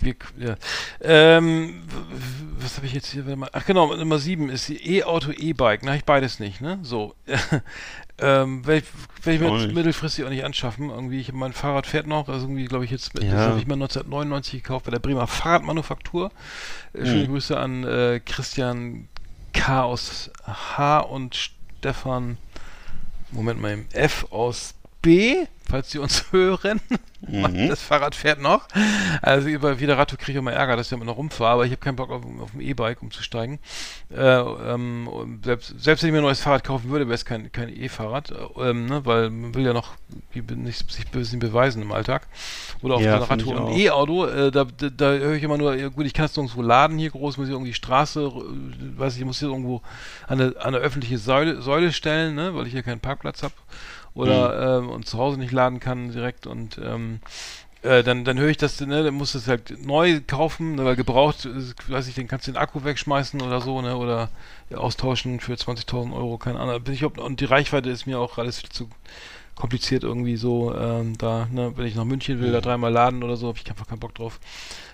Wir, 0.00 0.14
ja. 0.38 0.56
ähm, 1.00 1.82
was 2.58 2.76
habe 2.76 2.86
ich 2.86 2.92
jetzt 2.92 3.10
hier? 3.12 3.24
Ach 3.52 3.64
genau, 3.64 3.94
Nummer 3.94 4.18
7 4.18 4.50
ist 4.50 4.68
die 4.68 4.98
E-Auto, 4.98 5.30
E-Bike. 5.30 5.82
Na, 5.84 5.94
ich 5.94 6.04
beides 6.04 6.40
nicht, 6.40 6.60
ne? 6.60 6.78
So. 6.82 7.14
ähm, 8.18 8.66
werde 8.66 8.82
ich, 8.84 9.24
werd 9.26 9.36
ich 9.36 9.40
mir 9.40 9.72
mittelfristig 9.72 10.24
auch 10.24 10.30
nicht 10.30 10.44
anschaffen. 10.44 10.90
Irgendwie, 10.90 11.20
ich, 11.20 11.32
mein 11.32 11.52
Fahrrad 11.52 11.86
fährt 11.86 12.06
noch, 12.06 12.28
also 12.28 12.46
irgendwie, 12.46 12.64
glaube 12.66 12.84
ich, 12.84 12.90
jetzt, 12.90 13.12
Ja. 13.22 13.30
das 13.30 13.48
habe 13.48 13.58
ich 13.58 13.66
mal 13.66 13.74
1999 13.74 14.62
gekauft 14.62 14.86
bei 14.86 14.90
der 14.90 14.98
Bremer 14.98 15.26
Fahrradmanufaktur. 15.26 16.30
Äh, 16.92 17.06
schöne 17.06 17.22
Mhm. 17.24 17.32
Grüße 17.32 17.56
an 17.56 17.84
äh, 17.84 18.20
Christian 18.24 19.08
K. 19.52 19.84
aus 19.84 20.30
H. 20.46 20.98
und 21.00 21.36
Stefan 21.78 22.36
Moment 23.34 23.60
mal, 23.60 23.72
im 23.72 23.86
F 23.92 24.26
aus 24.30 24.74
B, 25.04 25.46
falls 25.68 25.90
Sie 25.90 25.98
uns 25.98 26.24
hören. 26.32 26.80
Mhm. 27.20 27.68
Das 27.68 27.82
Fahrrad 27.82 28.14
fährt 28.14 28.40
noch. 28.40 28.66
Also 29.22 29.48
über 29.48 29.80
Viderato 29.80 30.16
kriege 30.16 30.32
ich 30.32 30.38
immer 30.38 30.52
Ärger, 30.52 30.76
dass 30.76 30.86
ich 30.86 30.92
immer 30.92 31.04
noch 31.04 31.16
rumfahre, 31.16 31.52
aber 31.52 31.64
ich 31.66 31.72
habe 31.72 31.80
keinen 31.80 31.96
Bock 31.96 32.10
auf, 32.10 32.22
auf 32.40 32.54
ein 32.54 32.60
E-Bike 32.60 33.02
umzusteigen. 33.02 33.58
Äh, 34.10 34.20
ähm, 34.20 35.40
selbst, 35.44 35.74
selbst 35.78 36.02
wenn 36.02 36.08
ich 36.08 36.12
mir 36.12 36.18
ein 36.18 36.24
neues 36.24 36.40
Fahrrad 36.40 36.64
kaufen 36.64 36.90
würde, 36.90 37.06
wäre 37.06 37.14
es 37.14 37.24
kein, 37.24 37.52
kein 37.52 37.68
E-Fahrrad, 37.68 38.30
äh, 38.30 38.70
ähm, 38.70 38.86
ne, 38.86 39.04
weil 39.04 39.30
man 39.30 39.54
will 39.54 39.64
ja 39.64 39.72
noch 39.72 39.94
nicht, 40.34 40.90
sich 40.90 41.06
ein 41.06 41.12
bisschen 41.12 41.38
beweisen 41.38 41.82
im 41.82 41.92
Alltag. 41.92 42.26
Oder 42.82 42.94
auch 42.94 43.00
Ja, 43.00 43.22
ich 43.22 43.46
und. 43.46 43.76
E-Auto, 43.76 44.26
äh, 44.26 44.50
da, 44.50 44.64
da, 44.64 44.88
da 44.88 45.12
höre 45.12 45.34
ich 45.34 45.42
immer 45.42 45.58
nur, 45.58 45.74
ja, 45.76 45.88
gut, 45.88 46.06
ich 46.06 46.14
kann 46.14 46.26
es 46.26 46.36
nirgendwo 46.36 46.62
laden 46.62 46.98
hier 46.98 47.10
groß, 47.10 47.36
muss 47.36 47.46
ich 47.46 47.52
irgendwie 47.52 47.74
Straße, 47.74 48.22
äh, 48.22 48.98
weiß 48.98 49.14
ich, 49.14 49.20
ich 49.20 49.26
muss 49.26 49.38
hier 49.38 49.48
irgendwo 49.48 49.82
an 50.26 50.40
eine, 50.40 50.56
an 50.56 50.74
eine 50.74 50.78
öffentliche 50.78 51.18
Säule, 51.18 51.60
Säule 51.60 51.92
stellen, 51.92 52.34
ne, 52.34 52.54
weil 52.54 52.66
ich 52.66 52.72
hier 52.72 52.82
keinen 52.82 53.00
Parkplatz 53.00 53.42
habe 53.42 53.54
oder 54.14 54.78
ähm, 54.78 54.90
und 54.90 55.06
zu 55.06 55.18
Hause 55.18 55.38
nicht 55.38 55.52
laden 55.52 55.80
kann 55.80 56.12
direkt 56.12 56.46
und 56.46 56.78
ähm, 56.78 57.20
äh, 57.84 58.02
dann, 58.02 58.24
dann 58.24 58.38
höre 58.38 58.48
ich 58.48 58.56
das, 58.56 58.80
ne, 58.80 59.04
dann 59.04 59.14
musst 59.14 59.34
du 59.34 59.38
es 59.38 59.46
halt 59.46 59.84
neu 59.84 60.20
kaufen, 60.26 60.76
ne, 60.76 60.84
weil 60.84 60.96
gebraucht, 60.96 61.44
äh, 61.44 61.90
weiß 61.92 62.08
ich, 62.08 62.14
den 62.14 62.28
kannst 62.28 62.46
du 62.46 62.52
den 62.52 62.56
Akku 62.56 62.82
wegschmeißen 62.82 63.42
oder 63.42 63.60
so, 63.60 63.82
ne, 63.82 63.96
oder 63.96 64.30
ja, 64.70 64.78
austauschen 64.78 65.38
für 65.40 65.52
20.000 65.52 66.14
Euro, 66.14 66.38
keine 66.38 66.60
Ahnung. 66.60 66.82
Bin 66.82 66.94
ich, 66.94 67.04
und 67.04 67.40
die 67.40 67.44
Reichweite 67.44 67.90
ist 67.90 68.06
mir 68.06 68.18
auch 68.18 68.38
alles 68.38 68.62
zu 68.62 68.88
kompliziert 69.54 70.02
irgendwie 70.02 70.36
so, 70.36 70.74
ähm, 70.74 71.16
da, 71.18 71.46
ne, 71.52 71.72
wenn 71.76 71.86
ich 71.86 71.94
nach 71.94 72.04
München 72.04 72.40
will, 72.40 72.52
da 72.52 72.60
dreimal 72.60 72.92
laden 72.92 73.22
oder 73.22 73.36
so, 73.36 73.48
habe 73.48 73.58
ich 73.62 73.68
einfach 73.70 73.86
keinen 73.86 74.00
Bock 74.00 74.14
drauf. 74.14 74.40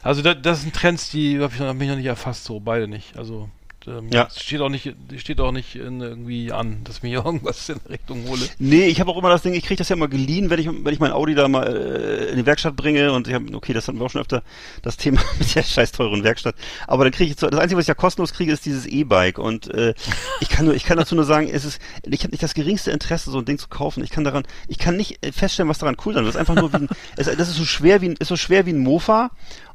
Also 0.02 0.20
da, 0.20 0.34
das 0.34 0.62
sind 0.62 0.74
Trends, 0.74 1.10
die 1.10 1.40
habe 1.40 1.54
ich, 1.54 1.60
hab 1.60 1.80
ich 1.80 1.88
noch 1.88 1.96
nicht 1.96 2.06
erfasst, 2.06 2.44
so 2.44 2.60
beide 2.60 2.88
nicht. 2.88 3.16
Also 3.16 3.48
ähm, 3.86 4.08
Ja. 4.10 4.28
es 4.28 4.42
steht 4.42 4.60
auch 4.60 4.68
nicht, 4.68 4.94
steht 5.16 5.40
auch 5.40 5.52
nicht 5.52 5.74
in, 5.76 6.00
irgendwie 6.00 6.52
an, 6.52 6.82
dass 6.84 6.98
ich 6.98 7.02
mir 7.02 7.10
irgendwas 7.24 7.68
in 7.68 7.78
Richtung 7.88 8.26
hole. 8.28 8.40
Nee, 8.58 8.86
ich 8.86 9.00
habe 9.00 9.10
auch 9.10 9.18
immer 9.18 9.28
das 9.30 9.42
Ding, 9.42 9.54
ich 9.54 9.64
kriege 9.64 9.78
das 9.78 9.88
ja 9.88 9.96
immer 9.96 10.08
geliehen, 10.08 10.50
wenn 10.50 10.58
ich, 10.60 10.66
wenn 10.66 10.92
ich 10.92 11.00
mein 11.00 11.12
Audi 11.12 11.34
da 11.34 11.48
mal 11.48 11.66
äh, 11.66 12.30
in 12.30 12.36
die 12.36 12.46
Werkstatt 12.46 12.76
bringe 12.76 13.12
und 13.12 13.28
ich 13.28 13.34
hab, 13.34 13.42
okay, 13.54 13.72
das 13.72 13.88
hatten 13.88 13.98
wir 13.98 14.06
auch 14.06 14.10
schon 14.10 14.20
öfter, 14.20 14.42
das 14.82 14.96
Thema 14.96 15.20
mit 15.38 15.54
der 15.54 15.62
scheiß 15.62 15.92
teuren 15.92 16.24
Werkstatt. 16.24 16.54
Aber 16.86 17.04
dann 17.04 17.12
kriege 17.12 17.30
ich, 17.30 17.36
das 17.36 17.52
Einzige, 17.52 17.76
was 17.78 17.84
ich 17.84 17.88
ja 17.88 17.94
kostenlos 17.94 18.32
kriege, 18.32 18.52
ist 18.52 18.66
dieses 18.66 18.86
E-Bike 18.86 19.38
und 19.38 19.72
äh, 19.72 19.94
ich 20.40 20.48
kann 20.48 20.64
nur, 20.66 20.74
ich 20.74 20.84
kann 20.84 20.98
dazu 20.98 21.14
nur 21.14 21.24
sagen, 21.24 21.48
es 21.48 21.64
ist, 21.64 21.80
ich 22.04 22.20
habe 22.22 22.30
nicht 22.30 22.42
das 22.42 22.54
geringste 22.54 22.90
Interesse, 22.90 23.30
so 23.30 23.38
ein 23.38 23.44
Ding 23.44 23.58
zu 23.58 23.68
kaufen. 23.68 24.02
Ich 24.04 24.10
kann 24.10 24.24
daran, 24.24 24.44
ich 24.68 24.78
kann 24.78 24.96
nicht 24.96 25.18
feststellen, 25.32 25.68
was 25.68 25.78
daran 25.78 25.96
cool 26.04 26.14
sein 26.14 26.24
wird. 26.24 26.34
Das 26.34 26.40
ist 26.42 26.48
einfach 26.48 26.60
nur 26.60 26.72
wie 26.72 26.76
ein, 26.84 26.88
es, 27.16 27.26
das 27.26 27.48
ist 27.48 27.56
so 27.56 27.64
schwer 27.64 28.00
wie 28.00 28.10
ein, 28.10 28.16
ist 28.18 28.28
so 28.28 28.36
schwer 28.36 28.66
wie 28.66 28.72
ein 28.72 28.78
Mofa 28.82 29.30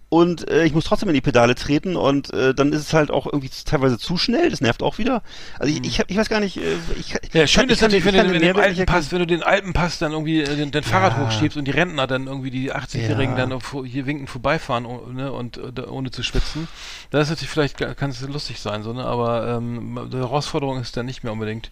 und 0.10 0.48
äh, 0.50 0.64
ich 0.66 0.74
muss 0.74 0.86
trotzdem 0.86 1.10
in 1.10 1.16
die 1.16 1.22
Pedale 1.22 1.56
treten 1.56 1.96
und 1.96 2.32
äh, 2.34 2.54
dann 2.54 2.72
ist 2.74 2.82
es 2.82 2.94
halt 2.94 3.10
auch 3.12 3.26
irgendwie 3.26 3.50
teilweise 3.66 3.98
zu 3.98 4.18
schnell, 4.18 4.50
das 4.50 4.62
nervt 4.62 4.84
auch 4.84 4.98
wieder. 4.98 5.24
Also 5.60 5.74
ich, 5.74 5.84
ich, 5.86 6.00
hab, 6.00 6.10
ich 6.12 6.16
weiß 6.18 6.30
gar 6.30 6.40
nicht, 6.40 6.58
äh, 6.58 6.62
ich, 7.00 7.16
Ja, 7.34 7.48
schön 7.48 7.62
kann- 7.64 7.70
ist 7.70 7.78
ich 7.78 7.82
natürlich, 7.82 8.06
wenn 8.06 8.16
ich 8.16 8.56
Alpenpass, 8.56 9.12
wenn 9.12 9.20
du 9.20 9.28
den 9.28 9.44
Alpenpass 9.44 9.98
dann 10.00 10.12
irgendwie 10.12 10.42
äh, 10.42 10.56
den, 10.56 10.72
den 10.72 10.84
Fahrrad 10.84 11.18
Ja. 11.18 11.26
hochschiebst 11.26 11.58
und 11.58 11.66
die 11.66 11.72
Rentner 11.72 12.06
dann 12.08 12.28
irgendwie 12.28 12.52
die 12.52 12.74
80-Jährigen 12.74 13.36
Ja. 13.38 13.46
dann 13.48 13.60
hier 13.86 14.06
winkend 14.06 14.30
vorbeifahren 14.30 14.86
oh, 14.86 15.08
ne, 15.12 15.32
und 15.32 15.58
äh, 15.58 15.74
da- 15.74 15.88
ohne 15.88 16.12
zu 16.12 16.22
schwitzen. 16.24 16.68
Das 17.10 17.24
ist 17.24 17.30
natürlich 17.32 17.50
vielleicht 17.52 17.98
kann 17.98 18.12
es 18.12 18.22
lustig 18.22 18.60
sein, 18.62 18.84
so, 18.84 18.94
ne? 18.94 19.04
aber 19.06 19.58
ähm, 19.58 20.08
die 20.12 20.18
Herausforderung 20.18 20.80
ist 20.80 20.96
dann 20.98 21.08
nicht 21.08 21.24
mehr 21.24 21.34
unbedingt. 21.34 21.72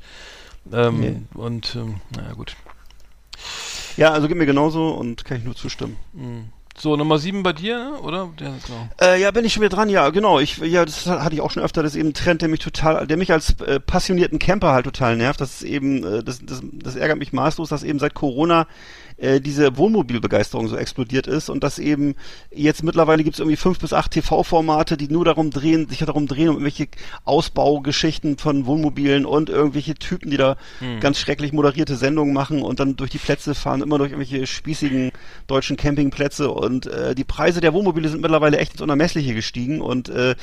Ähm, 0.71 0.99
Nee. 0.99 1.21
Und 1.35 1.75
ähm, 1.75 2.01
naja 2.15 2.33
gut. 2.33 2.55
Ja, 3.97 4.11
also 4.11 4.27
geht 4.27 4.37
mir 4.37 4.45
genauso 4.45 4.89
und 4.89 5.23
kann 5.25 5.37
ich 5.37 5.43
nur 5.43 5.55
zustimmen. 5.55 5.97
Mhm. 6.13 6.45
So, 6.75 6.97
Nummer 6.97 7.19
7 7.19 7.43
bei 7.43 7.53
dir, 7.53 7.99
oder? 8.01 8.31
Ja. 8.39 8.53
Äh, 8.99 9.21
ja, 9.21 9.29
bin 9.31 9.45
ich 9.45 9.53
schon 9.53 9.61
wieder 9.61 9.75
dran, 9.75 9.89
ja, 9.89 10.09
genau. 10.09 10.39
Ich, 10.39 10.57
ja, 10.57 10.83
das 10.83 11.05
hatte 11.05 11.35
ich 11.35 11.41
auch 11.41 11.51
schon 11.51 11.61
öfter, 11.61 11.83
das 11.83 11.93
ist 11.93 11.99
eben 11.99 12.09
ein 12.09 12.13
Trend, 12.13 12.41
der 12.41 12.49
mich 12.49 12.61
total, 12.61 13.05
der 13.05 13.17
mich 13.17 13.31
als 13.31 13.59
äh, 13.61 13.79
passionierten 13.79 14.39
Camper 14.39 14.71
halt 14.71 14.85
total 14.85 15.15
nervt. 15.15 15.39
Das 15.39 15.61
ist 15.61 15.63
eben, 15.63 16.03
äh, 16.03 16.23
das, 16.23 16.43
das, 16.43 16.61
das 16.63 16.95
ärgert 16.95 17.19
mich 17.19 17.31
maßlos, 17.31 17.69
dass 17.69 17.83
eben 17.83 17.99
seit 17.99 18.15
Corona 18.15 18.67
äh, 19.17 19.39
diese 19.39 19.77
Wohnmobilbegeisterung 19.77 20.67
so 20.67 20.77
explodiert 20.77 21.27
ist 21.27 21.49
und 21.49 21.63
dass 21.63 21.79
eben 21.79 22.15
jetzt 22.51 22.83
mittlerweile 22.83 23.23
gibt 23.23 23.35
es 23.35 23.39
irgendwie 23.39 23.57
fünf 23.57 23.79
bis 23.79 23.93
acht 23.93 24.11
TV-Formate, 24.11 24.97
die 24.97 25.07
nur 25.07 25.25
darum 25.25 25.49
drehen, 25.49 25.87
sich 25.89 25.99
darum 25.99 26.27
drehen, 26.27 26.49
um 26.49 26.55
irgendwelche 26.55 26.87
Ausbaugeschichten 27.25 28.37
von 28.37 28.65
Wohnmobilen 28.65 29.25
und 29.25 29.49
irgendwelche 29.49 29.95
Typen, 29.95 30.31
die 30.31 30.37
da 30.37 30.57
Hm. 30.79 30.99
ganz 30.99 31.19
schrecklich 31.19 31.53
moderierte 31.53 31.95
Sendungen 31.95 32.33
machen 32.33 32.61
und 32.61 32.79
dann 32.79 32.95
durch 32.95 33.11
die 33.11 33.17
Plätze 33.17 33.55
fahren, 33.55 33.81
immer 33.81 33.97
durch 33.97 34.11
irgendwelche 34.11 34.45
spießigen 34.47 35.11
deutschen 35.47 35.77
Campingplätze 35.77 36.49
und 36.51 36.87
äh, 36.87 37.15
die 37.15 37.23
Preise 37.23 37.61
der 37.61 37.73
Wohnmobile 37.73 38.09
sind 38.09 38.21
mittlerweile 38.21 38.57
echt 38.57 38.73
ins 38.73 38.81
Unermessliche 38.81 39.33
gestiegen 39.33 39.81
und 39.81 40.09
äh, 40.09 40.35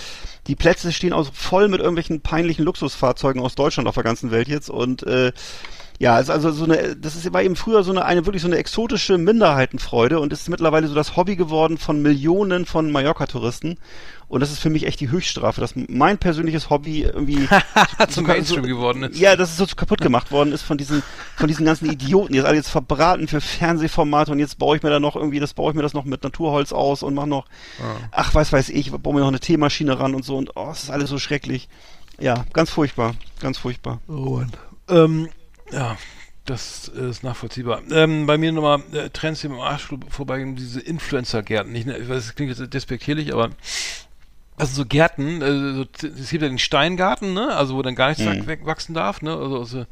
die 0.47 0.57
Plätze 0.57 0.93
stehen 0.93 1.12
auch 1.12 1.33
voll 1.33 1.68
mit 1.68 1.81
irgendwelchen 1.81 2.21
peinlichen 2.21 2.64
Luxusfahrzeugen 2.64 3.43
aus 3.43 3.55
Deutschland 3.55 3.89
auf 3.89 3.95
der 3.95 4.05
ganzen 4.05 4.31
Welt 4.31 4.49
jetzt 4.49 4.71
und 4.71 5.03
äh, 5.05 5.33
Ja, 6.01 6.18
es 6.18 6.28
ist 6.28 6.30
also 6.30 6.51
so 6.51 6.64
eine, 6.64 6.96
das 6.96 7.14
ist 7.14 7.30
war 7.30 7.42
eben 7.42 7.57
früher 7.57 7.84
so 7.84 7.90
eine, 7.90 8.07
eine 8.07 8.24
wirklich 8.24 8.40
so 8.40 8.48
eine 8.48 8.57
exotische 8.57 9.18
Minderheitenfreude 9.18 10.18
und 10.18 10.32
ist 10.32 10.48
mittlerweile 10.48 10.88
so 10.88 10.94
das 10.94 11.14
Hobby 11.14 11.36
geworden 11.36 11.76
von 11.76 12.01
Millionen 12.01 12.64
von 12.64 12.90
Mallorca-Touristen. 12.90 13.76
Und 14.26 14.40
das 14.40 14.51
ist 14.51 14.61
für 14.61 14.70
mich 14.70 14.86
echt 14.86 15.01
die 15.01 15.11
Höchststrafe, 15.11 15.61
dass 15.61 15.74
mein 15.76 16.16
persönliches 16.16 16.70
Hobby 16.70 17.03
irgendwie 17.03 17.46
Zum 18.09 18.26
Mainstream 18.26 18.62
geworden 18.62 19.03
ist. 19.03 19.20
Ja, 19.20 19.36
dass 19.36 19.51
es 19.51 19.59
so 19.59 19.66
kaputt 19.76 20.01
gemacht 20.01 20.32
worden 20.32 20.53
ist 20.53 20.62
von 20.62 20.78
diesen, 20.78 21.03
von 21.36 21.48
diesen 21.48 21.66
ganzen 21.66 21.90
Idioten, 21.90 22.32
die 22.32 22.38
das 22.38 22.46
alle 22.46 22.57
jetzt 22.57 22.70
verbraten 22.70 23.28
für 23.28 23.42
Fernsehformate 23.42 24.32
und 24.32 24.38
jetzt 24.38 24.59
baue 24.59 24.78
ich 24.78 24.82
mir 24.82 24.88
da 24.88 25.01
noch 25.01 25.16
irgendwie, 25.16 25.38
das 25.38 25.53
baue 25.53 25.72
ich 25.72 25.76
mir 25.76 25.82
das 25.82 25.92
noch 25.92 26.07
mit 26.07 26.24
Naturholz 26.24 26.72
aus 26.72 27.03
und 27.03 27.12
mache 27.12 27.28
noch, 27.28 27.44
ach, 28.11 28.34
weiß 28.34 28.55
weiß 28.55 28.70
ich, 28.70 28.90
baue 28.90 29.12
mir 29.12 29.20
noch 29.20 29.28
eine 29.28 29.40
Teemaschine 29.40 30.01
ran 30.01 30.14
und 30.14 30.24
so 30.24 30.38
und 30.38 30.57
oh, 30.57 30.70
es 30.72 30.84
ist 30.84 30.90
alles 30.90 31.11
so 31.11 31.18
schrecklich. 31.18 31.68
Ja, 32.18 32.46
ganz 32.55 32.70
furchtbar, 32.70 33.16
ganz 33.38 33.59
furchtbar. 33.59 34.01
Oh. 34.09 34.40
Ähm, 34.88 35.28
ja, 35.73 35.97
das 36.45 36.89
ist 36.89 37.23
nachvollziehbar. 37.23 37.83
Ähm, 37.91 38.27
bei 38.27 38.39
mir 38.39 38.53
nochmal 38.53 38.83
äh, 38.93 39.11
Trends, 39.11 39.41
die 39.41 39.49
am 39.49 39.61
Arsch 39.61 39.89
vorbeigehen, 40.09 40.57
diese 40.57 40.81
Influencer-Gärten. 40.81 41.75
Ich, 41.75 41.87
ich 41.87 42.09
weiß, 42.09 42.27
das 42.27 42.35
klingt 42.35 42.57
jetzt 42.57 42.75
despektierlich, 42.75 43.33
aber 43.33 43.51
also 44.61 44.82
so 44.82 44.86
Gärten, 44.86 45.42
äh, 45.42 45.74
so, 45.74 45.84
es 46.06 46.30
gibt 46.30 46.42
ja 46.42 46.48
den 46.48 46.58
Steingarten, 46.58 47.34
ne? 47.34 47.54
Also 47.56 47.76
wo 47.76 47.82
dann 47.82 47.94
gar 47.94 48.08
nichts 48.08 48.24
weg- 48.46 48.66
wachsen 48.66 48.94
darf, 48.94 49.22
ne? 49.22 49.34
Also, 49.34 49.58
also 49.58 49.86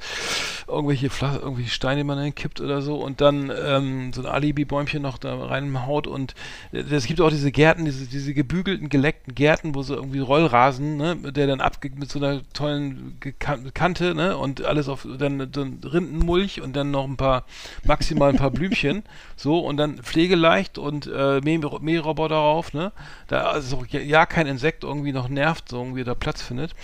irgendwelche, 0.66 1.10
Fla 1.10 1.36
irgendwelche 1.36 1.70
Steine, 1.70 2.00
die 2.00 2.04
man 2.04 2.18
dann 2.18 2.34
kippt 2.34 2.60
oder 2.60 2.82
so 2.82 2.96
und 2.96 3.20
dann 3.20 3.50
ähm, 3.64 4.12
so 4.12 4.20
ein 4.22 4.26
Alibi-Bäumchen 4.26 5.00
noch 5.02 5.18
da 5.18 5.34
reinhaut 5.34 6.06
und 6.06 6.34
äh, 6.72 6.78
es 6.80 7.06
gibt 7.06 7.20
auch 7.20 7.30
diese 7.30 7.50
Gärten, 7.50 7.84
diese, 7.86 8.06
diese 8.06 8.34
gebügelten, 8.34 8.88
geleckten 8.88 9.34
Gärten, 9.34 9.74
wo 9.74 9.82
so 9.82 9.94
irgendwie 9.94 10.18
Rollrasen, 10.20 10.96
ne? 10.96 11.16
Der 11.16 11.46
dann 11.46 11.60
abge 11.60 11.90
mit 11.96 12.10
so 12.10 12.18
einer 12.18 12.42
tollen 12.52 13.16
Gekan 13.20 13.72
Kante, 13.72 14.14
ne? 14.14 14.36
Und 14.36 14.64
alles 14.64 14.88
auf 14.88 15.06
dann, 15.18 15.50
dann 15.50 15.80
Rindenmulch 15.84 16.60
und 16.60 16.76
dann 16.76 16.90
noch 16.90 17.04
ein 17.04 17.16
paar, 17.16 17.44
maximal 17.84 18.30
ein 18.30 18.36
paar 18.36 18.50
Blümchen, 18.50 19.02
so 19.36 19.60
und 19.60 19.76
dann 19.78 19.98
pflegeleicht 20.02 20.78
und 20.78 21.06
äh, 21.06 21.40
Mäh 21.40 21.58
Mähroboter 21.80 22.34
drauf, 22.34 22.72
ne? 22.72 22.92
Da 23.28 23.52
ist 23.56 23.72
auch 23.72 23.86
ja, 23.86 24.00
ja 24.00 24.26
kein 24.26 24.46
Insekt 24.59 24.82
irgendwie 24.82 25.12
noch 25.12 25.28
nervt, 25.28 25.68
so 25.68 25.78
irgendwie 25.78 26.02
da 26.02 26.14
Platz 26.14 26.42
findet. 26.42 26.74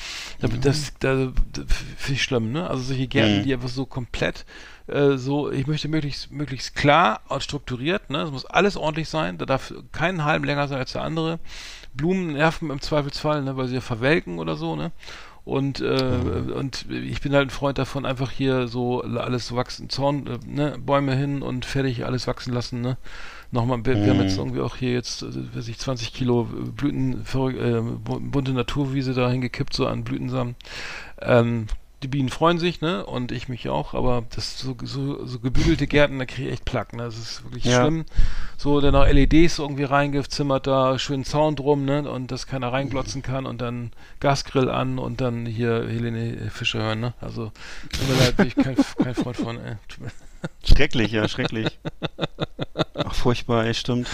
Da, 0.41 0.47
Das, 0.49 0.93
da, 1.01 1.15
da 1.53 1.63
finde 1.97 2.13
ich 2.13 2.23
schlimm, 2.23 2.53
ne? 2.53 2.71
Also 2.71 2.85
solche 2.85 3.09
Gärten, 3.09 3.39
Mhm. 3.39 3.43
die 3.43 3.53
einfach 3.53 3.69
so 3.69 3.85
komplett 3.85 4.45
äh, 4.87 5.17
so, 5.17 5.51
ich 5.51 5.67
möchte 5.67 5.89
möglichst, 5.89 6.31
möglichst 6.31 6.75
klar 6.75 7.21
und 7.29 7.43
strukturiert, 7.43 8.11
ne? 8.11 8.23
Es 8.23 8.31
muss 8.31 8.45
alles 8.47 8.77
ordentlich 8.77 9.09
sein, 9.09 9.39
da 9.39 9.45
darf 9.47 9.73
kein 9.93 10.25
halben 10.25 10.45
länger 10.45 10.69
sein 10.69 10.79
als 10.79 10.93
der 10.93 11.03
andere. 11.03 11.39
Blumen 11.95 12.33
nerven 12.35 12.71
im 12.71 12.81
Zweifelsfall, 12.81 13.43
ne? 13.43 13.57
Weil 13.57 13.67
sie 13.69 13.75
ja 13.77 13.81
verwelken 13.81 14.39
oder 14.39 14.57
so, 14.57 14.77
ne? 14.77 14.93
Und, 15.45 15.81
äh, 15.81 15.95
und 16.55 16.87
ich 16.91 17.21
bin 17.21 17.35
halt 17.35 17.49
ein 17.49 17.51
Freund 17.51 17.77
davon, 17.77 18.07
einfach 18.07 18.31
hier 18.31 18.67
so 18.69 19.03
alles 19.03 19.49
so 19.49 19.57
wachsen, 19.57 19.91
Zorn, 19.91 20.27
äh, 20.27 20.39
ne, 20.47 20.77
Bäume 20.79 21.15
hin 21.17 21.43
und 21.43 21.67
fertig 21.67 22.05
alles 22.07 22.27
wachsen 22.27 22.55
lassen, 22.55 22.81
ne? 22.81 22.97
Nochmal, 23.55 23.87
wir, 23.87 23.95
wir 24.05 24.11
haben 24.11 24.21
jetzt 24.21 24.37
irgendwie 24.37 24.61
auch 24.61 24.75
hier 24.75 24.91
jetzt, 24.93 25.23
äh, 25.23 25.27
weiß 25.57 25.69
ich, 25.69 25.79
20 25.79 26.13
Kilo 26.13 26.43
Blüten, 26.43 27.23
verrück- 27.25 27.57
äh, 27.57 27.81
bu- 27.81 28.19
bunte 28.19 28.53
Naturwiese 28.53 29.15
da 29.15 29.31
hingekippt, 29.31 29.73
so 29.75 29.87
an 29.87 30.03
Blütensamen. 30.03 30.57
Ähm, 31.23 31.69
die 32.05 32.09
Bienen 32.09 32.29
freuen 32.29 32.59
sich, 32.59 32.83
ne? 32.83 33.07
Und 33.07 33.33
ich 33.33 33.49
mich 33.49 33.71
auch, 33.71 33.95
aber 33.95 34.25
das 34.37 34.59
so, 34.59 34.77
so, 34.83 35.25
so 35.25 35.39
gebügelte 35.41 35.87
Gärten, 35.87 36.19
da 36.19 36.27
kriege 36.27 36.49
ich 36.49 36.53
echt 36.53 36.67
Plack, 36.67 36.93
ne? 36.93 37.05
Das 37.05 37.17
ist 37.17 37.43
wirklich 37.45 37.65
Ja. 37.65 37.81
schlimm. 37.81 38.05
So, 38.59 38.83
dann 38.83 38.93
noch 38.93 39.07
LEDs 39.07 39.59
irgendwie 39.59 39.85
reingezimmert, 39.85 40.67
da 40.67 40.99
schön 40.99 41.25
Zaun 41.25 41.57
drum, 41.57 41.87
ne? 41.87 42.07
Und 42.11 42.31
dass 42.31 42.47
keiner 42.47 42.71
reinglotzen 42.75 43.23
kann 43.23 43.47
und 43.47 43.63
dann 43.63 43.93
Gasgrill 44.21 44.69
an 44.69 44.99
und 44.99 45.23
dann 45.23 45.47
hier 45.47 45.87
Helene 45.89 46.51
Fischer 46.51 46.81
hören, 46.81 47.01
ne? 47.01 47.15
Also, 47.23 47.53
tut 47.91 48.07
mir 48.07 48.17
leid, 48.23 48.37
bin 48.37 48.49
ich 48.49 48.55
kein, 48.55 48.77
kein 49.03 49.15
Freund 49.15 49.37
von, 49.39 49.57
ey. 49.57 49.77
Schrecklich, 50.63 51.11
ja, 51.13 51.27
schrecklich. 51.27 51.79
Ach, 52.93 53.15
furchtbar, 53.15 53.65
ey, 53.65 53.73
stimmt. 53.73 54.09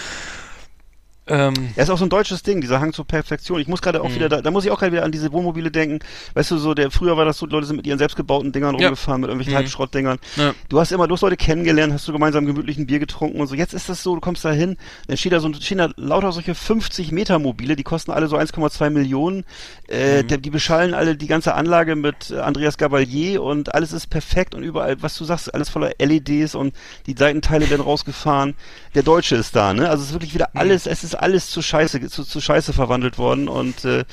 Ähm, 1.27 1.53
Er 1.75 1.83
ist 1.83 1.89
auch 1.91 1.99
so 1.99 2.03
ein 2.05 2.09
deutsches 2.09 2.41
Ding, 2.41 2.61
dieser 2.61 2.79
Hang 2.81 2.93
zur 2.93 3.05
Perfektion. 3.05 3.59
Ich 3.61 3.67
muss 3.67 3.81
gerade 3.83 4.01
auch 4.01 4.09
Mhm. 4.09 4.15
wieder, 4.15 4.29
da, 4.29 4.41
da 4.41 4.49
muss 4.49 4.65
ich 4.65 4.71
auch 4.71 4.79
gerade 4.79 4.91
wieder 4.91 5.03
an 5.03 5.11
diese 5.11 5.31
Wohnmobile 5.31 5.69
denken. 5.69 5.99
Weißt 6.33 6.49
du, 6.49 6.57
so 6.57 6.73
der 6.73 6.89
früher 6.89 7.15
war 7.15 7.25
das 7.25 7.37
so, 7.37 7.45
die 7.45 7.53
Leute 7.53 7.67
sind 7.67 7.75
mit 7.75 7.85
ihren 7.85 7.99
selbstgebauten 7.99 8.51
Dingern 8.51 8.75
Ja. 8.79 8.87
rumgefahren, 8.87 9.21
mit 9.21 9.29
irgendwelchen 9.29 9.53
Mhm. 9.53 9.57
Halbschrottdingern. 9.57 10.17
Ja. 10.35 10.53
Du 10.69 10.79
hast 10.79 10.91
immer, 10.91 11.07
du 11.07 11.13
hast 11.13 11.21
Leute 11.21 11.37
kennengelernt, 11.37 11.93
hast 11.93 12.07
du 12.07 12.11
gemeinsam 12.11 12.47
gemütlich 12.47 12.77
ein 12.79 12.87
Bier 12.87 12.97
getrunken 12.97 13.39
und 13.39 13.45
so. 13.47 13.53
Jetzt 13.55 13.73
ist 13.75 13.87
das 13.87 14.01
so, 14.01 14.15
du 14.15 14.21
kommst 14.21 14.43
da 14.43 14.51
hin, 14.51 14.77
dann 15.07 15.15
steht 15.15 15.31
da 15.33 15.39
so 15.39 15.53
stehen 15.53 15.77
da 15.77 15.89
lauter 15.95 16.31
solche 16.31 16.55
50 16.55 17.11
Meter 17.11 17.37
Mobile, 17.37 17.75
die 17.75 17.83
kosten 17.83 18.09
alle 18.11 18.27
so 18.27 18.35
1,2 18.35 18.89
Millionen. 18.89 19.45
Äh, 19.87 20.23
Mhm. 20.23 20.27
der, 20.27 20.37
die 20.39 20.49
beschallen 20.49 20.95
alle 20.95 21.15
die 21.15 21.27
ganze 21.27 21.53
Anlage 21.53 21.95
mit 21.95 22.31
äh, 22.31 22.39
Andreas 22.39 22.77
Gabalier 22.79 23.43
und 23.43 23.75
alles 23.75 23.93
ist 23.93 24.07
perfekt 24.09 24.55
und 24.55 24.63
überall, 24.63 25.01
was 25.03 25.17
du 25.17 25.23
sagst, 25.25 25.53
alles 25.53 25.69
voller 25.69 25.91
LEDs 25.99 26.55
und 26.55 26.73
die 27.05 27.13
Seitenteile 27.15 27.69
werden 27.69 27.81
rausgefahren. 27.81 28.55
Der 28.95 29.03
Deutsche 29.03 29.35
ist 29.35 29.55
da, 29.55 29.73
ne? 29.73 29.87
Also 29.87 30.01
es 30.01 30.09
ist 30.09 30.13
wirklich 30.15 30.33
wieder 30.33 30.49
Mhm. 30.53 30.59
alles, 30.59 30.87
es 30.87 31.03
ist 31.03 31.10
alles 31.15 31.49
zu 31.49 31.61
Scheiße, 31.61 31.99
zu, 32.09 32.23
zu 32.23 32.41
Scheiße 32.41 32.73
verwandelt 32.73 33.17
worden 33.17 33.47
und 33.47 33.85
äh, 33.85 34.03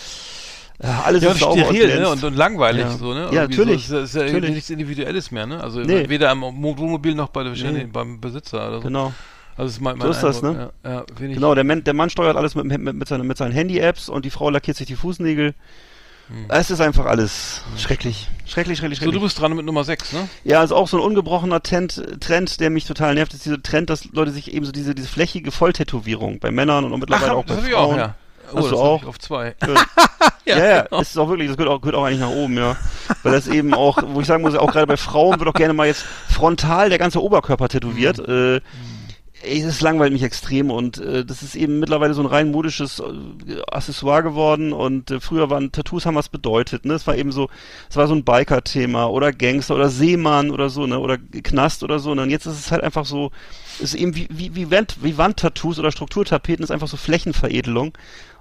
ja, 0.82 1.03
alles 1.05 1.24
ja, 1.24 1.32
ist 1.32 1.40
sauber 1.40 1.64
steril, 1.64 1.90
und 1.90 2.01
ne? 2.01 2.09
Und, 2.09 2.24
und 2.24 2.34
langweilig, 2.36 2.82
Ja. 2.82 2.90
so, 2.90 3.12
ne? 3.12 3.28
Ja, 3.32 3.42
natürlich, 3.49 3.88
So, 3.88 3.99
es 3.99 4.11
ist 4.11 4.16
ja 4.16 4.22
natürlich. 4.24 4.51
nichts 4.55 4.70
Individuelles 4.70 5.30
mehr, 5.32 5.46
ne? 5.46 5.61
Also 5.62 5.80
Nee. 5.80 6.09
weder 6.09 6.30
am 6.30 6.42
Wohnmobil 6.42 7.14
noch 7.14 7.28
bei 7.28 7.42
Nee. 7.42 7.88
beim 7.92 8.20
Besitzer 8.20 8.68
oder 8.68 8.76
so. 8.76 8.82
Genau. 8.86 9.12
Also 9.57 9.66
das 9.66 9.72
ist 9.72 9.80
mein, 9.80 9.99
mein 9.99 10.07
So 10.07 10.11
ist 10.12 10.22
das, 10.22 10.36
Eindruck, 10.44 10.57
ne? 10.57 10.70
Ja, 10.84 10.90
ja, 10.90 11.05
Genau, 11.16 11.55
der 11.57 11.64
Mann, 11.64 11.82
der 11.82 11.94
Mann 11.94 12.11
steuert 12.11 12.36
alles 12.36 12.55
mit, 12.55 12.66
mit, 12.66 12.80
mit, 12.94 13.09
seinen, 13.09 13.26
mit 13.26 13.36
seinen 13.36 13.51
Handy-Apps 13.51 14.09
und 14.09 14.24
die 14.24 14.30
Frau 14.30 14.51
lackiert 14.51 14.76
sich 14.76 14.86
die 14.86 14.94
Fußnägel. 14.94 15.55
Es 16.49 16.70
ist 16.70 16.81
einfach 16.81 17.07
alles 17.07 17.62
schrecklich. 17.76 18.29
Schrecklich, 18.47 18.79
schrecklich, 18.79 18.99
So, 18.99 19.05
schrecklich. 19.05 19.20
du 19.20 19.24
bist 19.26 19.41
dran 19.41 19.55
mit 19.55 19.64
Nummer 19.64 19.85
6, 19.85 20.12
ne? 20.12 20.29
ja, 20.45 20.62
ist 20.62 20.72
auch 20.72 20.89
so 20.89 20.97
ein 20.99 21.03
ungebrochener 21.03 21.62
Trend, 21.62 22.03
Trend, 22.20 22.61
der 22.61 22.70
mich 22.70 22.85
total 22.87 23.14
nervt, 23.14 23.33
ist 23.35 23.45
dieser 23.45 23.62
Trend, 23.62 23.89
dass 23.91 24.05
Leute 24.12 24.31
sich 24.31 24.53
eben 24.53 24.64
so 24.66 24.72
diese, 24.72 24.95
diese 24.95 25.09
flächige 25.09 25.51
Volltätowierung 25.51 26.39
bei 26.39 26.51
Männern 26.51 26.85
und 26.85 26.99
mittlerweile 27.01 27.35
auch 27.35 27.45
bei 27.45 27.55
das 27.55 27.62
hab 27.62 27.68
ich 27.68 27.74
Frauen. 27.74 27.95
auch, 27.95 27.99
ja. 27.99 28.14
Oh, 28.51 28.57
Hast 28.57 28.64
das 28.64 28.70
du 28.70 28.79
auch? 28.79 29.05
Auf 29.07 29.18
zwei. 29.18 29.55
Ja, 30.45 30.57
ja, 30.57 30.83
genau. 30.85 30.99
das 31.01 31.11
ist 31.11 31.18
auch 31.18 31.29
wirklich, 31.29 31.49
das 31.49 31.59
gehört 31.59 31.70
auch, 31.74 31.81
gehört 31.83 31.95
auch 31.97 32.05
eigentlich 32.05 32.20
nach 32.20 32.31
oben, 32.31 32.57
ja. 32.57 32.74
Weil 33.22 33.33
das 33.33 33.49
eben 33.49 33.74
auch, 33.74 33.99
wo 34.07 34.22
ich 34.22 34.26
sagen 34.26 34.43
muss, 34.43 34.55
auch 34.55 34.72
gerade 34.72 34.87
bei 34.87 34.97
Frauen 34.97 35.39
wird 35.39 35.47
auch 35.47 35.53
gerne 35.53 35.74
mal 35.74 35.87
jetzt 35.87 36.07
frontal 36.31 36.89
der 36.89 36.97
ganze 36.99 37.22
Oberkörper 37.22 37.68
tätowiert. 37.68 38.16
Mhm. 38.26 38.57
Äh, 38.57 38.61
ey, 39.43 39.62
das 39.62 39.80
langweilt 39.80 40.12
mich 40.12 40.22
extrem 40.22 40.70
und 40.70 40.99
äh, 40.99 41.24
das 41.24 41.43
ist 41.43 41.55
eben 41.55 41.78
mittlerweile 41.78 42.14
so 42.14 42.22
ein 42.22 42.26
rein 42.26 42.51
modisches 42.51 43.01
äh, 43.01 43.61
Accessoire 43.70 44.22
geworden 44.22 44.72
und 44.72 45.11
äh, 45.11 45.20
früher 45.20 45.51
waren 45.51 45.72
Tattoos 45.72 46.07
haben 46.07 46.16
was 46.16 46.28
bedeutet, 46.28 46.84
ne? 46.84 46.95
Es 46.95 47.07
war 47.07 47.16
eben 47.16 47.32
so, 47.32 47.49
es 47.89 47.97
war 47.97 48.07
so 48.07 48.14
ein 48.14 48.24
Biker-Thema 48.24 49.07
oder 49.07 49.32
Gangster 49.32 49.74
oder 49.74 49.89
Seemann 49.89 50.51
oder 50.51 50.68
so, 50.70 50.86
ne? 50.86 50.99
Oder 50.99 51.18
Knast 51.18 51.82
oder 51.82 51.99
so. 51.99 52.14
Ne? 52.14 52.22
Und 52.22 52.30
jetzt 52.30 52.47
ist 52.47 52.59
es 52.59 52.72
halt 52.72 52.82
einfach 52.82 53.05
so, 53.05 53.30
ist 53.80 53.95
eben 53.95 54.14
wie, 54.16 54.28
wie, 54.30 54.55
wie, 54.55 54.70
Wand, 54.70 54.97
wie 55.03 55.18
Wandtattoos 55.18 55.78
oder 55.78 55.93
Strukturtapeten 55.93 56.64
ist 56.64 56.70
einfach 56.70 56.89
so 56.89 56.97
Flächenveredelung. 56.97 57.93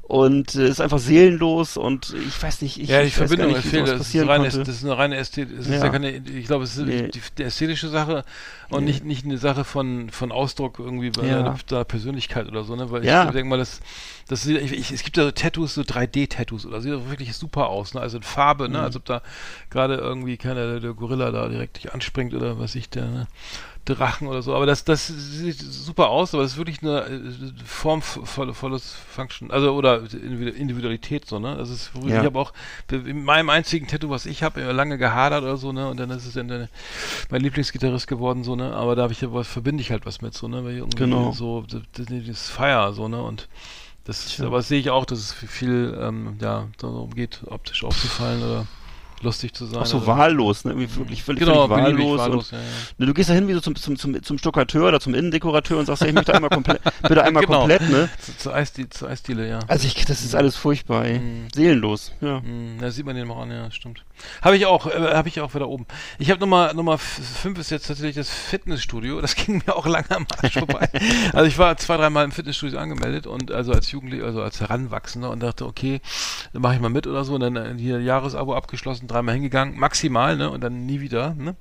Und 0.10 0.56
äh, 0.56 0.70
ist 0.70 0.80
einfach 0.80 1.00
seelenlos 1.00 1.76
und 1.76 2.14
ich 2.14 2.42
weiß 2.42 2.62
nicht, 2.62 2.80
ich, 2.80 2.88
ja, 2.88 3.02
die 3.02 3.08
ich 3.08 3.16
Verbindung 3.16 3.50
nicht, 3.52 3.68
fehlt. 3.68 3.84
Das 3.88 3.92
ist, 3.96 3.98
passieren 3.98 4.30
rein, 4.30 4.40
konnte. 4.44 4.60
das 4.64 4.70
ist 4.78 4.86
eine 4.86 4.98
reine 4.98 5.18
Ästhetik. 5.18 5.58
Ja. 5.68 5.84
ja 5.84 5.90
keine, 5.90 6.12
ich 6.12 6.46
glaube, 6.48 6.64
es 6.64 6.78
ist 6.78 6.86
Nee. 6.86 7.10
die, 7.10 7.20
die 7.38 7.44
ästhetische 7.44 7.90
Sache 7.90 8.24
und 8.70 8.86
Nee. 8.86 8.92
nicht, 8.92 9.04
nicht 9.04 9.26
eine 9.26 9.38
Sache 9.38 9.66
von, 9.66 10.10
von 10.10 10.32
Ausdruck 10.32 10.80
irgendwie 10.80 11.10
bei 11.10 11.26
Ja. 11.28 11.40
einer, 11.40 11.58
der 11.70 11.84
Persönlichkeit 11.84 12.48
oder 12.48 12.64
so, 12.64 12.78
ne? 12.78 12.90
Weil 12.90 13.04
Ja. 13.04 13.26
ich 13.26 13.32
denke 13.32 13.50
mal, 13.50 13.58
das, 13.58 13.82
das 14.30 14.44
sieht, 14.44 14.62
ich, 14.62 14.72
ich, 14.72 14.92
es 14.94 15.04
gibt 15.04 15.18
ja 15.18 15.26
so 15.26 15.32
Tattoos, 15.32 15.74
so 15.74 15.82
3D-Tattoos 15.82 16.66
oder 16.66 16.80
sieht 16.80 16.94
doch 16.94 17.10
wirklich 17.10 17.34
super 17.36 17.68
aus, 17.68 17.94
ne? 17.94 18.00
Also 18.00 18.16
in 18.16 18.24
Farbe, 18.24 18.68
Mhm. 18.68 18.76
ne? 18.76 18.80
Als 18.84 18.96
ob 18.96 19.04
da 19.04 19.22
gerade 19.70 19.96
irgendwie 19.96 20.38
keiner, 20.38 20.80
der, 20.80 20.94
Gorilla 20.94 21.32
da 21.32 21.50
direkt 21.50 21.76
dich 21.84 21.94
anspringt 21.94 22.34
oder 22.34 22.58
was 22.60 22.76
ich, 22.76 22.90
der, 22.90 23.08
ne? 23.08 23.28
Drachen 23.88 24.28
oder 24.28 24.42
so, 24.42 24.54
aber 24.56 24.66
das, 24.66 24.84
das 24.84 25.08
sieht 25.08 25.60
super 25.60 26.10
aus, 26.10 26.34
aber 26.34 26.44
das 26.44 26.54
ist 26.54 26.58
wirklich 26.58 26.82
eine 26.82 27.02
äh, 27.06 27.20
formvolles 27.64 28.94
Function, 28.94 29.52
also 29.52 29.72
oder 29.74 30.00
Individu- 30.02 30.52
Individualität 30.54 31.26
so, 31.28 31.40
ne? 31.40 31.56
Das 31.58 31.70
ist, 31.70 31.92
Ja. 32.06 32.20
ich 32.20 32.26
habe 32.26 32.40
auch 32.40 32.54
in 32.92 33.24
meinem 33.24 33.50
einzigen 33.50 33.88
Tattoo, 33.88 34.10
was 34.10 34.26
ich 34.26 34.44
habe, 34.44 34.62
lange 34.72 34.98
gehadert 34.98 35.44
oder 35.44 35.58
so, 35.58 35.72
ne? 35.72 35.90
Und 35.90 35.98
dann 35.98 36.10
ist 36.12 36.26
es 36.26 36.34
dann 36.34 36.50
äh, 36.50 36.68
mein 37.30 37.42
Lieblingsgitarrist 37.42 38.08
geworden, 38.08 38.44
so, 38.44 38.56
ne? 38.56 38.74
Aber 38.74 38.96
da 38.96 39.04
habe 39.04 39.14
ich 39.14 39.22
ja 39.22 39.34
was, 39.34 39.48
verbinde 39.48 39.82
ich 39.82 39.92
halt 39.92 40.06
was 40.06 40.22
mit, 40.22 40.34
so, 40.34 40.48
ne? 40.48 40.64
Weil 40.64 40.78
irgendwie 40.78 40.98
Genau. 40.98 41.32
so, 41.32 41.64
das, 41.70 41.82
das, 41.94 42.50
Fire, 42.50 42.94
so, 42.94 43.08
ne? 43.08 43.22
Und 43.22 43.48
das, 44.06 44.26
Tja. 44.36 44.46
aber 44.48 44.58
das 44.58 44.68
sehe 44.70 44.80
ich 44.80 44.90
auch, 44.90 45.06
dass 45.06 45.20
es 45.20 45.34
viel, 45.34 45.98
ähm, 46.02 46.38
ja, 46.42 46.68
darum 46.78 47.14
geht, 47.14 47.42
optisch 47.48 47.84
aufzufallen 47.84 48.42
oder 48.42 48.68
lustig 49.22 49.54
zu 49.54 49.66
sein. 49.66 49.80
Auch 49.80 49.86
so 49.86 49.98
oder- 49.98 50.08
wahllos, 50.08 50.66
ne? 50.66 50.72
Irgendwie 50.72 50.96
wirklich 50.96 51.24
völlig, 51.24 51.40
Genau, 51.40 51.68
völlig 51.68 51.84
wahllos. 51.86 52.20
wahllos, 52.20 52.52
und, 52.52 52.58
ja, 52.58 52.64
ja. 52.64 52.70
Ne, 52.98 53.06
du 53.08 53.14
gehst 53.14 53.30
da 53.30 53.34
hin 53.34 53.48
wie 53.48 53.54
so 53.54 53.60
zum, 53.62 53.76
zum, 53.76 53.98
zum, 53.98 54.22
zum 54.24 54.38
Stuckateur 54.38 54.88
oder 54.88 55.00
zum 55.00 55.14
Innendekorateur 55.14 55.78
und 55.80 55.86
sagst, 55.86 56.02
ja, 56.04 56.08
ich 56.10 56.14
möchte 56.14 56.34
einmal 56.34 56.50
komplett, 56.50 56.82
bitte 57.02 57.24
einmal 57.24 57.44
Genau. 57.46 57.60
komplett, 57.60 57.90
ne? 57.90 58.10
Zu, 58.20 58.38
zu, 58.38 58.54
Eisdiele, 58.54 58.90
zu 58.90 59.08
Eisdiele, 59.08 59.48
ja. 59.50 59.60
Also 59.68 59.88
ich, 59.88 60.06
das 60.06 60.24
ist 60.24 60.36
alles 60.36 60.56
furchtbar, 60.56 61.06
ey. 61.06 61.20
Mhm. 61.20 61.48
Seelenlos, 61.54 62.12
ja. 62.22 62.40
Mm, 62.40 62.78
da 62.80 62.92
sieht 62.92 63.06
man 63.06 63.16
den 63.16 63.30
auch 63.30 63.42
an, 63.42 63.52
ja, 63.52 63.70
stimmt. 63.72 64.04
Habe 64.42 64.58
ich 64.58 64.66
auch, 64.66 64.88
äh, 64.88 65.14
habe 65.14 65.28
ich 65.30 65.40
auch 65.42 65.54
wieder 65.54 65.68
oben. 65.70 65.86
Ich 66.20 66.30
habe 66.32 66.40
Nummer 66.40 66.74
Nummer 66.74 66.98
5 66.98 67.58
ist 67.60 67.70
jetzt 67.70 67.88
tatsächlich 67.88 68.16
das 68.16 68.30
Fitnessstudio. 68.30 69.22
Das 69.22 69.36
ging 69.38 69.62
mir 69.66 69.76
auch 69.76 69.86
lange 69.86 70.10
am 70.12 70.26
Arsch 70.42 70.54
vorbei. 70.54 70.90
also 71.34 71.46
ich 71.46 71.58
war 71.58 71.78
zwei, 71.78 71.98
dreimal 71.98 72.26
im 72.26 72.32
Fitnessstudio 72.32 72.80
angemeldet 72.80 73.28
und 73.28 73.52
also 73.52 73.72
als 73.72 73.92
Jugendlicher, 73.92 74.26
also 74.26 74.42
als 74.42 74.60
Heranwachsender 74.60 75.30
und 75.32 75.42
dachte, 75.42 75.66
okay, 75.66 76.02
dann 76.54 76.62
mache 76.62 76.76
ich 76.76 76.82
mal 76.82 76.90
mit 76.90 77.08
oder 77.08 77.24
so 77.24 77.36
und 77.36 77.42
dann 77.42 77.56
äh, 77.56 77.76
hier 77.78 78.02
Jahresabo 78.02 78.56
abgeschlossen, 78.56 79.08
dreimal 79.08 79.36
hingegangen, 79.36 79.78
maximal, 79.78 80.36
ne? 80.38 80.50
Und 80.50 80.62
dann 80.62 80.86
nie 80.86 81.02
wieder, 81.02 81.34
ne? 81.36 81.56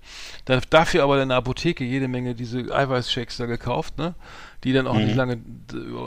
Dann, 0.44 0.60
dafür 0.70 1.02
aber 1.04 1.20
in 1.22 1.28
der 1.28 1.38
Apotheke 1.38 1.84
jede 1.84 2.08
Menge 2.08 2.34
diese 2.34 2.74
Eiweißshakes 2.74 3.36
da 3.36 3.46
gekauft, 3.46 3.98
ne? 3.98 4.14
Die 4.64 4.72
dann 4.72 4.86
auch 4.86 4.94
Mhm. 4.94 5.04
nicht 5.04 5.14
lange, 5.16 5.38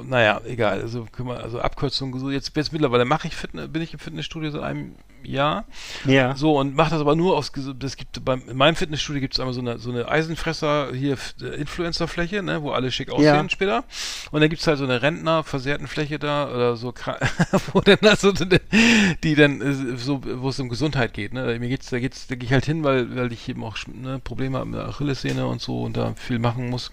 naja, 0.05 0.41
egal, 0.45 0.81
also, 0.81 1.05
wir- 1.15 1.39
also 1.43 1.59
Abkürzung, 1.61 2.17
so 2.19 2.29
jetzt, 2.31 2.55
jetzt 2.57 2.73
mittlerweile 2.73 3.05
mache 3.05 3.27
ich 3.27 3.35
Fitness, 3.35 3.67
bin 3.69 3.81
ich 3.81 3.93
im 3.93 3.99
Fitnessstudio 3.99 4.49
seit 4.51 4.63
einem 4.63 4.95
Jahr. 5.24 5.65
Ja. 6.05 6.36
So, 6.36 6.57
und 6.57 6.76
macht 6.76 6.91
das 6.91 7.01
aber 7.01 7.15
nur 7.15 7.38
aus, 7.38 7.51
das 7.78 7.97
gibt, 7.97 8.24
beim, 8.24 8.43
in 8.47 8.57
meinem 8.57 8.76
Fitnessstudio 8.76 9.22
gibt 9.22 9.34
es 9.34 9.39
einmal 9.39 9.53
so 9.53 9.61
eine, 9.61 9.78
so 9.80 9.89
eine 9.91 10.07
Eisenfresser, 10.07 10.93
hier, 10.93 11.17
Influencer-Fläche, 11.57 12.41
ne, 12.43 12.61
wo 12.63 12.72
alle 12.72 12.91
schick 12.91 13.11
aussehen 13.11 13.26
Ja. 13.26 13.49
später. 13.49 13.84
Und 14.32 14.41
dann 14.41 14.49
gibt 14.49 14.61
es 14.61 14.67
halt 14.67 14.78
so 14.78 14.84
eine 14.84 15.01
Rentner-Versehrten-Fläche 15.01 16.20
da, 16.20 16.49
oder 16.49 16.76
so, 16.76 16.93
wo 17.74 17.82
dann 17.82 17.97
also, 18.01 18.32
die 18.32 19.36
dann, 19.36 19.61
äh, 19.61 19.97
so, 19.97 20.22
wo 20.24 20.49
es 20.49 20.59
um 20.59 20.70
Gesundheit 20.70 21.13
geht, 21.13 21.34
ne. 21.34 21.57
Mir 21.59 21.70
geht's, 21.70 21.89
da 21.89 21.99
geht's, 21.99 22.28
da 22.28 22.36
gehe 22.36 22.45
ich 22.45 22.53
halt 22.53 22.65
hin, 22.65 22.84
weil, 22.84 23.15
weil 23.15 23.32
ich 23.32 23.47
eben 23.49 23.63
auch, 23.63 23.78
ne, 23.88 24.20
Probleme 24.20 24.57
habe 24.57 24.70
mit 24.70 24.80
der 24.80 24.88
Achillessehne 24.88 25.47
und 25.47 25.61
so 25.61 25.82
und 25.84 25.97
da 25.97 26.13
viel 26.15 26.39
machen 26.39 26.70
muss. 26.70 26.91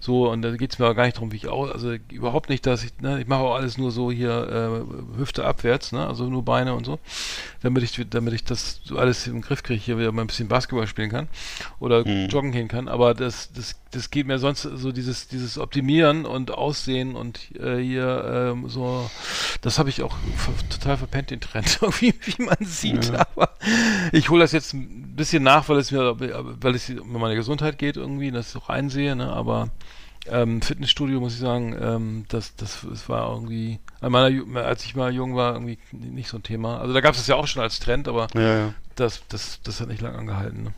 So, 0.00 0.30
und 0.30 0.42
da 0.42 0.56
geht's 0.56 0.78
mir 0.78 0.86
aber 0.86 0.94
gar 0.94 1.04
nicht 1.04 1.16
darum, 1.16 1.32
wie 1.32 1.36
ich 1.36 1.48
aus, 1.48 1.70
also 1.70 1.94
überhaupt 2.10 2.48
nicht, 2.48 2.66
dass 2.66 2.84
ich, 2.84 2.98
ne, 3.00 3.20
ich 3.20 3.26
mache 3.26 3.40
auch 3.40 3.54
alles 3.54 3.78
nur 3.78 3.90
so 3.90 4.10
hier, 4.10 4.84
äh, 5.16 5.18
Hüfte 5.18 5.44
abwärts, 5.44 5.92
ne, 5.92 6.06
also 6.06 6.24
nur 6.28 6.44
Beine 6.44 6.74
und 6.74 6.84
so 6.86 6.98
damit 7.66 7.82
ich, 7.82 8.00
damit 8.08 8.32
ich 8.32 8.44
das 8.44 8.80
so 8.84 8.96
alles 8.96 9.26
im 9.26 9.42
Griff 9.42 9.62
kriege, 9.62 9.80
hier 9.80 9.98
wieder 9.98 10.12
mal 10.12 10.22
ein 10.22 10.26
bisschen 10.28 10.48
Basketball 10.48 10.86
spielen 10.86 11.10
kann 11.10 11.28
oder 11.80 12.06
Mhm. 12.06 12.28
joggen 12.28 12.52
gehen 12.52 12.68
kann. 12.68 12.88
Aber 12.88 13.12
das, 13.14 13.52
das, 13.52 13.74
das 13.90 14.10
geht 14.10 14.26
mir 14.26 14.38
sonst 14.38 14.62
so 14.62 14.92
dieses, 14.92 15.28
dieses 15.28 15.58
Optimieren 15.58 16.24
und 16.24 16.50
Aussehen 16.52 17.16
und 17.16 17.38
äh, 17.58 17.78
hier 17.82 18.52
ähm, 18.54 18.68
so, 18.68 19.10
das 19.60 19.78
habe 19.78 19.88
ich 19.90 20.02
auch 20.02 20.16
total 20.70 20.96
verpennt, 20.96 21.30
den 21.30 21.40
Trend, 21.40 21.78
irgendwie, 21.82 22.14
wie 22.24 22.42
man 22.42 22.56
sieht. 22.60 23.12
Aber 23.14 23.50
ich 24.12 24.28
hole 24.30 24.40
das 24.40 24.52
jetzt 24.52 24.72
ein 24.74 25.14
bisschen 25.16 25.42
nach, 25.42 25.68
weil 25.68 25.78
es 25.78 25.90
mir, 25.90 26.16
weil 26.18 26.74
es 26.74 26.88
um 26.90 27.12
meine 27.20 27.34
Gesundheit 27.34 27.78
geht 27.78 27.96
irgendwie, 27.96 28.30
dass 28.30 28.50
ich 28.50 28.56
auch 28.62 28.68
einsehe, 28.68 29.16
ne? 29.16 29.32
aber 29.32 29.70
ähm, 30.28 30.60
Fitnessstudio 30.62 31.20
muss 31.20 31.34
ich 31.34 31.40
sagen, 31.40 31.76
ähm, 31.80 32.24
das, 32.28 32.56
das, 32.56 32.84
das 32.88 33.08
war 33.08 33.30
irgendwie, 33.32 33.78
meiner, 34.00 34.28
Ju- 34.28 34.56
als 34.58 34.84
ich 34.84 34.94
mal 34.94 35.12
jung 35.12 35.34
war, 35.36 35.54
irgendwie 35.54 35.78
nicht 35.92 36.28
so 36.28 36.36
ein 36.38 36.42
Thema. 36.42 36.78
Also 36.80 36.92
da 36.94 37.00
gab 37.00 37.12
es 37.14 37.20
das 37.20 37.26
ja 37.26 37.36
auch 37.36 37.46
schon 37.46 37.62
als 37.62 37.80
Trend, 37.80 38.08
aber 38.08 38.28
Ja, 38.34 38.58
ja. 38.58 38.74
das, 38.94 39.22
das, 39.28 39.60
das 39.64 39.80
hat 39.80 39.88
nicht 39.88 40.00
lange 40.02 40.18
angehalten. 40.18 40.64
Ne? 40.64 40.72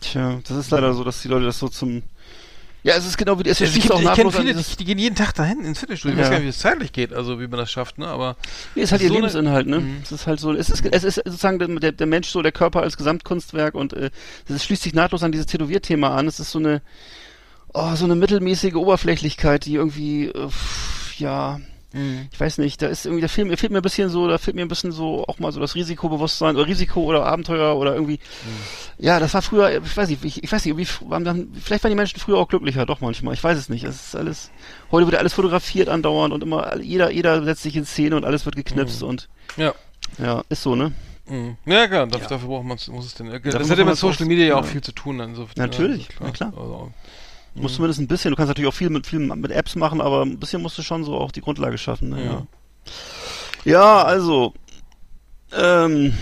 Tja, 0.00 0.40
das 0.46 0.56
ist 0.56 0.70
leider 0.70 0.94
so, 0.94 1.04
dass 1.04 1.22
die 1.22 1.28
Leute 1.28 1.44
das 1.46 1.58
so 1.58 1.68
zum. 1.68 2.02
Ja, 2.84 2.94
es 2.94 3.04
ist 3.04 3.18
genau 3.18 3.36
wie 3.38 3.42
es 3.42 3.60
Also 3.60 3.64
ich 3.64 3.70
schließt 3.72 3.90
auch 3.90 3.96
ich 3.98 4.04
kenne 4.04 4.10
nahtlos 4.16 4.36
an 4.36 4.42
viele, 4.42 4.54
dieses- 4.54 4.70
die, 4.70 4.76
die 4.76 4.84
gehen 4.84 4.98
jeden 4.98 5.16
Tag 5.16 5.34
dahin 5.34 5.64
ins 5.64 5.80
Fitnessstudio. 5.80 6.14
Ich 6.14 6.18
Ja. 6.18 6.24
weiß 6.24 6.30
gar 6.30 6.36
nicht, 6.38 6.46
wie 6.46 6.50
es 6.50 6.58
zeitlich 6.58 6.92
geht, 6.92 7.12
also 7.12 7.40
wie 7.40 7.48
man 7.48 7.58
das 7.58 7.70
schafft, 7.72 7.98
ne? 7.98 8.06
Aber 8.06 8.36
Nee, 8.76 8.82
ist 8.82 8.92
halt 8.92 9.02
ihr 9.02 9.08
so 9.08 9.14
Lebensinhalt, 9.14 9.66
ne? 9.66 9.80
Mhm. 9.80 9.96
Es 10.04 10.12
ist 10.12 10.26
halt 10.28 10.38
so, 10.38 10.52
es 10.54 10.70
ist, 10.70 10.86
es 10.86 11.04
ist 11.04 11.16
sozusagen 11.16 11.58
der, 11.80 11.90
der, 11.92 12.06
Mensch 12.06 12.28
so, 12.28 12.40
der 12.40 12.52
Körper 12.52 12.80
als 12.82 12.96
Gesamtkunstwerk 12.96 13.74
und 13.74 13.92
äh, 13.94 14.10
das 14.46 14.64
schließt 14.64 14.84
sich 14.84 14.94
nahtlos 14.94 15.24
an 15.24 15.32
dieses 15.32 15.46
Tätowierthema 15.46 16.14
an. 16.16 16.28
Es 16.28 16.38
ist 16.38 16.52
so 16.52 16.60
eine, 16.60 16.80
oh, 17.74 17.94
so 17.96 18.04
eine 18.04 18.14
mittelmäßige 18.14 18.74
Oberflächlichkeit, 18.76 19.66
die 19.66 19.74
irgendwie, 19.74 20.26
äh, 20.28 20.48
pff, 20.48 21.18
ja, 21.94 22.00
ich 22.30 22.38
weiß 22.38 22.58
nicht, 22.58 22.82
da 22.82 22.86
ist 22.88 23.06
irgendwie, 23.06 23.22
da 23.22 23.28
fehlt, 23.28 23.48
mir 23.48 23.56
fehlt 23.56 23.72
mir 23.72 23.78
ein 23.78 23.82
bisschen 23.82 24.10
so, 24.10 24.28
da 24.28 24.38
fehlt 24.38 24.54
mir 24.54 24.62
ein 24.62 24.68
bisschen 24.68 24.92
so 24.92 25.24
auch 25.26 25.38
mal 25.38 25.52
so 25.52 25.60
das 25.60 25.74
Risikobewusstsein 25.74 26.56
oder 26.56 26.66
Risiko 26.66 27.02
oder 27.02 27.24
Abenteuer 27.24 27.76
oder 27.76 27.94
irgendwie, 27.94 28.18
ja, 28.98 29.18
das 29.20 29.32
war 29.34 29.42
früher, 29.42 29.82
ich 29.82 29.96
weiß 29.96 30.08
nicht, 30.08 30.24
ich, 30.24 30.44
ich 30.44 30.52
weiß 30.52 30.64
nicht, 30.64 30.72
irgendwie, 30.72 31.10
waren 31.10 31.24
dann, 31.24 31.48
vielleicht 31.60 31.84
waren 31.84 31.90
die 31.90 31.96
Menschen 31.96 32.20
früher 32.20 32.36
auch 32.36 32.48
glücklicher, 32.48 32.84
doch 32.84 33.00
manchmal, 33.00 33.34
ich 33.34 33.42
weiß 33.42 33.56
es 33.56 33.68
nicht, 33.68 33.84
es 33.84 34.08
ist 34.08 34.16
alles, 34.16 34.50
heute 34.90 35.06
wird 35.06 35.18
alles 35.18 35.32
fotografiert 35.32 35.88
andauernd 35.88 36.34
und 36.34 36.42
immer, 36.42 36.76
jeder, 36.78 37.10
jeder 37.10 37.42
setzt 37.42 37.62
sich 37.62 37.76
in 37.76 37.86
Szene 37.86 38.16
und 38.16 38.24
alles 38.24 38.44
wird 38.44 38.56
geknipst 38.56 39.02
und, 39.02 39.28
ja. 39.56 39.72
ja, 40.18 40.42
ist 40.50 40.62
so, 40.62 40.74
ne? 40.74 40.92
Mhm. 41.26 41.56
Ja, 41.66 41.86
klar, 41.86 42.06
dafür, 42.06 42.28
dafür 42.28 42.48
braucht 42.48 42.64
man 42.64 42.78
muss 42.94 43.06
es 43.06 43.14
denn. 43.14 43.30
Das 43.30 43.42
muss 43.42 43.70
hat 43.70 43.78
ja 43.78 43.84
mit 43.84 43.92
das 43.92 44.00
Social 44.00 44.26
Media 44.26 44.46
ja 44.46 44.56
auch 44.56 44.64
ja. 44.64 44.70
viel 44.70 44.80
zu 44.80 44.92
tun. 44.92 45.20
Insofern, 45.20 45.54
Natürlich, 45.56 46.08
also 46.12 46.24
na 46.24 46.30
klar. 46.30 46.52
Also, 46.56 46.92
Musst 47.60 47.76
zumindest 47.76 48.00
ein 48.00 48.08
bisschen, 48.08 48.30
du 48.30 48.36
kannst 48.36 48.48
natürlich 48.48 48.68
auch 48.68 48.74
viel 48.74 48.90
mit, 48.90 49.06
viel 49.06 49.18
mit 49.18 49.50
Apps 49.50 49.76
machen, 49.76 50.00
aber 50.00 50.22
ein 50.22 50.38
bisschen 50.38 50.62
musst 50.62 50.78
du 50.78 50.82
schon 50.82 51.04
so 51.04 51.16
auch 51.16 51.32
die 51.32 51.40
Grundlage 51.40 51.78
schaffen, 51.78 52.10
ne? 52.10 52.24
Ja. 52.24 52.46
Ja, 53.64 54.02
also, 54.02 54.54
ähm, 55.52 56.14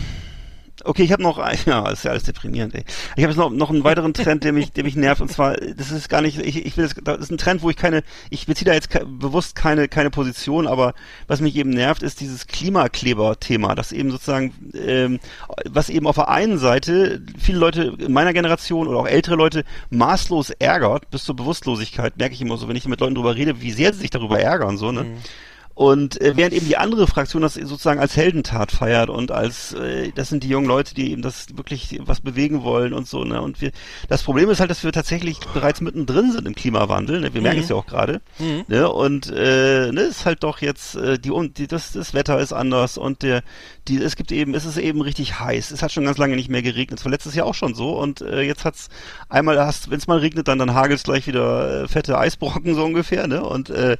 okay, 0.86 1.02
ich 1.02 1.12
habe 1.12 1.22
noch, 1.22 1.38
ein- 1.38 1.58
ja, 1.66 1.88
ist 1.90 2.04
ja 2.04 2.10
alles 2.12 2.22
deprimierend, 2.24 2.74
ey. 2.74 2.84
Ich 3.16 3.22
habe 3.24 3.32
jetzt 3.32 3.38
noch, 3.38 3.50
noch 3.50 3.70
einen 3.70 3.84
weiteren 3.84 4.14
Trend, 4.14 4.44
der 4.44 4.52
mich, 4.52 4.72
der 4.72 4.84
mich 4.84 4.96
nervt, 4.96 5.20
und 5.20 5.30
zwar, 5.30 5.54
das 5.56 5.90
ist 5.90 6.08
gar 6.08 6.20
nicht, 6.22 6.38
ich, 6.40 6.64
ich 6.64 6.76
will 6.76 6.84
das, 6.88 6.94
das 7.02 7.18
ist 7.18 7.30
ein 7.30 7.38
Trend, 7.38 7.62
wo 7.62 7.70
ich 7.70 7.76
keine, 7.76 8.02
ich 8.30 8.46
beziehe 8.46 8.66
da 8.66 8.74
jetzt 8.74 8.90
ke 8.90 9.04
bewusst 9.06 9.54
keine, 9.56 9.88
keine 9.88 10.10
Position, 10.10 10.66
aber 10.66 10.94
was 11.26 11.40
mich 11.40 11.56
eben 11.56 11.70
nervt, 11.70 12.02
ist 12.02 12.20
dieses 12.20 12.46
Klimakleber-Thema, 12.46 13.74
das 13.74 13.92
eben 13.92 14.10
sozusagen, 14.10 14.52
ähm, 14.74 15.18
was 15.68 15.88
eben 15.88 16.06
auf 16.06 16.16
der 16.16 16.28
einen 16.28 16.58
Seite 16.58 17.22
viele 17.38 17.58
Leute 17.58 17.94
in 17.98 18.12
meiner 18.12 18.32
Generation 18.32 18.88
oder 18.88 18.98
auch 18.98 19.06
ältere 19.08 19.36
Leute 19.36 19.64
maßlos 19.90 20.50
ärgert, 20.50 21.10
bis 21.10 21.24
zur 21.24 21.36
Bewusstlosigkeit, 21.36 22.16
merke 22.16 22.34
ich 22.34 22.40
immer 22.42 22.56
so, 22.56 22.68
wenn 22.68 22.76
ich 22.76 22.86
mit 22.86 23.00
Leuten 23.00 23.14
drüber 23.14 23.34
rede, 23.36 23.60
wie 23.60 23.72
sehr 23.72 23.92
sie 23.92 24.00
sich 24.00 24.10
darüber 24.10 24.38
ärgern, 24.40 24.76
so, 24.78 24.92
ne? 24.92 25.06
Und 25.76 26.18
äh, 26.22 26.32
während 26.36 26.54
eben 26.54 26.66
die 26.66 26.78
andere 26.78 27.06
Fraktion 27.06 27.42
das 27.42 27.52
sozusagen 27.52 28.00
als 28.00 28.16
Heldentat 28.16 28.72
feiert 28.72 29.10
und 29.10 29.30
als 29.30 29.74
äh, 29.74 30.10
das 30.14 30.30
sind 30.30 30.42
die 30.42 30.48
jungen 30.48 30.66
Leute, 30.66 30.94
die 30.94 31.12
eben 31.12 31.20
das 31.20 31.54
wirklich 31.54 32.00
was 32.00 32.22
bewegen 32.22 32.62
wollen 32.62 32.94
und 32.94 33.06
so, 33.06 33.24
ne? 33.24 33.42
Und 33.42 33.60
wir 33.60 33.72
das 34.08 34.22
Problem 34.22 34.48
ist 34.48 34.58
halt, 34.58 34.70
dass 34.70 34.84
wir 34.84 34.92
tatsächlich 34.92 35.38
bereits 35.52 35.82
mittendrin 35.82 36.32
sind 36.32 36.48
im 36.48 36.54
Klimawandel, 36.54 37.20
ne? 37.20 37.34
Wir 37.34 37.42
merken 37.42 37.60
es 37.60 37.68
ja 37.68 37.76
auch 37.76 37.84
gerade. 37.84 38.22
Ne? 38.68 38.90
Und 38.90 39.30
äh, 39.30 39.92
ne, 39.92 40.00
ist 40.00 40.24
halt 40.24 40.44
doch 40.44 40.62
jetzt 40.62 40.94
äh, 40.96 41.18
die 41.18 41.30
die, 41.58 41.66
das, 41.66 41.92
das 41.92 42.14
Wetter 42.14 42.40
ist 42.40 42.54
anders 42.54 42.96
und 42.96 43.22
der 43.22 43.42
die 43.86 43.98
es 43.98 44.16
gibt 44.16 44.32
eben 44.32 44.54
es 44.54 44.64
ist 44.64 44.78
eben 44.78 45.02
richtig 45.02 45.40
heiß. 45.40 45.72
Es 45.72 45.82
hat 45.82 45.92
schon 45.92 46.06
ganz 46.06 46.16
lange 46.16 46.36
nicht 46.36 46.48
mehr 46.48 46.62
geregnet. 46.62 47.00
Es 47.00 47.04
war 47.04 47.12
letztes 47.12 47.34
Jahr 47.34 47.46
auch 47.46 47.54
schon 47.54 47.74
so 47.74 48.00
und 48.00 48.22
äh, 48.22 48.40
jetzt 48.40 48.64
hat's 48.64 48.88
einmal 49.28 49.58
hast 49.60 49.90
wenn 49.90 49.98
es 49.98 50.06
mal 50.06 50.20
regnet, 50.20 50.48
dann 50.48 50.58
dann 50.58 50.72
hagelt's 50.72 51.02
gleich 51.02 51.26
wieder 51.26 51.82
äh, 51.82 51.86
fette 51.88 52.16
Eisbrocken 52.16 52.74
so 52.74 52.82
ungefähr, 52.82 53.26
ne? 53.26 53.44
Und 53.44 53.68
äh, 53.68 53.98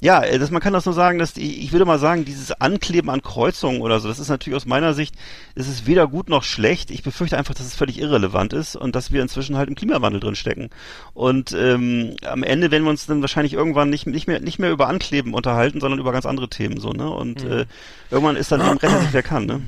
ja, 0.00 0.22
äh, 0.22 0.38
das, 0.38 0.52
man 0.52 0.62
kann 0.62 0.72
das 0.72 0.84
nur 0.84 0.94
sagen, 0.94 1.15
dass 1.18 1.32
die, 1.32 1.62
ich 1.62 1.72
würde 1.72 1.84
mal 1.84 1.98
sagen, 1.98 2.24
dieses 2.24 2.52
Ankleben 2.52 3.10
an 3.10 3.22
Kreuzungen 3.22 3.80
oder 3.80 4.00
so, 4.00 4.08
das 4.08 4.18
ist 4.18 4.28
natürlich 4.28 4.56
aus 4.56 4.66
meiner 4.66 4.94
Sicht, 4.94 5.14
es 5.54 5.68
ist 5.68 5.86
weder 5.86 6.06
gut 6.06 6.28
noch 6.28 6.42
schlecht. 6.42 6.90
Ich 6.90 7.02
befürchte 7.02 7.36
einfach, 7.36 7.54
dass 7.54 7.66
es 7.66 7.74
völlig 7.74 7.98
irrelevant 7.98 8.52
ist 8.52 8.76
und 8.76 8.96
dass 8.96 9.12
wir 9.12 9.22
inzwischen 9.22 9.56
halt 9.56 9.68
im 9.68 9.74
Klimawandel 9.74 10.20
drin 10.20 10.36
stecken. 10.36 10.70
Und 11.14 11.52
ähm, 11.52 12.16
am 12.24 12.42
Ende 12.42 12.70
werden 12.70 12.84
wir 12.84 12.90
uns 12.90 13.06
dann 13.06 13.20
wahrscheinlich 13.20 13.54
irgendwann 13.54 13.90
nicht, 13.90 14.06
nicht 14.06 14.26
mehr 14.26 14.40
nicht 14.40 14.58
mehr 14.58 14.70
über 14.70 14.88
Ankleben 14.88 15.34
unterhalten, 15.34 15.80
sondern 15.80 16.00
über 16.00 16.12
ganz 16.12 16.26
andere 16.26 16.48
Themen 16.48 16.80
so, 16.80 16.90
ne? 16.90 17.08
Und 17.08 17.42
äh, 17.44 17.66
irgendwann 18.10 18.36
ist 18.36 18.52
dann 18.52 18.60
eben 18.66 18.78
rettet 18.78 19.00
sich 19.02 19.12
wer 19.12 19.22
kann, 19.22 19.46
ne? 19.46 19.62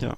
Ja. 0.00 0.14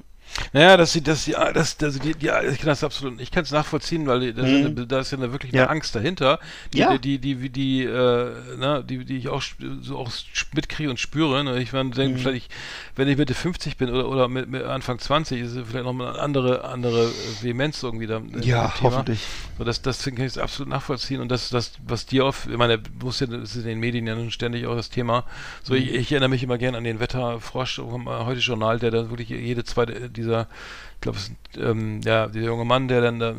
Naja, 0.53 0.77
dass 0.77 0.93
sie, 0.93 1.01
dass 1.01 1.25
sie, 1.25 1.33
das, 1.55 1.77
das, 1.77 1.99
die, 2.01 2.15
die, 2.15 2.27
ich 2.51 2.59
kann 2.59 2.67
das 2.67 2.83
absolut, 2.85 3.21
ich 3.21 3.31
kann 3.31 3.45
es 3.45 3.51
nachvollziehen, 3.53 4.07
weil 4.07 4.21
die- 4.21 4.33
da, 4.35 4.43
Mhm. 4.43 4.89
da 4.89 5.01
ist 5.01 5.13
ja 5.13 5.19
eine, 5.19 5.33
wirklich 5.33 5.53
Ja. 5.53 5.63
eine 5.63 5.71
Angst 5.71 5.95
dahinter, 5.95 6.39
die, 6.73 6.79
Ja. 6.79 6.97
die, 6.99 7.19
die, 7.19 7.37
die, 7.37 7.51
die, 7.51 7.85
äh, 7.85 8.31
na, 8.59 8.83
die, 8.83 9.05
die 9.05 9.17
ich 9.19 9.29
auch 9.29 9.43
so 9.83 9.99
auch 9.99 10.11
mitkriege 10.55 10.91
und 10.91 10.99
spüre. 10.99 11.45
Ne? 11.45 11.61
Ich 11.61 11.73
meine, 11.73 11.91
Mhm. 11.91 12.19
vielleicht, 12.19 12.49
ich, 12.49 12.49
wenn 12.97 13.09
ich 13.09 13.17
Mitte 13.17 13.35
50 13.35 13.77
bin 13.77 13.91
oder, 13.91 14.09
oder 14.09 14.29
mit, 14.29 14.49
mit 14.49 14.65
Anfang 14.65 14.99
20, 14.99 15.41
ist 15.41 15.55
es 15.55 15.69
vielleicht 15.69 15.85
nochmal 15.85 16.11
eine 16.15 16.19
andere, 16.21 16.65
andere 16.65 17.11
Vehemenz 17.41 17.83
irgendwie 17.83 18.07
da. 18.07 18.17
in 18.19 18.43
Ja, 18.43 18.73
hoffentlich. 18.83 19.21
So, 19.59 19.65
das, 19.65 19.83
das 19.83 20.03
kann 20.05 20.21
ich 20.21 20.41
absolut 20.41 20.69
nachvollziehen 20.71 21.21
und 21.21 21.29
das, 21.31 21.49
das, 21.51 21.73
was 21.87 22.07
dir 22.07 22.25
auf, 22.27 22.49
ich 22.51 22.57
meine, 22.57 22.81
muss 23.01 23.21
ja, 23.21 23.27
das 23.27 23.51
ist 23.51 23.57
in 23.57 23.65
den 23.67 23.81
Medien 23.81 24.07
ja 24.07 24.15
nun 24.15 24.31
ständig 24.31 24.67
auch 24.67 24.75
das 24.77 24.91
Thema. 24.91 25.25
So, 25.63 25.75
ich, 25.75 25.93
ich 25.95 26.11
erinnere 26.13 26.29
mich 26.31 26.43
immer 26.43 26.59
gern 26.59 26.75
an 26.75 26.85
den 26.85 26.99
Wetterfrosch 27.01 27.77
vom 27.77 28.07
äh, 28.09 28.11
heute 28.25 28.41
Journal, 28.41 28.79
der 28.79 28.91
da 28.91 29.11
wirklich 29.11 29.29
jede 29.29 29.65
zweite 29.65 30.11
dieser, 30.25 30.49
ich 30.95 31.01
glaube, 31.01 31.19
es 31.19 31.31
ähm, 31.59 32.01
ja, 32.05 32.27
dieser 32.29 32.47
junge 32.47 32.65
Mann, 32.65 32.89
der 32.89 33.01
dann 33.01 33.19
da 33.19 33.35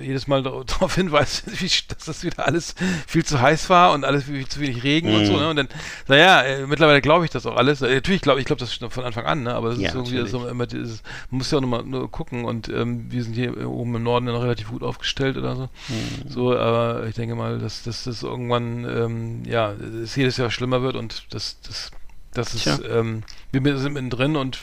jedes 0.00 0.26
Mal 0.26 0.42
darauf 0.66 0.94
hinweist, 0.94 1.44
wie, 1.60 1.70
dass 1.88 2.04
das 2.04 2.24
wieder 2.24 2.46
alles 2.46 2.74
viel 3.06 3.24
zu 3.24 3.40
heiß 3.40 3.70
war 3.70 3.92
und 3.92 4.04
alles 4.04 4.24
viel 4.24 4.46
zu 4.46 4.60
wenig 4.60 4.82
Regen 4.82 5.14
und 5.14 5.26
so, 5.26 5.36
ne? 5.38 5.48
Und 5.48 5.56
dann, 5.56 5.68
naja, 6.08 6.42
äh, 6.42 6.66
mittlerweile 6.66 7.00
glaube 7.00 7.24
ich 7.24 7.30
das 7.30 7.46
auch 7.46 7.56
alles. 7.56 7.82
Äh, 7.82 7.94
natürlich 7.94 8.20
glaube 8.20 8.40
ich, 8.40 8.46
glaube 8.46 8.60
das 8.60 8.74
schon 8.74 8.90
von 8.90 9.04
Anfang 9.04 9.24
an, 9.24 9.42
ne? 9.42 9.54
Aber 9.54 9.70
das 9.70 9.78
Ja, 9.78 9.88
ist 9.88 9.94
irgendwie 9.94 10.26
so 10.26 10.46
immer 10.46 10.66
dieses, 10.66 11.02
man 11.30 11.38
muss 11.38 11.50
ja 11.50 11.58
auch 11.58 11.62
nochmal 11.62 11.84
nur 11.84 12.10
gucken 12.10 12.44
und 12.44 12.68
ähm, 12.68 13.10
wir 13.10 13.22
sind 13.22 13.34
hier 13.34 13.68
oben 13.68 13.94
im 13.94 14.02
Norden 14.02 14.26
ja 14.26 14.32
noch 14.32 14.42
relativ 14.42 14.68
gut 14.68 14.82
aufgestellt 14.82 15.36
oder 15.36 15.56
so. 15.56 15.62
Mhm. 15.88 16.28
So, 16.28 16.56
aber 16.56 17.06
ich 17.06 17.14
denke 17.14 17.34
mal, 17.34 17.58
dass, 17.58 17.82
dass 17.82 18.04
das 18.04 18.22
irgendwann 18.22 18.84
ähm, 18.84 19.42
ja, 19.44 19.72
es 19.72 20.16
jedes 20.16 20.36
Jahr 20.36 20.50
schlimmer 20.50 20.82
wird 20.82 20.96
und 20.96 21.24
das, 21.30 21.58
das, 21.66 21.90
das 22.32 22.54
ist, 22.54 22.82
ähm, 22.88 23.22
wir 23.52 23.78
sind 23.78 23.94
mittendrin 23.94 24.36
und 24.36 24.58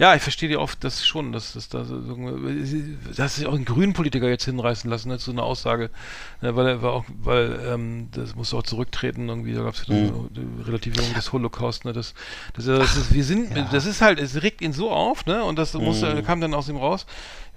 ja, 0.00 0.14
ich 0.14 0.22
verstehe 0.22 0.48
die 0.48 0.56
oft 0.56 0.82
das 0.84 1.06
schon, 1.06 1.32
dass 1.32 1.52
das 1.52 1.68
da 1.68 1.84
so, 1.84 2.00
dass 3.16 3.36
sich 3.36 3.46
auch 3.46 3.54
einen 3.54 3.64
grünen 3.64 3.92
Politiker 3.92 4.28
jetzt 4.28 4.44
hinreißen 4.46 4.90
lassen, 4.90 5.08
ne, 5.10 5.18
so 5.18 5.30
eine 5.30 5.42
Aussage, 5.42 5.90
ne, 6.40 6.56
weil 6.56 6.66
er 6.66 6.82
war 6.82 6.92
auch, 6.92 7.04
weil 7.22 7.60
ähm, 7.66 8.08
das 8.12 8.34
muss 8.34 8.52
auch 8.54 8.62
zurücktreten 8.62 9.28
irgendwie, 9.28 9.52
da 9.54 9.62
gab 9.62 9.74
es 9.74 9.86
ja 9.86 9.94
Mhm. 9.94 10.28
die 10.30 10.62
Relativierung 10.64 11.12
des 11.14 11.32
Holocaust, 11.32 11.84
ne, 11.84 11.92
das, 11.92 12.14
das, 12.54 12.64
das 12.64 12.96
ist, 12.96 13.14
wir 13.14 13.24
sind, 13.24 13.50
das 13.72 13.86
ist 13.86 14.00
halt, 14.00 14.18
es 14.18 14.42
regt 14.42 14.60
ihn 14.60 14.72
so 14.72 14.90
auf, 14.90 15.26
ne, 15.26 15.44
und 15.44 15.56
das 15.58 15.74
Mhm. 15.74 16.24
kam 16.24 16.40
dann 16.40 16.54
aus 16.54 16.68
ihm 16.68 16.76
raus. 16.76 17.06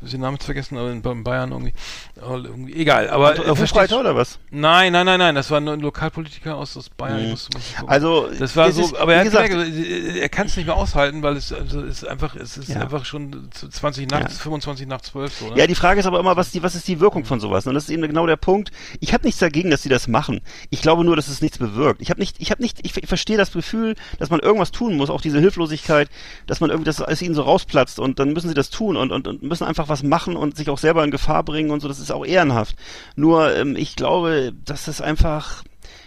Ich 0.02 0.08
habe 0.08 0.12
den 0.12 0.22
Namen 0.22 0.38
vergessen, 0.38 0.78
aber 0.78 0.92
in, 0.92 1.02
in 1.02 1.24
Bayern 1.24 1.52
irgendwie, 1.52 1.74
irgendwie 2.18 2.74
egal, 2.76 3.10
aber 3.10 3.30
Anto- 3.32 3.44
äh, 3.44 3.94
oder 3.96 4.16
was? 4.16 4.40
Nein, 4.52 4.92
nein, 4.92 5.06
nein, 5.06 5.20
nein, 5.20 5.36
das 5.36 5.50
war 5.52 5.60
ein 5.62 5.80
Lokalpolitiker 5.80 6.56
aus, 6.58 6.76
aus 6.76 6.90
Bayern. 6.90 7.24
Mhm. 7.24 7.30
musste 7.30 7.58
gucken. 7.58 7.90
Also, 7.90 8.28
das 8.38 8.56
war 8.58 8.68
das 8.68 8.76
so, 8.76 8.82
ist, 8.84 8.96
aber 8.98 9.14
er 9.14 9.24
wie 9.24 9.26
hat 9.38 9.48
gesagt- 9.48 9.50
gemerkt, 9.50 9.72
äh, 9.74 10.20
er 10.20 10.30
kann 10.30 10.48
es 10.48 10.58
nicht 10.58 10.66
mehr 10.66 10.76
aushalten, 10.76 11.24
weil 11.24 11.38
es 11.38 11.54
also 11.54 11.82
ist 11.82 12.06
einfach, 12.06 12.36
es 12.36 12.58
ist 12.58 12.70
Ja. 12.70 12.82
einfach 12.82 13.06
schon 13.06 13.50
zu 13.52 13.70
20 13.70 14.10
nach, 14.12 14.20
Ja. 14.20 14.28
25 14.30 14.86
nach 14.86 15.00
12 15.02 15.34
so. 15.40 15.50
Ne? 15.50 15.58
Ja, 15.60 15.66
die 15.66 15.76
Frage 15.76 16.00
ist 16.02 16.06
aber 16.06 16.20
immer, 16.20 16.36
was, 16.36 16.52
die, 16.52 16.62
was 16.62 16.76
ist 16.76 16.88
die 16.90 17.00
Wirkung 17.00 17.24
von 17.24 17.40
sowas? 17.40 17.66
Und 17.66 17.74
das 17.74 17.86
ist 17.86 17.90
eben 17.90 18.02
genau 18.02 18.28
der 18.28 18.36
Punkt. 18.38 18.72
Ich 19.00 19.14
habe 19.14 19.24
nichts 19.26 19.40
dagegen, 19.40 19.70
dass 19.72 19.82
sie 19.82 19.90
das 19.90 20.10
machen. 20.10 20.42
Ich 20.72 20.82
glaube 20.82 21.06
nur, 21.06 21.16
dass 21.16 21.30
es 21.30 21.42
nichts 21.42 21.58
bewirkt. 21.58 22.02
Ich 22.02 22.10
habe 22.10 22.20
nicht, 22.20 22.36
ich 22.40 22.52
habe 22.52 22.62
nicht, 22.62 22.80
ich, 22.86 22.96
ich 22.98 23.08
verstehe 23.08 23.38
das 23.38 23.54
Gefühl, 23.54 23.96
dass 24.20 24.30
man 24.30 24.42
irgendwas 24.42 24.72
tun 24.72 24.98
muss, 24.98 25.10
auch 25.10 25.22
diese 25.22 25.40
Hilflosigkeit, 25.40 26.10
dass 26.48 26.60
man 26.60 26.70
irgendwie, 26.70 26.86
dass 26.86 27.00
es 27.00 27.22
ihnen 27.22 27.34
so 27.34 27.44
rausplatzt 27.44 27.98
und 27.98 28.20
dann 28.20 28.34
müssen 28.34 28.50
sie 28.50 28.54
das 28.54 28.70
tun 28.70 28.98
und, 28.98 29.12
und, 29.14 29.28
und 29.28 29.42
müssen 29.42 29.64
einfach 29.64 29.85
was 29.90 30.04
machen 30.04 30.36
und 30.36 30.56
sich 30.58 30.70
auch 30.70 30.78
selber 30.78 31.04
in 31.04 31.12
Gefahr 31.12 31.44
bringen 31.44 31.72
und 31.72 31.80
so. 31.82 31.88
Das 31.88 32.00
ist 32.00 32.12
auch 32.12 32.26
ehrenhaft. 32.26 32.76
Nur 33.16 33.56
ähm, 33.56 33.76
ich 33.76 33.96
glaube, 33.96 34.54
dass 34.66 34.88
es 34.88 35.02
einfach 35.02 35.64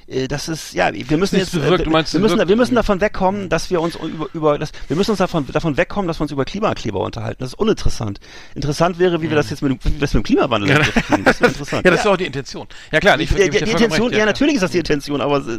äh, 0.07 0.27
das 0.29 0.49
ist 0.49 0.73
ja 0.73 0.91
wir 0.93 1.19
müssen 1.19 1.37
jetzt 1.37 1.53
bewirkt, 1.53 1.87
äh, 1.87 1.91
wir 1.91 1.99
es 1.99 2.15
müssen 2.15 2.49
wir 2.49 2.57
müssen 2.57 2.75
davon 2.75 3.01
wegkommen, 3.01 3.49
dass 3.49 3.71
wir 3.71 3.81
uns 3.81 3.95
über 3.97 4.27
über 4.33 4.59
das 4.59 4.71
wir 4.89 4.97
müssen 4.97 5.11
uns 5.13 5.19
davon 5.19 5.47
davon 5.53 5.77
wegkommen, 5.77 6.09
dass 6.09 6.19
wir 6.19 6.23
uns 6.23 6.33
über 6.33 6.45
Klimakleber 6.45 7.01
unterhalten. 7.01 7.39
Das 7.41 7.51
ist 7.51 7.59
uninteressant. 7.59 8.19
Interessant 8.55 8.99
wäre, 8.99 9.21
wie 9.23 9.29
wir 9.29 9.37
das 9.37 9.51
jetzt 9.51 9.63
mit, 9.63 9.73
dem- 9.73 9.79
wie 9.85 9.95
wir 9.95 10.01
das 10.01 10.15
mit 10.15 10.23
dem 10.23 10.27
Klimawandel 10.27 10.71
Ja. 10.71 10.79
tun. 10.79 11.25
Das 11.25 11.39
ja, 11.71 11.83
das 11.83 12.01
ist 12.01 12.07
auch 12.07 12.17
die 12.17 12.27
Intention. 12.27 12.67
Ja 12.91 13.01
klar, 13.01 13.21
ich, 13.21 13.29
die, 13.29 13.37
die, 13.51 13.51
die 13.51 13.71
Intention, 13.71 14.13
ja, 14.13 14.25
natürlich 14.25 14.55
ist 14.55 14.63
das 14.63 14.71
die 14.71 14.79
Intention, 14.79 15.21
aber 15.21 15.39
äh, 15.47 15.59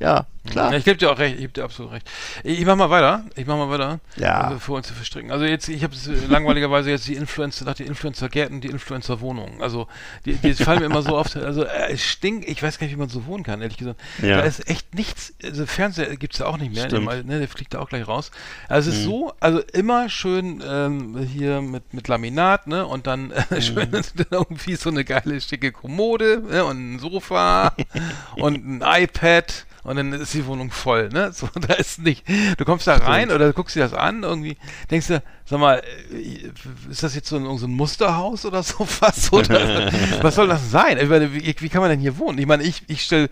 ja, 0.00 0.26
klar. 0.50 0.72
Ja, 0.72 0.78
ich 0.78 0.84
gebe 0.84 0.96
dir 0.96 1.10
auch 1.10 1.18
recht, 1.18 1.34
ich 1.34 1.40
gebe 1.42 1.52
dir 1.52 1.64
absolut 1.64 1.92
recht. 1.92 2.10
Ich, 2.42 2.60
ich 2.60 2.66
mach 2.66 2.76
mal 2.76 2.90
weiter, 2.90 3.24
ich 3.36 3.46
mach 3.46 3.56
mal 3.56 3.68
weiter, 3.70 4.00
Ja. 4.16 4.40
also 4.42 4.58
für 4.58 4.72
uns 4.72 4.86
zu 4.88 4.94
verstricken. 4.94 5.30
Also 5.30 5.44
jetzt, 5.44 5.68
ich 5.68 5.82
habe 5.84 5.94
langweiligerweise 6.28 6.90
jetzt 6.90 7.06
die 7.08 7.14
Influencer, 7.14 7.64
nach 7.64 7.74
den 7.74 7.86
Influencer-Gärten, 7.86 8.60
die 8.60 8.68
Influencer-Wohnungen. 8.68 9.62
Also 9.62 9.88
die, 10.24 10.34
die 10.34 10.54
fallen 10.54 10.80
mir 10.80 10.86
immer 10.86 11.02
so 11.02 11.16
oft, 11.16 11.36
also 11.36 11.64
äh, 11.64 11.92
es 11.92 12.04
stinkt, 12.04 12.48
ich 12.48 12.62
weiß 12.62 12.78
gar 12.78 12.86
nicht, 12.86 12.94
wie 12.96 13.00
man 13.00 13.08
so 13.08 13.26
wohnen 13.26 13.44
kann, 13.44 13.60
ehrlich 13.62 13.78
gesagt. 13.78 14.00
Ja. 14.22 14.36
Da 14.38 14.42
ist 14.42 14.68
echt 14.68 14.94
nichts, 14.94 15.34
also 15.42 15.66
Fernseher 15.66 16.16
gibt's 16.16 16.38
ja 16.38 16.46
auch 16.46 16.58
nicht 16.58 16.74
mehr, 16.74 16.86
Stimmt. 16.86 17.26
ne, 17.26 17.38
der 17.38 17.48
fliegt 17.48 17.74
da 17.74 17.80
auch 17.80 17.88
gleich 17.88 18.06
raus. 18.06 18.30
Also 18.68 18.90
es 18.90 18.96
ist 18.98 19.04
Mhm. 19.06 19.10
so, 19.10 19.32
also 19.40 19.60
immer 19.72 20.08
schön 20.08 20.62
ähm, 20.66 21.18
hier 21.18 21.60
mit, 21.62 21.92
mit 21.94 22.08
Laminat, 22.08 22.66
ne, 22.66 22.86
und 22.86 23.06
dann 23.06 23.30
äh, 23.30 23.60
schön 23.60 23.90
dann 23.92 24.04
irgendwie 24.30 24.76
so 24.76 24.90
eine 24.90 25.04
geile, 25.04 25.40
schicke 25.40 25.72
Kommode, 25.72 26.42
ne, 26.48 26.64
und 26.64 26.94
ein 26.94 26.98
Sofa 26.98 27.72
und 28.36 28.82
ein 28.82 29.02
iPad 29.02 29.66
und 29.84 29.96
dann 29.96 30.12
ist 30.12 30.34
die 30.34 30.46
Wohnung 30.46 30.70
voll, 30.70 31.10
ne? 31.10 31.30
So, 31.34 31.48
da 31.60 31.74
ist 31.74 32.00
nicht. 32.00 32.24
Du 32.58 32.64
kommst 32.64 32.86
da 32.86 32.96
rein 32.96 33.30
oder 33.30 33.52
guckst 33.52 33.76
dir 33.76 33.80
das 33.80 33.92
an, 33.92 34.22
irgendwie 34.22 34.56
denkst 34.90 35.08
du, 35.08 35.22
sag 35.44 35.60
mal, 35.60 35.82
äh, 36.12 36.50
ist 36.90 37.02
das 37.02 37.14
jetzt 37.14 37.28
so 37.28 37.36
ein, 37.36 37.58
so 37.58 37.66
ein 37.66 37.72
Musterhaus 37.72 38.44
oder 38.46 38.62
sowas? 38.62 39.32
Oder 39.32 39.92
was 40.22 40.34
soll 40.34 40.48
das 40.48 40.70
sein? 40.70 40.98
Ich 40.98 41.08
meine, 41.08 41.32
wie, 41.32 41.54
wie 41.58 41.68
kann 41.68 41.82
man 41.82 41.90
denn 41.90 42.00
hier 42.00 42.18
wohnen? 42.18 42.38
Ich 42.38 42.46
meine, 42.46 42.62
ich, 42.62 42.82
ich 42.88 43.02
stelle 43.02 43.28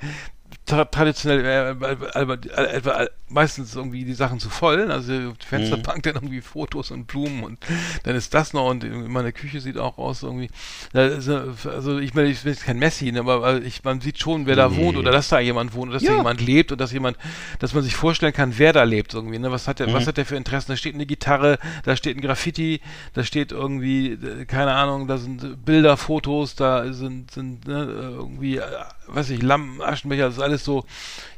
tra 0.64 0.84
traditionell 0.84 1.76
äh, 1.82 2.20
äh, 2.22 3.02
äh, 3.04 3.08
meistens 3.28 3.74
irgendwie 3.74 4.04
die 4.04 4.14
Sachen 4.14 4.38
zu 4.38 4.48
voll. 4.48 4.90
Also 4.92 5.32
die 5.32 5.46
Fensterbank 5.46 6.02
dann 6.04 6.14
irgendwie 6.14 6.40
Fotos 6.40 6.90
und 6.90 7.06
Blumen 7.06 7.42
und 7.42 7.58
dann 8.04 8.14
ist 8.14 8.32
das 8.34 8.52
noch 8.52 8.68
und 8.70 8.84
meine 9.08 9.32
Küche 9.32 9.60
sieht 9.60 9.76
auch 9.78 9.98
aus 9.98 10.22
irgendwie. 10.22 10.50
Da 10.92 11.06
ist, 11.06 11.26
äh, 11.28 11.40
also 11.68 11.98
ich 11.98 12.14
meine, 12.14 12.28
ich 12.28 12.42
bin 12.42 12.52
jetzt 12.52 12.64
kein 12.64 12.78
Messi, 12.78 13.10
ne, 13.10 13.20
aber 13.20 13.60
ich, 13.62 13.82
man 13.84 14.00
sieht 14.00 14.18
schon, 14.20 14.46
wer 14.46 14.54
da 14.56 14.68
Nee. 14.68 14.76
wohnt 14.76 14.96
oder 14.98 15.10
dass 15.10 15.28
da 15.28 15.40
jemand 15.40 15.74
wohnt 15.74 15.88
oder 15.90 15.94
dass 15.98 16.04
da 16.04 16.12
Ja. 16.12 16.18
jemand 16.18 16.40
lebt 16.40 16.70
und 16.70 16.80
dass 16.80 16.92
jemand, 16.92 17.16
dass 17.58 17.74
man 17.74 17.82
sich 17.82 17.96
vorstellen 17.96 18.32
kann, 18.32 18.54
wer 18.58 18.72
da 18.72 18.84
lebt 18.84 19.14
irgendwie. 19.14 19.38
Ne? 19.40 19.50
Was 19.50 19.66
hat 19.66 19.80
der, 19.80 19.88
Mhm. 19.88 19.94
was 19.94 20.06
hat 20.06 20.16
der 20.16 20.26
für 20.26 20.36
Interessen? 20.36 20.70
Da 20.72 20.76
steht 20.76 20.94
eine 20.94 21.06
Gitarre, 21.06 21.58
da 21.84 21.96
steht 21.96 22.16
ein 22.16 22.20
Graffiti, 22.22 22.80
da 23.14 23.24
steht 23.24 23.50
irgendwie, 23.50 24.16
keine 24.46 24.72
Ahnung, 24.74 25.08
da 25.08 25.18
sind 25.18 25.64
Bilder, 25.64 25.96
Fotos, 25.96 26.54
da 26.54 26.92
sind, 26.92 27.30
sind 27.32 27.66
ne, 27.66 27.82
irgendwie, 27.84 28.60
weiß 29.06 29.30
ich, 29.30 29.42
Lampen, 29.42 29.82
Aschenbecher, 29.82 30.26
das 30.26 30.34
ist 30.36 30.42
alles 30.42 30.64
so, 30.64 30.84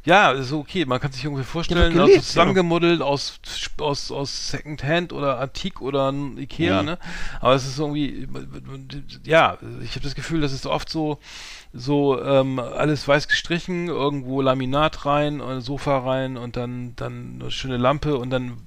ja, 0.05 0.33
das 0.33 0.47
ist 0.47 0.53
okay. 0.53 0.85
Man 0.85 1.01
kann 1.01 1.13
sich 1.13 1.25
irgendwie 1.25 1.45
vorstellen, 1.45 1.81
wird 1.81 1.95
ne, 1.95 2.01
gelebt, 2.07 2.23
so 2.25 2.29
zusammengemuddelt 2.29 3.03
aus, 3.03 3.41
aus, 3.79 4.11
aus 4.11 4.51
Secondhand 4.51 5.13
oder 5.13 5.41
Antik 5.41 5.81
oder 5.81 6.13
Ikea, 6.37 6.81
Mhm. 6.83 6.87
ne? 6.87 6.99
Aber 7.41 7.55
es 7.55 7.67
ist 7.67 7.79
irgendwie, 7.79 8.29
ja, 9.25 9.59
ich 9.83 9.91
habe 9.93 10.01
das 10.03 10.15
Gefühl, 10.15 10.41
das 10.41 10.53
ist 10.53 10.67
oft 10.67 10.89
so, 10.89 11.19
so 11.77 12.23
ähm, 12.23 12.59
alles 12.61 13.07
weiß 13.09 13.27
gestrichen, 13.29 13.89
irgendwo 13.89 14.41
Laminat 14.41 15.07
rein, 15.07 15.41
ein 15.41 15.61
Sofa 15.61 15.99
rein 15.99 16.37
und 16.37 16.57
dann 16.57 16.95
dann 16.97 17.39
eine 17.41 17.51
schöne 17.51 17.77
Lampe 17.79 18.17
und 18.17 18.31
dann 18.31 18.59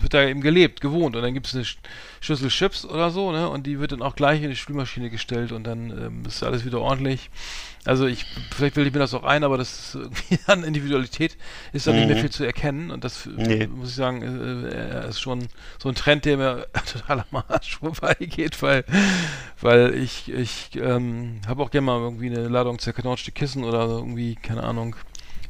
wird 0.00 0.12
da 0.14 0.24
eben 0.24 0.42
gelebt, 0.42 0.80
gewohnt 0.82 1.16
und 1.16 1.22
dann 1.22 1.32
gibt 1.34 1.46
es 1.46 1.54
eine 1.54 1.64
Sch 1.64 1.78
Schüssel 2.20 2.50
Chips 2.50 2.84
oder 2.84 3.10
so, 3.10 3.32
ne? 3.32 3.48
Und 3.48 3.66
die 3.66 3.80
wird 3.80 3.90
dann 3.92 4.02
auch 4.02 4.14
gleich 4.14 4.42
in 4.42 4.50
die 4.50 4.56
Spülmaschine 4.56 5.10
gestellt 5.10 5.50
und 5.50 5.64
dann 5.64 5.90
ähm, 5.90 6.22
ist 6.26 6.42
alles 6.44 6.64
wieder 6.64 6.80
ordentlich. 6.80 7.30
Also 7.84 8.06
ich, 8.06 8.26
vielleicht 8.54 8.74
bilde 8.76 8.88
ich 8.88 8.94
mir 8.94 9.00
das 9.00 9.12
auch 9.12 9.24
ein, 9.24 9.42
aber 9.42 9.58
das 9.58 9.72
ist 9.72 9.94
irgendwie 9.96 10.38
an 10.46 10.62
Individualität 10.62 11.36
ist 11.72 11.86
da 11.86 11.92
nicht 11.92 12.06
mehr 12.06 12.16
Mhm. 12.16 12.20
viel 12.20 12.30
zu 12.30 12.44
erkennen 12.44 12.90
und 12.92 13.02
das 13.02 13.28
Nee. 13.36 13.66
muss 13.66 13.88
ich 13.90 13.94
sagen, 13.96 14.22
äh, 14.22 15.04
äh, 15.04 15.08
ist 15.08 15.20
schon 15.20 15.48
so 15.82 15.88
ein 15.88 15.94
Trend, 15.96 16.24
der 16.24 16.36
mir 16.36 16.66
total 16.92 17.24
am 17.30 17.42
Arsch 17.48 17.76
vorbeigeht, 17.80 18.62
weil, 18.62 18.84
weil 19.60 19.94
ich, 19.94 20.30
ich 20.32 20.70
ähm, 20.76 21.40
habe 21.46 21.62
auch 21.62 21.70
gerne 21.70 21.86
mal 21.86 21.98
irgendwie 21.98 22.30
eine 22.30 22.41
Ladung 22.48 22.78
zerknautschte 22.78 23.32
Kissen 23.32 23.64
oder 23.64 23.86
irgendwie, 23.86 24.34
keine 24.36 24.62
Ahnung, 24.64 24.96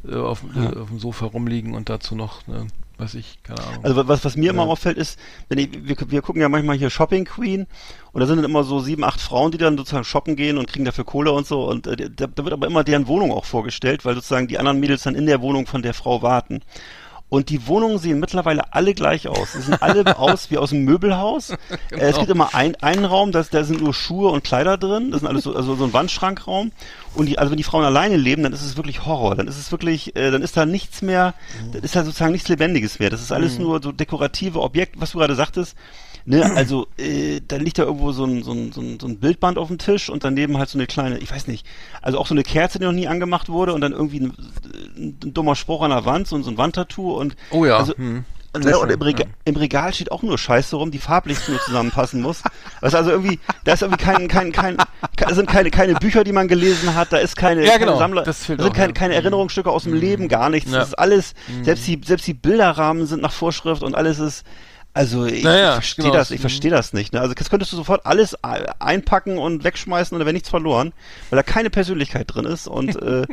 äh, 0.08 0.14
auf, 0.16 0.44
Ja. 0.56 0.72
äh, 0.72 0.76
auf 0.78 0.88
dem 0.88 0.98
Sofa 0.98 1.26
rumliegen 1.26 1.74
und 1.74 1.88
dazu 1.88 2.14
noch, 2.14 2.46
ne, 2.46 2.66
weiß 2.98 3.14
ich, 3.14 3.38
keine 3.42 3.60
Ahnung. 3.62 3.84
Also 3.84 4.08
was, 4.08 4.24
was 4.24 4.36
mir 4.36 4.50
immer 4.50 4.64
Ja. 4.64 4.68
auffällt 4.68 4.96
ist, 4.98 5.18
wenn 5.48 5.58
ich, 5.58 5.70
wir, 5.72 5.96
wir 6.08 6.22
gucken 6.22 6.40
ja 6.42 6.48
manchmal 6.48 6.76
hier 6.76 6.90
Shopping 6.90 7.24
Queen 7.24 7.66
und 8.12 8.20
da 8.20 8.26
sind 8.26 8.36
dann 8.36 8.44
immer 8.44 8.64
so 8.64 8.80
sieben, 8.80 9.04
acht 9.04 9.20
Frauen, 9.20 9.50
die 9.50 9.58
dann 9.58 9.76
sozusagen 9.76 10.04
shoppen 10.04 10.36
gehen 10.36 10.58
und 10.58 10.68
kriegen 10.68 10.84
dafür 10.84 11.04
Kohle 11.04 11.32
und 11.32 11.46
so 11.46 11.68
und 11.68 11.86
äh, 11.86 12.10
da, 12.10 12.26
da 12.26 12.44
wird 12.44 12.52
aber 12.52 12.66
immer 12.66 12.84
deren 12.84 13.06
Wohnung 13.06 13.32
auch 13.32 13.44
vorgestellt, 13.44 14.04
weil 14.04 14.14
sozusagen 14.14 14.48
die 14.48 14.58
anderen 14.58 14.80
Mädels 14.80 15.02
dann 15.02 15.14
in 15.14 15.26
der 15.26 15.40
Wohnung 15.42 15.66
von 15.66 15.82
der 15.82 15.94
Frau 15.94 16.22
warten. 16.22 16.62
Und 17.32 17.48
die 17.48 17.66
Wohnungen 17.66 17.96
sehen 17.96 18.20
mittlerweile 18.20 18.74
alle 18.74 18.92
gleich 18.92 19.26
aus. 19.26 19.54
Sie 19.54 19.62
sehen 19.62 19.78
alle 19.80 20.18
aus 20.18 20.50
wie 20.50 20.58
aus 20.58 20.70
einem 20.70 20.84
Möbelhaus. 20.84 21.48
äh, 21.48 21.56
es 21.96 22.18
gibt 22.18 22.28
immer 22.28 22.54
ein, 22.54 22.76
einen 22.82 23.06
Raum, 23.06 23.32
das, 23.32 23.48
da 23.48 23.64
sind 23.64 23.80
nur 23.80 23.94
Schuhe 23.94 24.28
und 24.30 24.44
Kleider 24.44 24.76
drin. 24.76 25.10
Das 25.10 25.20
sind 25.20 25.28
alles 25.28 25.44
so, 25.44 25.56
also 25.56 25.74
so 25.74 25.84
ein 25.84 25.94
Wandschrankraum. 25.94 26.72
Und 27.14 27.24
die, 27.26 27.38
also 27.38 27.50
wenn 27.50 27.56
die 27.56 27.62
Frauen 27.62 27.86
alleine 27.86 28.18
leben, 28.18 28.42
dann 28.42 28.52
ist 28.52 28.60
es 28.60 28.76
wirklich 28.76 29.06
Horror. 29.06 29.34
Dann 29.34 29.48
ist 29.48 29.56
es 29.56 29.72
wirklich, 29.72 30.14
äh, 30.14 30.30
dann 30.30 30.42
ist 30.42 30.58
da 30.58 30.66
nichts 30.66 31.00
mehr, 31.00 31.32
dann 31.72 31.82
ist 31.82 31.96
da 31.96 32.04
sozusagen 32.04 32.32
nichts 32.32 32.48
Lebendiges 32.50 32.98
mehr. 32.98 33.08
Das 33.08 33.22
ist 33.22 33.32
alles 33.32 33.56
Mhm. 33.56 33.64
nur 33.64 33.82
so 33.82 33.92
dekorative 33.92 34.60
Objekte, 34.60 35.00
was 35.00 35.12
du 35.12 35.18
gerade 35.18 35.34
sagtest. 35.34 35.74
Ne, 36.24 36.52
also 36.54 36.86
äh, 36.98 37.40
da 37.46 37.56
liegt 37.56 37.78
da 37.78 37.82
irgendwo 37.82 38.12
so 38.12 38.24
ein, 38.24 38.42
so, 38.44 38.52
ein, 38.52 38.70
so, 38.72 38.80
ein, 38.80 39.18
Bildband 39.18 39.58
auf 39.58 39.68
dem 39.68 39.78
Tisch 39.78 40.08
und 40.08 40.22
daneben 40.22 40.56
halt 40.56 40.68
so 40.68 40.78
eine 40.78 40.86
kleine, 40.86 41.18
ich 41.18 41.32
weiß 41.32 41.48
nicht, 41.48 41.66
also 42.00 42.18
auch 42.18 42.26
so 42.28 42.34
eine 42.34 42.44
Kerze, 42.44 42.78
die 42.78 42.84
noch 42.84 42.92
nie 42.92 43.08
angemacht 43.08 43.48
wurde 43.48 43.72
und 43.74 43.80
dann 43.80 43.92
irgendwie 43.92 44.20
ein, 44.20 44.32
ein 44.96 45.34
dummer 45.34 45.56
Spruch 45.56 45.82
an 45.82 45.90
der 45.90 46.04
Wand, 46.04 46.28
so, 46.28 46.40
so 46.42 46.50
ein 46.50 46.58
Wandtattoo 46.58 47.12
und 47.18 47.34
oh 47.50 47.64
ja, 47.66 47.76
also, 47.78 47.96
hm. 47.96 48.24
und, 48.52 48.62
Sehr 48.62 48.78
und 48.80 48.90
im, 48.92 49.02
Rega 49.02 49.24
ja. 49.24 49.30
im 49.46 49.56
Regal 49.56 49.92
steht 49.92 50.12
auch 50.12 50.22
nur 50.22 50.38
Scheiße 50.38 50.76
rum, 50.76 50.92
die 50.92 50.98
farblich 50.98 51.38
nur 51.48 51.58
zusammenpassen 51.60 52.20
muss. 52.22 52.42
Was 52.80 52.94
also 52.94 53.10
irgendwie, 53.10 53.40
da 53.64 53.72
ist 53.72 53.82
irgendwie 53.82 54.04
kein, 54.04 54.28
kein, 54.28 54.52
kein, 54.52 54.76
ke- 55.16 55.34
sind 55.34 55.48
keine, 55.48 55.70
keine 55.72 55.94
Bücher, 55.94 56.22
die 56.22 56.32
man 56.32 56.46
gelesen 56.46 56.94
hat, 56.94 57.12
da 57.12 57.16
ist 57.16 57.34
keine, 57.36 57.64
Ja, 57.64 57.72
keine 57.72 57.86
genau, 57.86 57.98
Sammler, 57.98 58.22
das 58.22 58.44
sind 58.44 58.60
auch, 58.62 58.72
keine, 58.72 58.88
ja. 58.88 58.92
keine 58.92 59.14
Mhm. 59.14 59.20
Erinnerungsstücke 59.20 59.70
aus 59.70 59.84
dem 59.84 59.94
Leben, 59.94 60.28
gar 60.28 60.50
nichts. 60.50 60.70
Ja. 60.70 60.78
Das 60.78 60.88
ist 60.88 60.94
alles, 60.98 61.34
Mhm. 61.48 61.64
selbst 61.64 61.86
die, 61.88 62.00
selbst 62.04 62.26
die 62.28 62.34
Bilderrahmen 62.34 63.06
sind 63.06 63.22
nach 63.22 63.32
Vorschrift 63.32 63.82
und 63.82 63.96
alles 63.96 64.20
ist, 64.20 64.44
also 64.94 65.24
ich, 65.24 65.42
Naja, 65.42 65.68
ich 65.70 65.74
verstehe 65.74 66.04
genau, 66.04 66.16
das, 66.16 66.30
ich 66.30 66.40
verstehe 66.40 66.70
das 66.70 66.92
nicht. 66.92 67.12
Ne? 67.14 67.20
Also 67.20 67.32
das 67.34 67.48
könntest 67.48 67.72
du 67.72 67.76
sofort 67.76 68.04
alles 68.04 68.34
äh, 68.42 68.64
einpacken 68.78 69.38
und 69.38 69.64
wegschmeißen 69.64 70.14
und 70.14 70.18
da 70.20 70.26
wäre 70.26 70.34
nichts 70.34 70.50
verloren, 70.50 70.92
weil 71.30 71.38
da 71.38 71.42
keine 71.42 71.70
Persönlichkeit 71.70 72.34
drin 72.34 72.44
ist 72.44 72.66
und 72.68 72.96
äh, 73.02 73.26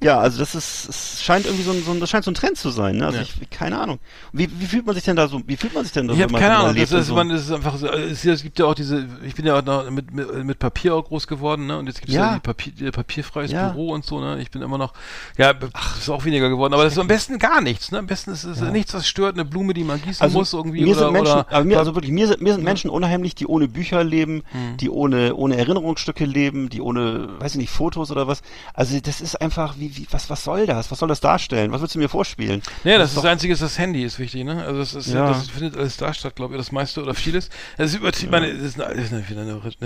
ja, 0.00 0.18
also 0.20 0.38
das 0.38 0.54
ist, 0.54 0.88
es 0.88 1.22
scheint 1.22 1.46
irgendwie 1.46 1.64
so 1.64 1.72
ein, 1.72 1.82
so 1.84 1.90
ein, 1.90 1.98
das 2.00 2.08
scheint 2.10 2.24
so 2.24 2.30
ein 2.30 2.34
Trend 2.34 2.56
zu 2.56 2.70
sein. 2.70 2.98
Ne? 2.98 3.06
Also 3.06 3.18
Ja. 3.18 3.24
ich, 3.24 3.50
keine 3.50 3.80
Ahnung. 3.80 3.98
Wie, 4.32 4.48
wie 4.60 4.66
fühlt 4.66 4.86
man 4.86 4.94
sich 4.94 5.04
denn 5.04 5.16
da 5.16 5.26
so? 5.26 5.42
Wie 5.46 5.56
fühlt 5.56 5.74
man 5.74 5.82
sich 5.82 5.92
denn 5.92 6.06
da 6.06 6.12
Ich 6.12 6.18
so, 6.18 6.22
habe 6.24 6.34
wenn 6.34 6.40
keine 6.40 6.56
Ahnung, 6.56 6.76
das 6.76 6.92
ist, 6.92 7.06
so? 7.08 7.14
man, 7.14 7.28
das 7.30 7.42
ist 7.42 7.52
einfach 7.52 7.76
so, 7.76 7.88
es, 7.88 8.24
es 8.24 8.42
gibt 8.44 8.58
ja 8.60 8.66
auch 8.66 8.74
diese, 8.74 9.06
ich 9.24 9.34
bin 9.34 9.44
ja 9.44 9.58
auch 9.58 9.64
noch 9.64 9.90
mit, 9.90 10.12
mit, 10.12 10.44
mit 10.44 10.58
Papier 10.60 10.94
auch 10.94 11.04
groß 11.04 11.26
geworden, 11.26 11.66
ne, 11.66 11.78
und 11.78 11.86
jetzt 11.88 11.98
gibt 12.00 12.10
es 12.10 12.14
ja. 12.14 12.26
Ja. 12.26 12.34
die 12.34 12.40
Papier, 12.40 12.72
die 12.72 12.90
papierfreies 12.92 13.50
Ja. 13.50 13.70
Büro 13.70 13.90
und 13.92 14.04
so, 14.04 14.20
ne, 14.20 14.40
ich 14.40 14.50
bin 14.52 14.62
immer 14.62 14.78
noch, 14.78 14.92
ja, 15.36 15.52
Ach, 15.72 15.98
ist 15.98 16.08
auch 16.08 16.24
weniger 16.24 16.48
geworden, 16.48 16.74
aber 16.74 16.84
das 16.84 16.92
ist 16.92 16.98
am 17.00 17.08
besten 17.08 17.38
gar 17.40 17.60
nichts, 17.60 17.90
ne, 17.90 17.98
am 17.98 18.06
besten 18.06 18.30
ist 18.30 18.44
es 18.44 18.60
Ja. 18.60 18.70
nichts, 18.70 18.94
was 18.94 19.08
stört, 19.08 19.34
eine 19.34 19.44
Blume, 19.44 19.74
die 19.74 19.82
man 19.84 20.00
gießen 20.00 20.22
Also 20.22 20.38
muss, 20.38 20.52
irgendwie, 20.52 20.91
mir 20.94 20.98
oder, 20.98 21.06
sind 21.06 21.12
Menschen, 21.12 21.32
oder 21.38 21.52
aber 21.52 21.64
mir, 21.64 21.78
also 21.78 21.94
wirklich, 21.94 22.12
mir 22.12 22.26
sind, 22.28 22.40
mir 22.42 22.54
sind 22.54 22.64
Menschen 22.64 22.90
unheimlich, 22.90 23.34
die 23.34 23.46
ohne 23.46 23.68
Bücher 23.68 24.04
leben, 24.04 24.42
Hm. 24.52 24.76
die 24.78 24.90
ohne, 24.90 25.34
ohne 25.34 25.56
Erinnerungsstücke 25.56 26.24
leben, 26.24 26.68
die 26.68 26.80
ohne, 26.80 27.28
weiß 27.40 27.52
ich 27.52 27.58
nicht, 27.58 27.70
Fotos 27.70 28.10
oder 28.10 28.26
was. 28.26 28.42
Also 28.74 28.98
das 29.00 29.20
ist 29.20 29.40
einfach, 29.40 29.76
wie, 29.78 29.96
wie, 29.96 30.06
was, 30.10 30.28
was 30.30 30.44
soll 30.44 30.66
das? 30.66 30.90
Was 30.90 30.98
soll 30.98 31.08
das 31.08 31.20
darstellen? 31.20 31.72
Was 31.72 31.80
willst 31.80 31.94
du 31.94 31.98
mir 31.98 32.08
vorspielen? 32.08 32.62
Nee, 32.84 32.96
das, 32.98 33.04
ist 33.04 33.10
ist 33.10 33.16
doch- 33.18 33.22
das 33.22 33.30
Einzige 33.32 33.52
ist, 33.52 33.62
das 33.62 33.78
Handy 33.78 34.02
ist 34.04 34.18
wichtig, 34.18 34.44
ne? 34.44 34.62
Also 34.64 34.78
das 34.80 34.94
ist, 34.94 35.12
Ja. 35.12 35.28
das 35.28 35.48
findet 35.48 35.76
alles 35.76 35.96
da 35.96 36.12
statt, 36.14 36.36
glaube 36.36 36.54
ich, 36.54 36.58
das 36.58 36.72
meiste 36.72 37.02
oder 37.02 37.14
vieles. 37.14 37.48
Das 37.78 37.90
ist 37.92 37.96
übertrieben, 37.98 38.30
meine, 38.32 38.52
das 38.52 38.62
ist, 38.62 38.80
eine, 38.80 38.94
das 38.94 39.04
ist 39.06 39.12
eine, 39.12 39.24
eine, 39.40 39.60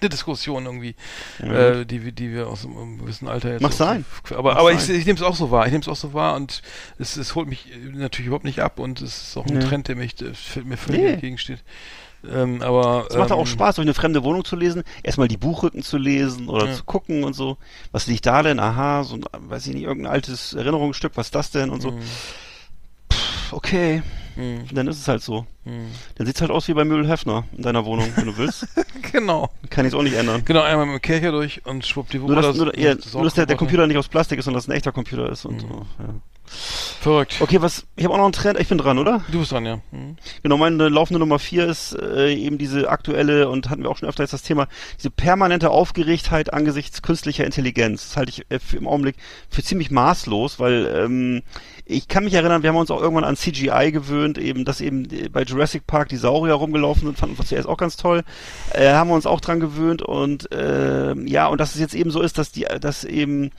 eine, 0.00 0.08
Diskussion 0.08 0.64
irgendwie, 0.66 0.94
äh, 1.40 1.84
die, 1.84 2.04
wir- 2.04 2.12
die 2.12 2.32
wir 2.32 2.48
aus 2.48 2.64
einem 2.64 2.98
gewissen 2.98 3.28
Alter 3.28 3.50
jetzt. 3.52 3.62
Mag 3.62 3.72
auch- 3.72 3.76
sein. 3.76 4.04
Aber, 4.30 4.42
Mag 4.52 4.56
aber 4.58 4.72
ich, 4.72 4.80
sein. 4.80 4.96
ich 4.96 5.06
nehme 5.06 5.18
es 5.18 5.22
auch 5.24 5.34
so 5.36 5.50
wahr. 5.50 5.66
Ich 5.66 5.72
nehme 5.72 5.82
es 5.82 5.88
auch 5.88 5.96
so 5.96 6.12
wahr 6.14 6.36
und 6.36 6.62
es, 6.98 7.16
es 7.16 7.34
holt 7.34 7.48
mich 7.48 7.66
äh, 7.72 7.96
natürlich 7.96 8.26
überhaupt 8.28 8.44
nicht 8.44 8.60
ab 8.60 8.78
und 8.78 9.00
es 9.02 9.28
ist 9.28 9.36
auch 9.36 9.46
ein. 9.46 9.60
Trend, 9.60 9.88
der 9.88 9.96
mich, 9.96 10.14
der 10.14 10.30
fällt 10.48 10.66
mir 10.66 10.76
völlig 10.76 11.00
Nee. 11.02 11.08
entgegensteht. 11.12 11.62
Ähm, 12.28 12.60
aber 12.62 13.06
Es 13.08 13.16
macht 13.16 13.30
ähm, 13.30 13.36
auch 13.36 13.46
Spaß, 13.46 13.76
durch 13.76 13.84
eine 13.86 13.94
fremde 13.94 14.24
Wohnung 14.24 14.44
zu 14.44 14.56
lesen, 14.56 14.82
erstmal 15.04 15.28
die 15.28 15.36
Buchrücken 15.36 15.82
zu 15.82 15.96
lesen 15.96 16.48
oder 16.48 16.66
Ja. 16.66 16.74
zu 16.74 16.82
gucken 16.84 17.22
und 17.24 17.34
so. 17.34 17.56
Was 17.92 18.06
liegt 18.08 18.26
da 18.26 18.42
denn? 18.42 18.58
Aha, 18.58 19.04
so 19.04 19.14
ein, 19.16 19.24
weiß 19.32 19.66
ich 19.68 19.74
nicht, 19.74 19.84
irgendein 19.84 20.12
altes 20.12 20.52
Erinnerungsstück, 20.54 21.12
was 21.16 21.28
ist 21.28 21.34
das 21.36 21.50
denn 21.52 21.70
und 21.70 21.82
so. 21.82 21.92
Mhm. 21.92 22.00
Pff, 23.12 23.52
okay, 23.52 24.02
Mhm. 24.34 24.64
dann 24.72 24.88
ist 24.88 24.98
es 24.98 25.06
halt 25.08 25.22
so. 25.22 25.46
Mhm. 25.64 25.86
Dann 26.16 26.26
sieht's 26.26 26.40
halt 26.40 26.50
aus 26.50 26.66
wie 26.68 26.74
bei 26.74 26.84
Möbel 26.84 27.08
Hefner 27.08 27.44
in 27.56 27.62
deiner 27.62 27.84
Wohnung, 27.84 28.08
wenn 28.16 28.26
du 28.26 28.36
willst. 28.36 28.66
Genau. 29.12 29.50
Kann 29.70 29.86
ich 29.86 29.94
auch 29.94 30.02
nicht 30.02 30.14
ändern. 30.16 30.42
Genau, 30.44 30.62
einmal 30.62 30.84
mit 30.86 30.94
dem 30.96 31.02
Kercher 31.02 31.30
durch 31.30 31.64
und 31.64 31.86
schwuppdiwupp. 31.86 32.28
Nur, 32.28 32.36
dass, 32.42 32.46
das- 32.46 32.56
nur, 32.56 32.78
ja, 32.78 32.94
das 32.96 33.14
nur 33.14 33.22
dass 33.24 33.34
der, 33.34 33.46
der 33.46 33.56
Computer 33.56 33.86
nicht 33.86 33.96
aus 33.96 34.08
Plastik 34.08 34.38
ist, 34.38 34.46
sondern 34.46 34.58
dass 34.58 34.64
es 34.64 34.68
ein 34.68 34.76
echter 34.76 34.90
Computer 34.92 35.30
ist 35.30 35.44
und 35.46 35.56
Mhm. 35.56 35.60
so. 35.60 35.86
Ja. 36.00 36.14
Verrückt. 36.46 37.36
Okay, 37.40 37.60
was, 37.60 37.86
ich 37.96 38.04
habe 38.04 38.14
auch 38.14 38.18
noch 38.18 38.24
einen 38.24 38.32
Trend, 38.32 38.58
ich 38.58 38.68
bin 38.68 38.78
dran, 38.78 38.98
oder? 38.98 39.24
Du 39.30 39.40
bist 39.40 39.52
dran, 39.52 39.66
ja. 39.66 39.76
Mhm. 39.90 40.16
Genau, 40.42 40.56
meine 40.56 40.88
laufende 40.88 41.18
Nummer 41.18 41.38
vier 41.38 41.66
ist 41.66 41.92
äh, 41.94 42.34
eben 42.34 42.58
diese 42.58 42.88
aktuelle, 42.88 43.48
und 43.48 43.70
hatten 43.70 43.82
wir 43.82 43.90
auch 43.90 43.96
schon 43.96 44.08
öfter 44.08 44.22
jetzt 44.22 44.32
das 44.32 44.42
Thema, 44.42 44.68
diese 44.98 45.10
permanente 45.10 45.70
Aufgeregtheit 45.70 46.52
angesichts 46.52 47.02
künstlicher 47.02 47.44
Intelligenz. 47.44 48.08
Das 48.08 48.16
halte 48.16 48.30
ich 48.30 48.50
äh, 48.50 48.58
für, 48.58 48.76
im 48.76 48.88
Augenblick 48.88 49.16
für 49.50 49.62
ziemlich 49.62 49.90
maßlos, 49.90 50.58
weil 50.58 50.86
ähm, 50.86 51.42
ich 51.84 52.08
kann 52.08 52.24
mich 52.24 52.34
erinnern, 52.34 52.62
wir 52.62 52.70
haben 52.70 52.76
uns 52.76 52.90
auch 52.90 53.00
irgendwann 53.00 53.24
an 53.24 53.36
CGI 53.36 53.92
gewöhnt, 53.92 54.38
eben, 54.38 54.64
dass 54.64 54.80
eben 54.80 55.08
äh, 55.10 55.28
bei 55.28 55.42
Jurassic 55.42 55.86
Park 55.86 56.08
die 56.08 56.16
Saurier 56.16 56.54
rumgelaufen 56.54 57.06
sind, 57.06 57.18
fanden 57.18 57.38
wir 57.38 57.44
zuerst 57.44 57.68
auch 57.68 57.76
ganz 57.78 57.96
toll. 57.96 58.24
Äh, 58.72 58.92
haben 58.92 59.08
wir 59.08 59.14
uns 59.14 59.26
auch 59.26 59.40
dran 59.40 59.60
gewöhnt 59.60 60.02
und 60.02 60.50
äh, 60.52 61.14
ja, 61.28 61.46
und 61.46 61.60
dass 61.60 61.74
es 61.74 61.80
jetzt 61.80 61.94
eben 61.94 62.10
so 62.10 62.20
ist, 62.20 62.38
dass 62.38 62.50
die, 62.50 62.66
dass 62.80 63.04
eben 63.04 63.50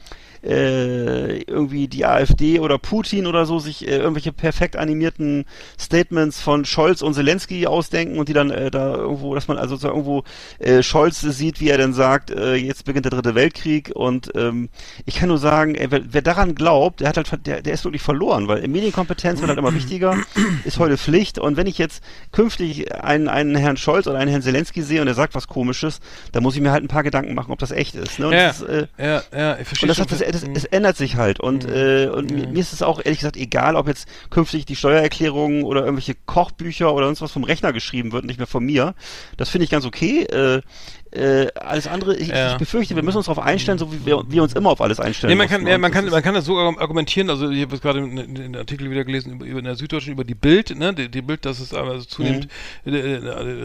äh, 0.48 1.42
irgendwie 1.42 1.88
die 1.88 2.06
AfD 2.06 2.60
oder 2.60 2.78
Putin 2.78 3.28
oder 3.28 3.46
so 3.46 3.60
sich 3.60 3.88
äh, 3.88 3.98
irgendwelche 3.98 4.32
perfekt 4.32 4.78
animierten 4.78 5.46
Statements 5.80 6.42
von 6.42 6.66
Scholz 6.66 7.02
und 7.02 7.14
Zelensky 7.14 7.68
ausdenken 7.68 8.18
und 8.18 8.30
die 8.30 8.34
dann 8.34 8.52
äh, 8.52 8.72
da 8.72 8.96
irgendwo, 8.96 9.36
dass 9.36 9.48
man 9.48 9.58
also 9.58 9.76
sozusagen 9.76 9.96
irgendwo 9.96 10.24
äh, 10.60 10.82
Scholz 10.84 11.22
sieht, 11.22 11.60
wie 11.60 11.70
er 11.70 11.78
dann 11.78 11.94
sagt, 11.94 12.32
äh, 12.32 12.56
jetzt 12.56 12.86
beginnt 12.86 13.06
der 13.06 13.12
dritte 13.12 13.36
Weltkrieg 13.36 13.92
und 13.94 14.32
ähm, 14.36 14.70
ich 15.06 15.16
kann 15.16 15.30
nur 15.30 15.38
sagen, 15.38 15.76
ey, 15.76 15.92
wer, 15.92 16.02
wer 16.10 16.22
daran 16.22 16.56
glaubt, 16.56 17.02
der 17.02 17.10
hat 17.10 17.18
halt, 17.18 17.46
der, 17.46 17.62
der 17.62 17.74
ist 17.74 17.84
wirklich 17.84 18.02
verloren, 18.02 18.48
weil 18.48 18.66
Medienkompetenz 18.68 19.42
wird 19.42 19.50
halt 19.50 19.60
immer 19.60 19.74
wichtiger, 19.74 20.18
ist 20.64 20.80
heute 20.80 20.98
Pflicht 20.98 21.40
und 21.40 21.58
wenn 21.58 21.68
ich 21.68 21.78
jetzt 21.78 22.04
künftig 22.32 22.94
einen, 22.94 23.28
einen 23.28 23.56
Herrn 23.56 23.78
Scholz 23.78 24.08
oder 24.08 24.18
einen 24.18 24.32
Herrn 24.32 24.42
Zelensky 24.42 24.82
sehe 24.82 25.02
und 25.02 25.08
er 25.08 25.14
sagt 25.14 25.36
was 25.36 25.48
Komisches, 25.48 26.00
dann 26.32 26.44
muss 26.44 26.56
ich 26.56 26.62
mir 26.62 26.72
halt 26.72 26.84
ein 26.84 26.88
paar 26.88 27.04
Gedanken 27.04 27.34
machen, 27.34 27.52
ob 27.52 27.60
das 27.60 27.72
echt 27.72 27.96
ist. 27.96 28.20
Ne? 28.20 28.28
Und 28.28 28.34
Ja, 28.34 28.48
das 28.48 28.62
ist, 28.62 28.70
äh, 28.70 28.88
ja, 28.98 29.24
ja, 29.36 29.58
ich 29.60 29.68
verstehe 29.68 29.90
und 29.90 29.90
das, 29.90 30.00
hat, 30.00 30.12
das, 30.12 30.20
das, 30.20 30.37
Mhm. 30.46 30.54
es 30.56 30.66
ändert 30.66 30.98
sich 30.98 31.16
halt. 31.16 31.40
Und, 31.40 31.66
äh, 31.66 32.08
und 32.08 32.32
mir, 32.32 32.48
mir 32.48 32.60
ist 32.60 32.74
es 32.74 32.82
auch 32.82 33.00
ehrlich 33.04 33.20
gesagt 33.20 33.38
egal, 33.38 33.76
ob 33.76 33.88
jetzt 33.88 34.08
künftig 34.30 34.66
die 34.66 34.76
Steuererklärungen 34.76 35.64
oder 35.64 35.82
irgendwelche 35.82 36.16
Kochbücher 36.26 36.94
oder 36.94 37.06
sonst 37.08 37.22
was 37.22 37.32
vom 37.32 37.44
Rechner 37.44 37.74
geschrieben 37.74 38.12
wird, 38.12 38.26
nicht 38.26 38.38
mehr 38.38 38.48
von 38.48 38.64
mir. 38.64 38.96
Das 39.38 39.50
finde 39.50 39.66
ich 39.66 39.70
ganz 39.70 39.86
okay. 39.86 40.24
Äh, 40.24 40.62
äh, 41.18 41.48
alles 41.56 41.88
andere, 41.88 42.16
ich, 42.16 42.30
Ja. 42.30 42.52
ich 42.52 42.58
befürchte, 42.58 42.96
wir 42.96 43.04
müssen 43.04 43.18
uns 43.18 43.26
darauf 43.26 43.44
einstellen, 43.44 43.78
so 43.78 43.92
wie 43.92 44.06
wir, 44.06 44.24
wir 44.28 44.44
uns 44.44 44.54
immer 44.54 44.70
auf 44.70 44.82
alles 44.82 45.00
einstellen. 45.00 45.32
Nee, 45.32 45.38
man 45.38 45.48
kann, 45.48 45.66
ja, 45.68 45.78
man 45.78 45.92
das 45.92 46.02
kann, 46.02 46.10
man 46.12 46.22
kann 46.24 46.34
das 46.36 46.46
so 46.46 46.58
argumentieren, 46.58 47.30
also 47.30 47.50
ich 47.50 47.62
habe 47.62 47.74
jetzt 47.74 47.82
gerade 47.82 48.00
einen, 48.00 48.56
Artikel 48.56 48.90
wieder 48.90 49.04
gelesen 49.04 49.34
über, 49.34 49.46
über 49.46 49.60
in 49.60 49.66
der 49.66 49.76
Süddeutschen 49.76 50.14
über 50.14 50.24
die 50.24 50.36
Bild, 50.36 50.78
ne, 50.78 50.94
die, 50.94 51.10
die 51.10 51.22
Bild, 51.22 51.46
dass 51.46 51.60
es 51.60 51.74
also 51.74 52.06
zunehmend 52.06 52.48
Mhm. 52.86 52.94
äh, 52.94 53.16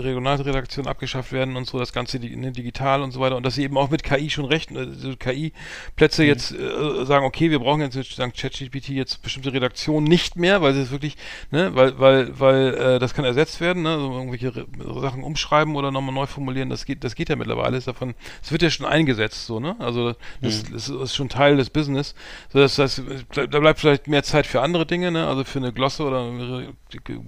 Regionalredaktionen 0.00 0.88
abgeschafft 0.88 1.32
werden 1.32 1.56
und 1.56 1.66
so, 1.66 1.78
das 1.78 1.92
Ganze 1.92 2.18
di- 2.18 2.36
ne, 2.36 2.52
digital 2.52 3.02
und 3.02 3.12
so 3.12 3.20
weiter 3.20 3.36
und 3.36 3.44
dass 3.44 3.54
sie 3.54 3.62
eben 3.64 3.76
auch 3.76 3.90
mit 3.90 4.02
KI 4.02 4.30
schon 4.30 4.44
recht, 4.46 4.70
äh, 4.72 4.86
so 4.92 5.14
KI-Plätze 5.16 6.22
Mhm. 6.22 6.28
jetzt 6.28 6.52
äh, 6.52 7.04
sagen, 7.04 7.24
okay, 7.24 7.50
wir 7.50 7.58
brauchen 7.58 7.80
jetzt 7.82 7.94
sozusagen 7.94 8.32
ChatGPT 8.32 8.90
jetzt 8.90 9.22
bestimmte 9.22 9.52
Redaktionen 9.52 10.06
nicht 10.06 10.36
mehr, 10.36 10.62
weil 10.62 10.74
sie 10.74 10.80
es 10.82 10.90
wirklich, 10.90 11.16
ne, 11.50 11.70
weil, 11.74 11.98
weil, 11.98 12.38
weil 12.38 12.74
äh, 12.74 12.98
das 12.98 13.14
kann 13.14 13.24
ersetzt 13.24 13.60
werden, 13.60 13.82
ne, 13.82 13.98
so 13.98 14.12
irgendwelche 14.12 14.54
Re 14.54 14.66
Sachen 15.00 15.22
umschreiben 15.22 15.76
oder 15.76 15.90
nochmal 15.90 16.14
neu 16.14 16.26
formulieren, 16.26 16.70
das 16.70 16.84
geht, 16.84 17.04
das 17.04 17.14
geht 17.14 17.28
ja 17.28 17.36
mittlerweile, 17.46 17.76
ist 17.76 17.86
davon, 17.88 18.14
es 18.42 18.52
wird 18.52 18.62
ja 18.62 18.70
schon 18.70 18.86
eingesetzt, 18.86 19.46
so, 19.46 19.60
ne, 19.60 19.76
also 19.78 20.14
das, 20.40 20.62
Mhm. 20.64 20.72
das 20.72 20.88
ist 20.88 21.14
schon 21.14 21.28
Teil 21.28 21.56
des 21.56 21.70
Business, 21.70 22.14
so 22.52 22.58
das 22.58 22.78
heißt, 22.78 23.02
da 23.34 23.58
bleibt 23.60 23.80
vielleicht 23.80 24.06
mehr 24.08 24.22
Zeit 24.22 24.46
für 24.46 24.60
andere 24.60 24.86
Dinge, 24.86 25.10
ne, 25.10 25.26
also 25.26 25.44
für 25.44 25.58
eine 25.58 25.72
Glosse 25.72 26.04
oder 26.04 26.20
ein 26.24 26.76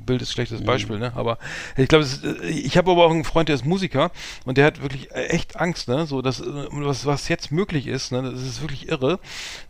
Bild 0.06 0.22
ist 0.22 0.28
ein 0.30 0.32
schlechtes 0.32 0.60
Mhm. 0.60 0.64
Beispiel, 0.64 0.98
ne, 0.98 1.12
aber 1.14 1.38
ich 1.76 1.88
glaube, 1.88 2.06
ich 2.48 2.76
habe 2.76 2.90
aber 2.90 3.06
auch 3.06 3.10
einen 3.10 3.24
Freund, 3.24 3.48
der 3.48 3.54
ist 3.56 3.64
Musiker 3.64 4.10
und 4.44 4.56
der 4.58 4.66
hat 4.66 4.82
wirklich 4.82 5.10
echt 5.12 5.56
Angst, 5.60 5.88
ne, 5.88 6.06
so 6.06 6.22
dass 6.22 6.42
was, 6.44 7.06
was 7.06 7.28
jetzt 7.28 7.50
möglich 7.52 7.86
ist, 7.86 8.12
ne, 8.12 8.22
das 8.22 8.42
ist 8.42 8.60
wirklich 8.60 8.88
irre. 8.88 9.18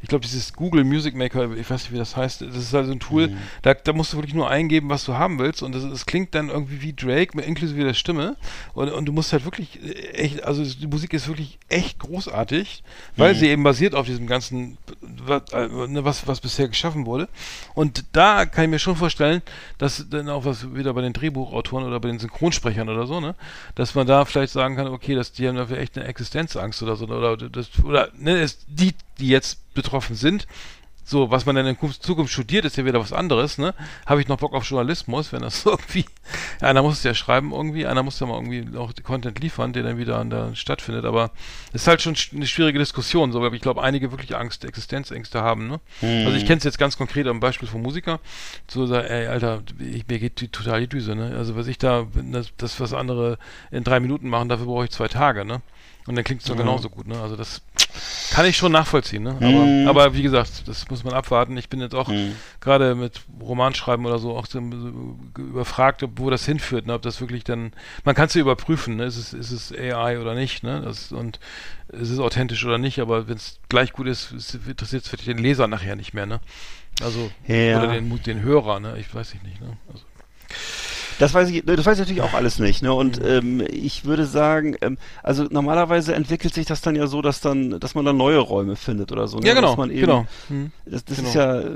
Ich 0.03 0.09
glaube, 0.09 0.25
dieses 0.25 0.53
Google 0.53 0.85
Music 0.85 1.15
Maker, 1.15 1.53
ich 1.57 1.69
weiß 1.71 1.83
nicht, 1.85 1.93
wie 1.93 1.99
das 1.99 2.17
heißt, 2.17 2.43
das 2.43 2.57
ist 2.57 2.75
also 2.75 2.93
ein 2.93 3.01
Tool, 3.01 3.29
Mhm. 3.29 3.37
da, 3.63 3.75
da 3.75 3.93
musst 3.93 4.13
du 4.13 4.17
wirklich 4.19 4.35
nur 4.35 4.51
eingeben, 4.51 4.91
was 4.91 5.05
du 5.05 5.15
haben 5.15 5.39
willst 5.39 5.63
und 5.63 5.75
das, 5.75 5.89
das 5.89 6.07
klingt 6.07 6.35
dann 6.35 6.49
irgendwie 6.51 6.83
wie 6.83 6.93
Drake, 6.93 7.41
inklusive 7.41 7.83
der 7.85 7.95
Stimme 7.95 8.37
und, 8.75 8.91
und 8.91 9.07
du 9.07 9.13
musst 9.13 9.33
halt 9.33 9.45
wirklich 9.45 9.79
äh, 9.83 10.34
echt, 10.35 10.45
also 10.45 10.65
die 10.65 10.87
Musik 10.87 11.13
ist 11.13 11.29
wirklich 11.29 11.59
echt 11.69 11.99
großartig, 11.99 12.83
weil 13.17 13.35
Mhm. 13.35 13.39
sie 13.39 13.49
eben 13.49 13.63
basiert 13.63 13.95
auf 13.95 14.07
diesem 14.07 14.27
ganzen, 14.27 14.79
was, 15.01 15.43
äh, 15.53 15.69
ne, 15.69 16.05
was, 16.05 16.27
was 16.27 16.41
bisher 16.41 16.69
geschaffen 16.69 17.07
wurde 17.07 17.29
und 17.75 18.05
da 18.13 18.47
kann 18.47 18.65
ich 18.65 18.71
mir 18.71 18.79
schon 18.79 18.97
vorstellen, 18.97 19.43
dass 19.79 20.07
dann 20.09 20.29
auch 20.29 20.45
was 20.45 20.75
wieder 20.75 20.93
bei 20.95 21.03
den 21.03 21.13
Drehbuchautoren 21.13 21.87
oder 21.87 22.01
bei 22.01 22.09
den 22.09 22.19
Synchronsprechern 22.19 22.89
oder 22.89 23.07
so, 23.07 23.21
ne, 23.21 23.35
dass 23.75 23.95
man 23.95 24.07
da 24.07 24.25
vielleicht 24.25 24.53
sagen 24.53 24.77
kann, 24.77 24.89
okay, 24.89 25.15
dass 25.15 25.33
die 25.33 25.49
haben 25.49 25.57
dafür 25.57 25.79
echt 25.79 25.97
eine 25.97 26.07
Existenzangst 26.07 26.83
oder 26.83 26.97
so 26.97 27.07
oder 27.07 27.37
das 27.37 27.69
oder 27.83 28.11
ne, 28.17 28.41
es, 28.41 28.59
die 28.67 28.93
die 29.19 29.29
jetzt 29.29 29.73
betroffen 29.75 30.17
sind, 30.17 30.47
so, 31.07 31.31
was 31.31 31.45
man 31.45 31.55
dann 31.55 31.67
in 31.67 31.77
Zukunft- 31.77 32.33
studiert, 32.33 32.65
ist 32.65 32.77
ja 32.79 32.85
wieder 32.87 32.99
was 32.99 33.13
anderes, 33.13 33.59
ne? 33.59 33.75
Habe 34.07 34.23
ich 34.23 34.29
noch 34.29 34.39
Bock 34.39 34.55
auf 34.55 34.65
Journalismus, 34.65 35.33
wenn 35.33 35.43
das 35.43 35.65
irgendwie, 35.67 36.07
einer 36.61 36.83
muss 36.83 36.99
es 36.99 37.03
ja 37.05 37.13
schreiben 37.15 37.53
irgendwie, 37.53 37.87
einer 37.87 38.03
muss 38.03 38.19
ja 38.21 38.27
mal 38.27 38.37
irgendwie 38.43 38.77
auch 38.79 38.93
Content 39.03 39.39
liefern, 39.41 39.73
der 39.75 39.83
dann 39.83 39.99
wieder 39.99 40.19
an 40.19 40.31
der 40.31 40.55
stattfindet, 40.55 41.05
aber 41.05 41.31
es 41.75 41.83
ist 41.83 41.89
halt 41.89 42.01
schon 42.01 42.15
sch- 42.15 42.35
eine 42.35 42.47
schwierige 42.47 42.79
Diskussion, 42.79 43.33
so, 43.33 43.43
weil 43.43 43.53
ich 43.55 43.61
glaube, 43.61 43.83
einige 43.83 44.11
wirklich 44.13 44.35
Angst, 44.35 44.65
Existenzängste 44.65 45.43
haben, 45.43 45.69
ne? 45.69 45.81
Mhm. 46.01 46.27
Also 46.27 46.39
ich 46.39 46.47
kenne 46.47 46.59
es 46.59 46.65
jetzt 46.65 46.79
ganz 46.79 46.97
konkret 46.97 47.27
am 47.27 47.41
Beispiel 47.41 47.69
von 47.69 47.83
Musiker, 47.83 48.19
so 48.67 48.87
sagen, 48.87 49.07
ey, 49.07 49.27
Alter, 49.27 49.63
ich, 49.79 50.07
mir 50.09 50.19
geht 50.19 50.41
die, 50.41 50.49
total 50.49 50.81
die 50.81 50.89
Düse, 50.89 51.15
ne? 51.15 51.35
Also 51.37 51.55
was 51.55 51.67
ich 51.67 51.77
da, 51.79 52.07
das, 52.15 52.51
das, 52.57 52.81
was 52.81 52.95
andere 52.95 53.39
in 53.71 53.85
drei 53.85 54.01
Minuten 54.01 54.29
machen, 54.29 54.49
dafür 54.49 54.67
brauche 54.67 54.85
ich 54.85 54.91
zwei 54.91 55.09
Tage, 55.09 55.45
ne? 55.45 55.61
Und 56.07 56.17
dann 56.17 56.25
klingt 56.25 56.43
es 56.43 56.49
doch 56.49 56.55
Ja. 56.55 56.61
genauso 56.61 56.91
gut, 56.91 57.07
ne? 57.07 57.19
Also 57.21 57.35
das 57.35 57.63
kann 58.31 58.45
ich 58.47 58.57
schon 58.57 58.73
nachvollziehen, 58.73 59.23
ne? 59.23 59.37
Aber, 59.37 59.65
Mhm. 59.67 59.87
aber 59.87 60.15
wie 60.15 60.23
gesagt, 60.23 60.69
das 60.69 60.91
muss 60.91 61.03
man 61.03 61.15
abwarten. 61.15 61.57
Ich 61.57 61.69
bin 61.71 61.81
jetzt 61.81 61.95
auch 61.95 62.09
Mhm. 62.09 62.35
gerade 62.61 62.95
mit 62.95 63.23
Romanschreiben 63.41 64.05
oder 64.05 64.19
so 64.19 64.37
auch 64.37 64.45
so, 64.47 64.59
überfragt, 65.39 66.03
ob, 66.03 66.19
wo 66.19 66.29
das 66.29 66.45
hinführt, 66.45 66.87
ne? 66.87 66.95
Ob 66.95 67.03
das 67.03 67.21
wirklich 67.21 67.45
dann, 67.45 67.73
man 68.05 68.15
kann 68.15 68.27
es 68.27 68.35
ja 68.35 68.43
überprüfen, 68.43 68.97
ne? 68.97 69.05
Ist 69.05 69.17
es, 69.17 69.33
ist 69.33 69.51
es 69.51 69.73
AI 69.73 70.19
oder 70.21 70.35
nicht, 70.35 70.63
ne? 70.63 70.83
Das, 70.83 71.11
und 71.11 71.41
ist 71.89 72.11
es 72.11 72.19
authentisch 72.19 72.65
oder 72.67 72.77
nicht, 72.79 72.99
aber 72.99 73.27
wenn 73.29 73.37
es 73.37 73.59
gleich 73.71 73.93
gut 73.93 74.07
ist, 74.07 74.33
ist 74.33 74.55
interessiert 74.67 75.05
es 75.05 75.09
vielleicht 75.09 75.27
den 75.27 75.39
Leser 75.39 75.69
nachher 75.69 75.97
nicht 75.97 76.13
mehr, 76.13 76.27
ne? 76.27 76.41
Also, 77.03 77.31
Ja. 77.47 77.79
oder 77.79 77.89
den, 77.89 78.23
den 78.25 78.43
Hörer, 78.43 78.79
ne? 78.81 78.99
Ich 78.99 79.15
weiß 79.15 79.35
nicht, 79.43 79.61
ne? 79.61 79.79
Also, 79.91 80.05
Das 81.19 81.35
weiß 81.35 81.49
ich, 81.51 81.65
ne, 81.65 81.77
das 81.77 81.87
weiß 81.87 81.95
ich 81.95 82.01
natürlich 82.01 82.23
auch 82.23 82.35
alles 82.35 82.59
nicht, 82.59 82.83
ne? 82.83 82.93
Und 82.93 83.21
ähm, 83.25 83.63
ich 83.71 84.05
würde 84.05 84.27
sagen, 84.27 84.77
ähm, 84.81 84.99
also 85.23 85.45
normalerweise 85.51 86.15
entwickelt 86.15 86.55
sich 86.55 86.67
das 86.67 86.81
dann 86.81 86.97
ja 86.97 87.07
so, 87.07 87.23
dass 87.23 87.41
dann, 87.41 87.79
dass 87.81 87.95
man 87.95 88.05
dann 88.05 88.17
neue 88.17 88.39
Räume 88.39 88.77
findet 88.77 89.13
oder 89.13 89.29
so. 89.29 89.39
Ne? 89.39 89.47
ja, 89.49 89.55
genau, 89.55 89.69
Dass 89.69 89.77
man 89.77 89.91
eben, 89.91 90.01
genau. 90.01 90.27
Hm. 90.49 90.71
Das, 90.87 91.05
das 91.05 91.17
Genau. 91.17 91.29
ist 91.29 91.35
ja 91.35 91.61
äh, 91.61 91.71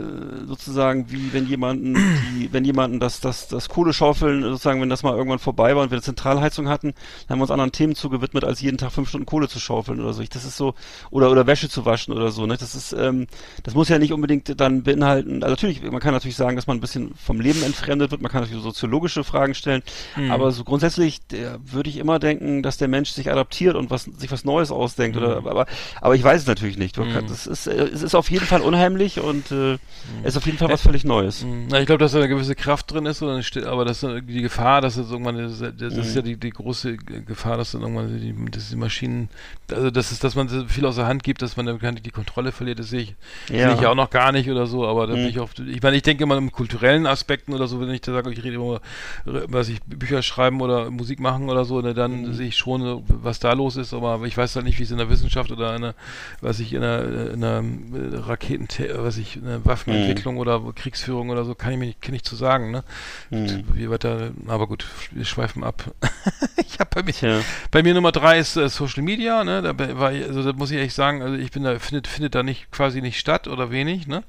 sozusagen 0.47 1.11
wie 1.11 1.33
wenn 1.33 1.47
jemanden, 1.47 1.95
die, 1.95 2.53
wenn 2.53 2.65
jemanden 2.65 3.01
das, 3.01 3.21
das, 3.21 3.49
das 3.49 3.69
Kohleschaufeln, 3.69 4.43
sozusagen, 4.43 4.81
wenn 4.81 4.89
das 4.91 5.03
mal 5.03 5.17
irgendwann 5.17 5.39
vorbei 5.39 5.75
war 5.77 5.83
und 5.83 5.91
wir 5.91 5.97
eine 5.97 6.03
Zentralheizung 6.03 6.69
hatten, 6.69 6.95
dann 7.27 7.35
haben 7.35 7.39
wir 7.39 7.43
uns 7.43 7.51
anderen 7.51 7.73
Themen 7.73 7.95
zugewidmet, 7.95 8.45
als 8.45 8.61
jeden 8.61 8.79
Tag 8.79 8.93
fünf 8.93 9.09
Stunden 9.09 9.27
Kohle 9.27 9.49
zu 9.49 9.61
schaufeln 9.61 10.01
oder 10.01 10.13
so. 10.13 10.23
Ich, 10.23 10.29
das 10.31 10.45
ist 10.45 10.57
so, 10.57 10.75
oder, 11.11 11.31
oder 11.31 11.47
Wäsche 11.47 11.69
zu 11.69 11.85
waschen 11.87 12.13
oder 12.13 12.31
so, 12.31 12.47
ne? 12.47 12.57
Das 12.59 12.75
ist, 12.75 12.93
ähm, 12.93 13.27
das 13.63 13.75
muss 13.75 13.89
ja 13.89 13.99
nicht 13.99 14.13
unbedingt 14.13 14.61
dann 14.61 14.83
beinhalten, 14.83 15.43
also 15.43 15.53
natürlich, 15.53 15.83
man 15.83 16.01
kann 16.01 16.15
natürlich 16.15 16.37
sagen, 16.37 16.57
dass 16.57 16.67
man 16.67 16.79
ein 16.79 16.81
bisschen 16.81 17.15
vom 17.15 17.41
Leben 17.41 17.63
entfremdet 17.63 18.11
wird, 18.11 18.21
man 18.21 18.31
kann 18.31 18.43
natürlich 18.43 18.63
soziologische 18.63 19.25
Fragen 19.29 19.55
stellen. 19.55 19.83
Mhm. 20.17 20.31
Aber 20.33 20.51
so 20.53 20.65
grundsätzlich 20.65 21.21
würde 21.65 21.91
ich 21.91 21.99
immer 21.99 22.19
denken, 22.19 22.63
dass 22.63 22.77
der 22.79 22.89
Mensch 22.89 23.11
sich 23.11 23.31
adaptiert 23.31 23.77
und 23.77 23.91
was 23.91 24.05
sich 24.05 24.33
was 24.33 24.45
Neues 24.45 24.71
ausdenkt. 24.71 25.17
Oder, 25.17 25.37
aber, 25.37 25.67
aber 26.01 26.15
ich 26.15 26.23
weiß 26.25 26.41
es 26.43 26.47
natürlich 26.47 26.77
nicht. 26.79 26.97
Kann- 26.97 27.27
Das 27.29 27.47
ist, 27.47 27.67
äh, 27.67 27.73
es 27.85 28.03
ist 28.03 28.15
auf 28.15 28.31
jeden 28.31 28.47
Fall 28.47 28.61
unheimlich 28.63 29.21
und 29.21 29.51
äh, 29.53 29.75
es 30.23 30.31
ist 30.31 30.37
auf 30.39 30.47
jeden 30.47 30.59
Fall 30.59 30.69
was 30.69 30.83
völlig 30.83 31.05
Neues. 31.05 31.45
Na, 31.69 31.79
ich 31.81 31.87
glaube, 31.87 31.99
dass 32.01 32.13
da 32.13 32.19
eine 32.19 32.29
gewisse 32.29 32.55
Kraft 32.55 32.93
drin 32.93 33.07
ist, 33.07 33.23
aber 33.23 33.85
das 33.85 34.03
ist 34.03 34.23
die 34.27 34.43
Gefahr, 34.43 34.81
dass 34.81 34.97
es 34.97 35.11
irgendwann, 35.11 35.37
das 35.37 35.61
ist, 35.61 35.75
das 35.81 35.95
ist 35.95 36.09
Mhm. 36.11 36.15
ja 36.17 36.23
die, 36.23 36.37
die 36.37 36.51
große 36.51 36.97
Gefahr, 36.97 37.57
dass 37.57 37.73
dann 37.73 37.83
irgendwann 37.83 38.19
die, 38.19 38.51
dass 38.51 38.71
die 38.71 38.77
Maschinen, 38.77 39.29
also 39.71 39.91
das 39.91 40.11
ist, 40.13 40.25
dass 40.25 40.35
man 40.35 40.49
viel 40.69 40.87
aus 40.87 40.97
der 40.97 41.07
Hand 41.07 41.23
gibt, 41.23 41.43
dass 41.43 41.57
man 41.57 41.67
dann 41.67 41.79
die 41.97 42.11
Kontrolle 42.11 42.53
verliert, 42.53 42.79
das 42.79 42.89
sehe 42.91 43.01
ich, 43.03 43.15
Ja. 43.51 43.71
sehe 43.71 43.81
ich 43.81 43.87
auch 43.87 43.95
noch 43.95 44.11
gar 44.11 44.33
nicht 44.33 44.49
oder 44.51 44.67
so, 44.67 44.87
aber 44.87 45.07
da 45.07 45.13
bin 45.15 45.23
Mhm. 45.25 45.29
ich 45.29 45.41
oft, 45.41 45.59
ich 45.61 45.83
meine, 45.83 45.97
ich 45.97 46.03
denke 46.03 46.23
immer 46.23 46.37
im 46.37 46.51
kulturellen 46.53 47.07
Aspekten 47.07 47.53
oder 47.55 47.67
so, 47.69 47.81
wenn 47.81 47.91
ich 47.91 48.01
da 48.01 48.13
sage, 48.13 48.33
ich 48.33 48.43
rede 48.43 48.57
über, 48.57 48.81
was 49.25 49.69
ich 49.69 49.81
Bücher 49.85 50.23
schreiben 50.23 50.61
oder 50.61 50.91
Musik 50.91 51.21
machen 51.21 51.49
oder 51.51 51.65
so, 51.65 51.81
ne, 51.81 51.95
dann 51.95 52.23
Mhm. 52.23 52.33
sehe 52.35 52.49
ich 52.49 52.57
schon, 52.57 53.05
was 53.09 53.39
da 53.39 53.53
los 53.53 53.77
ist, 53.77 53.93
aber 53.95 54.25
ich 54.27 54.37
weiß 54.37 54.57
halt 54.57 54.65
nicht, 54.67 54.79
wie 54.79 54.83
es 54.83 54.91
in 54.91 54.99
der 54.99 55.09
Wissenschaft 55.11 55.51
oder 55.51 55.75
in 55.77 55.83
der, 55.83 55.95
was 56.41 56.61
ich 56.61 56.73
in 56.73 56.81
der, 56.81 57.33
in 57.33 57.41
der 57.41 57.63
äh, 57.63 58.17
Raketen, 58.17 58.69
was 58.99 59.17
ich, 59.19 59.37
in 59.37 59.45
der 59.45 59.65
Waffenentwicklung 59.65 60.37
oder 60.39 60.61
Kriegsführung 60.75 61.31
oder 61.31 61.45
so, 61.45 61.55
kann 61.55 61.73
ich 61.73 61.79
mir 61.79 61.87
nicht, 61.87 62.03
kann 62.03 62.15
ich 62.15 62.23
zu 62.25 62.37
sagen, 62.37 62.71
ne? 62.71 62.85
Mhm. 63.31 63.65
Wie 63.75 63.91
weiter, 63.91 64.31
aber 64.47 64.67
gut, 64.67 64.87
wir 65.13 65.25
schweifen 65.25 65.65
ab. 65.65 65.93
ich 66.57 66.79
habe 66.81 66.91
bei 66.95 67.03
mir, 67.03 67.13
Tja. 67.13 67.41
bei 67.71 67.83
mir 67.83 67.95
Nummer 67.95 68.13
drei 68.13 68.39
ist 68.39 68.57
äh, 68.57 68.69
Social 68.69 69.03
Media, 69.03 69.45
ne? 69.45 69.63
Da 69.63 69.99
war 69.99 70.13
ich, 70.13 70.25
also 70.25 70.43
da 70.43 70.53
muss 70.53 70.71
ich 70.71 70.77
ehrlich 70.77 70.95
sagen, 70.95 71.23
also 71.23 71.37
ich 71.37 71.51
bin 71.51 71.63
da, 71.65 71.79
findet, 71.79 72.07
findet 72.07 72.35
da 72.35 72.43
nicht 72.43 72.71
quasi 72.71 73.01
nicht 73.01 73.19
statt 73.19 73.49
oder 73.49 73.71
wenig, 73.71 74.07
ne? 74.07 74.23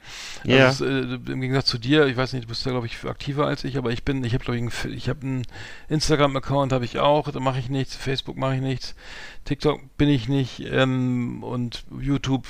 Ja. 0.44 0.68
Also 0.68 0.86
äh, 0.86 1.02
Im 1.30 1.42
Gegensatz 1.42 1.68
zu 1.68 1.78
dir, 1.78 2.08
ich 2.08 2.18
weiß 2.18 2.34
nicht, 2.34 2.46
du 2.46 2.48
bist 2.50 2.66
da 2.66 2.72
glaube 2.72 2.88
ich 2.88 3.04
aktiver 3.06 3.46
als 3.48 3.64
ich, 3.64 3.78
aber 3.78 3.92
ich 3.92 4.04
bin, 4.04 4.24
ich 4.24 4.34
habe 4.34 4.44
glaube 4.44 4.58
ich, 4.58 4.62
einen 4.62 4.72
ich 4.86 5.10
habe 5.10 5.22
einen 5.22 5.48
Instagram-Account 5.90 6.72
habe 6.74 6.86
ich 6.86 7.00
auch, 7.00 7.32
da 7.32 7.40
mache 7.40 7.60
ich 7.60 7.70
nichts, 7.70 7.96
Facebook 7.96 8.38
mache 8.38 8.56
ich 8.56 8.62
nichts, 8.62 8.96
TikTok 9.46 9.80
bin 9.98 10.10
ich 10.10 10.28
nicht 10.30 10.62
ähm, 10.72 11.44
und 11.44 11.84
YouTube 12.00 12.46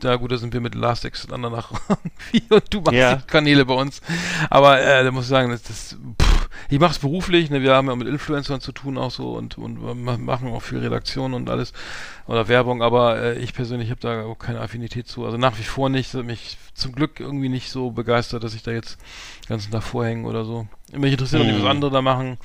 da 0.00 0.16
gut, 0.16 0.32
da 0.32 0.36
sind 0.36 0.52
wir 0.52 0.60
mit 0.60 0.74
Last 0.74 1.04
Exit 1.04 1.30
danach 1.30 1.70
irgendwie 2.32 2.54
und 2.54 2.74
du 2.74 2.80
machst 2.80 2.94
Ja. 2.94 3.16
die 3.16 3.26
Kanäle 3.26 3.64
bei 3.64 3.74
uns. 3.74 4.02
Aber 4.50 4.80
äh, 4.80 5.04
da 5.04 5.10
muss 5.10 5.24
ich 5.24 5.30
sagen, 5.30 5.50
das, 5.50 5.62
das 5.62 5.96
pff, 6.20 6.48
ich 6.68 6.78
mache 6.78 6.92
es 6.92 6.98
beruflich, 6.98 7.48
ne, 7.50 7.62
wir 7.62 7.74
haben 7.74 7.88
ja 7.88 7.96
mit 7.96 8.08
Influencern 8.08 8.60
zu 8.60 8.72
tun 8.72 8.98
auch 8.98 9.10
so 9.10 9.32
und, 9.32 9.56
und 9.56 10.02
machen 10.02 10.48
auch 10.48 10.62
viel 10.62 10.78
Redaktion 10.78 11.32
und 11.32 11.48
alles 11.48 11.72
oder 12.26 12.48
Werbung, 12.48 12.82
aber 12.82 13.18
äh, 13.20 13.38
ich 13.38 13.54
persönlich 13.54 13.90
habe 13.90 14.00
da 14.00 14.24
auch 14.24 14.38
keine 14.38 14.60
Affinität 14.60 15.06
zu. 15.06 15.24
Also 15.24 15.36
nach 15.36 15.58
wie 15.58 15.62
vor 15.64 15.88
nicht, 15.88 16.12
mich 16.14 16.58
zum 16.74 16.92
Glück 16.92 17.20
irgendwie 17.20 17.48
nicht 17.48 17.70
so 17.70 17.90
begeistert, 17.90 18.44
dass 18.44 18.54
ich 18.54 18.62
da 18.62 18.72
jetzt 18.72 18.98
den 19.44 19.50
ganzen 19.50 19.70
Tag 19.70 19.84
vorhänge 19.84 20.26
oder 20.28 20.44
so. 20.44 20.66
Mich 20.96 21.12
interessiert 21.12 21.42
auch 21.42 21.46
nicht, 21.46 21.54
was 21.56 21.62
Mhm. 21.64 21.68
andere 21.70 21.90
da 21.90 22.02
machen. 22.02 22.38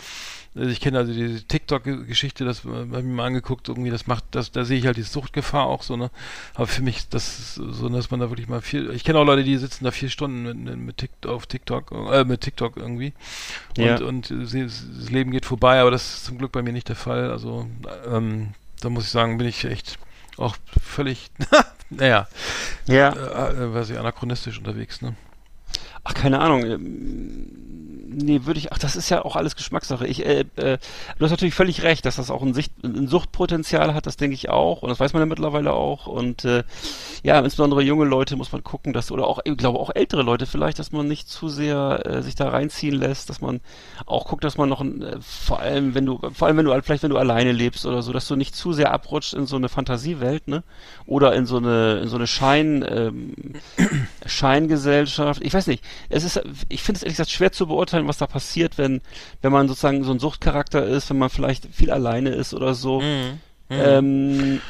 Also 0.56 0.72
ich 0.72 0.82
kenne 0.82 0.98
also 0.98 1.14
diese 1.14 1.44
TikTok-Geschichte, 1.44 2.44
das 2.44 2.64
habe 2.66 2.82
ich 2.84 3.04
mir 3.04 3.14
mal 3.14 3.26
angeguckt, 3.28 3.70
irgendwie, 3.70 3.92
das 3.92 4.08
macht, 4.08 4.24
das, 4.32 4.52
da 4.52 4.66
sehe 4.66 4.80
ich 4.80 4.86
halt 4.88 4.98
die 4.98 5.04
Suchtgefahr 5.04 5.66
auch 5.68 5.84
so, 5.84 5.96
ne? 5.96 6.10
Aber 6.56 6.66
für 6.66 6.82
mich, 6.82 7.08
das 7.08 7.38
ist 7.40 7.56
so, 7.56 7.88
dass 7.88 8.10
man 8.10 8.20
da 8.20 8.32
wirklich 8.32 8.48
mal 8.50 8.62
viel, 8.62 8.90
ich 8.92 9.04
kenne 9.04 9.20
auch 9.20 9.26
Leute, 9.26 9.44
die 9.44 9.56
sitzen 9.58 9.84
da 9.86 9.92
vier 9.92 10.10
Stunden 10.10 10.42
mit, 10.42 10.78
mit, 10.78 10.98
TikTok, 10.98 11.32
auf 11.32 11.46
TikTok, 11.46 11.92
äh, 12.12 12.24
mit 12.26 12.42
TikTok 12.42 12.78
irgendwie. 12.78 13.14
Und, 13.78 13.84
Ja. 13.86 13.98
und 14.04 14.34
sie, 14.46 14.64
das 14.64 15.10
Leben 15.12 15.30
geht 15.32 15.46
vorbei, 15.46 15.80
aber 15.82 15.92
das 15.92 16.16
ist 16.16 16.26
zum 16.26 16.40
Glück 16.40 16.52
bei 16.52 16.64
mir 16.64 16.74
nicht 16.74 16.90
der 16.90 16.96
Fall. 16.96 17.30
Also, 17.30 17.68
ähm, 18.12 18.50
da 18.82 18.90
muss 18.90 19.04
ich 19.06 19.12
sagen, 19.12 19.38
bin 19.38 19.48
ich 19.48 19.64
echt 19.66 20.00
auch 20.38 20.56
völlig, 20.82 21.30
naja, 21.92 22.28
Ja. 22.88 23.10
äh, 23.12 23.54
äh, 23.66 23.74
weiß 23.76 23.92
ich, 23.92 24.00
anachronistisch 24.00 24.58
unterwegs, 24.58 25.02
ne? 25.04 25.16
Ach, 26.04 26.14
keine 26.16 26.40
Ahnung. 26.40 26.64
Nee, 28.12 28.42
würde 28.46 28.60
ich, 28.60 28.74
ach, 28.74 28.80
das 28.80 28.96
ist 28.96 29.10
ja 29.10 29.24
auch 29.24 29.36
alles 29.36 29.56
Geschmackssache. 29.56 30.08
Ich, 30.08 30.26
äh, 30.26 30.46
äh, 30.56 30.80
du 31.18 31.26
hast 31.26 31.30
natürlich 31.30 31.54
völlig 31.54 31.84
recht, 31.84 32.06
dass 32.06 32.16
das 32.16 32.32
auch 32.32 32.42
ein, 32.42 32.56
Sicht, 32.56 32.74
ein 32.84 33.08
Suchtpotenzial 33.08 33.94
hat, 33.94 34.08
das 34.08 34.18
denke 34.18 34.34
ich 34.34 34.50
auch. 34.50 34.82
Und 34.82 34.90
das 34.90 35.00
weiß 35.00 35.14
man 35.14 35.22
ja 35.22 35.26
mittlerweile 35.28 35.74
auch. 35.74 36.08
Und 36.08 36.44
äh, 36.44 36.64
ja, 37.22 37.40
insbesondere 37.40 37.84
junge 37.84 38.06
Leute 38.06 38.36
muss 38.36 38.52
man 38.52 38.64
gucken, 38.64 38.94
dass, 38.94 39.12
oder 39.12 39.28
auch, 39.28 39.40
ich 39.44 39.56
glaube 39.58 39.80
auch 39.80 39.92
ältere 39.94 40.24
Leute 40.24 40.48
vielleicht, 40.48 40.80
dass 40.80 40.92
man 40.92 41.08
nicht 41.08 41.30
zu 41.30 41.50
sehr 41.50 42.02
äh, 42.06 42.22
sich 42.24 42.34
da 42.34 42.50
reinziehen 42.50 42.96
lässt, 42.96 43.30
dass 43.30 43.42
man 43.42 43.62
auch 44.08 44.26
guckt, 44.26 44.44
dass 44.44 44.58
man 44.58 44.70
noch 44.70 44.84
äh, 44.84 45.18
vor 45.22 45.60
allem, 45.60 45.94
wenn 45.94 46.08
du, 46.08 46.20
vor 46.34 46.48
allem 46.48 46.58
wenn 46.58 46.66
du 46.66 46.82
vielleicht 46.82 47.04
wenn 47.04 47.12
du 47.12 47.18
alleine 47.18 47.52
lebst 47.52 47.86
oder 47.86 48.02
so, 48.02 48.12
dass 48.12 48.28
du 48.28 48.36
nicht 48.36 48.56
zu 48.56 48.74
sehr 48.74 48.92
abrutscht 48.92 49.34
in 49.34 49.46
so 49.46 49.56
eine 49.56 49.70
Fantasiewelt, 49.70 50.48
ne? 50.48 50.64
Oder 51.06 51.36
in 51.36 51.46
so 51.46 51.58
eine, 51.58 52.00
in 52.00 52.08
so 52.08 52.16
eine 52.16 52.28
Schein, 52.28 52.84
ähm, 52.90 53.34
Scheingesellschaft. 54.26 55.44
Ich 55.44 55.54
weiß 55.54 55.68
nicht. 55.68 55.84
Es 56.10 56.24
ist, 56.24 56.42
ich 56.70 56.82
finde 56.82 56.98
es 56.98 57.04
ehrlich 57.04 57.18
gesagt 57.18 57.32
schwer 57.32 57.52
zu 57.52 57.68
beurteilen, 57.68 57.99
was 58.08 58.18
da 58.18 58.28
passiert, 58.28 58.78
wenn, 58.78 59.02
wenn 59.42 59.52
man 59.52 59.68
sozusagen 59.68 60.04
so 60.04 60.12
ein 60.12 60.20
Suchtcharakter 60.20 60.86
ist, 60.86 61.10
wenn 61.10 61.18
man 61.18 61.30
vielleicht 61.30 61.68
viel 61.74 61.92
alleine 61.92 62.30
ist 62.30 62.54
oder 62.54 62.74
so. 62.74 63.02
Mhm. 63.02 63.40
Ähm, 63.70 64.62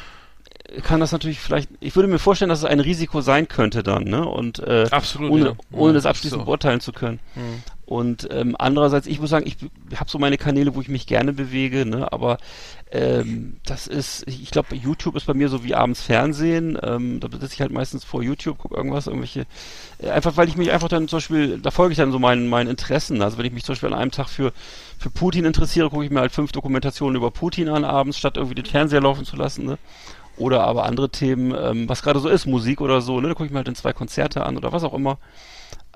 kann 0.82 1.00
das 1.00 1.10
natürlich 1.12 1.40
vielleicht, 1.40 1.68
ich 1.80 1.96
würde 1.96 2.08
mir 2.08 2.18
vorstellen, 2.18 2.48
dass 2.48 2.60
es 2.60 2.64
ein 2.64 2.80
Risiko 2.80 3.20
sein 3.20 3.48
könnte 3.48 3.82
dann, 3.82 4.04
ne? 4.04 4.26
Und 4.26 4.60
äh, 4.60 4.86
Absolut, 4.90 5.30
ohne, 5.30 5.44
ja. 5.44 5.54
ohne 5.72 5.88
Ja, 5.88 5.94
das 5.94 6.06
abschließend 6.06 6.42
so. 6.42 6.44
beurteilen 6.44 6.80
zu 6.80 6.92
können. 6.92 7.18
Mhm. 7.34 7.62
Und 7.90 8.28
ähm, 8.30 8.54
andererseits, 8.56 9.08
ich 9.08 9.18
muss 9.18 9.30
sagen, 9.30 9.48
ich 9.48 9.56
habe 9.98 10.08
so 10.08 10.20
meine 10.20 10.38
Kanäle, 10.38 10.76
wo 10.76 10.80
ich 10.80 10.88
mich 10.88 11.08
gerne 11.08 11.32
bewege, 11.32 11.84
ne? 11.84 12.12
Aber 12.12 12.38
ähm, 12.92 13.56
das 13.66 13.88
ist, 13.88 14.22
ich 14.28 14.52
glaube, 14.52 14.76
YouTube 14.76 15.16
ist 15.16 15.26
bei 15.26 15.34
mir 15.34 15.48
so 15.48 15.64
wie 15.64 15.74
abends 15.74 16.00
Fernsehen. 16.00 16.78
Ähm, 16.84 17.18
da 17.18 17.26
sitze 17.28 17.54
ich 17.54 17.60
halt 17.60 17.72
meistens 17.72 18.04
vor 18.04 18.22
YouTube, 18.22 18.58
gucke 18.58 18.76
irgendwas, 18.76 19.08
irgendwelche, 19.08 19.44
äh, 19.98 20.10
einfach 20.10 20.36
weil 20.36 20.46
ich 20.46 20.56
mich 20.56 20.70
einfach 20.70 20.86
dann 20.86 21.08
zum 21.08 21.16
Beispiel, 21.16 21.58
da 21.58 21.72
folge 21.72 21.90
ich 21.90 21.98
dann 21.98 22.12
so 22.12 22.20
meinen, 22.20 22.48
meinen 22.48 22.70
Interessen. 22.70 23.22
Also 23.22 23.38
wenn 23.38 23.46
ich 23.46 23.52
mich 23.52 23.64
zum 23.64 23.72
Beispiel 23.72 23.92
an 23.92 23.98
einem 23.98 24.12
Tag 24.12 24.28
für, 24.28 24.52
für 24.96 25.10
Putin 25.10 25.44
interessiere, 25.44 25.90
gucke 25.90 26.04
ich 26.04 26.12
mir 26.12 26.20
halt 26.20 26.30
fünf 26.30 26.52
Dokumentationen 26.52 27.16
über 27.16 27.32
Putin 27.32 27.68
an 27.68 27.84
abends, 27.84 28.18
statt 28.18 28.36
irgendwie 28.36 28.54
den 28.54 28.66
Fernseher 28.66 29.00
laufen 29.00 29.24
zu 29.24 29.34
lassen, 29.34 29.66
ne? 29.66 29.78
Oder 30.36 30.62
aber 30.62 30.84
andere 30.84 31.10
Themen, 31.10 31.52
ähm, 31.60 31.88
was 31.88 32.02
gerade 32.02 32.20
so 32.20 32.28
ist, 32.28 32.46
Musik 32.46 32.80
oder 32.82 33.00
so, 33.00 33.20
ne? 33.20 33.26
Da 33.26 33.34
gucke 33.34 33.46
ich 33.46 33.50
mir 33.50 33.58
halt 33.58 33.66
dann 33.66 33.74
zwei 33.74 33.92
Konzerte 33.92 34.46
an 34.46 34.56
oder 34.56 34.70
was 34.70 34.84
auch 34.84 34.94
immer. 34.94 35.18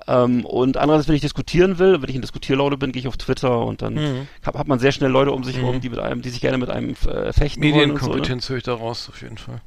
Ähm, 0.07 0.45
und 0.45 0.77
andererseits, 0.77 1.07
wenn 1.07 1.15
ich 1.15 1.21
diskutieren 1.21 1.79
will, 1.79 2.01
wenn 2.01 2.09
ich 2.09 2.15
in 2.15 2.21
Diskutierlaune 2.21 2.77
bin, 2.77 2.91
gehe 2.91 2.99
ich 3.01 3.07
auf 3.07 3.17
Twitter 3.17 3.65
und 3.65 3.81
dann 3.81 3.95
Mhm. 3.95 4.27
hat, 4.43 4.55
hat 4.55 4.67
man 4.67 4.77
sehr 4.79 4.91
schnell 4.91 5.09
Leute 5.09 5.31
um 5.31 5.43
sich 5.43 5.57
Mhm. 5.57 5.61
herum, 5.61 5.81
die 5.81 5.89
mit 5.89 5.99
einem, 5.99 6.21
die 6.21 6.29
sich 6.29 6.41
gerne 6.41 6.57
mit 6.59 6.69
einem 6.69 6.91
äh, 7.07 7.33
fechten 7.33 7.61
wollen 7.61 7.91
und 7.91 7.99
so, 7.99 8.05
ne? 8.07 8.11
Medienkompetenz 8.13 8.49
höre 8.49 8.57
ich 8.57 8.63
da 8.63 8.75
raus, 8.75 9.09
auf 9.09 9.21
jeden 9.21 9.37
Fall. 9.39 9.61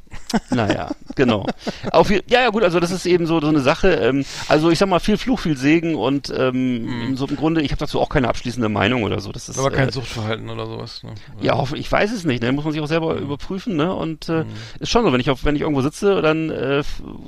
Naja, 0.51 0.91
genau. 1.15 1.47
Auf, 1.93 2.11
ja, 2.11 2.21
ja, 2.29 2.49
gut, 2.51 2.63
also 2.63 2.81
das 2.81 2.91
ist 2.91 3.07
eben 3.07 3.27
so, 3.27 3.41
so 3.41 3.47
eine 3.49 3.61
Sache. 3.61 3.91
Ähm, 3.93 4.25
also 4.49 4.71
ich 4.71 4.79
sag 4.79 4.89
mal, 4.89 5.01
viel 5.01 5.17
Fluch, 5.17 5.41
viel 5.41 5.57
Segen 5.57 5.95
und 5.95 6.33
ähm, 6.37 7.17
so 7.17 7.27
im 7.27 7.37
Grunde, 7.37 7.63
ich 7.63 7.71
habe 7.71 7.79
dazu 7.81 8.01
auch 8.01 8.09
keine 8.09 8.29
abschließende 8.29 8.69
Meinung 8.69 9.03
oder 9.05 9.21
so. 9.21 9.33
Das 9.33 9.49
ist, 9.49 9.59
Aber 9.59 9.71
kein 9.71 9.89
äh, 9.89 9.93
Suchtverhalten 9.93 10.49
oder 10.51 10.67
sowas. 10.67 11.03
Ne? 11.03 11.15
ja, 11.41 11.57
hoffe, 11.57 11.77
ich 11.77 11.91
weiß 11.91 12.13
es 12.13 12.25
nicht, 12.25 12.43
ne? 12.43 12.53
Muss 12.53 12.65
man 12.65 12.73
sich 12.73 12.83
auch 12.83 12.87
selber 12.87 13.15
Mhm. 13.15 13.23
überprüfen, 13.23 13.77
ne? 13.77 13.95
Und 13.95 14.29
äh, 14.29 14.45
ist 14.81 14.91
schon 14.91 15.05
so, 15.05 15.13
wenn 15.13 15.21
ich 15.21 15.31
auf, 15.31 15.45
wenn 15.45 15.57
ich 15.57 15.63
irgendwo 15.63 15.83
sitze, 15.83 16.21
dann 16.23 16.51
äh, 16.51 16.83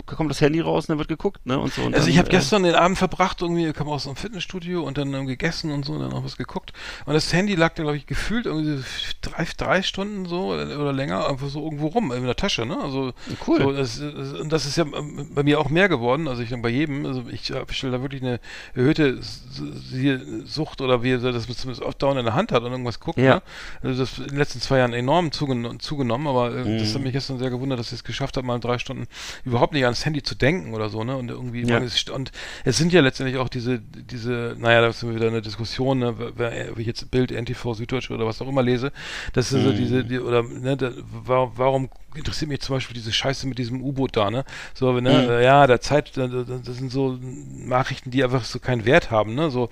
kommt 0.07 0.31
das 0.31 0.41
Handy 0.41 0.61
raus 0.61 0.85
und 0.85 0.91
dann 0.91 0.99
wird 0.99 1.09
geguckt, 1.09 1.47
ne? 1.47 1.59
Und 1.59 1.73
so. 1.73 1.83
Und 1.83 1.95
Also 1.95 2.07
dann, 2.07 2.13
ich 2.13 2.19
habe 2.19 2.29
äh, 2.29 2.33
gestern 2.33 2.63
den 2.65 2.75
Abend 2.75 2.99
verbracht, 2.99 3.41
irgendwie 3.43 3.73
kam 3.73 3.89
aus 3.89 4.07
einem 4.07 4.17
Fitnessstudio 4.17 4.83
und 4.83 4.99
dann 4.99 5.13
ähm, 5.15 5.27
gegessen 5.27 5.71
und 5.71 5.85
so 5.85 5.93
und 5.95 6.01
dann 6.01 6.13
auch 6.13 6.25
was 6.25 6.37
geguckt. 6.37 6.73
Und 7.07 7.15
das 7.15 7.33
Handy 7.33 7.55
lag 7.55 7.75
da, 7.75 7.83
glaube 7.83 7.97
ich, 7.97 8.07
gefühlt 8.07 8.47
irgendwie 8.47 8.77
so 8.79 8.83
drei, 9.23 9.47
drei 9.57 9.83
Stunden 9.83 10.27
so 10.27 10.53
oder, 10.53 10.79
oder 10.81 10.93
länger 10.93 11.29
einfach 11.29 11.49
so 11.49 11.63
irgendwo 11.65 11.89
rum 11.89 12.13
in 12.13 12.25
der 12.25 12.37
Tasche, 12.37 12.67
ne? 12.67 12.70
Also 12.79 13.13
Cool. 13.47 13.61
So, 13.61 13.73
das, 13.73 13.99
das, 14.01 14.33
und 14.35 14.53
das 14.53 14.67
ist 14.67 14.77
ja 14.77 14.85
ähm, 14.85 15.29
bei 15.35 15.43
mir 15.43 15.59
auch 15.61 15.69
mehr 15.71 15.89
geworden, 15.89 16.29
also 16.29 16.43
ich 16.43 16.49
denke 16.51 16.63
bei 16.63 16.69
jedem. 16.71 17.07
Also 17.07 17.25
ich 17.31 17.51
äh, 17.51 17.65
stelle 17.71 17.93
da 17.93 18.03
wirklich 18.03 18.23
eine 18.23 18.41
erhöhte 18.75 19.19
Sucht 20.45 20.81
oder 20.81 21.03
wie 21.03 21.13
er 21.13 21.19
das 21.19 21.47
zumindest 21.47 21.83
oft 21.83 22.03
dauernd 22.03 22.19
in 22.19 22.25
der 22.27 22.35
Hand 22.35 22.53
hat 22.53 22.63
und 22.63 22.71
irgendwas 22.71 23.01
guckt. 23.01 23.19
Ja. 23.19 23.37
Ne? 23.37 23.43
Also 23.83 24.01
das 24.03 24.13
ist 24.13 24.19
in 24.19 24.29
den 24.29 24.39
letzten 24.39 24.61
zwei 24.61 24.79
Jahren 24.79 24.93
enorm 24.93 25.33
zugenommen, 25.33 25.81
zugenommen 25.81 26.27
aber 26.27 26.55
äh, 26.55 26.79
das 26.79 26.91
Mhm. 26.91 26.95
hat 26.95 27.03
mich 27.03 27.13
gestern 27.13 27.39
sehr 27.39 27.51
gewundert, 27.51 27.79
dass 27.79 27.89
ich 27.89 27.95
es 27.95 28.05
geschafft 28.05 28.37
habe, 28.37 28.47
mal 28.47 28.59
drei 28.59 28.79
Stunden 28.79 29.07
überhaupt 29.45 29.73
nicht 29.73 29.85
ans 29.85 30.05
Handy 30.05 30.23
zu 30.23 30.35
denken 30.35 30.75
oder 30.75 30.89
so, 30.89 31.05
ne? 31.05 31.17
Und 31.17 31.31
irgendwie 31.31 31.63
Ja. 31.67 31.79
ist- 31.79 32.11
und 32.11 32.33
es 32.65 32.77
sind 32.77 32.93
ja 32.93 33.01
letztendlich 33.01 33.39
auch 33.39 33.49
diese, 33.49 33.79
diese, 33.81 34.57
naja, 34.59 34.81
da 34.81 34.93
sind 34.93 35.09
wir 35.11 35.17
wieder 35.17 35.27
in 35.27 35.33
der 35.33 35.43
Diskussion, 35.43 35.99
ne, 35.99 36.15
wie 36.75 36.81
ich 36.83 36.87
jetzt 36.87 37.11
Bild, 37.11 37.31
NTV, 37.33 37.75
Süddeutsche 37.75 38.15
oder 38.15 38.27
was 38.27 38.41
auch 38.43 38.49
immer 38.49 38.63
lese, 38.63 38.93
das 39.33 39.53
ist 39.53 39.63
so 39.63 39.71
Mhm. 39.71 39.77
diese, 39.77 40.05
die, 40.05 40.19
oder 40.21 40.43
ne, 40.43 40.77
da, 40.77 40.93
wa- 41.27 41.51
warum 41.57 41.89
interessiert 42.15 42.49
mich 42.49 42.61
zum 42.61 42.77
Beispiel 42.77 42.95
diese 42.95 43.13
Scheiße 43.13 43.47
mit 43.47 43.59
diesem 43.59 43.83
U-Boot 43.83 44.17
da, 44.17 44.31
ne? 44.31 44.45
So, 44.75 44.93
ne, 44.93 45.01
Mhm. 45.01 45.31
äh, 45.31 45.45
ja, 45.45 45.67
der 45.67 45.81
Zeit, 45.81 46.17
da- 46.17 46.27
da- 46.27 46.43
das 46.43 46.77
sind 46.77 46.91
so 46.91 47.19
Nachrichten, 47.21 48.11
die 48.11 48.25
einfach 48.25 48.45
so 48.45 48.59
keinen 48.59 48.85
Wert 48.85 49.11
haben, 49.11 49.35
ne? 49.35 49.51
So, 49.51 49.69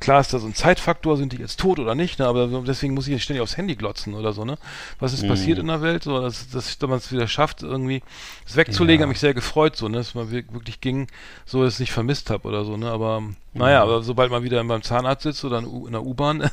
klar 0.00 0.20
ist 0.20 0.32
da 0.32 0.38
so 0.38 0.46
ein 0.46 0.54
Zeitfaktor, 0.54 1.16
sind 1.16 1.32
die 1.32 1.38
jetzt 1.38 1.60
tot 1.60 1.78
oder 1.78 1.94
nicht, 1.94 2.18
ne? 2.18 2.26
Aber 2.26 2.46
deswegen 2.62 2.94
muss 2.94 3.06
ich 3.06 3.12
jetzt 3.12 3.22
ständig 3.22 3.42
aufs 3.42 3.56
Handy 3.56 3.76
glotzen 3.76 4.14
oder 4.14 4.32
so, 4.32 4.44
ne? 4.44 4.58
Was 5.00 5.12
ist 5.12 5.22
Mhm. 5.24 5.28
passiert 5.28 5.58
in 5.58 5.66
der 5.66 5.82
Welt? 5.82 6.02
So, 6.04 6.20
dass, 6.20 6.48
dass 6.50 6.78
man 6.80 6.92
es 6.98 7.12
wieder 7.12 7.28
schafft, 7.28 7.62
irgendwie 7.62 8.02
das 8.44 8.56
wegzulegen, 8.56 9.00
Ja. 9.00 9.06
hat 9.06 9.08
mich 9.10 9.20
sehr 9.20 9.34
gefreut, 9.34 9.76
so, 9.76 9.88
ne? 9.88 9.98
Dass 9.98 10.14
man 10.14 10.30
wir- 10.30 10.50
wirklich 10.52 10.80
ging, 10.80 11.08
so 11.44 11.62
dass 11.62 11.74
ich 11.74 11.76
es 11.76 11.80
nicht 11.80 11.92
vermisst 11.92 12.30
habe 12.30 12.48
oder 12.48 12.64
so, 12.64 12.76
ne? 12.76 12.90
Aber 12.90 13.22
Naja, 13.54 13.82
aber 13.82 14.02
sobald 14.02 14.30
man 14.30 14.42
wieder 14.42 14.64
beim 14.64 14.82
Zahnarzt 14.82 15.24
sitzt 15.24 15.44
oder 15.44 15.58
in, 15.58 15.92
der 15.92 16.02
U-Bahn, 16.02 16.40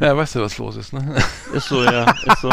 ja, 0.00 0.16
weißt 0.16 0.34
du, 0.34 0.40
was 0.40 0.58
los 0.58 0.76
ist, 0.76 0.92
ne? 0.92 1.16
Ist 1.54 1.68
so, 1.68 1.82
ja, 1.82 2.04
ist 2.26 2.42
so. 2.42 2.50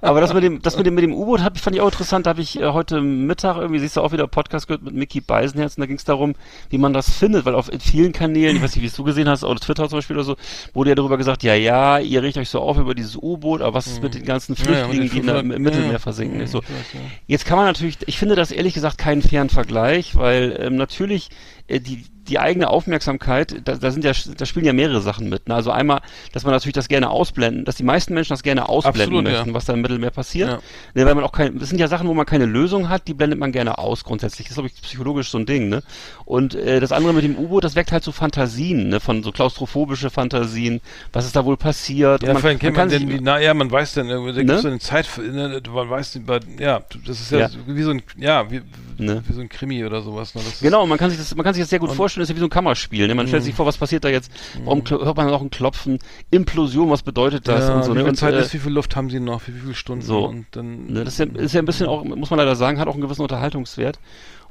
Aber 0.00 0.20
das 0.22 0.32
mit 0.32 0.42
dem, 0.42 0.62
das 0.62 0.76
mit 0.76 0.86
dem, 0.86 0.94
mit 0.94 1.04
dem 1.04 1.12
U-Boot 1.12 1.42
hab, 1.42 1.58
fand 1.58 1.76
ich 1.76 1.82
auch 1.82 1.88
interessant. 1.88 2.26
Da 2.26 2.30
habe 2.30 2.40
ich 2.40 2.58
äh, 2.58 2.72
heute 2.72 3.02
Mittag 3.02 3.58
irgendwie, 3.58 3.78
siehst 3.78 3.96
du 3.96 4.00
auch 4.00 4.12
wieder 4.12 4.26
Podcast 4.26 4.68
gehört 4.68 4.82
mit 4.82 4.94
Mickey 4.94 5.20
Beisenherz 5.20 5.76
und 5.76 5.82
da 5.82 5.86
ging 5.86 5.96
es 5.96 6.04
darum, 6.04 6.34
wie 6.70 6.78
man 6.78 6.94
das 6.94 7.10
findet, 7.10 7.44
weil 7.44 7.54
auf 7.54 7.70
vielen 7.78 8.12
Kanälen, 8.12 8.56
ich 8.56 8.62
weiß 8.62 8.74
nicht, 8.74 8.82
wie 8.82 8.86
es 8.86 8.94
du 8.96 9.04
gesehen 9.04 9.28
hast, 9.28 9.44
auf 9.44 9.60
Twitter 9.60 9.88
zum 9.88 9.98
Beispiel 9.98 10.16
oder 10.16 10.24
so, 10.24 10.36
wurde 10.72 10.90
ja 10.90 10.94
darüber 10.94 11.18
gesagt, 11.18 11.42
ja, 11.42 11.54
ja, 11.54 11.98
ihr 11.98 12.22
regt 12.22 12.38
euch 12.38 12.48
so 12.48 12.60
auf 12.60 12.78
über 12.78 12.94
dieses 12.94 13.16
U-Boot, 13.16 13.60
aber 13.60 13.74
was 13.74 13.86
ist 13.86 14.02
mit 14.02 14.14
den 14.14 14.24
ganzen 14.24 14.54
Mhm. 14.58 14.72
Ja, 14.72 14.78
ja, 14.78 14.84
Flüchtlingen, 14.84 15.10
die 15.10 15.18
in 15.18 15.26
der, 15.26 15.34
500 15.36 15.56
im 15.56 15.62
Mittelmeer 15.62 15.86
ja, 15.86 15.92
ja. 15.92 15.98
versinken? 15.98 16.38
Ja, 16.38 16.44
Ist 16.44 16.52
so. 16.52 16.60
ich 16.60 16.68
ja. 16.68 17.00
Jetzt 17.26 17.44
kann 17.46 17.56
man 17.56 17.66
natürlich, 17.66 17.98
ich 18.06 18.18
finde 18.18 18.34
das 18.34 18.50
ehrlich 18.50 18.74
gesagt 18.74 18.98
keinen 18.98 19.22
fairen 19.22 19.50
Vergleich, 19.50 20.16
weil 20.16 20.56
ähm, 20.60 20.76
natürlich 20.76 21.30
die 21.70 22.04
die 22.28 22.38
eigene 22.38 22.70
Aufmerksamkeit, 22.70 23.56
da, 23.66 23.74
da 23.74 23.90
sind 23.90 24.02
ja, 24.02 24.12
da 24.38 24.46
spielen 24.46 24.64
ja 24.64 24.72
mehrere 24.72 25.02
Sachen 25.02 25.28
mit. 25.28 25.46
Ne? 25.46 25.54
Also 25.54 25.70
einmal, 25.70 26.00
dass 26.32 26.44
man 26.44 26.52
natürlich 26.54 26.72
das 26.72 26.88
gerne 26.88 27.10
ausblenden, 27.10 27.66
dass 27.66 27.76
die 27.76 27.82
meisten 27.82 28.14
Menschen 28.14 28.32
das 28.32 28.42
gerne 28.42 28.66
ausblenden 28.68 29.02
Absolut, 29.02 29.26
ja. 29.26 29.32
möchten, 29.32 29.52
was 29.52 29.66
da 29.66 29.74
im 29.74 29.82
Mittelmeer 29.82 30.10
passiert. 30.10 30.48
Ja. 30.48 30.58
Ne, 30.94 31.04
weil 31.04 31.14
man 31.14 31.22
auch 31.24 31.32
kein, 31.32 31.58
das 31.58 31.68
sind 31.68 31.78
ja 31.80 31.86
Sachen, 31.88 32.08
wo 32.08 32.14
man 32.14 32.24
keine 32.24 32.46
Lösung 32.46 32.88
hat, 32.88 33.08
die 33.08 33.14
blendet 33.14 33.38
man 33.38 33.52
gerne 33.52 33.76
aus 33.76 34.04
grundsätzlich. 34.04 34.46
Das 34.48 34.52
ist, 34.52 34.54
glaube 34.54 34.70
ich, 34.74 34.80
psychologisch 34.82 35.28
so 35.28 35.36
ein 35.36 35.44
Ding, 35.44 35.68
ne? 35.68 35.82
Und 36.24 36.54
äh, 36.54 36.80
das 36.80 36.92
andere 36.92 37.12
mit 37.12 37.24
dem 37.24 37.36
U-Boot, 37.36 37.62
das 37.62 37.74
weckt 37.76 37.92
halt 37.92 38.04
so 38.04 38.10
Fantasien, 38.12 38.88
ne? 38.88 39.00
Von 39.00 39.22
so 39.22 39.30
klaustrophobische 39.30 40.08
Fantasien, 40.08 40.80
was 41.12 41.26
ist 41.26 41.36
da 41.36 41.44
wohl 41.44 41.58
passiert. 41.58 42.22
Ja, 42.22 42.34
vorhin 42.36 42.58
kennt 42.58 42.78
man, 42.78 42.88
sich- 42.88 43.00
denn, 43.00 43.08
die, 43.10 43.20
na 43.20 43.38
ja, 43.38 43.52
man 43.52 43.70
weiß 43.70 43.92
dann, 43.94 44.08
irgendwie, 44.08 44.32
da 44.32 44.38
Ne? 44.38 44.44
gibt's 44.46 44.62
so 44.62 44.68
eine 44.68 44.78
Zeit, 44.78 45.06
ne, 45.18 45.60
man 45.74 45.90
weiß, 45.90 46.18
ja, 46.58 46.80
das 47.06 47.20
ist 47.20 47.30
ja, 47.32 47.40
Ja. 47.40 47.50
wie 47.66 47.82
so 47.82 47.90
ein, 47.90 48.02
ja, 48.16 48.50
wie, 48.50 48.62
Ne? 48.98 49.22
wie 49.26 49.32
so 49.32 49.40
ein 49.40 49.48
Krimi 49.48 49.84
oder 49.84 50.02
sowas. 50.02 50.34
Ne? 50.34 50.42
Genau, 50.60 50.86
man 50.86 50.98
kann 50.98 51.10
sich 51.10 51.18
das, 51.18 51.34
man 51.34 51.44
kann 51.44 51.54
sich 51.54 51.62
das 51.62 51.70
sehr 51.70 51.78
gut 51.78 51.90
vorstellen, 51.92 52.22
das 52.22 52.26
ist 52.28 52.34
ja 52.34 52.36
wie 52.36 52.40
so 52.40 52.46
ein 52.46 52.50
Kammerspiel. 52.50 53.06
Ne? 53.08 53.14
Man 53.14 53.26
stellt 53.26 53.42
Mhm. 53.42 53.46
sich 53.46 53.54
vor, 53.54 53.66
was 53.66 53.78
passiert 53.78 54.04
da 54.04 54.08
jetzt? 54.08 54.30
Warum 54.64 54.80
kl- 54.80 55.04
hört 55.04 55.16
man 55.16 55.26
noch 55.28 55.40
ein 55.42 55.50
Klopfen? 55.50 55.98
Implosion, 56.30 56.90
was 56.90 57.02
bedeutet 57.02 57.48
das? 57.48 57.68
ja, 57.68 57.74
und 57.74 57.82
so, 57.84 57.90
wie 57.92 57.94
ne? 57.96 58.00
viel 58.02 58.08
Und, 58.10 58.16
Zeit 58.16 58.34
äh, 58.34 58.40
ist, 58.40 58.54
wie 58.54 58.58
viel 58.58 58.72
Luft 58.72 58.96
haben 58.96 59.10
sie 59.10 59.20
noch, 59.20 59.46
wie, 59.46 59.54
wie 59.54 59.60
viele 59.60 59.74
Stunden 59.74 60.02
So. 60.04 60.26
und 60.26 60.46
dann, 60.52 60.86
Ne, 60.86 61.04
das 61.04 61.18
ist 61.18 61.18
ja, 61.34 61.40
ist 61.40 61.54
ja 61.54 61.60
ein 61.60 61.64
bisschen 61.66 61.86
auch, 61.86 62.04
muss 62.04 62.30
man 62.30 62.38
leider 62.38 62.56
sagen, 62.56 62.78
hat 62.78 62.88
auch 62.88 62.92
einen 62.94 63.02
gewissen 63.02 63.22
Unterhaltungswert. 63.22 63.98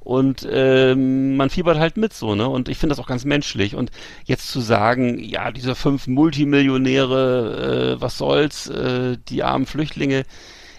Und 0.06 0.46
ähm, 0.52 1.38
man 1.38 1.50
fiebert 1.50 1.78
halt 1.80 1.96
mit 1.96 2.12
so, 2.14 2.36
ne? 2.36 2.50
Und 2.50 2.68
ich 2.68 2.78
finde 2.78 2.92
das 2.94 3.00
auch 3.00 3.08
ganz 3.08 3.24
menschlich. 3.24 3.74
Und 3.78 3.90
jetzt 4.26 4.50
zu 4.52 4.60
sagen, 4.60 5.18
ja, 5.24 5.50
diese 5.52 5.76
fünf 5.76 6.08
Multimillionäre, 6.08 7.96
äh, 7.98 8.02
was 8.02 8.18
soll's, 8.18 8.68
äh, 8.68 9.18
die 9.30 9.44
armen 9.44 9.66
Flüchtlinge, 9.66 10.24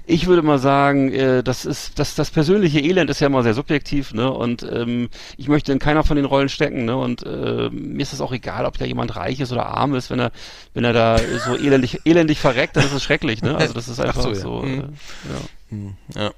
ich 0.06 0.26
würde 0.26 0.42
mal 0.42 0.58
sagen, 0.58 1.12
äh, 1.12 1.42
das 1.42 1.64
ist 1.64 1.98
das, 1.98 2.14
das 2.14 2.30
persönliche 2.30 2.80
Elend 2.80 3.08
ist 3.10 3.20
ja 3.20 3.26
immer 3.28 3.42
sehr 3.42 3.54
subjektiv, 3.54 4.12
ne? 4.12 4.30
Und 4.30 4.62
ähm, 4.62 5.08
ich 5.36 5.48
möchte 5.48 5.72
in 5.72 5.78
keiner 5.78 6.04
von 6.04 6.16
den 6.16 6.26
Rollen 6.26 6.48
stecken, 6.48 6.84
ne? 6.84 6.96
Und 6.96 7.22
äh, 7.24 7.70
mir 7.70 8.02
ist 8.02 8.12
es 8.12 8.20
auch 8.20 8.32
egal, 8.32 8.66
ob 8.66 8.76
da 8.78 8.84
jemand 8.84 9.16
reich 9.16 9.40
ist 9.40 9.52
oder 9.52 9.66
arm 9.66 9.94
ist, 9.94 10.10
wenn 10.10 10.20
er 10.20 10.30
wenn 10.74 10.84
er 10.84 10.92
da 10.92 11.18
so 11.18 11.56
elendig 11.56 12.00
elendig 12.04 12.38
verreckt, 12.38 12.76
dann 12.76 12.84
ist 12.84 12.92
es 12.92 13.02
schrecklich, 13.02 13.42
ne? 13.42 13.56
Also 13.56 13.72
das 13.72 13.88
ist 13.88 14.00
Ach 14.00 14.04
einfach 14.06 14.22
so, 14.22 14.34
so. 14.34 14.64
ja. 14.64 14.68
äh, 14.68 14.76
Mhm. 14.76 14.82
ja. 15.30 15.40
Hm, 15.70 15.96
ja. 16.14 16.30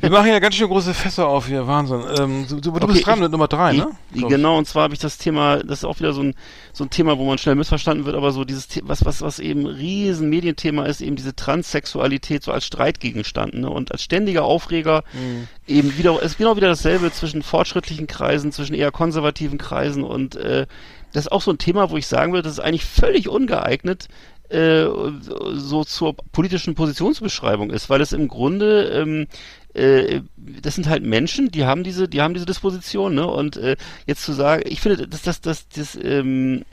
Wir 0.00 0.10
machen 0.10 0.28
ja 0.28 0.38
ganz 0.38 0.54
schön 0.54 0.68
große 0.68 0.94
Fässer 0.94 1.26
auf 1.28 1.46
hier, 1.46 1.66
Wahnsinn. 1.66 2.02
Ähm, 2.18 2.46
du, 2.48 2.60
du, 2.60 2.70
Okay, 2.74 2.86
bist 2.86 3.06
dran 3.06 3.14
ich- 3.16 3.22
mit 3.22 3.32
Nummer 3.32 3.48
drei, 3.48 3.72
I- 3.72 3.76
ne? 3.78 3.88
i- 4.14 4.18
Glaub 4.18 4.30
ich. 4.30 4.36
Genau, 4.36 4.58
und 4.58 4.66
zwar 4.66 4.84
habe 4.84 4.94
ich 4.94 5.00
das 5.00 5.18
Thema, 5.18 5.58
das 5.58 5.78
ist 5.80 5.84
auch 5.84 5.98
wieder 5.98 6.12
so 6.12 6.22
ein, 6.22 6.34
so 6.72 6.84
ein 6.84 6.90
Thema, 6.90 7.18
wo 7.18 7.24
man 7.26 7.38
schnell 7.38 7.54
missverstanden 7.56 8.04
wird, 8.06 8.16
aber 8.16 8.32
so 8.32 8.44
dieses, 8.44 8.68
was, 8.82 9.04
was, 9.04 9.22
was 9.22 9.38
eben 9.38 9.60
ein 9.60 9.66
riesen 9.74 10.28
Medienthema 10.30 10.84
ist, 10.86 11.00
eben 11.00 11.16
diese 11.16 11.34
Transsexualität 11.36 12.42
so 12.42 12.52
als 12.52 12.64
Streitgegenstand, 12.66 13.54
ne, 13.54 13.68
und 13.70 13.92
als 13.92 14.02
ständiger 14.02 14.44
Aufreger, 14.44 15.04
Mhm. 15.12 15.48
eben 15.66 15.98
wieder, 15.98 16.22
ist 16.22 16.38
genau 16.38 16.56
wieder 16.56 16.68
dasselbe 16.68 17.10
zwischen 17.12 17.42
fortschrittlichen 17.42 18.06
Kreisen, 18.06 18.52
zwischen 18.52 18.74
eher 18.74 18.90
konservativen 18.92 19.58
Kreisen 19.58 20.04
und, 20.04 20.36
äh, 20.36 20.66
das 21.12 21.26
ist 21.26 21.32
auch 21.32 21.40
so 21.40 21.50
ein 21.50 21.58
Thema, 21.58 21.90
wo 21.90 21.96
ich 21.96 22.06
sagen 22.06 22.32
würde, 22.32 22.42
das 22.42 22.52
ist 22.54 22.60
eigentlich 22.60 22.84
völlig 22.84 23.28
ungeeignet, 23.28 24.08
äh, 24.50 24.86
so 25.54 25.84
zur 25.84 26.14
politischen 26.32 26.74
Positionsbeschreibung 26.74 27.70
ist, 27.70 27.90
weil 27.90 28.00
es 28.00 28.12
im 28.12 28.28
Grunde 28.28 28.84
ähm, 28.90 29.26
äh, 29.76 30.22
das 30.36 30.74
sind 30.74 30.88
halt 30.88 31.02
Menschen, 31.02 31.50
die 31.50 31.64
haben 31.64 31.84
diese, 31.84 32.08
die 32.08 32.22
haben 32.22 32.34
diese 32.34 32.46
Disposition, 32.46 33.14
ne? 33.14 33.26
Und 33.26 33.56
äh, 33.56 33.76
jetzt 34.06 34.22
zu 34.24 34.32
sagen, 34.32 34.62
ich 34.66 34.80
finde, 34.80 35.06
dass 35.06 35.22
das, 35.22 35.40
das, 35.40 35.68
das, 35.68 35.98
ähm, 36.02 36.64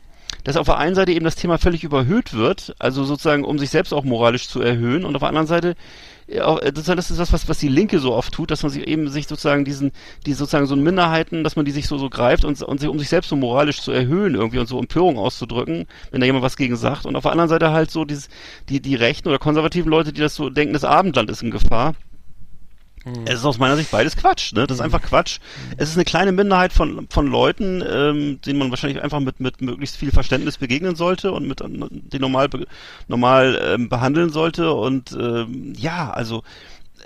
dass 0.43 0.57
auf 0.57 0.65
der 0.65 0.77
einen 0.77 0.95
Seite 0.95 1.11
eben 1.11 1.25
das 1.25 1.35
Thema 1.35 1.57
völlig 1.57 1.83
überhöht 1.83 2.33
wird, 2.33 2.75
also 2.79 3.03
sozusagen, 3.03 3.43
um 3.43 3.59
sich 3.59 3.69
selbst 3.69 3.93
auch 3.93 4.03
moralisch 4.03 4.47
zu 4.47 4.61
erhöhen, 4.61 5.03
und 5.03 5.15
auf 5.15 5.21
der 5.21 5.29
anderen 5.29 5.47
Seite 5.47 5.75
äh, 6.27 6.71
das 6.71 6.87
ist 6.87 7.19
das, 7.19 7.33
was, 7.33 7.47
was 7.47 7.57
die 7.59 7.67
Linke 7.67 7.99
so 7.99 8.13
oft 8.13 8.33
tut, 8.33 8.51
dass 8.51 8.63
man 8.63 8.71
sich 8.71 8.87
eben 8.87 9.09
sich 9.09 9.27
sozusagen 9.27 9.65
diesen, 9.65 9.91
die 10.25 10.33
sozusagen 10.33 10.65
so 10.65 10.75
Minderheiten, 10.75 11.43
dass 11.43 11.55
man 11.55 11.65
die 11.65 11.71
sich 11.71 11.87
so, 11.87 11.97
so 11.97 12.09
greift 12.09 12.45
und, 12.45 12.61
und 12.61 12.79
sich, 12.79 12.89
um 12.89 12.99
sich 12.99 13.09
selbst 13.09 13.29
so 13.29 13.35
moralisch 13.35 13.81
zu 13.81 13.91
erhöhen 13.91 14.35
irgendwie 14.35 14.59
und 14.59 14.67
so 14.67 14.79
Empörung 14.79 15.17
auszudrücken, 15.17 15.85
wenn 16.11 16.21
da 16.21 16.25
jemand 16.25 16.43
was 16.43 16.57
gegen 16.57 16.75
sagt. 16.75 17.05
Und 17.05 17.15
auf 17.15 17.23
der 17.23 17.31
anderen 17.31 17.49
Seite 17.49 17.71
halt 17.71 17.91
so 17.91 18.05
dieses, 18.05 18.29
die, 18.69 18.81
die 18.81 18.95
rechten 18.95 19.29
oder 19.29 19.39
konservativen 19.39 19.89
Leute, 19.89 20.13
die 20.13 20.21
das 20.21 20.35
so 20.35 20.49
denken, 20.49 20.73
das 20.73 20.83
Abendland 20.83 21.29
ist 21.29 21.43
in 21.43 21.51
Gefahr. 21.51 21.95
Es 23.25 23.35
ist 23.35 23.45
aus 23.45 23.57
meiner 23.59 23.75
Sicht 23.75 23.91
beides 23.91 24.15
Quatsch, 24.15 24.53
ne? 24.53 24.65
Das 24.65 24.77
ist 24.77 24.81
einfach 24.81 25.01
Quatsch. 25.01 25.39
Es 25.77 25.89
ist 25.89 25.95
eine 25.95 26.05
kleine 26.05 26.31
Minderheit 26.31 26.71
von, 26.71 27.07
von 27.09 27.27
Leuten, 27.27 27.84
ähm, 27.85 28.39
denen 28.41 28.59
man 28.59 28.69
wahrscheinlich 28.69 29.01
einfach 29.03 29.19
mit, 29.19 29.39
mit 29.41 29.61
möglichst 29.61 29.97
viel 29.97 30.11
Verständnis 30.11 30.57
begegnen 30.57 30.95
sollte 30.95 31.34
und 31.34 31.47
mit 31.47 31.61
die 31.61 32.19
normal, 32.19 32.49
normal 33.07 33.59
ähm, 33.61 33.89
behandeln 33.89 34.30
sollte. 34.30 34.73
Und 34.73 35.11
ähm, 35.19 35.73
ja, 35.77 36.11
also 36.11 36.43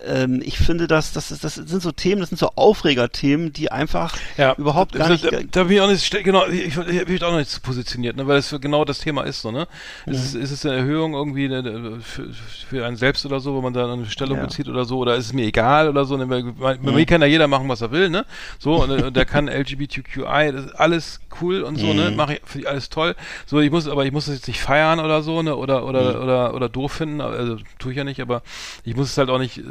ähm, 0.05 0.41
ich 0.43 0.57
finde, 0.57 0.87
dass 0.87 1.11
das, 1.13 1.31
ist, 1.31 1.43
das 1.43 1.55
sind 1.55 1.81
so 1.81 1.91
Themen, 1.91 2.19
das 2.21 2.29
sind 2.29 2.37
so 2.37 2.51
Aufregerthemen, 2.55 3.53
die 3.53 3.71
einfach 3.71 4.15
ja, 4.37 4.53
überhaupt 4.57 4.93
gar 4.93 5.07
da, 5.07 5.13
nicht. 5.13 5.25
Da, 5.25 5.39
da 5.51 5.63
bin 5.63 5.77
ich 5.77 5.81
auch 5.81 5.87
nicht, 5.89 6.23
genau, 6.23 6.45
ich, 6.47 6.77
ich, 6.77 6.77
ich 6.77 7.05
bin 7.05 7.23
auch 7.23 7.31
noch 7.31 7.37
nicht 7.39 7.63
positioniert, 7.63 8.15
ne, 8.15 8.27
weil 8.27 8.37
es 8.37 8.55
genau 8.61 8.85
das 8.85 8.99
Thema 8.99 9.23
ist, 9.23 9.41
so, 9.41 9.51
ne? 9.51 9.67
Mhm. 10.05 10.13
Ist, 10.13 10.19
es, 10.25 10.33
ist 10.35 10.51
es 10.51 10.65
eine 10.65 10.75
Erhöhung 10.77 11.13
irgendwie 11.13 11.47
ne, 11.49 11.99
für, 12.01 12.27
für 12.69 12.85
einen 12.85 12.95
selbst 12.97 13.25
oder 13.25 13.39
so, 13.39 13.53
wo 13.53 13.61
man 13.61 13.73
da 13.73 13.91
eine 13.91 14.05
Stellung 14.05 14.37
Ja. 14.37 14.45
bezieht 14.45 14.67
oder 14.69 14.85
so, 14.85 14.99
oder 14.99 15.15
ist 15.15 15.25
es 15.27 15.33
mir 15.33 15.45
egal 15.45 15.89
oder 15.89 16.05
so, 16.05 16.17
ne? 16.17 16.29
Weil, 16.29 16.43
weil, 16.59 16.77
Mhm. 16.77 16.93
Mir 16.93 17.05
kann 17.05 17.21
ja 17.21 17.27
jeder 17.27 17.47
machen, 17.47 17.67
was 17.69 17.81
er 17.81 17.91
will, 17.91 18.09
ne? 18.09 18.25
So, 18.59 18.83
und, 18.83 18.91
und 18.91 19.15
der 19.15 19.25
kann 19.25 19.47
LGBTQI, 19.49 20.51
das 20.53 20.65
ist 20.65 20.71
alles 20.75 21.19
cool 21.41 21.61
und 21.61 21.77
so, 21.79 21.93
ne? 21.93 22.11
Mhm. 22.11 22.17
Mache 22.17 22.33
ich, 22.35 22.41
finde 22.45 22.65
ich 22.65 22.69
alles 22.69 22.89
toll. 22.89 23.15
So, 23.45 23.59
ich 23.59 23.71
muss, 23.71 23.87
aber 23.87 24.05
ich 24.05 24.11
muss 24.11 24.27
es 24.27 24.35
jetzt 24.35 24.47
nicht 24.47 24.59
feiern 24.61 24.99
oder 24.99 25.21
so, 25.21 25.41
ne? 25.41 25.55
Oder, 25.55 25.85
oder, 25.85 26.15
Mhm. 26.17 26.23
oder, 26.23 26.53
oder 26.53 26.69
doof 26.69 26.91
finden, 26.93 27.21
also 27.21 27.57
tue 27.79 27.91
ich 27.91 27.97
ja 27.97 28.03
nicht, 28.03 28.21
aber 28.21 28.41
ich 28.83 28.95
muss 28.95 29.09
es 29.11 29.17
halt 29.17 29.29
auch 29.29 29.39
nicht, 29.39 29.57
äh, 29.57 29.61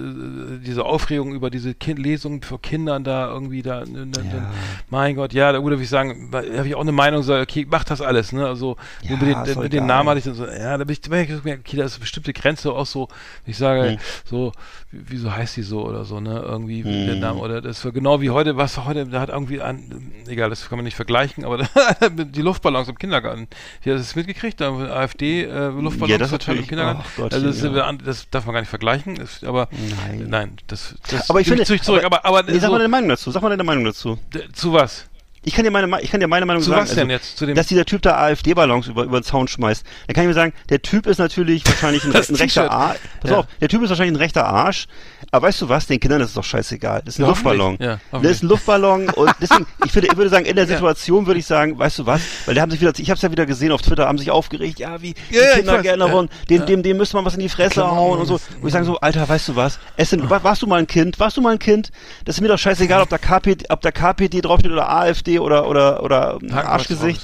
diese 0.65 0.85
Aufregung 0.85 1.35
über 1.35 1.51
diese 1.51 1.75
kind 1.75 1.99
Lesungen 1.99 2.43
für 2.43 2.59
Kindern 2.59 3.05
da 3.05 3.29
irgendwie 3.29 3.63
da, 3.63 3.81
ne, 3.85 4.07
ne, 4.07 4.13
Ja. 4.17 4.51
mein 4.91 5.15
Gott, 5.17 5.33
ja, 5.33 5.53
da 5.53 5.63
würde 5.63 5.81
ich 5.83 5.89
sagen, 5.89 6.29
da 6.31 6.39
habe 6.39 6.69
ich 6.69 6.75
auch 6.75 6.81
eine 6.81 6.93
Meinung, 6.93 7.23
so, 7.23 7.35
okay, 7.35 7.67
mach 7.69 7.85
das 7.85 8.01
alles, 8.01 8.33
ne? 8.33 8.47
Also 8.47 8.77
Ja, 9.03 9.11
nur 9.17 9.19
mit, 9.21 9.37
ist 9.49 9.55
den, 9.57 9.63
mit 9.63 9.75
egal. 9.75 9.87
Namen 9.87 10.09
hatte 10.09 10.19
ich 10.19 10.25
dann 10.25 10.35
so, 10.35 10.47
ja, 10.47 10.77
da 10.79 10.85
bin 10.85 10.93
ich, 10.93 11.01
da 11.01 11.11
bin 11.11 11.21
ich 11.21 11.29
gemerkt, 11.29 11.67
okay, 11.67 11.77
da 11.77 11.85
ist 11.85 11.95
eine 11.95 12.01
bestimmte 12.01 12.33
Grenze 12.33 12.73
auch 12.73 12.87
so, 12.87 13.09
ich 13.45 13.57
sage, 13.57 13.93
Mhm. 13.93 13.99
so, 14.25 14.53
wie- 14.91 15.03
wieso 15.09 15.35
heißt 15.35 15.57
die 15.57 15.63
so 15.63 15.85
oder 15.87 16.05
so, 16.05 16.21
ne? 16.21 16.41
Irgendwie 16.47 16.83
Mhm. 16.83 17.07
der 17.07 17.17
Name 17.17 17.41
oder 17.41 17.61
das 17.61 17.85
war 17.85 17.93
genau 17.93 18.21
wie 18.21 18.31
heute, 18.31 18.57
was 18.57 18.85
heute, 18.85 19.07
da 19.07 19.21
hat 19.21 19.29
irgendwie 19.29 19.61
an, 19.61 20.13
egal, 20.27 20.51
das 20.51 20.69
kann 20.69 20.79
man 20.79 20.85
nicht 20.85 20.97
vergleichen, 20.97 21.45
aber 21.45 21.59
die 22.11 22.43
Luftballons 22.43 22.89
im 22.89 22.99
Kindergarten, 22.99 23.49
hier 23.83 23.95
hast 23.95 24.01
du 24.01 24.03
es 24.05 24.17
mitgekriegt, 24.17 24.61
da 24.61 24.71
AfD 24.77 25.45
äh, 25.45 25.69
Luftballons 25.69 26.11
Ja, 26.11 26.19
das 26.19 26.33
im. 26.33 26.67
Kindergarten. 26.67 27.01
Ach 27.05 27.17
Gott, 27.17 27.35
also 27.35 27.47
das, 27.47 27.61
ja. 27.63 27.91
ist- 27.91 28.07
das 28.07 28.31
darf 28.31 28.47
man 28.47 28.55
gar 28.55 28.61
nicht 28.61 28.71
vergleichen, 28.71 29.17
ist, 29.17 29.45
aber 29.45 29.69
Nein. 29.73 30.06
Nein, 30.15 30.57
das, 30.67 30.95
das 31.11 31.31
Aber 31.31 31.41
ich 31.41 31.49
finde, 31.49 31.65
zurück, 31.65 31.85
zurück, 31.85 32.05
aber, 32.05 32.25
aber, 32.25 32.43
nee, 32.43 32.55
sag 32.55 32.67
so, 32.67 32.73
mal 32.73 32.79
deine 32.79 32.89
Meinung 32.89 33.09
dazu. 33.11 33.31
Sag 33.31 33.43
mal 33.43 33.51
deine 33.51 33.65
Meinung 33.65 33.85
dazu. 33.85 34.19
zu 34.53 34.73
was? 34.73 35.07
Ich 35.49 35.55
kann 35.55 35.65
dir 35.65 35.71
meine, 35.71 35.87
Me- 35.87 36.01
ich 36.03 36.11
kann 36.11 36.19
dir 36.19 36.27
meine 36.27 36.45
Meinung 36.45 36.61
Zu 36.61 36.71
sagen. 36.71 36.83
was 36.83 36.91
denn 36.91 37.05
also, 37.05 37.13
jetzt? 37.13 37.39
Zu 37.39 37.47
dem 37.47 37.55
dass 37.55 37.69
dieser 37.69 37.85
Typ 37.85 38.03
da 38.03 38.17
AfD-Ballons 38.17 38.89
über, 38.89 39.05
über 39.05 39.21
den 39.21 39.25
Zaun 39.25 39.47
schmeißt. 39.47 39.85
Dann 40.09 40.15
kann 40.15 40.25
ich 40.25 40.29
mir 40.29 40.35
sagen, 40.35 40.53
der 40.71 40.83
Typ 40.83 41.07
ist 41.07 41.19
natürlich 41.19 41.65
wahrscheinlich 41.67 42.03
ein, 42.05 42.13
ein 42.15 42.35
rechter. 42.35 42.69
Arsch. 42.71 42.99
Pass 43.21 43.31
Ja. 43.31 43.39
auf, 43.39 43.47
der 43.61 43.69
Typ 43.69 43.81
ist 43.83 43.91
wahrscheinlich 43.91 44.15
ein 44.15 44.21
rechter 44.21 44.45
Arsch. 44.45 44.87
Aber 45.31 45.47
weißt 45.47 45.63
du 45.63 45.69
was, 45.69 45.87
den 45.87 46.01
Kindern 46.01 46.21
ist 46.21 46.29
es 46.31 46.35
doch 46.35 46.43
scheißegal. 46.45 47.03
Das 47.05 47.15
ist 47.15 47.21
ein 47.21 47.23
Ja. 47.23 47.29
Luftballon. 47.29 47.77
Ja, 47.81 48.01
das 48.11 48.23
ist 48.33 48.43
ein 48.43 48.49
Luftballon 48.49 49.09
und 49.15 49.31
deswegen, 49.41 49.67
ich 49.85 49.95
würde, 49.95 50.09
ich 50.09 50.17
würde 50.17 50.31
sagen, 50.31 50.47
in 50.47 50.57
der 50.57 50.67
Situation 50.67 51.27
würde 51.27 51.39
ich 51.39 51.47
sagen, 51.47 51.79
weißt 51.79 52.01
du 52.01 52.07
was, 52.07 52.21
weil 52.47 52.55
die 52.57 52.61
haben 52.61 52.71
sich 52.73 52.81
wieder, 52.81 52.93
ich 52.97 53.09
habe 53.09 53.17
es 53.17 53.23
ja 53.23 53.31
wieder 53.31 53.47
gesehen 53.47 53.71
auf 53.71 53.83
Twitter, 53.83 54.07
haben 54.09 54.19
sich 54.19 54.33
aufgeregt, 54.33 54.81
ja, 54.81 55.01
wie 55.01 55.15
die 55.15 55.37
Ja, 55.37 55.55
Kindergärtner 55.55 56.07
weiß. 56.07 56.13
wollen, 56.13 56.29
dem, 56.51 56.67
dem, 56.67 56.83
dem 56.83 56.97
müsste 56.97 57.17
man 57.17 57.25
was 57.25 57.35
in 57.35 57.41
die 57.41 57.49
Fresse 57.49 57.75
Klar. 57.75 57.95
hauen 57.95 58.19
und 58.19 58.27
so. 58.27 58.41
Wo 58.61 58.67
ich 58.67 58.73
sage 58.73 58.85
so, 58.85 58.99
Alter, 58.99 59.29
weißt 59.29 59.49
du 59.49 59.55
was, 59.57 59.79
es 59.97 60.11
sind, 60.11 60.29
warst 60.29 60.63
du 60.63 60.67
mal 60.67 60.81
ein 60.81 60.87
Kind, 60.89 61.21
warst 61.21 61.37
du 61.37 61.41
mal 61.41 61.53
ein 61.53 61.59
Kind? 61.61 61.91
Das 62.25 62.35
ist 62.37 62.41
mir 62.41 62.49
doch 62.49 62.59
scheißegal, 62.59 63.01
ob 63.01 63.09
da 63.09 63.19
KPD, 63.19 63.67
ob 63.69 63.81
da 63.81 63.93
KPD 63.93 64.41
draufsteht 64.41 64.73
oder 64.73 64.89
AfD 64.91 65.36
oder, 65.39 65.69
oder, 65.69 66.03
oder 66.03 66.39
Arschgesicht. 66.53 67.23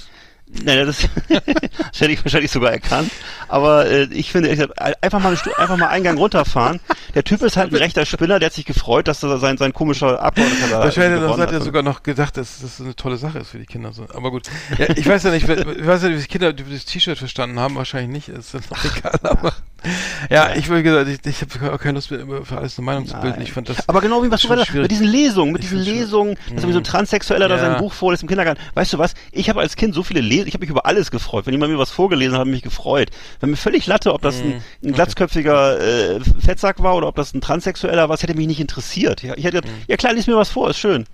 Naja, 0.64 0.84
das, 0.84 0.98
das 1.28 2.00
hätte 2.00 2.12
ich 2.12 2.24
wahrscheinlich 2.24 2.50
sogar 2.50 2.72
erkannt. 2.72 3.10
Aber 3.48 3.86
äh, 3.86 4.04
ich 4.12 4.30
finde, 4.32 4.50
gesagt, 4.50 4.72
einfach 5.02 5.20
mal, 5.20 5.36
einfach 5.56 5.76
mal 5.76 5.88
Eingang 5.88 6.16
runterfahren. 6.18 6.80
Der 7.14 7.24
Typ 7.24 7.42
ist 7.42 7.56
halt 7.56 7.72
ein 7.72 7.76
rechter 7.76 8.06
Spinner, 8.06 8.38
der 8.38 8.46
hat 8.46 8.52
sich 8.54 8.64
gefreut, 8.64 9.08
dass 9.08 9.20
da 9.20 9.38
sein, 9.38 9.56
sein 9.58 9.72
komischer 9.72 10.22
Abgeordneter 10.22 10.68
da 10.68 10.78
Wahrscheinlich 10.80 11.20
gewonnen 11.20 11.42
hat 11.42 11.52
er 11.52 11.60
sogar 11.60 11.82
noch 11.82 12.02
gedacht, 12.02 12.36
dass 12.36 12.60
das 12.60 12.80
eine 12.80 12.94
tolle 12.96 13.16
Sache 13.16 13.38
ist 13.40 13.50
für 13.50 13.58
die 13.58 13.66
Kinder. 13.66 13.92
Aber 14.14 14.30
gut. 14.30 14.48
Ja, 14.78 14.88
ich 14.96 15.06
weiß 15.06 15.22
ja 15.24 15.30
nicht, 15.30 15.48
ich 15.48 15.86
weiß 15.86 16.02
ja 16.02 16.08
nicht, 16.08 16.18
wie 16.18 16.22
die 16.22 16.28
Kinder 16.28 16.52
das 16.52 16.84
T-Shirt 16.84 17.18
verstanden 17.18 17.58
haben. 17.58 17.74
Wahrscheinlich 17.74 18.28
nicht. 18.28 18.28
Ist 18.28 18.54
auch 18.54 18.84
egal. 18.84 19.18
Aber 19.22 19.52
ja, 20.30 20.54
ich 20.54 20.68
würde 20.68 20.82
gesagt, 20.82 21.26
ich, 21.26 21.26
ich 21.26 21.60
habe 21.60 21.74
auch 21.74 21.78
keine 21.78 21.94
Lust 21.94 22.10
mehr, 22.10 22.44
für 22.44 22.56
alles 22.56 22.78
eine 22.78 22.84
Meinung 22.86 23.06
zu 23.06 23.16
bilden. 23.16 23.42
Ich 23.42 23.52
fand 23.52 23.68
das. 23.68 23.88
Aber 23.88 24.00
genau 24.00 24.22
wie 24.22 24.30
was 24.30 24.42
du 24.42 24.48
weiter, 24.48 24.64
schwierig. 24.64 24.82
mit 24.82 24.90
diesen 24.92 25.06
Lesungen, 25.06 25.52
mit 25.52 25.64
Ich 25.64 25.70
diesen 25.70 25.82
Lesungen, 25.84 26.34
dass 26.34 26.48
irgendwie 26.50 26.72
so 26.72 26.78
ein 26.78 26.84
Transsexueller 26.84 27.48
da 27.48 27.56
Ja. 27.56 27.60
sein 27.60 27.78
Buch 27.78 27.92
vorliest 27.92 28.22
im 28.22 28.28
Kindergarten. 28.28 28.60
Weißt 28.74 28.92
du 28.92 28.98
was? 28.98 29.14
Ich 29.32 29.48
habe 29.48 29.60
als 29.60 29.76
Kind 29.76 29.94
so 29.94 30.02
viele 30.02 30.20
Lesungen, 30.20 30.41
ich 30.46 30.54
habe 30.54 30.62
mich 30.62 30.70
über 30.70 30.86
alles 30.86 31.10
gefreut. 31.10 31.46
Wenn 31.46 31.54
jemand 31.54 31.72
mir 31.72 31.78
was 31.78 31.90
vorgelesen 31.90 32.32
hat, 32.34 32.40
habe 32.40 32.50
ich 32.50 32.54
mich 32.56 32.62
gefreut. 32.62 33.10
Wenn 33.40 33.50
mir 33.50 33.56
völlig 33.56 33.86
Latte, 33.86 34.12
ob 34.14 34.22
das 34.22 34.42
Mhm. 34.42 34.52
ein, 34.52 34.62
ein 34.88 34.92
glatzköpfiger 34.92 35.80
äh, 35.80 36.20
Fettsack 36.40 36.82
war 36.82 36.96
oder 36.96 37.08
ob 37.08 37.16
das 37.16 37.34
ein 37.34 37.40
Transsexueller 37.40 38.08
war, 38.08 38.16
das 38.16 38.22
hätte 38.22 38.34
mich 38.34 38.46
nicht 38.46 38.60
interessiert. 38.60 39.22
Ja, 39.22 39.34
ich 39.36 39.44
hätte 39.44 39.60
gesagt, 39.62 39.78
Mhm. 39.78 39.84
ja 39.88 39.96
klar, 39.96 40.12
lies 40.12 40.26
mir 40.26 40.36
was 40.36 40.50
vor, 40.50 40.70
ist 40.70 40.78
schön. 40.78 41.04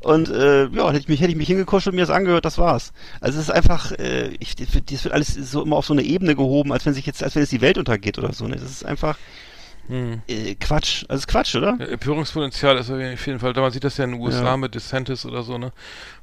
Und 0.00 0.28
äh, 0.28 0.66
ja, 0.68 0.88
hätte 0.88 0.98
ich 1.00 1.08
mich, 1.08 1.20
hätte 1.20 1.30
ich 1.30 1.36
mich 1.36 1.48
hingekuschelt 1.48 1.92
und 1.92 1.96
mir 1.96 2.02
das 2.06 2.10
angehört, 2.14 2.44
das 2.44 2.58
war's. 2.58 2.92
Also 3.20 3.38
es 3.38 3.44
ist 3.46 3.50
einfach, 3.50 3.92
äh, 3.92 4.28
ich, 4.38 4.54
das 4.56 4.72
wird 5.04 5.12
alles 5.12 5.34
so 5.34 5.62
immer 5.62 5.76
auf 5.76 5.86
so 5.86 5.92
eine 5.94 6.02
Ebene 6.02 6.34
gehoben, 6.36 6.72
als 6.72 6.86
wenn 6.86 6.94
sich 6.94 7.06
jetzt, 7.06 7.22
als 7.22 7.34
wenn 7.34 7.42
jetzt 7.42 7.52
die 7.52 7.60
Welt 7.60 7.78
untergeht 7.78 8.18
oder 8.18 8.32
so. 8.32 8.46
Ne? 8.46 8.56
Das 8.56 8.70
ist 8.70 8.84
einfach 8.84 9.16
Hm. 9.88 10.22
äh, 10.28 10.54
Quatsch. 10.56 11.04
Also 11.08 11.20
ist 11.20 11.26
Quatsch, 11.28 11.54
oder? 11.54 11.76
Ja, 11.78 11.86
Empörungspotenzial 11.86 12.76
ist 12.78 12.90
auf 12.90 12.98
jeden 12.98 13.38
Fall, 13.38 13.52
da 13.52 13.60
man 13.60 13.70
sieht 13.70 13.84
das 13.84 13.96
ja 13.96 14.04
in 14.04 14.12
den 14.12 14.20
USA 14.20 14.44
Ja. 14.44 14.56
mit 14.56 14.74
DeSantis 14.74 15.24
oder 15.26 15.42
so, 15.42 15.58
ne? 15.58 15.72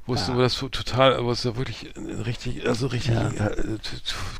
Wo 0.06 0.14
es, 0.14 0.32
wo 0.34 0.38
das 0.38 0.54
so 0.54 0.68
total, 0.68 1.24
wo 1.24 1.30
es 1.30 1.44
ja 1.44 1.56
wirklich 1.56 1.86
äh, 1.96 2.22
richtig, 2.22 2.68
also 2.68 2.88
richtig, 2.88 3.14
Ja. 3.14 3.28
äh, 3.46 3.56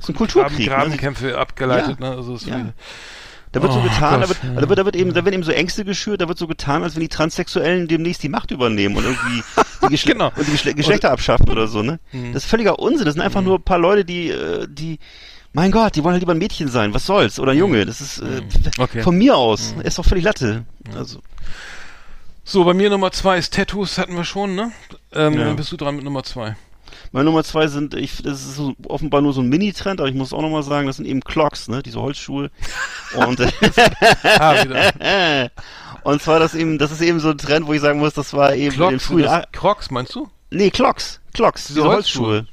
ist 0.01 0.09
ein 0.09 0.15
Kulturkrieg, 0.15 0.59
ne? 0.59 0.67
Grabenkämpfe 0.67 1.39
abgeleitet, 1.39 1.97
Ja. 2.01 2.11
ne? 2.11 2.17
Also 2.17 2.35
es 2.35 2.45
Ja. 2.47 2.59
wie- 2.59 2.73
Da 3.53 3.63
wird 3.63 3.73
so 3.73 3.79
Oh 3.79 3.83
getan, 3.83 4.21
da 4.21 4.27
Gott, 4.27 4.29
wird, 4.43 4.53
ja. 4.57 4.61
da 4.61 4.69
wird, 4.69 4.79
da 4.81 4.85
wird 4.85 4.97
eben, 4.97 5.11
da 5.15 5.25
werden 5.25 5.33
eben 5.35 5.43
so 5.45 5.53
Ängste 5.53 5.85
geschürt, 5.85 6.21
da 6.21 6.27
wird 6.27 6.39
so 6.39 6.49
getan, 6.49 6.83
als 6.83 6.97
wenn 6.97 7.03
die 7.03 7.09
Transsexuellen 7.09 7.87
demnächst 7.87 8.25
die 8.25 8.29
Macht 8.29 8.51
übernehmen 8.51 8.97
und 8.97 9.05
irgendwie 9.05 9.45
die, 9.83 9.87
Geschle 9.91 10.15
Genau. 10.15 10.33
und 10.35 10.45
die 10.49 10.51
Geschle 10.51 10.75
Geschlechter 10.75 11.13
abschaffen 11.13 11.49
oder 11.49 11.69
so, 11.69 11.81
ne? 11.83 12.01
Mhm. 12.11 12.33
Das 12.33 12.43
ist 12.43 12.51
völliger 12.51 12.81
Unsinn. 12.81 13.05
Das 13.05 13.15
sind 13.15 13.23
einfach 13.23 13.43
nur 13.43 13.59
ein 13.59 13.63
paar 13.63 13.79
Leute, 13.79 14.05
die, 14.05 14.31
äh, 14.31 14.67
die, 14.69 14.99
mein 15.55 15.71
Gott, 15.71 15.97
die 15.97 16.05
wollen 16.05 16.13
halt 16.13 16.21
lieber 16.23 16.33
ein 16.35 16.39
Mädchen 16.39 16.69
sein. 16.69 16.93
Was 16.93 17.07
soll's? 17.07 17.41
Oder 17.41 17.53
ein 17.53 17.59
Junge. 17.59 17.87
Das 17.87 18.01
ist, 18.03 18.19
äh, 18.19 18.43
Mhm. 18.43 18.49
Okay. 18.79 19.03
von 19.03 19.17
mir 19.17 19.37
aus. 19.37 19.75
Ist 19.83 19.99
doch 19.99 20.05
völlig 20.05 20.25
Latte. 20.25 20.65
Also, 20.95 21.21
So, 22.45 22.65
bei 22.65 22.75
mir 22.75 22.91
Nummer 22.91 23.11
zwei 23.13 23.39
ist 23.39 23.55
Tattoos, 23.55 23.97
hatten 23.97 24.15
wir 24.17 24.25
schon, 24.25 24.55
ne? 24.55 24.73
Ähm, 25.13 25.33
Ja. 25.39 25.45
Dann 25.47 25.57
bist 25.57 25.73
du 25.73 25.77
dran 25.79 25.95
mit 25.97 26.05
Nummer 26.05 26.23
zwei. 26.25 26.57
meine 27.13 27.25
Nummer 27.25 27.43
zwei 27.45 27.69
sind, 27.69 27.95
ich, 27.95 28.23
das 28.23 28.41
ist 28.45 28.57
so, 28.57 28.75
offenbar 28.87 29.21
nur 29.23 29.33
so 29.33 29.41
ein 29.41 29.49
Mini-Trend, 29.49 30.01
aber 30.01 30.09
ich 30.11 30.15
muss 30.15 30.33
auch 30.35 30.43
nochmal 30.43 30.63
sagen, 30.63 30.87
das 30.87 30.97
sind 30.97 31.07
eben 31.07 31.21
Clocks, 31.23 31.69
ne? 31.69 31.83
Diese 31.83 32.01
Holzschuhe. 32.03 32.51
Und, 33.15 33.41
Ah, 34.39 34.63
wieder. 34.65 35.51
und 36.03 36.21
zwar 36.21 36.39
das 36.41 36.55
eben, 36.55 36.77
das 36.79 36.91
ist 36.91 37.01
eben 37.01 37.21
so 37.21 37.31
ein 37.31 37.39
Trend, 37.39 37.67
wo 37.67 37.73
ich 37.73 37.81
sagen 37.81 37.99
muss, 38.01 38.13
das 38.15 38.35
war 38.35 38.55
eben 38.55 38.75
in 38.75 38.89
den 38.91 39.01
frühen, 39.01 39.29
Crocs, 39.53 39.91
meinst 39.91 40.15
du? 40.15 40.29
nee, 40.51 40.71
Clocks, 40.71 41.21
Clocks, 41.33 41.69
diese, 41.69 41.81
Diese 41.81 41.89
Holzschuhe. 41.89 42.27
Holzschuhe. 42.27 42.47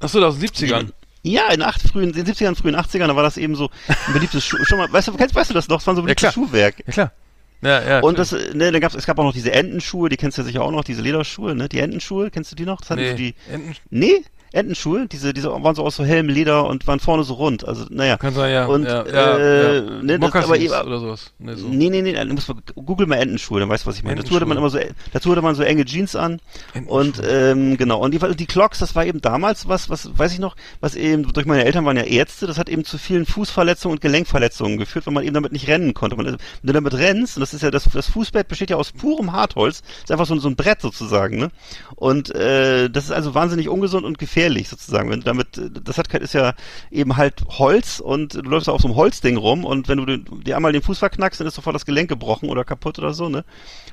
Achso, 0.00 0.24
aus 0.24 0.38
den 0.38 0.48
70ern. 0.48 0.90
Ja, 1.22 1.50
in, 1.50 1.62
acht, 1.62 1.82
frühen, 1.82 2.10
in 2.14 2.24
den 2.24 2.26
70ern, 2.26 2.54
frühen 2.54 2.76
80ern, 2.76 3.08
da 3.08 3.16
war 3.16 3.22
das 3.22 3.36
eben 3.36 3.56
so 3.56 3.70
ein 3.88 4.12
beliebtes 4.12 4.44
Schuh. 4.44 4.64
Schon 4.64 4.78
mal, 4.78 4.92
weißt 4.92 5.08
du, 5.08 5.12
kennst, 5.14 5.34
weißt 5.34 5.50
du 5.50 5.54
das 5.54 5.68
noch? 5.68 5.78
Das 5.78 5.86
war 5.86 5.94
so 5.94 6.00
ein 6.00 6.04
Ja, 6.04 6.14
beliebtes 6.14 6.32
klar. 6.32 6.32
Schuhwerk. 6.32 6.76
Ja, 6.86 6.92
klar. 6.92 7.12
Ja, 7.60 7.82
ja. 7.82 8.00
Und 8.00 8.18
das, 8.18 8.32
ne, 8.32 8.70
dann 8.70 8.80
gab's, 8.80 8.94
es 8.94 9.04
gab 9.04 9.18
auch 9.18 9.24
noch 9.24 9.32
diese 9.32 9.52
Entenschuhe, 9.52 10.08
die 10.08 10.16
kennst 10.16 10.38
du 10.38 10.42
ja 10.42 10.46
sicher 10.46 10.62
auch 10.62 10.70
noch, 10.70 10.84
diese 10.84 11.02
Lederschuhe, 11.02 11.56
ne? 11.56 11.68
Die 11.68 11.80
Entenschuhe, 11.80 12.30
kennst 12.30 12.52
du 12.52 12.56
die 12.56 12.64
noch? 12.64 12.80
Das 12.80 12.90
hatten 12.90 13.02
nee. 13.02 13.10
so 13.10 13.16
die, 13.16 13.34
Enten, 13.50 13.74
nee, 13.90 14.22
Entenschuhe, 14.52 15.06
diese, 15.08 15.34
diese 15.34 15.50
waren 15.50 15.74
so 15.74 15.84
aus 15.84 15.96
so 15.96 16.04
hellem 16.04 16.28
Leder 16.28 16.66
und 16.66 16.86
waren 16.86 17.00
vorne 17.00 17.22
so 17.24 17.34
rund. 17.34 17.66
Also, 17.66 17.84
naja. 17.90 18.16
kann 18.16 18.34
sein, 18.34 18.52
ja. 18.52 18.66
Und, 18.66 18.84
ja, 18.84 19.04
ja, 19.06 19.36
äh, 19.38 19.76
ja. 19.76 19.80
ne, 20.02 20.18
das- 20.18 20.34
aber 20.44 20.56
oder 20.86 20.98
sowas. 21.00 21.32
Nee, 21.38 21.54
so. 21.54 21.68
Nee, 21.68 21.90
nee, 21.90 22.02
nee, 22.02 22.12
du 22.14 22.32
musst 22.34 22.48
mal, 22.48 22.56
google 22.74 23.06
mal 23.06 23.16
Entenschuhe, 23.16 23.60
dann 23.60 23.68
weißt 23.68 23.84
du, 23.84 23.88
was 23.90 23.96
ich 23.96 24.02
meine. 24.04 24.20
Dazu 24.22 24.34
hatte 24.34 24.46
man 24.46 24.56
immer 24.56 24.70
so, 24.70 24.78
dazu 25.12 25.30
hatte 25.30 25.42
man 25.42 25.54
so 25.54 25.62
enge 25.62 25.84
Jeans 25.84 26.16
an 26.16 26.40
und, 26.86 27.20
ähm, 27.28 27.76
genau. 27.76 27.98
Und 28.00 28.12
die, 28.12 28.18
die 28.36 28.46
Clocks, 28.46 28.78
das 28.78 28.94
war 28.94 29.04
eben 29.04 29.20
damals 29.20 29.68
was, 29.68 29.90
was, 29.90 30.16
weiß 30.18 30.32
ich 30.32 30.38
noch, 30.38 30.56
was 30.80 30.94
eben, 30.94 31.30
durch 31.32 31.46
meine 31.46 31.64
Eltern 31.64 31.84
waren 31.84 31.96
ja 31.96 32.04
Ärzte, 32.04 32.46
das 32.46 32.58
hat 32.58 32.68
eben 32.68 32.84
zu 32.84 32.98
vielen 32.98 33.26
Fußverletzungen 33.26 33.96
und 33.96 34.00
Gelenkverletzungen 34.00 34.78
geführt, 34.78 35.06
weil 35.06 35.14
man 35.14 35.24
eben 35.24 35.34
damit 35.34 35.52
nicht 35.52 35.68
rennen 35.68 35.94
konnte. 35.94 36.16
Man, 36.16 36.26
wenn 36.26 36.36
du 36.62 36.72
damit 36.72 36.94
rennst, 36.94 37.36
und 37.36 37.40
das 37.40 37.54
ist 37.54 37.62
ja, 37.62 37.70
das, 37.70 37.84
das 37.92 38.08
Fußbett 38.08 38.48
besteht 38.48 38.70
ja 38.70 38.76
aus 38.76 38.92
purem 38.92 39.32
Hartholz, 39.32 39.82
ist 40.02 40.10
einfach 40.10 40.26
so, 40.26 40.34
ein- 40.34 40.40
so 40.40 40.48
ein 40.48 40.56
Brett 40.56 40.80
sozusagen, 40.80 41.38
ne? 41.38 41.50
Und, 41.96 42.34
äh, 42.34 42.88
das 42.88 43.04
ist 43.04 43.10
also 43.12 43.34
wahnsinnig 43.34 43.68
ungesund 43.68 44.04
und 44.04 44.18
gefährlich 44.18 44.38
sozusagen, 44.68 45.10
wenn 45.10 45.20
du 45.20 45.24
damit, 45.26 45.58
äh, 45.58 45.68
das 45.84 45.98
hat, 45.98 46.08
kein- 46.08 46.22
ist 46.22 46.34
ja 46.34 46.54
eben 46.90 47.16
halt 47.16 47.42
Holz 47.58 48.00
und 48.00 48.34
du 48.34 48.40
läufst 48.42 48.68
auf 48.68 48.80
so 48.80 48.88
einem 48.88 48.96
Holzding 48.96 49.36
rum 49.36 49.64
und 49.64 49.88
wenn 49.88 49.98
du 49.98 50.16
dir 50.16 50.56
einmal 50.56 50.72
den 50.72 50.82
Fuß 50.82 50.98
verknackst, 50.98 51.40
dann 51.40 51.46
ist 51.46 51.54
sofort 51.54 51.74
das 51.74 51.84
Gelenk 51.86 52.08
gebrochen 52.08 52.48
oder 52.48 52.64
kaputt 52.64 52.98
oder 52.98 53.12
so, 53.14 53.28
ne? 53.28 53.44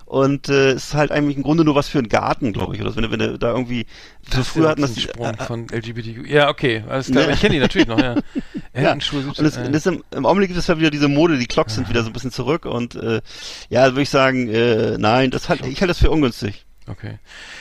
Und 0.05 0.49
äh, 0.49 0.71
es 0.71 0.89
ist 0.89 0.93
halt 0.93 1.11
eigentlich 1.11 1.35
im 1.35 1.41
Grunde 1.43 1.63
nur 1.65 1.73
was 1.73 1.87
für 1.87 1.97
einen 1.97 2.09
Garten, 2.09 2.53
glaube 2.53 2.75
ich, 2.75 2.81
oder 2.81 2.91
so, 2.91 2.97
wenn 2.97 3.03
du, 3.03 3.11
wenn 3.11 3.19
du 3.19 3.39
da 3.39 3.51
irgendwie 3.51 3.87
so 4.29 4.37
Das 4.37 4.47
früher 4.49 4.69
hatten 4.69 4.81
das 4.81 4.93
die, 4.93 5.01
Sprung 5.01 5.25
äh, 5.33 5.43
von 5.43 5.67
LGBTQ. 5.67 6.27
Ja, 6.27 6.49
okay, 6.49 6.83
alles 6.87 7.09
klar. 7.11 7.25
Ne? 7.25 7.33
Ich 7.33 7.39
kenne 7.41 7.55
die 7.55 7.59
natürlich 7.59 7.87
noch, 7.87 7.99
ja. 7.99 8.15
ja. 8.75 8.91
Und 9.39 9.39
das, 9.39 9.57
äh, 9.57 9.71
das 9.71 9.85
im, 9.87 10.03
im 10.11 10.25
Augenblick 10.27 10.49
gibt 10.49 10.59
es 10.59 10.67
ja 10.67 10.77
wieder 10.77 10.91
diese 10.91 11.07
Mode, 11.07 11.39
die 11.39 11.47
Clocks 11.47 11.73
sind 11.75 11.89
wieder 11.89 12.03
so 12.03 12.09
ein 12.11 12.13
bisschen 12.13 12.31
zurück 12.31 12.65
und 12.65 12.93
äh, 12.95 13.21
ja, 13.69 13.85
würde 13.87 14.03
ich 14.03 14.09
sagen, 14.11 14.47
äh, 14.47 14.97
nein, 14.99 15.31
das 15.31 15.49
halt, 15.49 15.61
ich 15.61 15.81
halte 15.81 15.87
das 15.87 15.97
für 15.99 16.11
ungünstig. 16.11 16.64
Okay. 16.87 17.17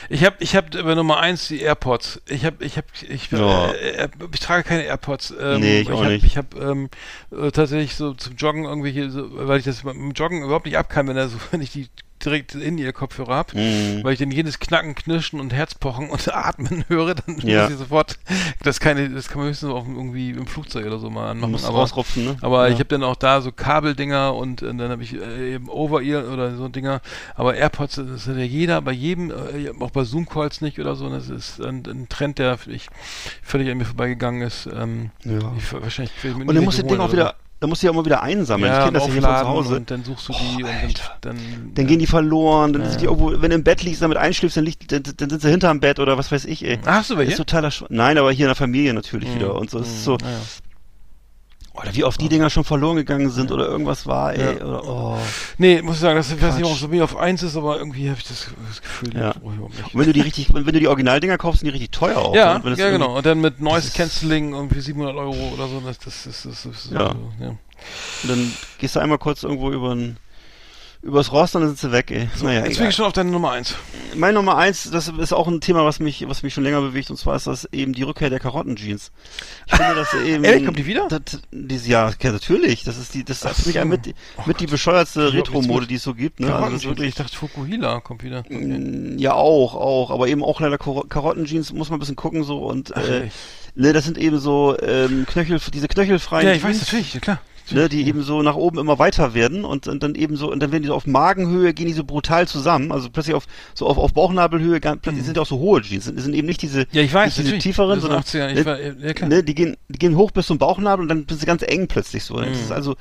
Ich 0.09 0.23
habe 0.23 0.35
ich 0.39 0.55
hab 0.55 0.69
bei 0.71 0.93
Nummer 0.93 1.19
eins 1.19 1.47
die 1.47 1.61
AirPods. 1.61 2.21
Ich 2.29 2.45
habe 2.45 2.63
ich 2.63 2.77
habe 2.77 2.85
ich, 3.09 3.31
Ja. 3.31 3.71
äh, 3.71 4.03
äh, 4.03 4.09
ich 4.31 4.39
trage 4.39 4.63
keine 4.63 4.83
AirPods. 4.83 5.33
Ähm, 5.39 5.61
Nee, 5.61 5.79
ich 5.81 5.91
auch 5.91 6.03
hab, 6.03 6.09
nicht. 6.09 6.25
Ich 6.25 6.37
habe 6.37 6.57
ähm, 6.59 6.89
äh, 7.31 7.49
tatsächlich 7.51 7.95
so 7.95 8.13
zum 8.13 8.35
Joggen 8.35 8.65
irgendwie 8.65 8.91
hier 8.91 9.09
so, 9.09 9.27
weil 9.47 9.57
ich 9.57 9.65
das 9.65 9.83
mit 9.83 9.95
dem 9.95 10.11
Joggen 10.11 10.43
überhaupt 10.43 10.65
nicht 10.67 10.77
ab 10.77 10.89
kann, 10.89 11.07
wenn 11.07 11.29
so 11.29 11.37
wenn 11.51 11.61
ich 11.61 11.71
die 11.71 11.89
direkt 12.23 12.55
in 12.55 12.77
ihr 12.77 12.93
Kopfhörer 12.93 13.35
hab, 13.35 13.53
Mhm. 13.53 14.03
weil 14.03 14.13
ich 14.13 14.19
dann 14.19 14.31
jedes 14.31 14.59
Knacken, 14.59 14.95
Knirschen 14.95 15.39
und 15.39 15.53
Herzpochen 15.53 16.09
und 16.09 16.27
Atmen 16.33 16.85
höre, 16.87 17.15
dann 17.15 17.37
Ja. 17.39 17.63
muss 17.63 17.71
ich 17.71 17.77
sofort 17.77 18.17
das 18.63 18.79
keine 18.79 19.09
das 19.09 19.27
kann 19.27 19.39
man 19.39 19.49
höchstens 19.49 19.71
auf 19.71 19.85
irgendwie 19.87 20.31
im 20.31 20.47
Flugzeug 20.47 20.85
oder 20.85 20.99
so 20.99 21.09
mal 21.09 21.29
anmachen, 21.31 21.51
muss 21.51 21.65
aber 21.65 21.79
rausrupfen, 21.79 22.25
ne? 22.25 22.37
aber 22.41 22.67
ja. 22.67 22.73
ich 22.73 22.79
habe 22.79 22.85
dann 22.89 23.03
auch 23.03 23.15
da 23.15 23.41
so 23.41 23.51
Kabeldinger 23.51 24.33
und, 24.35 24.61
äh, 24.61 24.67
dann 24.73 24.89
habe 24.89 25.03
ich 25.03 25.13
äh, 25.13 25.55
eben 25.55 25.69
Over-Ear 25.69 26.31
oder 26.31 26.55
so 26.55 26.67
Dinger. 26.67 27.01
Aber 27.35 27.55
AirPods, 27.55 27.95
das 27.95 28.27
hat 28.27 28.37
ja 28.37 28.43
jeder, 28.43 28.81
bei 28.81 28.91
jedem, 28.91 29.29
äh, 29.31 29.69
auch 29.79 29.91
bei 29.91 30.03
Zoom-Calls 30.03 30.61
nicht 30.61 30.79
oder 30.79 30.95
so. 30.95 31.09
Das 31.09 31.29
ist 31.29 31.59
ein, 31.61 31.83
ein 31.87 32.07
Trend, 32.09 32.39
der 32.39 32.57
ich, 32.67 32.87
völlig 33.43 33.69
an 33.69 33.77
mir 33.77 33.85
vorbeigegangen 33.85 34.41
ist. 34.41 34.67
Ähm, 34.67 35.11
Ja. 35.23 35.53
ich, 35.57 35.71
wahrscheinlich 35.73 36.13
ich 36.23 36.33
Und 36.35 36.47
dann 36.47 36.55
du 36.55 36.65
das 36.65 36.77
Ding 36.77 36.99
auch 36.99 37.11
wieder, 37.11 37.35
dann 37.59 37.69
musst 37.69 37.81
du 37.81 37.87
ja 37.87 37.91
auch 37.91 37.95
mal 37.95 38.05
wieder 38.05 38.21
einsammeln. 38.21 38.71
Ja, 38.71 38.79
ich 38.79 38.85
kenne 38.85 38.99
das 38.99 39.07
ja 39.07 39.13
hier 39.13 39.21
von 39.21 39.37
zu 39.37 39.47
Hause. 39.47 39.75
Und 39.77 39.89
dann 39.91 40.03
suchst 40.03 40.29
du 40.29 40.33
die 40.33 40.63
und 40.63 40.69
dann, 40.69 40.93
dann, 41.21 41.71
Dann 41.73 41.87
gehen 41.87 41.99
die 41.99 42.05
verloren, 42.07 42.73
dann 42.73 42.83
Ja. 42.83 42.89
sind 42.89 43.01
die 43.01 43.05
irgendwo, 43.05 43.31
wenn 43.41 43.49
du 43.49 43.55
im 43.55 43.63
Bett 43.63 43.81
liegst, 43.83 44.01
damit 44.01 44.17
einschläfst, 44.17 44.57
dann, 44.57 44.65
liegt, 44.65 44.91
dann, 44.91 45.03
dann 45.17 45.29
sind 45.29 45.41
sie 45.41 45.49
hinterm 45.49 45.79
Bett 45.79 45.99
oder 45.99 46.17
was 46.17 46.31
weiß 46.31 46.45
ich, 46.45 46.63
ey. 46.65 46.79
Ah, 46.85 46.95
hast 46.95 47.09
du 47.09 47.15
Das 47.15 47.23
ist 47.23 47.29
welche? 47.29 47.37
totaler 47.37 47.71
Sch 47.71 47.85
Nein, 47.89 48.17
aber 48.17 48.31
hier 48.31 48.45
in 48.45 48.49
der 48.49 48.55
Familie 48.55 48.93
natürlich 48.93 49.29
Mhm. 49.29 49.35
wieder 49.35 49.55
und 49.55 49.69
so. 49.69 49.79
Es 49.79 49.87
ist 49.87 50.03
so, 50.03 50.17
naja. 50.17 50.37
Oder 51.75 51.93
wie 51.93 52.03
oft 52.03 52.19
die 52.21 52.29
Dinger 52.29 52.49
schon 52.49 52.63
verloren 52.63 52.95
gegangen 52.95 53.29
sind 53.29 53.51
oder 53.51 53.67
irgendwas 53.67 54.05
war, 54.07 54.33
ey. 54.33 54.57
Ja. 54.59 54.65
Oder, 54.65 54.83
oh. 54.87 55.17
Nee, 55.57 55.81
muss 55.81 55.95
ich 55.95 56.01
sagen, 56.01 56.15
das, 56.15 56.31
ich 56.31 56.41
weiß 56.41 56.55
nicht, 56.55 56.65
ob 56.65 56.71
es 56.73 56.81
bei 56.81 56.87
mir 56.87 57.03
auf 57.03 57.17
eins 57.17 57.43
ist, 57.43 57.55
aber 57.57 57.77
irgendwie 57.77 58.09
habe 58.09 58.19
ich 58.19 58.27
das, 58.27 58.47
das 58.69 58.81
Gefühl, 58.81 59.13
Ja. 59.15 59.27
nicht. 59.29 59.41
Und 59.43 59.71
wenn 59.99 60.05
du 60.05 60.13
die 60.13 60.21
richtig, 60.21 60.53
wenn, 60.53 60.65
wenn 60.65 60.73
du 60.73 60.79
die 60.79 60.87
Originaldinger 60.87 61.37
kaufst, 61.37 61.59
sind 61.59 61.67
die 61.67 61.71
richtig 61.71 61.91
teuer 61.91 62.17
auch. 62.17 62.33
Ja, 62.35 62.59
ne? 62.59 62.69
Das 62.71 62.79
ja 62.79 62.89
genau. 62.89 63.17
Und 63.17 63.25
dann 63.25 63.41
mit 63.41 63.59
Noise 63.61 63.91
Cancelling 63.93 64.53
irgendwie 64.53 64.79
700 64.79 65.15
Euro 65.15 65.51
oder 65.53 65.67
so. 65.67 65.81
Das, 65.85 65.97
das, 65.99 66.23
das, 66.23 66.43
das, 66.43 66.63
das, 66.63 66.89
Ja. 66.91 67.07
also, 67.07 67.31
ja. 67.39 67.47
Und 67.49 68.29
dann 68.29 68.53
gehst 68.79 68.95
du 68.95 68.99
einmal 69.01 69.17
kurz 69.17 69.43
irgendwo 69.43 69.71
über 69.71 69.93
ein, 69.93 70.17
übers 71.01 71.31
Rost 71.31 71.55
und 71.55 71.61
dann 71.61 71.69
sind 71.69 71.79
sie 71.79 71.91
weg, 71.91 72.11
ey. 72.11 72.29
naja, 72.41 72.65
Jetzt 72.65 72.77
bin 72.79 72.87
ich 72.87 72.95
schon 72.95 73.05
auf 73.05 73.13
deine 73.13 73.29
Nummer 73.31 73.51
eins. 73.51 73.75
Mein 74.15 74.33
Nummer 74.33 74.57
eins, 74.57 74.89
das 74.89 75.07
ist 75.07 75.33
auch 75.33 75.47
ein 75.47 75.61
Thema, 75.61 75.85
was 75.85 75.99
mich, 75.99 76.27
was 76.27 76.41
mich 76.43 76.53
schon 76.53 76.63
länger 76.63 76.81
bewegt, 76.81 77.09
und 77.09 77.17
zwar 77.17 77.35
ist 77.35 77.47
das 77.47 77.65
eben 77.71 77.93
die 77.93 78.03
Rückkehr 78.03 78.29
der 78.29 78.39
Karottenjeans. 78.39 79.11
Ich 79.67 79.75
finde, 79.75 79.95
dass 79.95 80.13
eben. 80.25 80.43
Ehrlich, 80.43 80.65
kommt 80.65 80.79
die 80.79 80.85
wieder? 80.85 81.07
Das, 81.07 81.21
dieses 81.51 81.87
Jahr, 81.87 82.13
ja, 82.21 82.31
natürlich. 82.31 82.83
Das 82.83 82.97
ist 82.97 83.13
die, 83.13 83.23
das 83.23 83.43
ist 83.43 83.61
für 83.61 83.69
mich 83.69 83.77
so. 83.77 83.85
mit, 83.85 84.15
Oh 84.37 84.43
mit 84.45 84.59
die 84.59 84.67
bescheuertste 84.67 85.33
Retro-Mode, 85.33 85.87
die 85.87 85.95
es 85.95 86.03
so 86.03 86.13
gibt, 86.13 86.39
ne? 86.39 86.53
Also 86.55 86.65
das 86.65 86.73
ist 86.75 86.81
ich 86.83 86.87
wirklich, 86.89 87.15
dachte, 87.15 87.35
Fukuhila 87.35 87.99
kommt 87.99 88.23
wieder. 88.23 88.43
Mm, 88.49 89.17
ja, 89.17 89.33
auch, 89.33 89.75
auch, 89.75 90.11
aber 90.11 90.27
eben 90.27 90.43
auch 90.43 90.59
leider 90.59 90.77
Karo- 90.77 91.05
Karottenjeans 91.07 91.73
muss 91.73 91.89
man 91.89 91.97
ein 91.97 91.99
bisschen 91.99 92.15
gucken, 92.15 92.43
so, 92.43 92.59
und, 92.65 92.95
Ach, 92.95 93.07
äh, 93.07 93.29
ne, 93.75 93.93
das 93.93 94.05
sind 94.05 94.17
eben 94.17 94.39
so, 94.39 94.75
ähm, 94.81 95.25
Knöchel, 95.27 95.59
diese 95.73 95.87
knöchelfreien 95.87 96.47
Ja, 96.47 96.53
ich 96.53 96.63
weiß 96.63 96.79
natürlich, 96.79 97.13
ja, 97.13 97.19
klar. 97.19 97.39
Ne, 97.71 97.89
die 97.89 98.07
eben 98.07 98.21
so 98.23 98.41
nach 98.41 98.55
oben 98.55 98.77
immer 98.79 98.99
weiter 98.99 99.33
werden 99.33 99.65
und, 99.65 99.87
und 99.87 100.03
dann 100.03 100.15
eben 100.15 100.35
so, 100.35 100.51
und 100.51 100.59
dann 100.61 100.71
werden 100.71 100.83
die 100.83 100.87
so 100.87 100.95
auf 100.95 101.07
Magenhöhe, 101.07 101.73
gehen 101.73 101.87
die 101.87 101.93
so 101.93 102.03
brutal 102.03 102.47
zusammen, 102.47 102.91
also 102.91 103.09
plötzlich 103.09 103.35
auf, 103.35 103.45
so 103.73 103.87
auf, 103.87 103.97
auf 103.97 104.13
Bauchnabelhöhe, 104.13 104.79
ganz, 104.79 105.01
plötzlich 105.01 105.25
sind 105.25 105.37
ja 105.37 105.43
auch 105.43 105.47
so 105.47 105.57
hohe 105.57 105.81
Jeans, 105.81 106.05
sind, 106.05 106.19
sind 106.19 106.33
eben 106.33 106.47
nicht 106.47 106.61
diese, 106.61 106.79
Mhm. 106.81 106.85
Ja, 106.91 107.01
ich 107.01 107.13
weiß, 107.13 107.37
nicht 107.37 107.47
diese 107.49 107.59
tieferen, 107.59 107.99
sind 107.99 108.09
sondern, 108.11 108.21
80er, 108.21 108.49
ich 108.49 108.55
ne, 108.55 108.65
war, 108.65 108.79
ja, 108.79 109.27
ne, 109.27 109.43
die 109.43 109.55
gehen, 109.55 109.77
die 109.89 109.97
gehen 109.99 110.15
hoch 110.15 110.31
bis 110.31 110.47
zum 110.47 110.57
Bauchnabel 110.57 111.03
und 111.03 111.09
dann 111.09 111.25
sind 111.27 111.39
sie 111.39 111.45
ganz 111.45 111.63
eng 111.63 111.87
plötzlich 111.87 112.23
so. 112.23 112.37
Das 112.37 112.47
Mhm. 112.47 112.53
ist 112.53 112.71
also, 112.71 112.95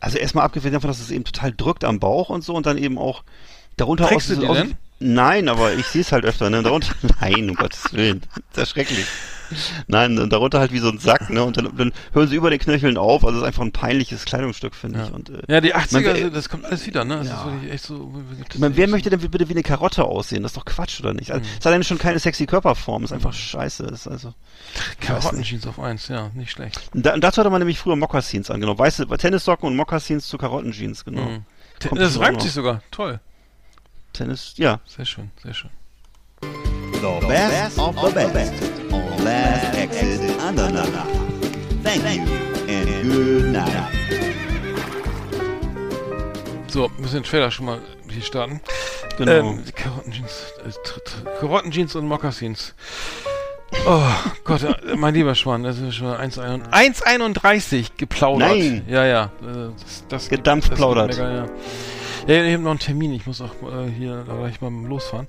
also 0.00 0.18
erstmal 0.18 0.44
abgesehen 0.44 0.72
davon, 0.72 0.88
dass 0.88 1.00
es 1.00 1.10
eben 1.10 1.24
total 1.24 1.52
drückt 1.52 1.84
am 1.84 1.98
Bauch 2.00 2.28
und 2.30 2.44
so 2.44 2.54
und 2.54 2.66
dann 2.66 2.78
eben 2.78 2.98
auch 2.98 3.24
darunter 3.76 4.06
Trägst 4.06 4.30
du 4.30 4.36
die 4.36 4.46
aus, 4.46 4.56
denn? 4.56 4.74
Nein, 5.00 5.48
aber 5.48 5.74
ich 5.74 5.86
sehe 5.86 6.02
es 6.02 6.12
halt 6.12 6.24
öfter, 6.24 6.50
ne? 6.50 6.62
Darunter, 6.62 6.94
nein, 7.20 7.50
um 7.50 7.56
Gottes 7.56 7.92
Willen. 7.92 8.22
Das 8.52 8.64
ist 8.64 8.70
schrecklich. 8.70 9.04
Nein, 9.86 10.28
darunter 10.30 10.58
halt 10.60 10.72
wie 10.72 10.78
so 10.78 10.88
ein 10.88 10.98
Sack, 10.98 11.30
ne? 11.30 11.44
Und 11.44 11.56
dann, 11.56 11.76
dann 11.76 11.92
hören 12.12 12.28
sie 12.28 12.36
über 12.36 12.50
den 12.50 12.58
Knöcheln 12.58 12.96
auf. 12.96 13.24
Also 13.24 13.36
es 13.38 13.42
ist 13.42 13.46
einfach 13.48 13.62
ein 13.62 13.72
peinliches 13.72 14.24
Kleidungsstück, 14.24 14.74
finde 14.74 15.04
ich. 15.04 15.12
Und, 15.12 15.30
äh, 15.30 15.42
Ja, 15.48 15.60
die 15.60 15.74
80er, 15.74 16.00
Man- 16.02 16.16
also 16.16 16.30
das 16.30 16.48
kommt 16.48 16.64
alles 16.64 16.86
wieder, 16.86 17.04
ne? 17.04 17.18
Das 17.18 17.28
Ja. 17.28 17.38
ist 17.40 17.52
wirklich 17.52 17.72
echt 17.72 17.84
so. 17.84 18.12
meine, 18.58 18.76
wer 18.76 18.88
möchte 18.88 19.10
denn 19.10 19.20
bitte 19.20 19.48
wie 19.48 19.52
eine 19.52 19.62
Karotte 19.62 20.04
aussehen? 20.04 20.42
Das 20.42 20.52
ist 20.52 20.56
doch 20.56 20.64
Quatsch, 20.64 21.00
oder 21.00 21.12
nicht? 21.14 21.28
Mhm. 21.28 21.34
Also, 21.36 21.46
es 21.50 21.58
ist 21.58 21.66
alleine 21.66 21.84
schon 21.84 21.98
keine 21.98 22.18
sexy 22.18 22.46
Körperform, 22.46 23.04
ist 23.04 23.12
einfach 23.12 23.32
scheiße. 23.32 23.84
Ist 23.84 24.06
also. 24.08 24.34
Karottenjeans 25.00 25.66
auf 25.66 25.78
eins, 25.78 26.08
ja, 26.08 26.30
nicht 26.34 26.50
schlecht. 26.50 26.80
Und, 26.94 27.04
da, 27.04 27.14
und 27.14 27.22
dazu 27.22 27.40
hatte 27.40 27.50
man 27.50 27.60
nämlich 27.60 27.78
früher 27.78 27.96
Mokassins 27.96 28.50
an, 28.50 28.60
genau. 28.60 28.78
Weiße 28.78 29.06
Tennissocken 29.06 29.68
und 29.68 29.76
Mokassins 29.76 30.26
zu 30.28 30.38
Karottenjeans, 30.38 31.04
genau. 31.04 31.22
Mhm. 31.22 31.44
Das 31.96 32.18
reimt 32.18 32.40
sich 32.40 32.52
sogar. 32.52 32.82
Toll. 32.90 33.20
Tennis, 34.12 34.54
ja. 34.56 34.80
Sehr 34.86 35.04
schön, 35.04 35.30
sehr 35.42 35.54
schön. 35.54 35.70
The 37.00 37.26
best 37.26 37.78
of 37.78 37.94
the 37.96 38.26
best 38.32 38.52
on 38.92 39.24
Last 39.24 39.76
Exit 39.76 40.20
Andernach. 40.40 41.06
Thank 41.82 42.04
you 42.16 42.22
and 42.68 43.12
good 43.12 43.52
night. 43.52 43.92
So, 46.68 46.90
müssen 46.98 47.16
den 47.16 47.24
Trailer 47.24 47.50
schon 47.50 47.66
mal 47.66 47.78
hier 48.10 48.22
starten. 48.22 48.60
Genau. 49.18 49.32
Ähm, 49.32 49.64
die 49.66 49.72
Karottenjeans. 49.72 50.46
Äh, 50.66 51.30
Karottenjeans 51.40 51.94
und 51.94 52.06
Mokassins. 52.08 52.74
Oh 53.86 54.00
Gott, 54.44 54.62
äh, 54.62 54.96
mein 54.96 55.14
lieber 55.14 55.34
Schwan, 55.34 55.62
das 55.62 55.78
ist 55.78 55.96
schon 55.96 56.08
1,31 56.08 56.70
1,31 57.02 57.86
geplaudert. 57.96 58.48
Nein. 58.50 58.84
Ja, 58.88 59.04
ja. 59.04 59.24
äh, 59.42 59.70
Das, 59.82 60.04
das 60.08 60.28
Gedampft 60.28 60.70
das 60.72 60.78
plaudert. 60.78 61.10
Mega, 61.10 61.30
ja. 61.34 61.46
Ja, 62.26 62.42
ich 62.42 62.52
habe 62.54 62.62
noch 62.62 62.70
einen 62.70 62.78
Termin, 62.78 63.12
ich 63.12 63.26
muss 63.26 63.40
auch 63.40 63.52
äh, 63.62 63.90
hier 63.90 64.24
gleich 64.26 64.60
mal 64.60 64.70
losfahren. 64.86 65.26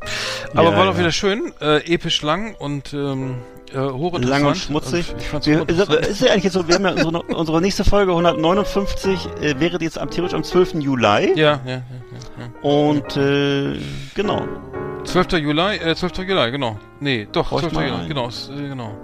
Aber 0.53 0.71
Ja, 0.71 0.77
war 0.77 0.85
doch 0.85 0.93
ja. 0.93 0.99
wieder 0.99 1.11
schön, 1.11 1.51
äh, 1.61 1.77
episch 1.93 2.21
lang 2.21 2.55
und 2.55 2.93
ähm, 2.93 3.35
äh, 3.73 3.79
hochinteressant. 3.79 4.29
Lang 4.29 4.45
und 4.45 4.55
schmutzig. 4.55 5.07
Also 5.13 5.17
ich 5.17 5.27
fand's 5.27 5.47
Wir, 5.47 5.67
ist, 5.67 5.89
ist 6.07 6.21
ja 6.21 6.31
eigentlich 6.31 6.45
jetzt 6.45 6.53
so, 6.53 6.67
wir 6.67 6.75
haben 6.75 6.85
ja 6.85 6.91
unsere, 6.91 7.23
unsere 7.23 7.61
nächste 7.61 7.83
Folge 7.83 8.11
159 8.11 9.27
äh, 9.41 9.59
wäre 9.59 9.77
jetzt 9.81 9.97
am 9.99 10.09
theoretisch 10.09 10.35
am 10.35 10.43
12. 10.43 10.75
Juli. 10.75 11.03
Ja, 11.05 11.33
ja, 11.35 11.59
ja, 11.65 11.73
ja, 11.73 11.81
ja. 12.39 12.69
Und 12.69 13.17
äh, 13.17 13.77
genau. 14.13 14.47
12. 15.03 15.33
Juli, 15.33 15.75
äh, 15.77 15.95
12. 15.95 16.19
Juli, 16.19 16.51
genau. 16.51 16.79
Nee, 16.99 17.27
doch, 17.31 17.49
Brauch 17.49 17.61
ich 17.61 17.69
12. 17.69 17.73
mal 17.73 17.87
Juli, 17.89 18.07
genau, 18.07 18.29
äh, 18.29 18.67
genau. 18.69 18.97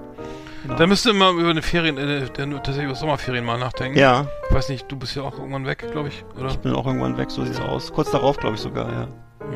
Genau. 0.64 0.76
Da 0.76 0.88
müsste 0.88 1.10
immer 1.12 1.32
über 1.32 1.50
eine 1.50 1.62
Ferien, 1.62 1.98
äh, 1.98 2.28
tatsächlich 2.28 2.86
über 2.86 2.96
Sommerferien 2.96 3.44
mal 3.46 3.58
nachdenken. 3.58 3.98
Ja, 3.98 4.26
Ich 4.50 4.56
weiß 4.56 4.70
nicht, 4.70 4.92
du 4.92 4.96
bist 4.96 5.16
ja 5.16 5.24
auch 5.24 5.38
irgendwann 5.38 5.66
weg, 5.66 5.86
glaube 5.92 6.10
ich, 6.10 6.24
oder? 6.40 6.50
ich 6.50 6.58
bin 6.60 6.74
auch 6.74 6.86
irgendwann 6.86 7.18
weg, 7.18 7.32
so 7.32 7.44
sieht's 7.44 7.60
aus. 7.60 7.92
Kurz 7.92 8.12
darauf, 8.12 8.38
glaube 8.38 8.56
ich 8.56 8.62
sogar, 8.62 8.92
ja. 8.92 9.06
Mhm. 9.46 9.56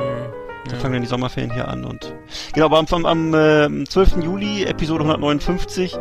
Da 0.67 0.71
Ja. 0.71 0.77
fangen 0.79 0.93
dann 0.93 1.01
die 1.03 1.07
Sommerferien 1.07 1.53
hier 1.53 1.67
an 1.67 1.85
und 1.85 2.11
genau, 2.53 2.65
aber 2.65 2.79
am, 2.79 2.87
am, 2.91 3.05
am 3.05 3.33
äh, 3.81 3.83
12. 3.85 4.17
Juli, 4.23 4.63
Episode 4.63 5.03
159, 5.03 5.95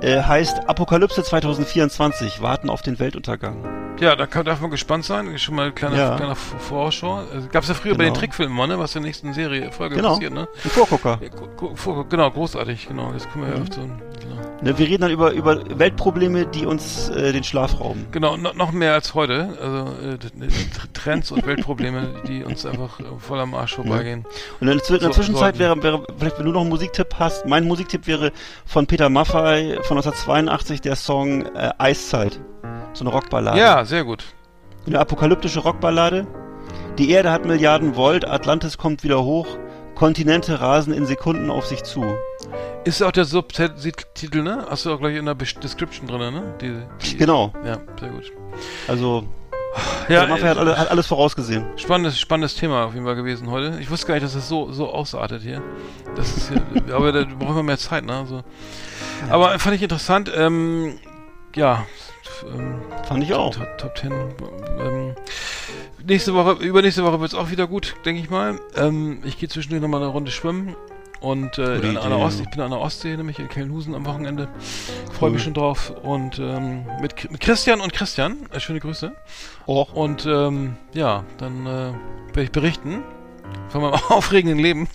äh, 0.00 0.22
heißt 0.22 0.66
Apokalypse 0.70 1.22
2024, 1.22 2.40
Warten 2.40 2.70
auf 2.70 2.80
den 2.80 2.98
Weltuntergang. 2.98 3.62
Ja, 4.00 4.14
da 4.16 4.26
kann, 4.26 4.44
darf 4.44 4.60
man 4.60 4.70
gespannt 4.70 5.04
sein. 5.06 5.38
Schon 5.38 5.54
mal 5.54 5.62
eine 5.64 5.72
kleine, 5.72 5.96
Ja. 5.98 6.16
kleine 6.16 6.34
V- 6.34 6.58
Vorausschau. 6.58 7.24
Also, 7.32 7.48
gab's 7.50 7.68
ja 7.68 7.74
früher 7.74 7.92
bei 7.94 8.04
den 8.04 8.12
Genau. 8.12 8.20
Trickfilmen 8.20 8.54
mal, 8.56 8.66
ne? 8.66 8.78
Was 8.78 8.94
in 8.94 9.02
der 9.02 9.08
nächsten 9.08 9.32
Serie, 9.32 9.72
Folge 9.72 9.96
Genau. 9.96 10.14
passiert, 10.14 10.34
ne? 10.34 10.48
Ein 10.64 10.70
Vorgucker. 10.70 11.18
Ja, 11.22 11.28
gu- 11.30 11.48
gu- 11.56 11.76
vor- 11.76 12.06
genau, 12.06 12.30
großartig, 12.30 12.88
genau. 12.88 13.12
Jetzt 13.12 13.30
kommen 13.30 13.44
wir 13.46 13.52
ja 13.52 13.58
Mhm. 13.58 13.62
auf 13.66 13.74
so 13.74 13.80
ein, 13.80 14.02
genau. 14.20 14.36
Ne, 14.62 14.78
wir 14.78 14.86
reden 14.86 15.02
dann 15.02 15.10
über, 15.10 15.32
über 15.32 15.78
Weltprobleme, 15.78 16.46
die 16.46 16.64
uns 16.64 17.10
äh, 17.10 17.32
den 17.32 17.44
Schlaf 17.44 17.78
rauben. 17.78 18.06
Genau, 18.10 18.38
no, 18.38 18.52
noch 18.54 18.72
mehr 18.72 18.94
als 18.94 19.14
heute. 19.14 19.56
Also 19.60 20.08
äh, 20.08 20.48
Trends 20.94 21.30
und 21.30 21.46
Weltprobleme, 21.46 22.22
die 22.26 22.42
uns 22.42 22.64
einfach 22.64 22.98
äh, 23.00 23.04
voll 23.18 23.38
am 23.38 23.54
Arsch 23.54 23.74
vorbeigehen. 23.74 24.24
Und 24.60 24.68
in, 24.68 24.78
in 24.78 24.98
der 24.98 25.10
Zwischenzeit 25.10 25.58
wäre, 25.58 25.82
wäre, 25.82 26.04
vielleicht 26.18 26.38
wenn 26.38 26.46
du 26.46 26.52
noch 26.52 26.62
einen 26.62 26.70
Musiktipp 26.70 27.14
hast, 27.18 27.44
mein 27.46 27.66
Musiktipp 27.66 28.06
wäre 28.06 28.32
von 28.64 28.86
Peter 28.86 29.10
Maffay 29.10 29.74
von 29.82 29.98
1982 29.98 30.80
der 30.80 30.96
Song 30.96 31.42
äh, 31.54 31.72
Eiszeit. 31.76 32.40
So 32.94 33.04
eine 33.04 33.10
Rockballade. 33.10 33.58
Ja, 33.58 33.84
sehr 33.84 34.04
gut. 34.04 34.24
Eine 34.86 35.00
apokalyptische 35.00 35.60
Rockballade. 35.60 36.26
Die 36.98 37.10
Erde 37.10 37.30
hat 37.30 37.44
Milliarden 37.44 37.94
Volt, 37.94 38.26
Atlantis 38.26 38.78
kommt 38.78 39.04
wieder 39.04 39.22
hoch, 39.22 39.46
Kontinente 39.96 40.60
rasen 40.60 40.92
in 40.92 41.06
Sekunden 41.06 41.50
auf 41.50 41.66
sich 41.66 41.82
zu. 41.82 42.04
Ist 42.84 43.02
auch 43.02 43.10
der 43.10 43.24
Subtitel, 43.24 44.42
ne? 44.42 44.64
Hast 44.70 44.86
du 44.86 44.92
auch 44.92 45.00
gleich 45.00 45.16
in 45.16 45.24
der 45.24 45.34
Description 45.34 46.06
drin, 46.06 46.34
ne? 46.34 46.54
Die, 46.60 46.76
die, 47.02 47.16
Genau. 47.16 47.52
Ja, 47.64 47.78
sehr 47.98 48.10
gut. 48.10 48.30
Also, 48.86 49.26
Ja, 50.08 50.20
Peter 50.20 50.26
Maffay 50.28 50.48
hat, 50.48 50.58
alle, 50.58 50.78
hat 50.78 50.90
alles 50.90 51.06
vorausgesehen. 51.06 51.66
Spannendes, 51.76 52.20
spannendes 52.20 52.54
Thema 52.54 52.84
auf 52.84 52.94
jeden 52.94 53.04
Fall 53.06 53.16
gewesen 53.16 53.50
heute. 53.50 53.78
Ich 53.80 53.90
wusste 53.90 54.06
gar 54.06 54.14
nicht, 54.14 54.24
dass 54.24 54.34
das 54.34 54.48
so, 54.48 54.70
so 54.70 54.88
ausartet 54.90 55.42
hier. 55.42 55.62
Das 56.14 56.36
ist 56.36 56.50
hier 56.50 56.62
aber 56.94 57.10
da 57.10 57.24
brauchen 57.24 57.56
wir 57.56 57.62
mehr 57.64 57.78
Zeit, 57.78 58.04
ne? 58.04 58.18
Also, 58.18 58.44
Aber 59.30 59.58
fand 59.58 59.74
ich 59.74 59.82
interessant. 59.82 60.30
Ähm, 60.34 60.98
ja. 61.56 61.86
Ähm, 62.54 62.82
Fand 63.08 63.22
ich 63.24 63.32
auch. 63.32 63.54
Top, 63.54 63.78
Top 63.78 63.96
10. 63.98 64.12
Ähm, 64.12 65.14
nächste 66.04 66.34
Woche, 66.34 66.52
übernächste 66.64 67.04
Woche 67.04 67.20
wird 67.20 67.32
es 67.32 67.38
auch 67.38 67.50
wieder 67.50 67.66
gut, 67.66 67.94
denke 68.04 68.20
ich 68.20 68.30
mal. 68.30 68.58
Ähm, 68.76 69.20
ich 69.24 69.38
gehe 69.38 69.48
zwischendurch 69.48 69.82
nochmal 69.82 70.02
eine 70.02 70.10
Runde 70.10 70.30
schwimmen. 70.30 70.74
Und 71.20 71.58
äh, 71.58 71.62
an, 71.80 71.96
an. 71.96 72.12
Ostsee, 72.12 72.42
ich 72.42 72.50
bin 72.50 72.60
an 72.60 72.70
der 72.70 72.78
Ostsee, 72.80 73.16
nämlich 73.16 73.38
in 73.38 73.48
Kelnhusen 73.48 73.94
am 73.94 74.04
Wochenende. 74.04 74.48
Freue 75.12 75.30
mich 75.30 75.40
Cool. 75.40 75.44
schon 75.44 75.54
drauf. 75.54 75.92
Und 76.02 76.38
ähm, 76.38 76.84
mit, 77.00 77.30
mit 77.30 77.40
Christian 77.40 77.80
und 77.80 77.92
Christian, 77.94 78.36
äh, 78.52 78.60
schöne 78.60 78.80
Grüße. 78.80 79.12
Och. 79.66 79.94
Und 79.94 80.26
ähm, 80.26 80.76
ja, 80.92 81.24
dann 81.38 81.64
äh, 81.66 81.68
werde 82.28 82.42
ich 82.42 82.52
berichten 82.52 83.02
von 83.70 83.80
meinem 83.80 83.94
aufregenden 84.10 84.58
Leben. 84.58 84.88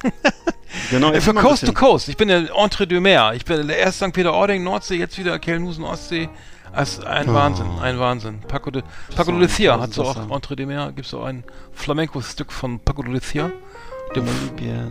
Genau, 0.91 1.11
Äh, 1.11 1.21
Für 1.21 1.31
ein 1.31 1.37
Coast 1.37 1.65
to. 1.65 1.73
Coast. 1.73 2.07
Ich 2.07 2.17
bin 2.17 2.27
der 2.27 2.49
Entre 2.55 2.85
deux 2.85 3.01
Mer. 3.01 3.33
Ich 3.35 3.43
bin 3.43 3.67
erst 3.69 3.97
St. 3.97 4.13
Peter-Ording, 4.13 4.63
Nordsee, 4.63 4.95
jetzt 4.97 5.17
wieder 5.17 5.37
Kelnhusen, 5.39 5.83
Ostsee. 5.83 6.29
Also 6.73 7.03
ein 7.05 7.29
Oh. 7.29 7.33
Wahnsinn, 7.33 7.67
ein 7.81 7.99
Wahnsinn. 7.99 8.39
Paco 8.47 8.71
de, 8.71 8.81
Paco 9.15 9.25
So 9.25 9.31
de 9.31 9.41
Lucia 9.41 9.79
hat 9.79 9.93
so 9.93 10.03
auch. 10.03 10.29
Entre 10.35 10.55
deux 10.55 10.65
Mer. 10.67 10.91
Gibt 10.95 11.07
es 11.07 11.13
auch 11.13 11.25
ein 11.25 11.43
Flamenco-Stück 11.73 12.51
von 12.51 12.79
Paco 12.79 13.03
de 13.03 13.11
Lucia. 13.13 13.51
Dem 14.15 14.25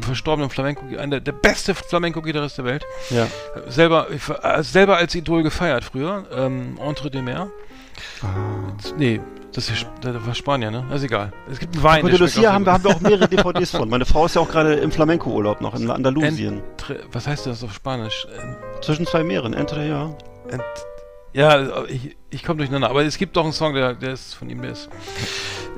verstorbenen 0.03 0.49
Flamenco, 0.49 0.83
einer 0.99 1.21
der 1.21 1.33
beste 1.33 1.75
Flamenco-Gitarrist 1.75 2.57
der 2.57 2.65
Welt. 2.65 2.85
Ja. 3.11 3.27
Selber, 3.69 4.07
äh, 4.11 4.63
selber 4.63 4.97
als 4.97 5.15
Idol 5.15 5.43
gefeiert 5.43 5.85
früher. 5.85 6.25
Ähm, 6.35 6.79
Entre 6.83 7.11
deux 7.11 7.23
Mer. 7.23 7.49
Ah. 8.23 8.73
Nee, 8.97 9.21
das, 9.53 9.69
ist, 9.69 9.87
das 10.01 10.27
war 10.27 10.35
Spanier, 10.35 10.71
ne? 10.71 10.87
ist 10.95 11.03
egal. 11.03 11.33
Es 11.51 11.59
gibt 11.59 11.75
einen 11.75 11.83
Wein, 11.83 12.07
der 12.07 12.17
schmeckt 12.17 12.35
Lucia 12.37 12.53
haben, 12.53 12.67
haben 12.67 12.83
wir 12.85 12.91
auch 12.97 13.01
mehrere 13.01 13.29
DVDs 13.29 13.73
von. 13.73 13.91
Meine 13.91 14.07
Frau 14.07 14.25
ist 14.25 14.37
ja 14.37 14.41
auch 14.41 14.49
gerade 14.49 14.75
im 14.75 14.91
Flamenco-Urlaub 14.91 15.61
noch, 15.61 15.75
in 15.79 15.91
Andalusien. 15.91 16.63
Tre- 16.79 17.01
Was 17.13 17.27
heißt 17.27 17.45
das 17.47 17.63
auf 17.63 17.75
Spanisch? 17.75 18.27
Zwischen 18.81 19.07
zwei 19.07 19.23
Meeren, 19.23 19.53
entre, 19.53 19.87
ja. 19.87 20.15
Ent 20.49 20.63
ja, 21.33 21.85
ich, 21.87 22.17
ich 22.31 22.45
komme 22.45 22.59
durcheinander. 22.59 22.91
Aber 22.91 23.05
es 23.05 23.19
gibt 23.19 23.37
doch 23.37 23.45
einen 23.45 23.53
Song, 23.53 23.75
der, 23.75 23.95
der 23.95 24.13
ist 24.13 24.35
von 24.35 24.49
ihm, 24.51 24.63
der 24.63 24.73
ist. 24.73 24.89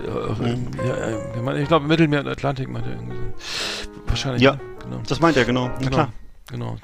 Äh, 0.00 0.86
ja, 0.86 1.50
äh, 1.52 1.62
ich 1.62 1.68
glaube, 1.68 1.86
Mittelmeer 1.86 2.20
und 2.20 2.28
Atlantik 2.28 2.68
meinte 2.68 2.90
er 2.90 2.96
irgendwie 2.96 3.16
so. 3.16 4.00
Wahrscheinlich. 4.06 4.42
Ja. 4.42 4.52
ne? 4.52 4.60
genau. 4.82 5.00
Das 5.06 5.20
meint 5.20 5.36
er, 5.36 5.44
genau. 5.44 5.68
Na 5.68 5.78
genau. 5.78 5.90
klar. 5.90 6.12
Genau. 6.50 6.76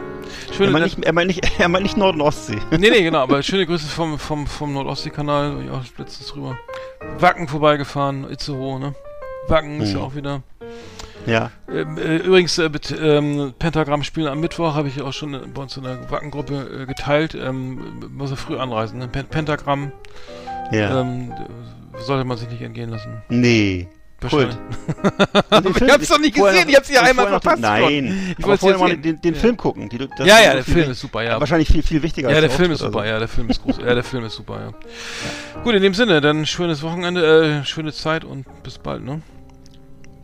Er 0.49 0.55
Schöne, 0.55 0.71
meint, 0.71 0.85
nicht, 0.85 1.05
er, 1.05 1.13
meint 1.13 1.27
nicht, 1.27 1.51
er 1.61 1.69
meint 1.69 1.83
nicht 1.83 1.97
Nord- 1.97 2.15
und 2.15 2.23
Ostsee. 2.23 2.59
nee, 2.71 2.91
nee, 2.91 3.03
genau, 3.03 3.19
aber 3.19 3.43
schöne 3.43 3.67
Grüße 3.67 3.87
vom, 3.87 4.19
vom, 4.19 4.47
vom 4.47 4.73
Nordostsee-Kanal, 4.73 5.57
bin 5.57 5.67
ich 5.67 5.71
auch 5.71 5.83
letztens 5.99 6.29
drüber. 6.29 6.59
Wacken 7.19 7.49
vorbeigefahren, 7.49 8.31
Itzehoe, 8.31 8.79
ne? 8.79 8.95
Wacken 9.49 9.81
ist 9.81 9.93
ja 9.93 10.01
auch 10.01 10.15
wieder. 10.15 10.43
Ja. 11.29 11.51
Ähm, 11.71 11.99
äh, 11.99 12.17
übrigens, 12.19 12.57
äh, 12.59 12.69
mit, 12.69 12.95
ähm, 13.01 13.53
Pentagramm 13.59 14.03
spielen 14.03 14.27
am 14.29 14.41
Mittwoch 14.41 14.75
habe 14.75 14.89
ich 14.89 15.01
auch 15.03 15.13
schon 15.13 15.35
äh, 15.35 15.39
bei 15.53 15.63
uns 15.63 15.77
in 15.77 15.85
der 15.85 16.11
Wackengruppe 16.11 16.87
geteilt. 16.87 17.35
Ähm, 17.41 17.81
muss 18.11 18.31
er 18.31 18.37
früh 18.37 18.57
anreisen. 18.59 18.99
Ne? 18.99 19.09
Pen 19.09 19.27
Pentagramm 19.27 19.93
Ja. 20.73 21.01
ähm, 21.01 21.33
sollte 22.07 22.25
man 22.25 22.37
sich 22.39 22.49
nicht 22.51 22.63
entgehen 22.63 22.91
lassen. 22.91 23.23
nee. 23.29 23.89
Kult. 24.29 24.59
ich 25.81 25.91
hab's 25.93 26.09
doch 26.09 26.19
nicht 26.19 26.35
gesehen, 26.35 26.69
ich 26.69 26.75
hab's 26.75 26.89
hier 26.89 27.01
einmal 27.05 27.29
verpasst. 27.29 27.63
Nein. 27.63 28.35
Ich 28.37 28.39
aber 28.39 28.49
wollt's 28.49 28.61
vorher 28.63 28.79
mal 28.81 28.97
den, 28.97 29.21
den 29.21 29.35
Ja. 29.35 29.41
Film 29.41 29.57
gucken. 29.57 29.89
Die, 29.89 29.97
Ja, 30.25 30.41
ja, 30.41 30.55
der 30.55 30.65
Film 30.65 30.91
ist 30.91 30.99
super, 30.99 31.23
ja. 31.23 31.39
Wahrscheinlich 31.39 31.69
viel, 31.69 31.85
viel 31.85 32.03
wichtiger 32.03 32.29
Ja, 32.29 32.35
als 32.39 32.47
der 32.47 32.51
Film 32.51 32.73
ist 32.73 32.81
super, 32.81 32.99
also. 33.03 33.13
ja, 33.13 33.19
der 33.21 33.29
Film 33.29 33.49
ist 33.49 33.63
groß. 33.63 33.79
Ja, 33.79 33.95
der 33.95 34.03
Film 34.03 34.25
ist 34.25 34.35
super, 34.35 34.59
ja. 34.61 35.63
Gut, 35.63 35.73
in 35.73 35.83
dem 35.83 35.95
Sinne, 35.95 36.21
dann 36.21 36.47
schönes 36.47 36.83
Wochenende, 36.83 37.61
äh, 37.61 37.65
schöne 37.65 37.93
Zeit 37.93 38.25
und 38.25 38.45
bis 38.65 38.79
bald, 38.79 39.05
ne? 39.05 39.23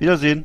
Wiedersehen. 0.01 0.45